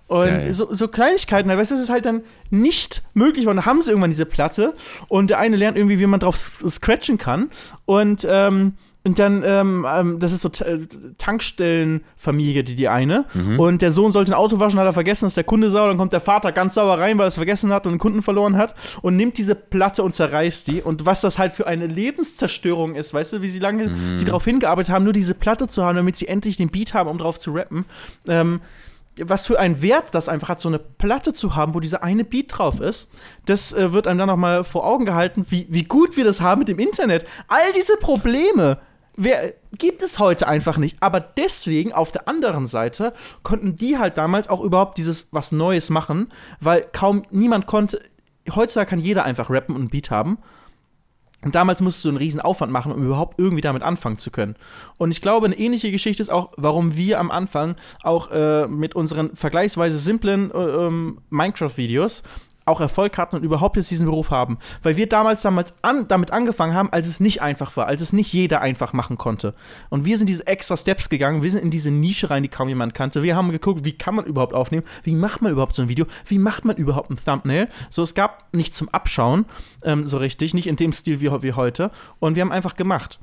Und 0.07 0.27
Geil. 0.27 0.53
so, 0.53 0.73
so 0.73 0.89
Kleinigkeiten, 0.89 1.49
weißt 1.49 1.71
du, 1.71 1.77
das 1.77 1.85
ist 1.85 1.91
halt 1.91 2.05
dann 2.05 2.23
nicht 2.51 3.03
möglich. 3.15 3.47
Und 3.47 3.57
dann 3.57 3.67
haben 3.67 3.83
sie 3.83 3.91
irgendwann 3.91 4.11
diese 4.11 4.27
Platte 4.27 4.75
und 5.09 5.31
der 5.31 5.39
eine 5.39 5.57
lernt 5.57 5.77
irgendwie, 5.77 6.01
wie 6.01 6.07
man 6.07 6.21
drauf 6.21 6.37
scratchen 6.37 7.19
kann. 7.19 7.49
Und, 7.87 8.27
ähm, 8.29 8.75
und 9.03 9.19
dann, 9.19 9.43
ähm, 9.47 9.87
ähm, 9.91 10.19
das 10.19 10.33
ist 10.33 10.43
so 10.43 10.51
Tankstellenfamilie, 11.17 12.65
die 12.65 12.75
die 12.75 12.89
eine. 12.89 13.25
Und 13.59 13.81
der 13.81 13.93
Sohn 13.93 14.13
sollte 14.13 14.33
ein 14.33 14.35
Auto 14.35 14.61
waschen, 14.61 14.79
hat 14.79 14.85
er 14.85 14.93
vergessen, 14.93 15.25
ist 15.27 15.39
der 15.39 15.45
Kunde 15.45 15.71
sauer. 15.71 15.89
Dann 15.89 15.97
kommt 15.97 16.13
der 16.13 16.21
Vater 16.21 16.53
ganz 16.53 16.75
sauer 16.75 16.99
rein, 16.99 17.17
weil 17.17 17.25
er 17.25 17.29
es 17.29 17.37
vergessen 17.37 17.73
hat 17.73 17.87
und 17.87 17.95
den 17.95 17.99
Kunden 17.99 18.21
verloren 18.21 18.59
hat. 18.59 18.75
Und 19.01 19.17
nimmt 19.17 19.39
diese 19.39 19.55
Platte 19.55 20.03
und 20.03 20.15
zerreißt 20.15 20.67
die. 20.67 20.83
Und 20.83 21.07
was 21.07 21.23
das 21.23 21.39
halt 21.39 21.53
für 21.53 21.67
eine 21.67 21.87
Lebenszerstörung 21.87 22.95
ist, 22.95 23.15
weißt 23.15 23.33
du, 23.33 23.43
wie 23.43 23.49
sie 23.49 23.59
lange 23.59 23.91
sie 24.15 24.27
darauf 24.27 24.45
hingearbeitet 24.45 24.93
haben, 24.93 25.05
nur 25.05 25.15
diese 25.15 25.33
Platte 25.33 25.67
zu 25.67 25.83
haben, 25.83 25.97
damit 25.97 26.17
sie 26.17 26.29
endlich 26.29 26.59
den 26.59 26.69
Beat 26.69 26.93
haben, 26.93 27.09
um 27.09 27.17
drauf 27.17 27.41
zu 27.41 27.53
rappen. 27.53 27.87
Ähm, 28.29 28.61
was 29.19 29.47
für 29.47 29.59
einen 29.59 29.83
Wert 29.83 30.15
das 30.15 30.29
einfach 30.29 30.51
hat, 30.51 30.61
so 30.61 30.69
eine 30.69 30.79
Platte 30.79 31.33
zu 31.33 31.57
haben, 31.57 31.75
wo 31.75 31.81
dieser 31.81 32.03
eine 32.03 32.25
Beat 32.25 32.59
drauf 32.59 32.81
ist, 32.81 33.09
das 33.47 33.73
äh, 33.73 33.93
wird 33.93 34.07
einem 34.07 34.19
dann 34.19 34.29
nochmal 34.29 34.65
vor 34.65 34.87
Augen 34.87 35.05
gehalten, 35.05 35.47
wie, 35.49 35.67
wie 35.69 35.85
gut 35.85 36.17
wir 36.17 36.25
das 36.25 36.41
haben 36.41 36.61
mit 36.61 36.69
dem 36.69 36.79
Internet. 36.79 37.25
All 37.49 37.73
diese 37.75 37.97
Probleme 37.97 38.79
wer, 39.23 39.55
gibt 39.77 40.03
es 40.03 40.19
heute 40.19 40.49
einfach 40.49 40.79
nicht. 40.79 40.97
Aber 41.01 41.21
deswegen, 41.21 41.93
auf 41.93 42.13
der 42.13 42.27
anderen 42.29 42.67
Seite, 42.67 43.13
konnten 43.43 43.77
die 43.77 43.99
halt 43.99 44.17
damals 44.17 44.49
auch 44.49 44.61
überhaupt 44.61 44.99
dieses 44.99 45.29
was 45.31 45.53
Neues 45.53 45.91
machen, 45.91 46.33
weil 46.61 46.85
kaum 46.93 47.23
niemand 47.31 47.67
konnte. 47.67 48.01
Heutzutage 48.55 48.91
kann 48.91 48.99
jeder 48.99 49.25
einfach 49.25 49.51
rappen 49.51 49.75
und 49.75 49.83
einen 49.83 49.91
Beat 49.91 50.11
haben. 50.11 50.39
Und 51.43 51.55
damals 51.55 51.81
musstest 51.81 52.05
du 52.05 52.11
einen 52.11 52.19
riesen 52.19 52.41
Aufwand 52.41 52.71
machen, 52.71 52.93
um 52.93 53.03
überhaupt 53.03 53.39
irgendwie 53.39 53.63
damit 53.63 53.83
anfangen 53.83 54.19
zu 54.19 54.31
können. 54.31 54.57
Und 54.99 55.11
ich 55.11 55.23
glaube, 55.23 55.47
eine 55.47 55.59
ähnliche 55.59 55.91
Geschichte 55.91 56.23
ist 56.23 56.29
auch, 56.29 56.53
warum 56.57 56.97
wir 56.97 57.19
am 57.19 57.31
Anfang 57.31 57.77
auch 58.03 58.31
äh, 58.31 58.67
mit 58.69 58.95
unseren 58.95 59.35
vergleichsweise 59.35 59.99
simplen 59.99 60.51
äh, 60.51 60.59
ähm, 60.59 61.23
Minecraft-Videos 61.31 62.23
auch 62.65 62.81
Erfolg 62.81 63.19
hatten 63.19 63.37
und 63.37 63.43
überhaupt 63.43 63.77
jetzt 63.77 63.91
diesen 63.91 64.07
Beruf 64.07 64.31
haben. 64.31 64.59
Weil 64.83 64.97
wir 64.97 65.09
damals, 65.09 65.43
damals 65.43 65.75
an, 65.83 66.09
damit 66.09 66.33
angefangen 66.33 66.75
haben, 66.75 66.93
als 66.93 67.09
es 67.09 67.21
nicht 67.21 67.43
einfach 67.43 67.77
war, 67.77 67.87
als 67.87 68.01
es 68.01 68.13
nicht 68.13 68.33
jeder 68.33 68.61
einfach 68.61 68.93
machen 68.93 69.19
konnte. 69.19 69.55
Und 69.89 70.05
wir 70.05 70.19
sind 70.19 70.29
diese 70.29 70.47
extra 70.47 70.77
Steps 70.77 71.09
gegangen, 71.09 71.43
wir 71.43 71.51
sind 71.51 71.63
in 71.63 71.71
diese 71.71 71.91
Nische 71.91 72.31
rein, 72.31 72.43
die 72.43 72.49
kaum 72.49 72.69
jemand 72.69 72.95
kannte. 72.95 73.23
Wir 73.23 73.37
haben 73.37 73.51
geguckt, 73.53 73.85
wie 73.85 73.93
kann 73.93 74.15
man 74.15 74.25
überhaupt 74.25 74.55
aufnehmen, 74.55 74.85
wie 75.03 75.15
macht 75.15 75.43
man 75.43 75.53
überhaupt 75.53 75.75
so 75.75 75.83
ein 75.83 75.89
Video, 75.89 76.07
wie 76.27 76.39
macht 76.39 76.65
man 76.65 76.77
überhaupt 76.77 77.11
ein 77.11 77.17
Thumbnail. 77.17 77.69
So, 77.91 78.03
es 78.03 78.15
gab 78.15 78.53
nichts 78.55 78.77
zum 78.77 78.89
Abschauen, 78.91 79.47
ähm, 79.83 80.07
so 80.07 80.19
richtig, 80.19 80.55
nicht 80.55 80.67
in 80.67 80.77
dem 80.77 80.93
Stil 80.93 81.21
wie, 81.21 81.31
wie 81.43 81.53
heute. 81.53 81.91
Und 82.19 82.37
wir 82.37 82.43
haben 82.43 82.53
einfach 82.53 82.77
gemacht. 82.77 83.21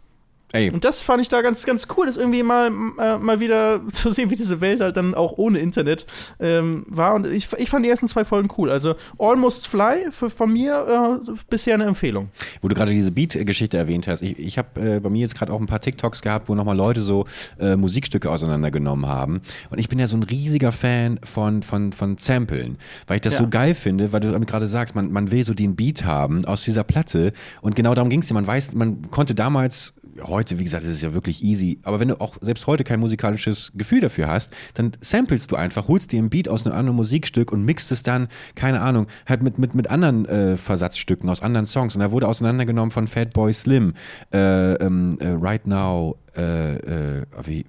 Ey, 0.53 0.69
Und 0.69 0.85
das 0.85 1.01
fand 1.01 1.21
ich 1.21 1.27
da 1.27 1.41
ganz, 1.41 1.65
ganz 1.65 1.87
cool, 1.97 2.05
das 2.05 2.15
irgendwie 2.15 2.41
mal, 2.41 2.71
äh, 2.99 3.17
mal 3.17 3.39
wieder 3.41 3.81
zu 3.91 4.11
sehen, 4.11 4.29
wie 4.29 4.37
diese 4.37 4.61
Welt 4.61 4.79
halt 4.79 4.95
dann 4.95 5.13
auch 5.13 5.33
ohne 5.37 5.59
Internet 5.59 6.05
ähm, 6.39 6.85
war. 6.87 7.15
Und 7.15 7.27
ich, 7.27 7.49
ich 7.57 7.69
fand 7.69 7.85
die 7.85 7.89
ersten 7.89 8.07
zwei 8.07 8.23
Folgen 8.23 8.49
cool. 8.57 8.71
Also 8.71 8.95
Almost 9.19 9.67
Fly 9.67 10.07
für, 10.11 10.29
von 10.29 10.53
mir 10.53 11.19
äh, 11.27 11.31
bisher 11.49 11.73
eine 11.73 11.83
Empfehlung. 11.83 12.29
wo 12.61 12.69
du 12.69 12.75
gerade 12.75 12.91
diese 12.93 13.11
Beat-Geschichte 13.11 13.77
erwähnt 13.77 14.07
hast, 14.07 14.21
ich, 14.21 14.39
ich 14.39 14.57
habe 14.57 14.79
äh, 14.79 14.99
bei 15.01 15.09
mir 15.09 15.19
jetzt 15.19 15.35
gerade 15.37 15.51
auch 15.51 15.59
ein 15.59 15.65
paar 15.65 15.81
TikToks 15.81 16.21
gehabt, 16.21 16.47
wo 16.47 16.55
nochmal 16.55 16.77
Leute 16.77 17.01
so 17.01 17.25
äh, 17.59 17.75
Musikstücke 17.75 18.31
auseinandergenommen 18.31 19.05
haben. 19.07 19.41
Und 19.69 19.79
ich 19.79 19.89
bin 19.89 19.99
ja 19.99 20.07
so 20.07 20.15
ein 20.15 20.23
riesiger 20.23 20.71
Fan 20.71 21.19
von, 21.23 21.61
von, 21.61 21.91
von 21.91 22.17
Samplen, 22.17 22.77
weil 23.07 23.17
ich 23.17 23.21
das 23.21 23.33
Ja. 23.33 23.39
so 23.39 23.49
geil 23.49 23.75
finde, 23.75 24.13
weil 24.13 24.21
du 24.21 24.31
damit 24.31 24.47
gerade 24.49 24.67
sagst, 24.67 24.95
man, 24.95 25.11
man 25.11 25.29
will 25.29 25.43
so 25.43 25.53
den 25.53 25.75
Beat 25.75 26.05
haben 26.05 26.45
aus 26.45 26.63
dieser 26.63 26.85
Platte. 26.85 27.33
Und 27.61 27.75
genau 27.75 27.93
darum 27.93 28.09
ging 28.09 28.21
es 28.21 28.27
dir. 28.27 28.33
Man 28.33 28.47
weiß, 28.47 28.73
man 28.75 29.11
konnte 29.11 29.35
damals 29.35 29.93
heute, 30.23 30.59
wie 30.59 30.63
gesagt, 30.63 30.83
ist 30.85 31.01
ja 31.01 31.13
wirklich 31.13 31.43
easy, 31.43 31.79
aber 31.83 31.99
wenn 31.99 32.07
du 32.09 32.19
auch 32.21 32.37
selbst 32.41 32.67
heute 32.67 32.83
kein 32.83 32.99
musikalisches 32.99 33.71
Gefühl 33.75 34.01
dafür 34.01 34.27
hast, 34.27 34.53
dann 34.73 34.91
samplest 35.01 35.51
du 35.51 35.55
einfach, 35.55 35.87
holst 35.87 36.11
dir 36.11 36.19
einen 36.19 36.29
Beat 36.29 36.47
aus 36.47 36.65
einem 36.65 36.75
anderen 36.75 36.95
Musikstück 36.95 37.51
und 37.51 37.63
mixt 37.63 37.91
es 37.91 38.03
dann, 38.03 38.27
keine 38.55 38.81
Ahnung, 38.81 39.07
halt 39.27 39.41
mit, 39.41 39.57
mit, 39.57 39.75
mit 39.75 39.89
anderen 39.89 40.25
äh, 40.25 40.57
Versatzstücken 40.57 41.29
aus 41.29 41.41
anderen 41.41 41.65
Songs. 41.65 41.95
Und 41.95 42.01
da 42.01 42.11
wurde 42.11 42.27
auseinandergenommen 42.27 42.91
von 42.91 43.07
Fatboy 43.07 43.53
Slim, 43.53 43.93
äh, 44.33 44.73
ähm, 44.75 45.17
äh, 45.19 45.29
Right 45.39 45.67
Now, 45.67 46.17
äh, 46.35 46.75
äh, 46.75 47.25
wie, 47.45 47.65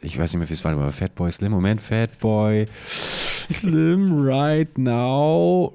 ich 0.00 0.18
weiß 0.18 0.32
nicht 0.32 0.40
mehr, 0.40 0.48
wie 0.48 0.54
es 0.54 0.64
war, 0.64 0.72
aber 0.72 0.92
Fatboy 0.92 1.30
Slim, 1.30 1.52
Moment, 1.52 1.80
Fatboy 1.80 2.66
Slim, 2.88 4.22
Right 4.22 4.78
Now. 4.78 5.74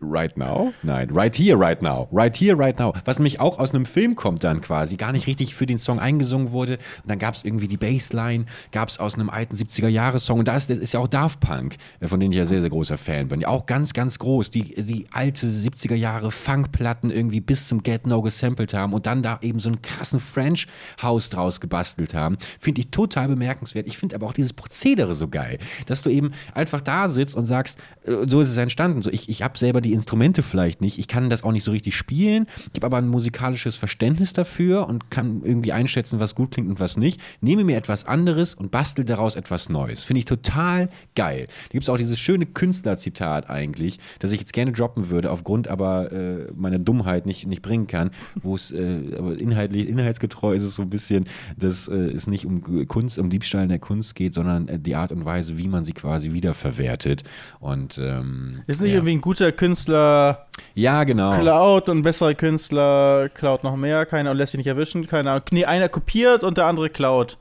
Right 0.00 0.36
Now? 0.36 0.72
Nein, 0.82 1.10
Right 1.10 1.34
Here, 1.36 1.58
Right 1.58 1.80
Now. 1.82 2.08
Right 2.10 2.34
Here, 2.36 2.58
Right 2.58 2.78
Now. 2.78 2.92
Was 3.04 3.18
nämlich 3.18 3.40
auch 3.40 3.58
aus 3.58 3.74
einem 3.74 3.86
Film 3.86 4.14
kommt 4.14 4.42
dann 4.44 4.60
quasi, 4.60 4.96
gar 4.96 5.12
nicht 5.12 5.26
richtig 5.26 5.54
für 5.54 5.66
den 5.66 5.78
Song 5.78 6.00
eingesungen 6.00 6.52
wurde. 6.52 6.74
Und 7.02 7.10
dann 7.10 7.18
gab 7.18 7.34
es 7.34 7.44
irgendwie 7.44 7.68
die 7.68 7.76
Bassline, 7.76 8.46
gab 8.72 8.88
es 8.88 8.98
aus 8.98 9.14
einem 9.14 9.30
alten 9.30 9.54
70er-Jahre-Song. 9.54 10.38
Und 10.38 10.48
da 10.48 10.56
ist, 10.56 10.70
ist 10.70 10.94
ja 10.94 11.00
auch 11.00 11.06
Daft 11.06 11.40
Punk, 11.40 11.76
äh, 12.00 12.08
von 12.08 12.18
denen 12.18 12.32
ich 12.32 12.38
ja 12.38 12.44
sehr, 12.44 12.60
sehr 12.60 12.70
großer 12.70 12.96
Fan 12.96 13.28
bin. 13.28 13.40
Ja, 13.40 13.48
auch 13.48 13.66
ganz, 13.66 13.92
ganz 13.92 14.18
groß. 14.18 14.50
Die, 14.50 14.74
die 14.74 15.06
alte 15.12 15.46
70er-Jahre 15.46 16.30
Funkplatten 16.30 17.10
irgendwie 17.10 17.40
bis 17.40 17.68
zum 17.68 17.82
Get 17.82 18.06
No 18.06 18.22
gesampelt 18.22 18.74
haben 18.74 18.94
und 18.94 19.06
dann 19.06 19.22
da 19.22 19.38
eben 19.42 19.60
so 19.60 19.68
einen 19.68 19.82
krassen 19.82 20.20
French-House 20.20 21.30
draus 21.30 21.60
gebastelt 21.60 22.14
haben. 22.14 22.38
Finde 22.58 22.80
ich 22.80 22.90
total 22.90 23.28
bemerkenswert. 23.28 23.86
Ich 23.86 23.98
finde 23.98 24.16
aber 24.16 24.26
auch 24.26 24.32
dieses 24.32 24.52
Prozedere 24.52 25.14
so 25.14 25.28
geil, 25.28 25.58
dass 25.86 26.02
du 26.02 26.10
eben 26.10 26.32
einfach 26.54 26.80
da 26.80 27.08
sitzt 27.08 27.34
und 27.34 27.46
sagst, 27.46 27.78
äh, 28.04 28.12
so 28.26 28.40
ist 28.40 28.48
es 28.48 28.56
entstanden. 28.56 29.02
So, 29.02 29.10
ich 29.10 29.28
ich 29.28 29.42
habe 29.42 29.58
selber 29.58 29.80
die 29.80 29.89
Instrumente 29.92 30.42
vielleicht 30.42 30.80
nicht, 30.80 30.98
ich 30.98 31.08
kann 31.08 31.30
das 31.30 31.42
auch 31.44 31.52
nicht 31.52 31.64
so 31.64 31.70
richtig 31.70 31.96
spielen, 31.96 32.46
ich 32.72 32.76
habe 32.76 32.86
aber 32.86 32.98
ein 32.98 33.08
musikalisches 33.08 33.76
Verständnis 33.76 34.32
dafür 34.32 34.88
und 34.88 35.10
kann 35.10 35.42
irgendwie 35.44 35.72
einschätzen, 35.72 36.20
was 36.20 36.34
gut 36.34 36.52
klingt 36.52 36.68
und 36.68 36.80
was 36.80 36.96
nicht. 36.96 37.20
Nehme 37.40 37.64
mir 37.64 37.76
etwas 37.76 38.04
anderes 38.04 38.54
und 38.54 38.70
bastel 38.70 39.04
daraus 39.04 39.36
etwas 39.36 39.68
Neues. 39.68 40.04
Finde 40.04 40.18
ich 40.18 40.24
total 40.24 40.88
geil. 41.14 41.46
Da 41.46 41.72
gibt 41.72 41.84
es 41.84 41.88
auch 41.88 41.96
dieses 41.96 42.18
schöne 42.18 42.46
Künstlerzitat 42.46 43.48
eigentlich, 43.50 43.98
das 44.18 44.32
ich 44.32 44.40
jetzt 44.40 44.52
gerne 44.52 44.72
droppen 44.72 45.10
würde, 45.10 45.30
aufgrund 45.30 45.68
aber 45.68 46.12
äh, 46.12 46.46
meiner 46.54 46.78
Dummheit 46.78 47.26
nicht, 47.26 47.46
nicht 47.46 47.62
bringen 47.62 47.86
kann, 47.86 48.10
wo 48.42 48.54
es 48.54 48.72
äh, 48.72 49.00
aber 49.16 49.38
inhaltlich, 49.38 49.88
inhaltsgetreu 49.88 50.54
ist 50.54 50.64
es 50.64 50.74
so 50.74 50.82
ein 50.82 50.90
bisschen, 50.90 51.26
dass 51.56 51.88
äh, 51.88 51.94
es 51.94 52.26
nicht 52.26 52.46
um 52.46 52.86
Kunst, 52.86 53.18
um 53.18 53.30
Diebstahl 53.30 53.62
in 53.62 53.68
der 53.68 53.78
Kunst 53.78 54.14
geht, 54.14 54.34
sondern 54.34 54.68
äh, 54.68 54.78
die 54.78 54.94
Art 54.94 55.12
und 55.12 55.24
Weise, 55.24 55.58
wie 55.58 55.68
man 55.68 55.84
sie 55.84 55.92
quasi 55.92 56.32
wiederverwertet. 56.32 57.22
Und 57.58 57.98
ähm, 57.98 58.62
Ist 58.66 58.80
nicht 58.80 58.90
ja. 58.90 58.96
irgendwie 58.96 59.14
ein 59.14 59.20
guter 59.20 59.52
Künstler 59.52 59.79
ja, 59.88 61.04
genau. 61.04 61.38
klaut 61.38 61.88
und 61.88 61.98
ein 61.98 62.02
besserer 62.02 62.34
Künstler 62.34 63.28
klaut 63.28 63.64
noch 63.64 63.76
mehr, 63.76 64.06
keiner 64.06 64.34
lässt 64.34 64.52
sich 64.52 64.58
nicht 64.58 64.66
erwischen, 64.66 65.06
keiner. 65.06 65.42
Nee, 65.50 65.64
einer 65.64 65.88
kopiert 65.88 66.44
und 66.44 66.58
der 66.58 66.66
andere 66.66 66.90
klaut. 66.90 67.38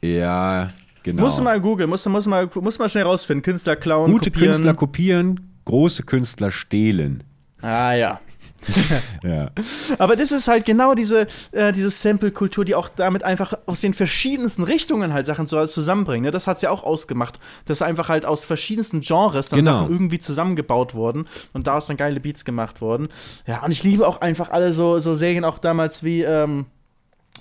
Ja, 0.00 0.68
genau. 1.02 1.22
Musst 1.22 1.38
du 1.38 1.42
mal 1.42 1.60
googeln, 1.60 1.88
musst 1.88 2.06
du 2.06 2.10
muss 2.10 2.26
mal, 2.26 2.48
muss 2.54 2.78
mal 2.78 2.88
schnell 2.88 3.04
rausfinden. 3.04 3.42
Künstler 3.42 3.76
klauen, 3.76 4.10
Gute 4.10 4.30
kopieren. 4.30 4.52
Künstler 4.52 4.74
kopieren, 4.74 5.54
große 5.64 6.02
Künstler 6.04 6.50
stehlen. 6.50 7.24
Ah 7.62 7.92
ja. 7.92 8.20
ja. 9.22 9.50
Aber 9.98 10.16
das 10.16 10.32
ist 10.32 10.48
halt 10.48 10.64
genau 10.64 10.94
diese, 10.94 11.26
äh, 11.52 11.72
diese 11.72 11.90
Sample-Kultur, 11.90 12.64
die 12.64 12.74
auch 12.74 12.88
damit 12.88 13.22
einfach 13.22 13.54
aus 13.66 13.80
den 13.80 13.94
verschiedensten 13.94 14.62
Richtungen 14.62 15.12
halt 15.12 15.26
Sachen 15.26 15.46
zusammenbringt. 15.46 16.24
Ne? 16.24 16.30
Das 16.30 16.46
hat 16.46 16.56
es 16.56 16.62
ja 16.62 16.70
auch 16.70 16.84
ausgemacht, 16.84 17.38
dass 17.66 17.82
einfach 17.82 18.08
halt 18.08 18.24
aus 18.26 18.44
verschiedensten 18.44 19.00
Genres 19.00 19.48
dann 19.48 19.60
Genau. 19.60 19.80
Sachen 19.80 19.92
irgendwie 19.92 20.18
zusammengebaut 20.18 20.94
wurden 20.94 21.26
und 21.52 21.66
daraus 21.66 21.86
dann 21.86 21.96
geile 21.96 22.20
Beats 22.20 22.44
gemacht 22.44 22.80
wurden. 22.80 23.08
Ja, 23.46 23.62
und 23.64 23.72
ich 23.72 23.82
liebe 23.82 24.06
auch 24.06 24.20
einfach 24.20 24.50
alle 24.50 24.72
so, 24.72 24.98
so 24.98 25.14
Serien, 25.14 25.44
auch 25.44 25.58
damals 25.58 26.02
wie, 26.02 26.22
ähm, 26.22 26.66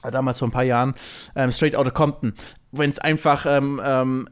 äh, 0.03 0.11
damals 0.11 0.39
vor 0.39 0.47
ein 0.47 0.51
paar 0.51 0.63
Jahren, 0.63 0.93
ähm, 1.35 1.51
Straight 1.51 1.75
Outta 1.75 1.91
Compton, 1.91 2.33
wenn 2.71 2.89
es 2.89 2.99
einfach, 2.99 3.45
ähm, 3.47 3.81
ähm, 3.83 4.29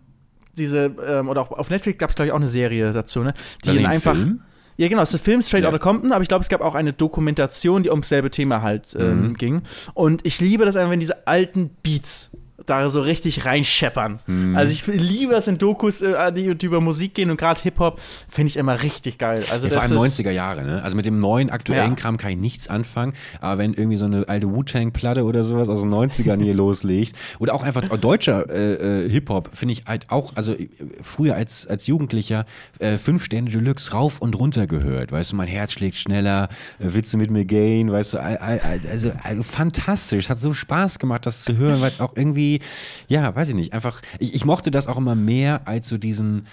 diese, 0.55 0.95
ähm, 1.07 1.29
oder 1.29 1.41
auch 1.41 1.51
auf 1.51 1.69
Netflix 1.69 1.97
gab 1.97 2.11
es, 2.11 2.15
glaube 2.15 2.27
ich, 2.27 2.31
auch 2.31 2.37
eine 2.37 2.47
Serie 2.49 2.91
dazu, 2.91 3.21
ne? 3.23 3.33
Die 3.65 3.69
Also 3.69 3.85
einfach. 3.85 4.15
Film? 4.15 4.41
Ja, 4.77 4.87
genau, 4.87 5.01
es 5.03 5.13
ist 5.13 5.21
ein 5.21 5.23
Film 5.23 5.41
Straight 5.41 5.63
Ja. 5.63 5.69
Outta 5.69 5.79
Compton, 5.79 6.11
aber 6.11 6.21
ich 6.23 6.27
glaube, 6.27 6.41
es 6.43 6.49
gab 6.49 6.61
auch 6.61 6.75
eine 6.75 6.93
Dokumentation, 6.93 7.83
die 7.83 7.89
ums 7.89 8.09
selbe 8.09 8.31
Thema 8.31 8.61
halt 8.61 8.95
ähm, 8.99 9.29
Mhm. 9.29 9.33
ging. 9.35 9.61
Und 9.93 10.25
ich 10.25 10.39
liebe 10.39 10.65
das 10.65 10.75
einfach, 10.75 10.91
wenn 10.91 10.99
diese 10.99 11.27
alten 11.27 11.69
Beats 11.83 12.37
da 12.65 12.89
so 12.89 13.01
richtig 13.01 13.45
reinscheppern. 13.45 14.19
Mhm. 14.27 14.55
Also 14.55 14.71
ich 14.71 14.85
liebe 14.87 15.33
das 15.33 15.47
in 15.47 15.57
Dokus, 15.57 16.01
äh, 16.01 16.31
die, 16.31 16.55
die 16.55 16.65
über 16.67 16.81
Musik 16.81 17.15
gehen 17.15 17.29
und 17.31 17.37
gerade 17.37 17.59
Hip-Hop 17.61 17.99
finde 18.29 18.49
ich 18.49 18.57
immer 18.57 18.81
richtig 18.83 19.17
geil. 19.17 19.43
Also 19.51 19.67
Ja, 19.67 19.73
vor 19.73 19.81
allem 19.81 19.97
ist, 20.05 20.19
90er 20.19 20.29
Jahre, 20.31 20.63
ne? 20.63 20.81
Also 20.83 20.95
mit 20.95 21.05
dem 21.05 21.19
neuen 21.19 21.49
aktuellen 21.49 21.89
Ja. 21.91 21.95
Kram 21.95 22.17
kann 22.17 22.31
ich 22.31 22.37
nichts 22.37 22.67
anfangen, 22.67 23.13
aber 23.41 23.57
wenn 23.57 23.73
irgendwie 23.73 23.97
so 23.97 24.05
eine 24.05 24.29
alte 24.29 24.49
Wu-Tang-Platte 24.53 25.23
oder 25.23 25.43
sowas 25.43 25.67
aus 25.67 25.81
den 25.81 25.91
90ern 25.93 26.41
hier 26.41 26.53
loslegt 26.63 27.15
oder 27.39 27.53
auch 27.55 27.63
einfach 27.63 27.87
deutscher 27.97 28.49
äh, 28.49 29.05
äh, 29.05 29.09
Hip-Hop, 29.09 29.49
finde 29.53 29.73
ich 29.73 29.85
halt 29.85 30.09
auch, 30.11 30.33
also 30.35 30.53
äh, 30.53 30.69
früher 31.01 31.35
als, 31.35 31.65
als 31.67 31.87
Jugendlicher 31.87 32.45
äh, 32.79 32.97
fünf 32.97 33.25
Sterne 33.25 33.49
Deluxe 33.49 33.91
rauf 33.91 34.19
und 34.21 34.37
runter 34.37 34.67
gehört, 34.67 35.11
weißt 35.11 35.31
du, 35.31 35.35
mein 35.37 35.47
Herz 35.47 35.73
schlägt 35.73 35.95
schneller, 35.95 36.49
äh, 36.79 36.93
Witze 36.93 37.17
mit 37.17 37.31
mir 37.31 37.45
gehen, 37.45 37.91
weißt 37.91 38.13
du, 38.13 38.19
all- 38.19 38.37
also, 38.91 39.11
also 39.23 39.43
fantastisch, 39.43 40.25
es 40.25 40.29
hat 40.29 40.39
so 40.39 40.53
Spaß 40.53 40.99
gemacht, 40.99 41.25
das 41.25 41.43
zu 41.43 41.57
hören, 41.57 41.81
weil 41.81 41.89
es 41.91 41.99
auch 41.99 42.13
irgendwie, 42.15 42.42
ja, 43.07 43.35
weiß 43.35 43.49
ich 43.49 43.55
nicht, 43.55 43.73
einfach, 43.73 44.01
ich, 44.19 44.33
ich 44.33 44.45
mochte 44.45 44.71
das 44.71 44.87
auch 44.87 44.97
immer 44.97 45.15
mehr 45.15 45.67
als 45.67 45.87
so 45.87 45.97
diesen, 45.97 46.45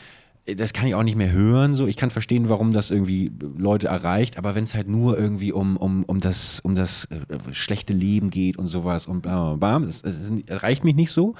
das 0.46 0.72
kann 0.72 0.86
ich 0.86 0.94
auch 0.94 1.02
nicht 1.02 1.16
mehr 1.16 1.32
hören. 1.32 1.74
So, 1.74 1.86
ich 1.86 1.96
kann 1.96 2.10
verstehen, 2.10 2.48
warum 2.48 2.72
das 2.72 2.90
irgendwie 2.90 3.30
Leute 3.56 3.88
erreicht, 3.88 4.38
aber 4.38 4.54
wenn 4.54 4.64
es 4.64 4.74
halt 4.74 4.88
nur 4.88 5.18
irgendwie 5.18 5.52
um, 5.52 5.76
um, 5.76 6.04
um 6.04 6.18
das, 6.18 6.60
um 6.60 6.74
das 6.74 7.06
äh, 7.06 7.52
schlechte 7.52 7.92
Leben 7.92 8.30
geht 8.30 8.56
und 8.56 8.66
sowas 8.66 9.06
und 9.06 9.22
bla, 9.22 9.56
das, 9.80 10.02
das, 10.02 10.20
das 10.46 10.62
reicht 10.62 10.84
mich 10.84 10.94
nicht 10.94 11.10
so. 11.10 11.34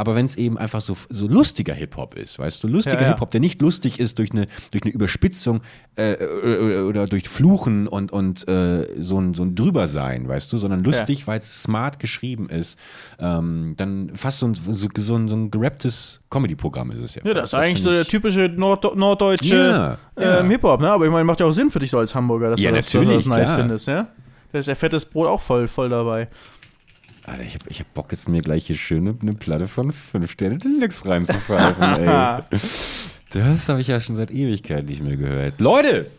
Aber 0.00 0.14
wenn 0.14 0.24
es 0.24 0.34
eben 0.36 0.56
einfach 0.56 0.80
so, 0.80 0.96
so 1.10 1.28
lustiger 1.28 1.74
Hip-Hop 1.74 2.14
ist, 2.14 2.38
weißt 2.38 2.64
du, 2.64 2.68
lustiger 2.68 2.96
Ja, 2.96 3.02
ja. 3.02 3.08
Hip-Hop, 3.08 3.30
der 3.32 3.40
nicht 3.40 3.60
lustig 3.60 4.00
ist 4.00 4.18
durch 4.18 4.30
eine, 4.30 4.46
durch 4.70 4.82
eine 4.82 4.94
Überspitzung 4.94 5.60
äh, 5.96 6.16
oder, 6.24 6.86
oder 6.86 7.06
durch 7.06 7.28
Fluchen 7.28 7.86
und, 7.86 8.10
und 8.10 8.48
äh, 8.48 8.88
so, 8.98 9.20
ein, 9.20 9.34
so 9.34 9.42
ein 9.42 9.54
Drübersein, 9.54 10.26
weißt 10.26 10.50
du, 10.54 10.56
sondern 10.56 10.82
lustig, 10.84 11.26
weil 11.26 11.40
es 11.40 11.64
smart 11.64 11.98
geschrieben 11.98 12.48
ist, 12.48 12.78
ähm, 13.18 13.74
dann 13.76 14.12
fast 14.14 14.38
so 14.38 14.46
ein, 14.46 14.54
so, 14.54 14.88
so 14.96 15.16
ein, 15.16 15.28
so 15.28 15.36
ein 15.36 15.50
gerapptes 15.50 16.22
Comedy-Programm 16.30 16.92
ist 16.92 17.00
es 17.00 17.16
ja. 17.16 17.22
ja, 17.22 17.34
das 17.34 17.48
ist 17.48 17.54
eigentlich 17.54 17.82
so 17.82 17.90
der 17.90 18.06
typische 18.06 18.48
Nord 18.48 18.96
norddeutsche 18.96 19.54
Ja, 19.54 19.98
ja. 20.18 20.40
ähm, 20.40 20.48
Hip-Hop, 20.48 20.80
ne? 20.80 20.90
Aber 20.90 21.04
ich 21.04 21.10
meine, 21.10 21.24
macht 21.24 21.40
ja 21.40 21.46
auch 21.46 21.52
Sinn 21.52 21.68
für 21.68 21.78
dich 21.78 21.90
so 21.90 21.98
als 21.98 22.14
Hamburger, 22.14 22.48
dass 22.48 22.60
Ja, 22.62 22.70
du 22.70 22.76
das, 22.76 22.86
dass 22.86 22.92
du 22.92 22.98
natürlich, 23.00 23.24
das 23.26 23.36
nice 23.36 23.50
findest, 23.50 23.86
ja? 23.86 24.08
Da 24.50 24.58
ist 24.60 24.66
der 24.66 24.76
fettes 24.76 25.04
Brot 25.04 25.28
auch 25.28 25.42
voll, 25.42 25.68
voll 25.68 25.90
dabei. 25.90 26.28
Alter, 27.30 27.44
ich 27.44 27.54
hab, 27.54 27.70
ich 27.70 27.80
hab 27.80 27.94
Bock 27.94 28.10
jetzt 28.10 28.28
mir 28.28 28.42
gleich 28.42 28.66
hier 28.66 28.76
schön 28.76 29.16
eine 29.22 29.34
Platte 29.34 29.68
von 29.68 29.92
5 29.92 30.30
Sterne 30.30 30.58
Deluxe 30.58 31.08
reinzupfeifen, 31.08 31.82
ey. 32.06 32.42
Das 33.30 33.68
habe 33.68 33.80
ich 33.80 33.86
ja 33.86 34.00
schon 34.00 34.16
seit 34.16 34.32
Ewigkeit 34.32 34.86
nicht 34.86 35.00
mehr 35.00 35.16
gehört. 35.16 35.60
Leute, 35.60 36.10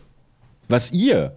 was 0.68 0.90
ihr 0.92 1.36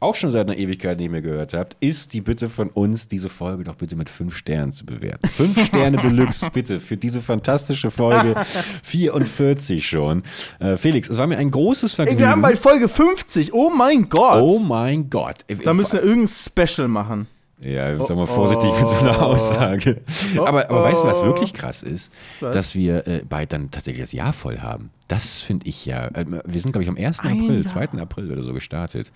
auch 0.00 0.14
schon 0.14 0.30
seit 0.30 0.46
einer 0.46 0.58
Ewigkeit 0.58 0.98
nicht 0.98 1.10
mehr 1.10 1.22
gehört 1.22 1.54
habt, 1.54 1.78
ist 1.80 2.12
die 2.12 2.20
Bitte 2.20 2.50
von 2.50 2.68
uns, 2.68 3.08
diese 3.08 3.30
Folge 3.30 3.64
doch 3.64 3.76
bitte 3.76 3.96
mit 3.96 4.10
5 4.10 4.36
Sternen 4.36 4.72
zu 4.72 4.84
bewerten. 4.84 5.26
5 5.26 5.64
Sterne 5.68 5.96
Deluxe, 5.96 6.50
bitte, 6.52 6.78
für 6.78 6.98
diese 6.98 7.22
fantastische 7.22 7.90
Folge 7.90 8.34
44 8.82 9.88
schon. 9.88 10.22
Äh, 10.60 10.76
Felix, 10.76 11.08
es 11.08 11.16
war 11.16 11.26
mir 11.26 11.38
ein 11.38 11.50
großes 11.50 11.94
Vergnügen. 11.94 12.18
Ey, 12.18 12.24
wir 12.26 12.30
haben 12.30 12.42
bald 12.42 12.58
Folge 12.58 12.90
50. 12.90 13.54
Oh 13.54 13.70
mein 13.70 14.10
Gott. 14.10 14.42
oh 14.42 14.58
mein 14.58 15.08
Gott. 15.08 15.46
da 15.64 15.72
müssen 15.72 15.94
wir 15.94 16.02
irgendein 16.02 16.28
Special 16.28 16.88
machen. 16.88 17.26
Ja, 17.62 17.96
sag 18.04 18.16
mal 18.16 18.26
vorsichtig 18.26 18.70
mit 18.78 18.88
so 18.88 18.96
einer 18.96 19.22
Aussage. 19.22 20.00
aber, 20.38 20.68
aber 20.68 20.82
weißt 20.82 21.02
du, 21.02 21.06
was 21.06 21.20
oh. 21.20 21.26
wirklich 21.26 21.54
krass 21.54 21.82
ist? 21.82 22.12
Was? 22.40 22.54
Dass 22.54 22.74
wir 22.74 23.06
äh, 23.06 23.22
bald 23.28 23.52
dann 23.52 23.70
tatsächlich 23.70 24.02
das 24.02 24.12
Jahr 24.12 24.32
voll 24.32 24.58
haben. 24.58 24.90
Das 25.08 25.40
finde 25.40 25.68
ich 25.68 25.86
ja. 25.86 26.08
Äh, 26.08 26.24
wir 26.44 26.60
sind, 26.60 26.72
glaube 26.72 26.82
ich, 26.82 26.88
am 26.88 26.96
1. 26.96 27.20
Ein 27.20 27.40
April, 27.40 27.62
Jahr. 27.62 27.66
2. 27.66 28.00
April 28.00 28.32
oder 28.32 28.42
so 28.42 28.52
gestartet. 28.52 29.12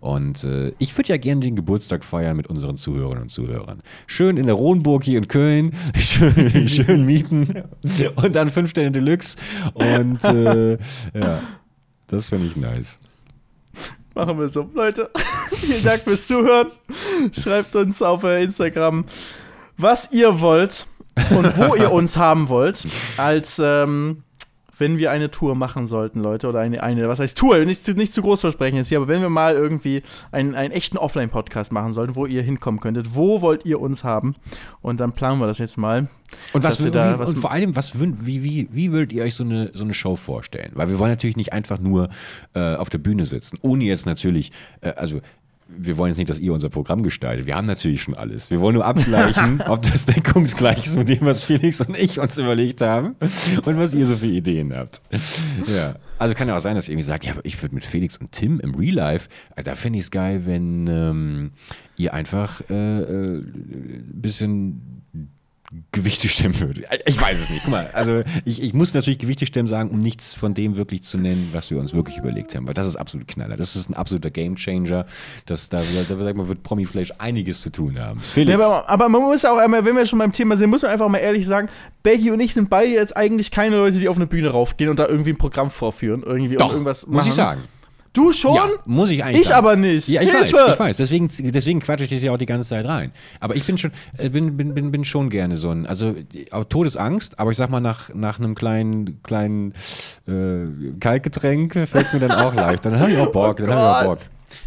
Und 0.00 0.44
äh, 0.44 0.72
ich 0.78 0.96
würde 0.96 1.10
ja 1.10 1.16
gerne 1.16 1.40
den 1.40 1.56
Geburtstag 1.56 2.04
feiern 2.04 2.36
mit 2.36 2.46
unseren 2.46 2.76
Zuhörerinnen 2.76 3.22
und 3.22 3.28
Zuhörern. 3.28 3.82
Schön 4.06 4.36
in 4.36 4.46
der 4.46 4.54
Rohnburg 4.54 5.04
hier 5.04 5.18
in 5.18 5.28
Köln, 5.28 5.72
schön, 5.96 6.68
schön 6.68 7.04
mieten 7.04 7.64
und 8.16 8.34
dann 8.36 8.48
5 8.48 8.70
Sterne 8.70 8.92
Deluxe. 8.92 9.36
Und 9.74 10.22
äh, 10.24 10.72
ja, 11.14 11.40
das 12.06 12.28
finde 12.28 12.46
ich 12.46 12.56
nice. 12.56 12.98
Machen 14.14 14.38
wir 14.38 14.48
so. 14.48 14.68
Leute, 14.74 15.10
vielen 15.52 15.82
Dank 15.82 16.02
fürs 16.02 16.26
Zuhören. 16.26 16.70
Schreibt 17.32 17.74
uns 17.76 18.02
auf 18.02 18.24
äh, 18.24 18.42
Instagram, 18.42 19.04
was 19.76 20.12
ihr 20.12 20.40
wollt 20.40 20.86
und 21.30 21.56
wo 21.56 21.74
ihr 21.74 21.92
uns 21.92 22.16
haben 22.16 22.48
wollt, 22.48 22.86
als 23.16 23.60
ähm, 23.62 24.22
wenn 24.78 24.98
wir 24.98 25.10
eine 25.10 25.30
Tour 25.30 25.54
machen 25.54 25.86
sollten, 25.86 26.20
Leute. 26.20 26.48
Oder 26.48 26.60
eine, 26.60 26.82
eine 26.82 27.08
was 27.08 27.18
heißt 27.20 27.36
Tour? 27.36 27.58
Nicht, 27.64 27.84
zu- 27.84 27.92
nicht 27.92 28.14
zu 28.14 28.22
groß 28.22 28.40
versprechen 28.40 28.76
jetzt 28.76 28.88
hier, 28.88 28.98
aber 28.98 29.08
wenn 29.08 29.20
wir 29.20 29.28
mal 29.30 29.54
irgendwie 29.54 30.02
einen, 30.30 30.54
einen 30.54 30.72
echten 30.72 30.96
Offline-Podcast 30.98 31.72
machen 31.72 31.92
sollten, 31.92 32.14
wo 32.16 32.26
ihr 32.26 32.42
hinkommen 32.42 32.80
könntet, 32.80 33.14
wo 33.14 33.42
wollt 33.42 33.64
ihr 33.64 33.80
uns 33.80 34.04
haben? 34.04 34.34
Und 34.80 35.00
dann 35.00 35.12
planen 35.12 35.40
wir 35.40 35.46
das 35.46 35.58
jetzt 35.58 35.76
mal. 35.78 36.08
Und, 36.54 36.62
was, 36.62 36.78
wir 36.80 36.86
wie, 36.86 36.90
da 36.92 37.18
was- 37.18 37.30
und 37.30 37.38
vor 37.38 37.50
allem, 37.52 37.76
was 37.76 37.92
wie, 38.00 38.42
wie, 38.42 38.68
wie 38.72 38.90
würdet 38.92 39.12
ihr 39.12 39.22
euch 39.24 39.34
so 39.34 39.44
eine, 39.44 39.70
so 39.74 39.84
eine 39.84 39.92
Show 39.94 40.16
vorstellen? 40.16 40.70
Weil 40.74 40.88
wir 40.88 40.98
wollen 40.98 41.10
natürlich 41.10 41.36
nicht 41.36 41.52
einfach 41.52 41.78
nur 41.78 42.08
äh, 42.54 42.74
auf 42.76 42.88
der 42.88 42.98
Bühne 42.98 43.24
sitzen, 43.26 43.58
ohne 43.62 43.84
jetzt 43.84 44.06
natürlich, 44.06 44.52
äh, 44.80 44.90
also 44.92 45.20
wir 45.76 45.96
wollen 45.98 46.10
jetzt 46.10 46.18
nicht, 46.18 46.30
dass 46.30 46.38
ihr 46.38 46.52
unser 46.52 46.68
Programm 46.68 47.02
gestaltet. 47.02 47.46
Wir 47.46 47.56
haben 47.56 47.66
natürlich 47.66 48.02
schon 48.02 48.14
alles. 48.14 48.50
Wir 48.50 48.60
wollen 48.60 48.74
nur 48.74 48.84
abgleichen, 48.84 49.62
ob 49.68 49.82
das 49.82 50.04
deckungsgleich 50.04 50.86
ist 50.86 50.96
mit 50.96 51.08
dem, 51.08 51.22
was 51.22 51.42
Felix 51.42 51.80
und 51.80 51.96
ich 51.96 52.18
uns 52.18 52.38
überlegt 52.38 52.80
haben 52.80 53.16
und 53.64 53.78
was 53.78 53.94
ihr 53.94 54.06
so 54.06 54.16
für 54.16 54.26
Ideen 54.26 54.74
habt. 54.74 55.00
Ja. 55.66 55.96
Also 56.18 56.34
kann 56.34 56.46
ja 56.46 56.56
auch 56.56 56.60
sein, 56.60 56.76
dass 56.76 56.88
ihr 56.88 56.92
irgendwie 56.92 57.06
sagt, 57.06 57.24
ja, 57.24 57.32
aber 57.32 57.44
ich 57.44 57.60
würde 57.62 57.74
mit 57.74 57.84
Felix 57.84 58.16
und 58.18 58.30
Tim 58.30 58.60
im 58.60 58.74
Real 58.74 58.94
Life, 58.94 59.28
also 59.56 59.70
da 59.70 59.74
fände 59.74 59.98
ich 59.98 60.04
es 60.04 60.10
geil, 60.12 60.42
wenn 60.46 60.86
ähm, 60.86 61.50
ihr 61.96 62.14
einfach 62.14 62.62
äh, 62.70 62.74
äh, 62.74 63.38
ein 63.38 64.20
bisschen 64.20 65.02
Gewichte 65.90 66.28
stemmen 66.28 66.58
würde. 66.60 66.82
Ich 67.06 67.18
weiß 67.18 67.40
es 67.40 67.50
nicht. 67.50 67.62
Guck 67.64 67.72
mal, 67.72 67.90
also 67.94 68.22
ich, 68.44 68.62
ich 68.62 68.74
muss 68.74 68.92
natürlich 68.92 69.18
Gewichte 69.18 69.46
stemmen 69.46 69.68
sagen, 69.68 69.90
um 69.90 69.98
nichts 69.98 70.34
von 70.34 70.52
dem 70.52 70.76
wirklich 70.76 71.02
zu 71.02 71.16
nennen, 71.16 71.48
was 71.52 71.70
wir 71.70 71.78
uns 71.78 71.94
wirklich 71.94 72.18
überlegt 72.18 72.54
haben. 72.54 72.66
Weil 72.66 72.74
das 72.74 72.86
ist 72.86 72.96
absolut 72.96 73.26
Knaller. 73.26 73.56
Das 73.56 73.74
ist 73.74 73.88
ein 73.88 73.94
absoluter 73.94 74.30
Gamechanger. 74.30 75.06
Das, 75.46 75.70
da, 75.70 75.78
da, 75.78 76.14
da 76.14 76.34
mal, 76.34 76.48
wird 76.48 76.62
Promi 76.62 76.84
Flash 76.84 77.12
einiges 77.18 77.62
zu 77.62 77.70
tun 77.70 77.98
haben. 77.98 78.20
Felix. 78.20 78.50
Ja, 78.50 78.66
aber, 78.66 78.88
aber 78.88 79.08
man 79.08 79.22
muss 79.22 79.44
auch 79.46 79.56
einmal, 79.56 79.84
wenn 79.84 79.96
wir 79.96 80.04
schon 80.04 80.18
beim 80.18 80.32
Thema 80.32 80.56
sind, 80.58 80.68
muss 80.68 80.82
man 80.82 80.90
einfach 80.90 81.08
mal 81.08 81.18
ehrlich 81.18 81.46
sagen, 81.46 81.68
Baggy 82.02 82.30
und 82.30 82.40
ich 82.40 82.52
sind 82.52 82.68
beide 82.68 82.92
jetzt 82.92 83.16
eigentlich 83.16 83.50
keine 83.50 83.76
Leute, 83.76 83.98
die 83.98 84.08
auf 84.08 84.16
eine 84.16 84.26
Bühne 84.26 84.50
raufgehen 84.50 84.90
und 84.90 84.98
da 84.98 85.06
irgendwie 85.06 85.30
ein 85.30 85.38
Programm 85.38 85.70
vorführen. 85.70 86.22
Irgendwie 86.22 86.56
Doch, 86.56 86.72
irgendwas 86.72 87.06
muss 87.06 87.22
ich 87.22 87.28
machen. 87.28 87.36
sagen. 87.36 87.60
Du 88.12 88.30
schon? 88.32 88.54
Ja, 88.54 88.68
muss 88.84 89.10
ich 89.10 89.24
eigentlich 89.24 89.40
Ich 89.42 89.48
sagen. 89.48 89.58
aber 89.58 89.76
nicht. 89.76 90.06
Ja, 90.08 90.20
ich 90.20 90.30
Hilfe! 90.30 90.52
weiß, 90.54 90.72
ich 90.74 90.78
weiß. 90.78 90.96
Deswegen, 90.98 91.28
deswegen 91.50 91.80
quatsche 91.80 92.04
ich 92.04 92.10
dich 92.10 92.22
ja 92.22 92.32
auch 92.32 92.36
die 92.36 92.44
ganze 92.46 92.68
Zeit 92.68 92.84
rein. 92.84 93.10
Aber 93.40 93.56
ich 93.56 93.64
bin 93.64 93.78
schon, 93.78 93.90
äh, 94.18 94.28
bin, 94.28 94.56
bin, 94.56 94.74
bin, 94.74 94.90
bin 94.92 95.04
schon 95.04 95.30
gerne 95.30 95.56
so 95.56 95.70
ein, 95.70 95.86
also 95.86 96.14
auch 96.50 96.64
Todesangst, 96.64 97.38
aber 97.38 97.52
ich 97.52 97.56
sag 97.56 97.70
mal, 97.70 97.80
nach, 97.80 98.14
nach 98.14 98.38
einem 98.38 98.54
kleinen, 98.54 99.22
kleinen 99.22 99.72
äh, 100.28 100.98
Kaltgetränk 101.00 101.72
fällt 101.88 102.06
es 102.06 102.12
mir 102.12 102.20
dann 102.20 102.32
auch 102.32 102.54
leicht. 102.54 102.84
Dann 102.84 102.98
habe 103.00 103.12
ich 103.12 103.18
auch 103.18 103.32
Bock, 103.32 103.56
dann 103.56 103.70
habe 103.70 103.80
ich 104.02 104.06
auch 104.08 104.14
Bock. 104.14 104.18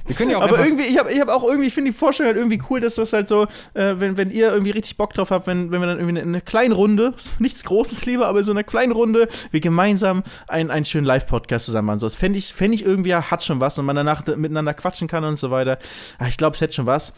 Wir 0.06 0.16
können 0.16 0.32
ja 0.32 0.38
auch 0.38 0.44
Aber 0.44 0.64
irgendwie, 0.64 0.84
ich 0.84 0.98
habe 0.98 1.12
ich 1.12 1.20
hab 1.20 1.30
auch 1.30 1.44
irgendwie, 1.44 1.68
ich 1.68 1.74
finde 1.74 1.92
die 1.92 1.98
Vorstellung 1.98 2.28
halt 2.28 2.38
irgendwie 2.38 2.62
cool, 2.70 2.80
dass 2.80 2.96
das 2.96 3.14
halt 3.14 3.28
so, 3.28 3.44
äh, 3.74 3.96
wenn, 3.98 4.18
wenn 4.18 4.32
ihr 4.32 4.52
irgendwie 4.52 4.72
richtig 4.72 4.98
Bock 4.98 5.14
drauf 5.14 5.32
habt, 5.32 5.48
wenn, 5.48 5.72
wenn 5.72 5.82
wir 5.82 5.88
dann 5.88 6.00
irgendwie 6.00 6.20
in 6.20 6.28
einer 6.28 6.42
kleinen 6.42 6.74
Runde, 6.74 7.14
nichts 7.40 7.64
Großes 7.64 8.06
lieber, 8.06 8.28
aber 8.28 8.44
so 8.44 8.52
in 8.52 8.58
einer 8.58 8.64
kleinen 8.64 8.92
Runde, 8.92 9.28
wir 9.52 9.60
gemeinsam 9.60 10.24
einen, 10.48 10.72
einen 10.72 10.86
schönen 10.86 11.06
Live-Podcast 11.06 11.66
zusammen 11.66 11.88
machen. 11.88 12.00
So, 12.00 12.06
das 12.06 12.16
fände 12.16 12.40
ich, 12.40 12.54
fänd 12.54 12.74
ich 12.76 12.86
irgendwie, 12.86 13.16
hat 13.16 13.44
schon 13.44 13.62
was 13.62 13.80
und 13.80 13.86
man 13.86 13.96
danach 13.96 14.26
miteinander 14.26 14.74
quatschen 14.74 15.08
kann 15.08 15.24
und 15.24 15.38
so 15.38 15.52
weiter. 15.52 15.80
Ah, 16.20 16.28
ich 16.28 16.38
glaube, 16.38 16.56
es 16.56 16.62
hätte 16.62 16.74
schon 16.74 16.86
was. 16.86 17.14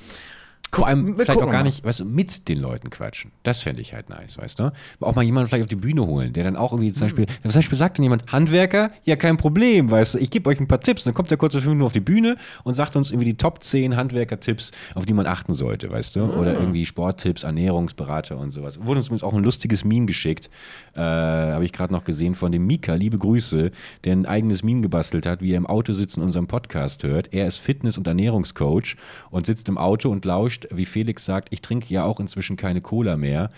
Vor 0.72 0.88
allem 0.88 1.16
vielleicht 1.16 1.32
auch 1.32 1.40
gar 1.40 1.60
mal. 1.60 1.64
nicht, 1.64 1.84
weißt 1.84 2.02
du, 2.02 2.06
mit 2.06 2.48
den 2.50 2.60
Leuten 2.60 2.90
quatschen. 2.90 3.32
Das 3.44 3.62
fände 3.62 3.82
ich 3.82 3.94
halt 3.94 4.10
nice, 4.10 4.38
weißt 4.38 4.60
du? 4.60 4.72
Auch 5.00 5.16
mal 5.16 5.24
jemanden 5.24 5.48
vielleicht 5.48 5.64
auf 5.64 5.70
die 5.70 5.76
Bühne 5.76 6.06
holen, 6.06 6.34
der 6.34 6.44
dann 6.44 6.56
auch 6.56 6.72
irgendwie 6.74 6.92
zum 6.94 7.06
Beispiel, 7.06 7.26
zum 7.44 7.52
Beispiel 7.52 7.78
sagt 7.78 7.98
dann 7.98 8.04
jemand, 8.04 8.32
Handwerker, 8.32 8.92
ja 9.04 9.16
kein 9.16 9.38
Problem, 9.38 9.90
weißt 9.90 10.16
du, 10.16 10.20
ich 10.20 10.30
gebe 10.30 10.50
euch 10.50 10.60
ein 10.60 10.68
paar 10.68 10.82
Tipps. 10.82 11.06
Dann 11.06 11.14
kommt 11.14 11.32
der 11.32 11.38
kurz 11.38 11.54
fünf 11.54 11.66
Minuten 11.66 11.86
auf 11.86 11.94
die 11.94 12.02
Bühne 12.02 12.38
und 12.64 12.74
sagt 12.74 12.96
uns 12.96 13.12
irgendwie 13.12 13.32
die 13.32 13.38
Top 13.38 13.64
10 13.64 13.96
Handwerker-Tipps, 13.96 14.72
auf 14.96 15.06
die 15.06 15.14
man 15.14 15.26
achten 15.26 15.54
sollte, 15.54 15.90
weißt 15.90 16.16
du? 16.16 16.24
Oder 16.26 16.54
irgendwie 16.54 16.86
Sporttipps, 16.86 17.44
Ernährungsberater 17.44 18.38
und 18.38 18.52
sowas. 18.52 18.80
Wurde 18.84 19.00
uns 19.00 19.08
übrigens 19.08 19.24
auch 19.24 19.34
ein 19.34 19.44
lustiges 19.44 19.86
Meme 19.86 20.06
geschickt, 20.06 20.50
äh, 20.96 21.00
habe 21.00 21.66
ich 21.66 21.74
gerade 21.74 21.94
noch 21.94 22.04
gesehen 22.04 22.36
von 22.36 22.52
dem 22.52 22.66
Mika, 22.66 22.96
liebe 22.96 23.18
Grüße, 23.18 23.72
der 24.04 24.14
ein 24.14 24.26
eigenes 24.26 24.64
Meme 24.64 24.82
gebastelt 24.82 25.26
hat, 25.26 25.42
wie 25.42 25.54
er 25.54 25.58
im 25.58 25.68
Auto 25.68 25.94
sitzt 25.94 26.18
und 26.18 26.24
unseren 26.24 26.48
Podcast 26.48 27.04
hört. 27.04 27.34
Er 27.34 27.48
ist 27.48 27.58
Fitness- 27.58 27.98
und 27.98 28.08
Ernährungscoach 28.08 28.96
und 29.30 29.46
sitzt 29.46 29.70
im 29.70 29.78
Auto 29.78 30.10
und 30.10 30.26
lauscht, 30.26 30.57
wie 30.72 30.86
Felix 30.86 31.26
sagt, 31.26 31.50
ich 31.52 31.62
trinke 31.62 31.94
ja 31.94 32.04
auch 32.04 32.20
inzwischen 32.20 32.56
keine 32.56 32.82
Cola 32.82 33.18
mehr. 33.18 33.52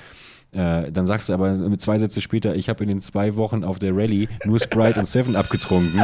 Äh, 0.51 0.91
dann 0.91 1.05
sagst 1.05 1.29
du 1.29 1.33
aber 1.33 1.77
zwei 1.77 1.99
Sätze 1.99 2.21
später, 2.21 2.55
ich 2.55 2.69
habe 2.69 2.83
in 2.83 2.89
den 2.89 3.01
zwei 3.01 3.35
Wochen 3.35 3.63
auf 3.63 3.77
der 3.77 3.95
Rallye 3.95 4.27
nur 4.45 4.59
Sprite 4.59 4.99
und 4.99 5.05
Seven 5.05 5.35
abgetrunken. 5.35 6.01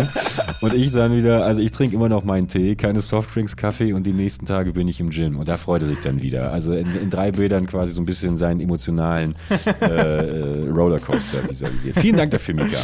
Und 0.62 0.74
ich 0.76 0.92
dann 0.92 1.16
wieder, 1.16 1.44
also 1.44 1.62
ich 1.62 1.72
trinke 1.72 1.96
immer 1.96 2.10
noch 2.10 2.24
meinen 2.24 2.48
Tee, 2.48 2.76
keine 2.76 3.00
Softdrinks, 3.00 3.58
Kaffee 3.58 3.94
und 3.94 4.04
die 4.04 4.14
nächsten 4.14 4.46
Tage 4.46 4.74
bin 4.74 4.88
ich 4.88 5.00
im 5.00 5.10
Gym. 5.10 5.40
Und 5.40 5.48
da 5.48 5.58
freut 5.58 5.82
er 5.82 5.88
sich 5.88 6.00
dann 6.02 6.22
wieder. 6.22 6.54
Also 6.54 6.74
in, 6.74 6.96
in 6.96 7.10
drei 7.10 7.32
Bildern 7.32 7.66
quasi 7.66 7.94
so 7.94 8.02
ein 8.02 8.06
bisschen 8.06 8.38
seinen 8.38 8.60
emotionalen 8.60 9.36
äh, 9.82 9.86
äh, 9.88 10.70
Rollercoaster 10.70 11.50
visualisiert. 11.50 11.98
Vielen 12.00 12.18
Dank 12.18 12.30
dafür, 12.30 12.54
Mika. 12.54 12.78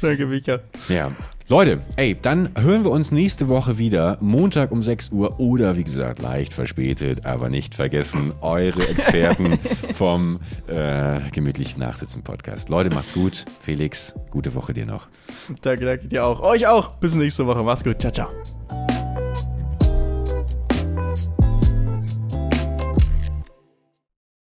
Danke, 0.00 0.26
Mika. 0.26 0.60
Ja. 0.88 1.12
Leute, 1.50 1.80
ey, 1.96 2.14
dann 2.20 2.50
hören 2.58 2.84
wir 2.84 2.90
uns 2.90 3.10
nächste 3.10 3.48
Woche 3.48 3.78
wieder, 3.78 4.18
Montag 4.20 4.70
um 4.70 4.82
6 4.82 5.12
Uhr 5.12 5.40
oder 5.40 5.78
wie 5.78 5.84
gesagt, 5.84 6.20
leicht 6.20 6.52
verspätet, 6.52 7.24
aber 7.24 7.48
nicht 7.48 7.74
vergessen, 7.74 8.34
eure 8.42 8.86
Experten 8.86 9.58
vom 9.94 10.40
äh, 10.66 11.20
gemütlich 11.32 11.78
Nachsitzen 11.78 12.22
Podcast. 12.22 12.68
Leute, 12.68 12.90
macht's 12.90 13.14
gut. 13.14 13.46
Felix, 13.62 14.14
gute 14.30 14.54
Woche 14.54 14.74
dir 14.74 14.84
noch. 14.84 15.08
Danke, 15.62 15.86
danke 15.86 16.06
dir 16.08 16.26
auch. 16.26 16.40
Euch 16.40 16.66
auch. 16.66 16.96
Bis 16.96 17.14
nächste 17.14 17.46
Woche. 17.46 17.62
Mach's 17.62 17.82
gut. 17.82 17.98
Ciao, 17.98 18.12
ciao. 18.12 18.28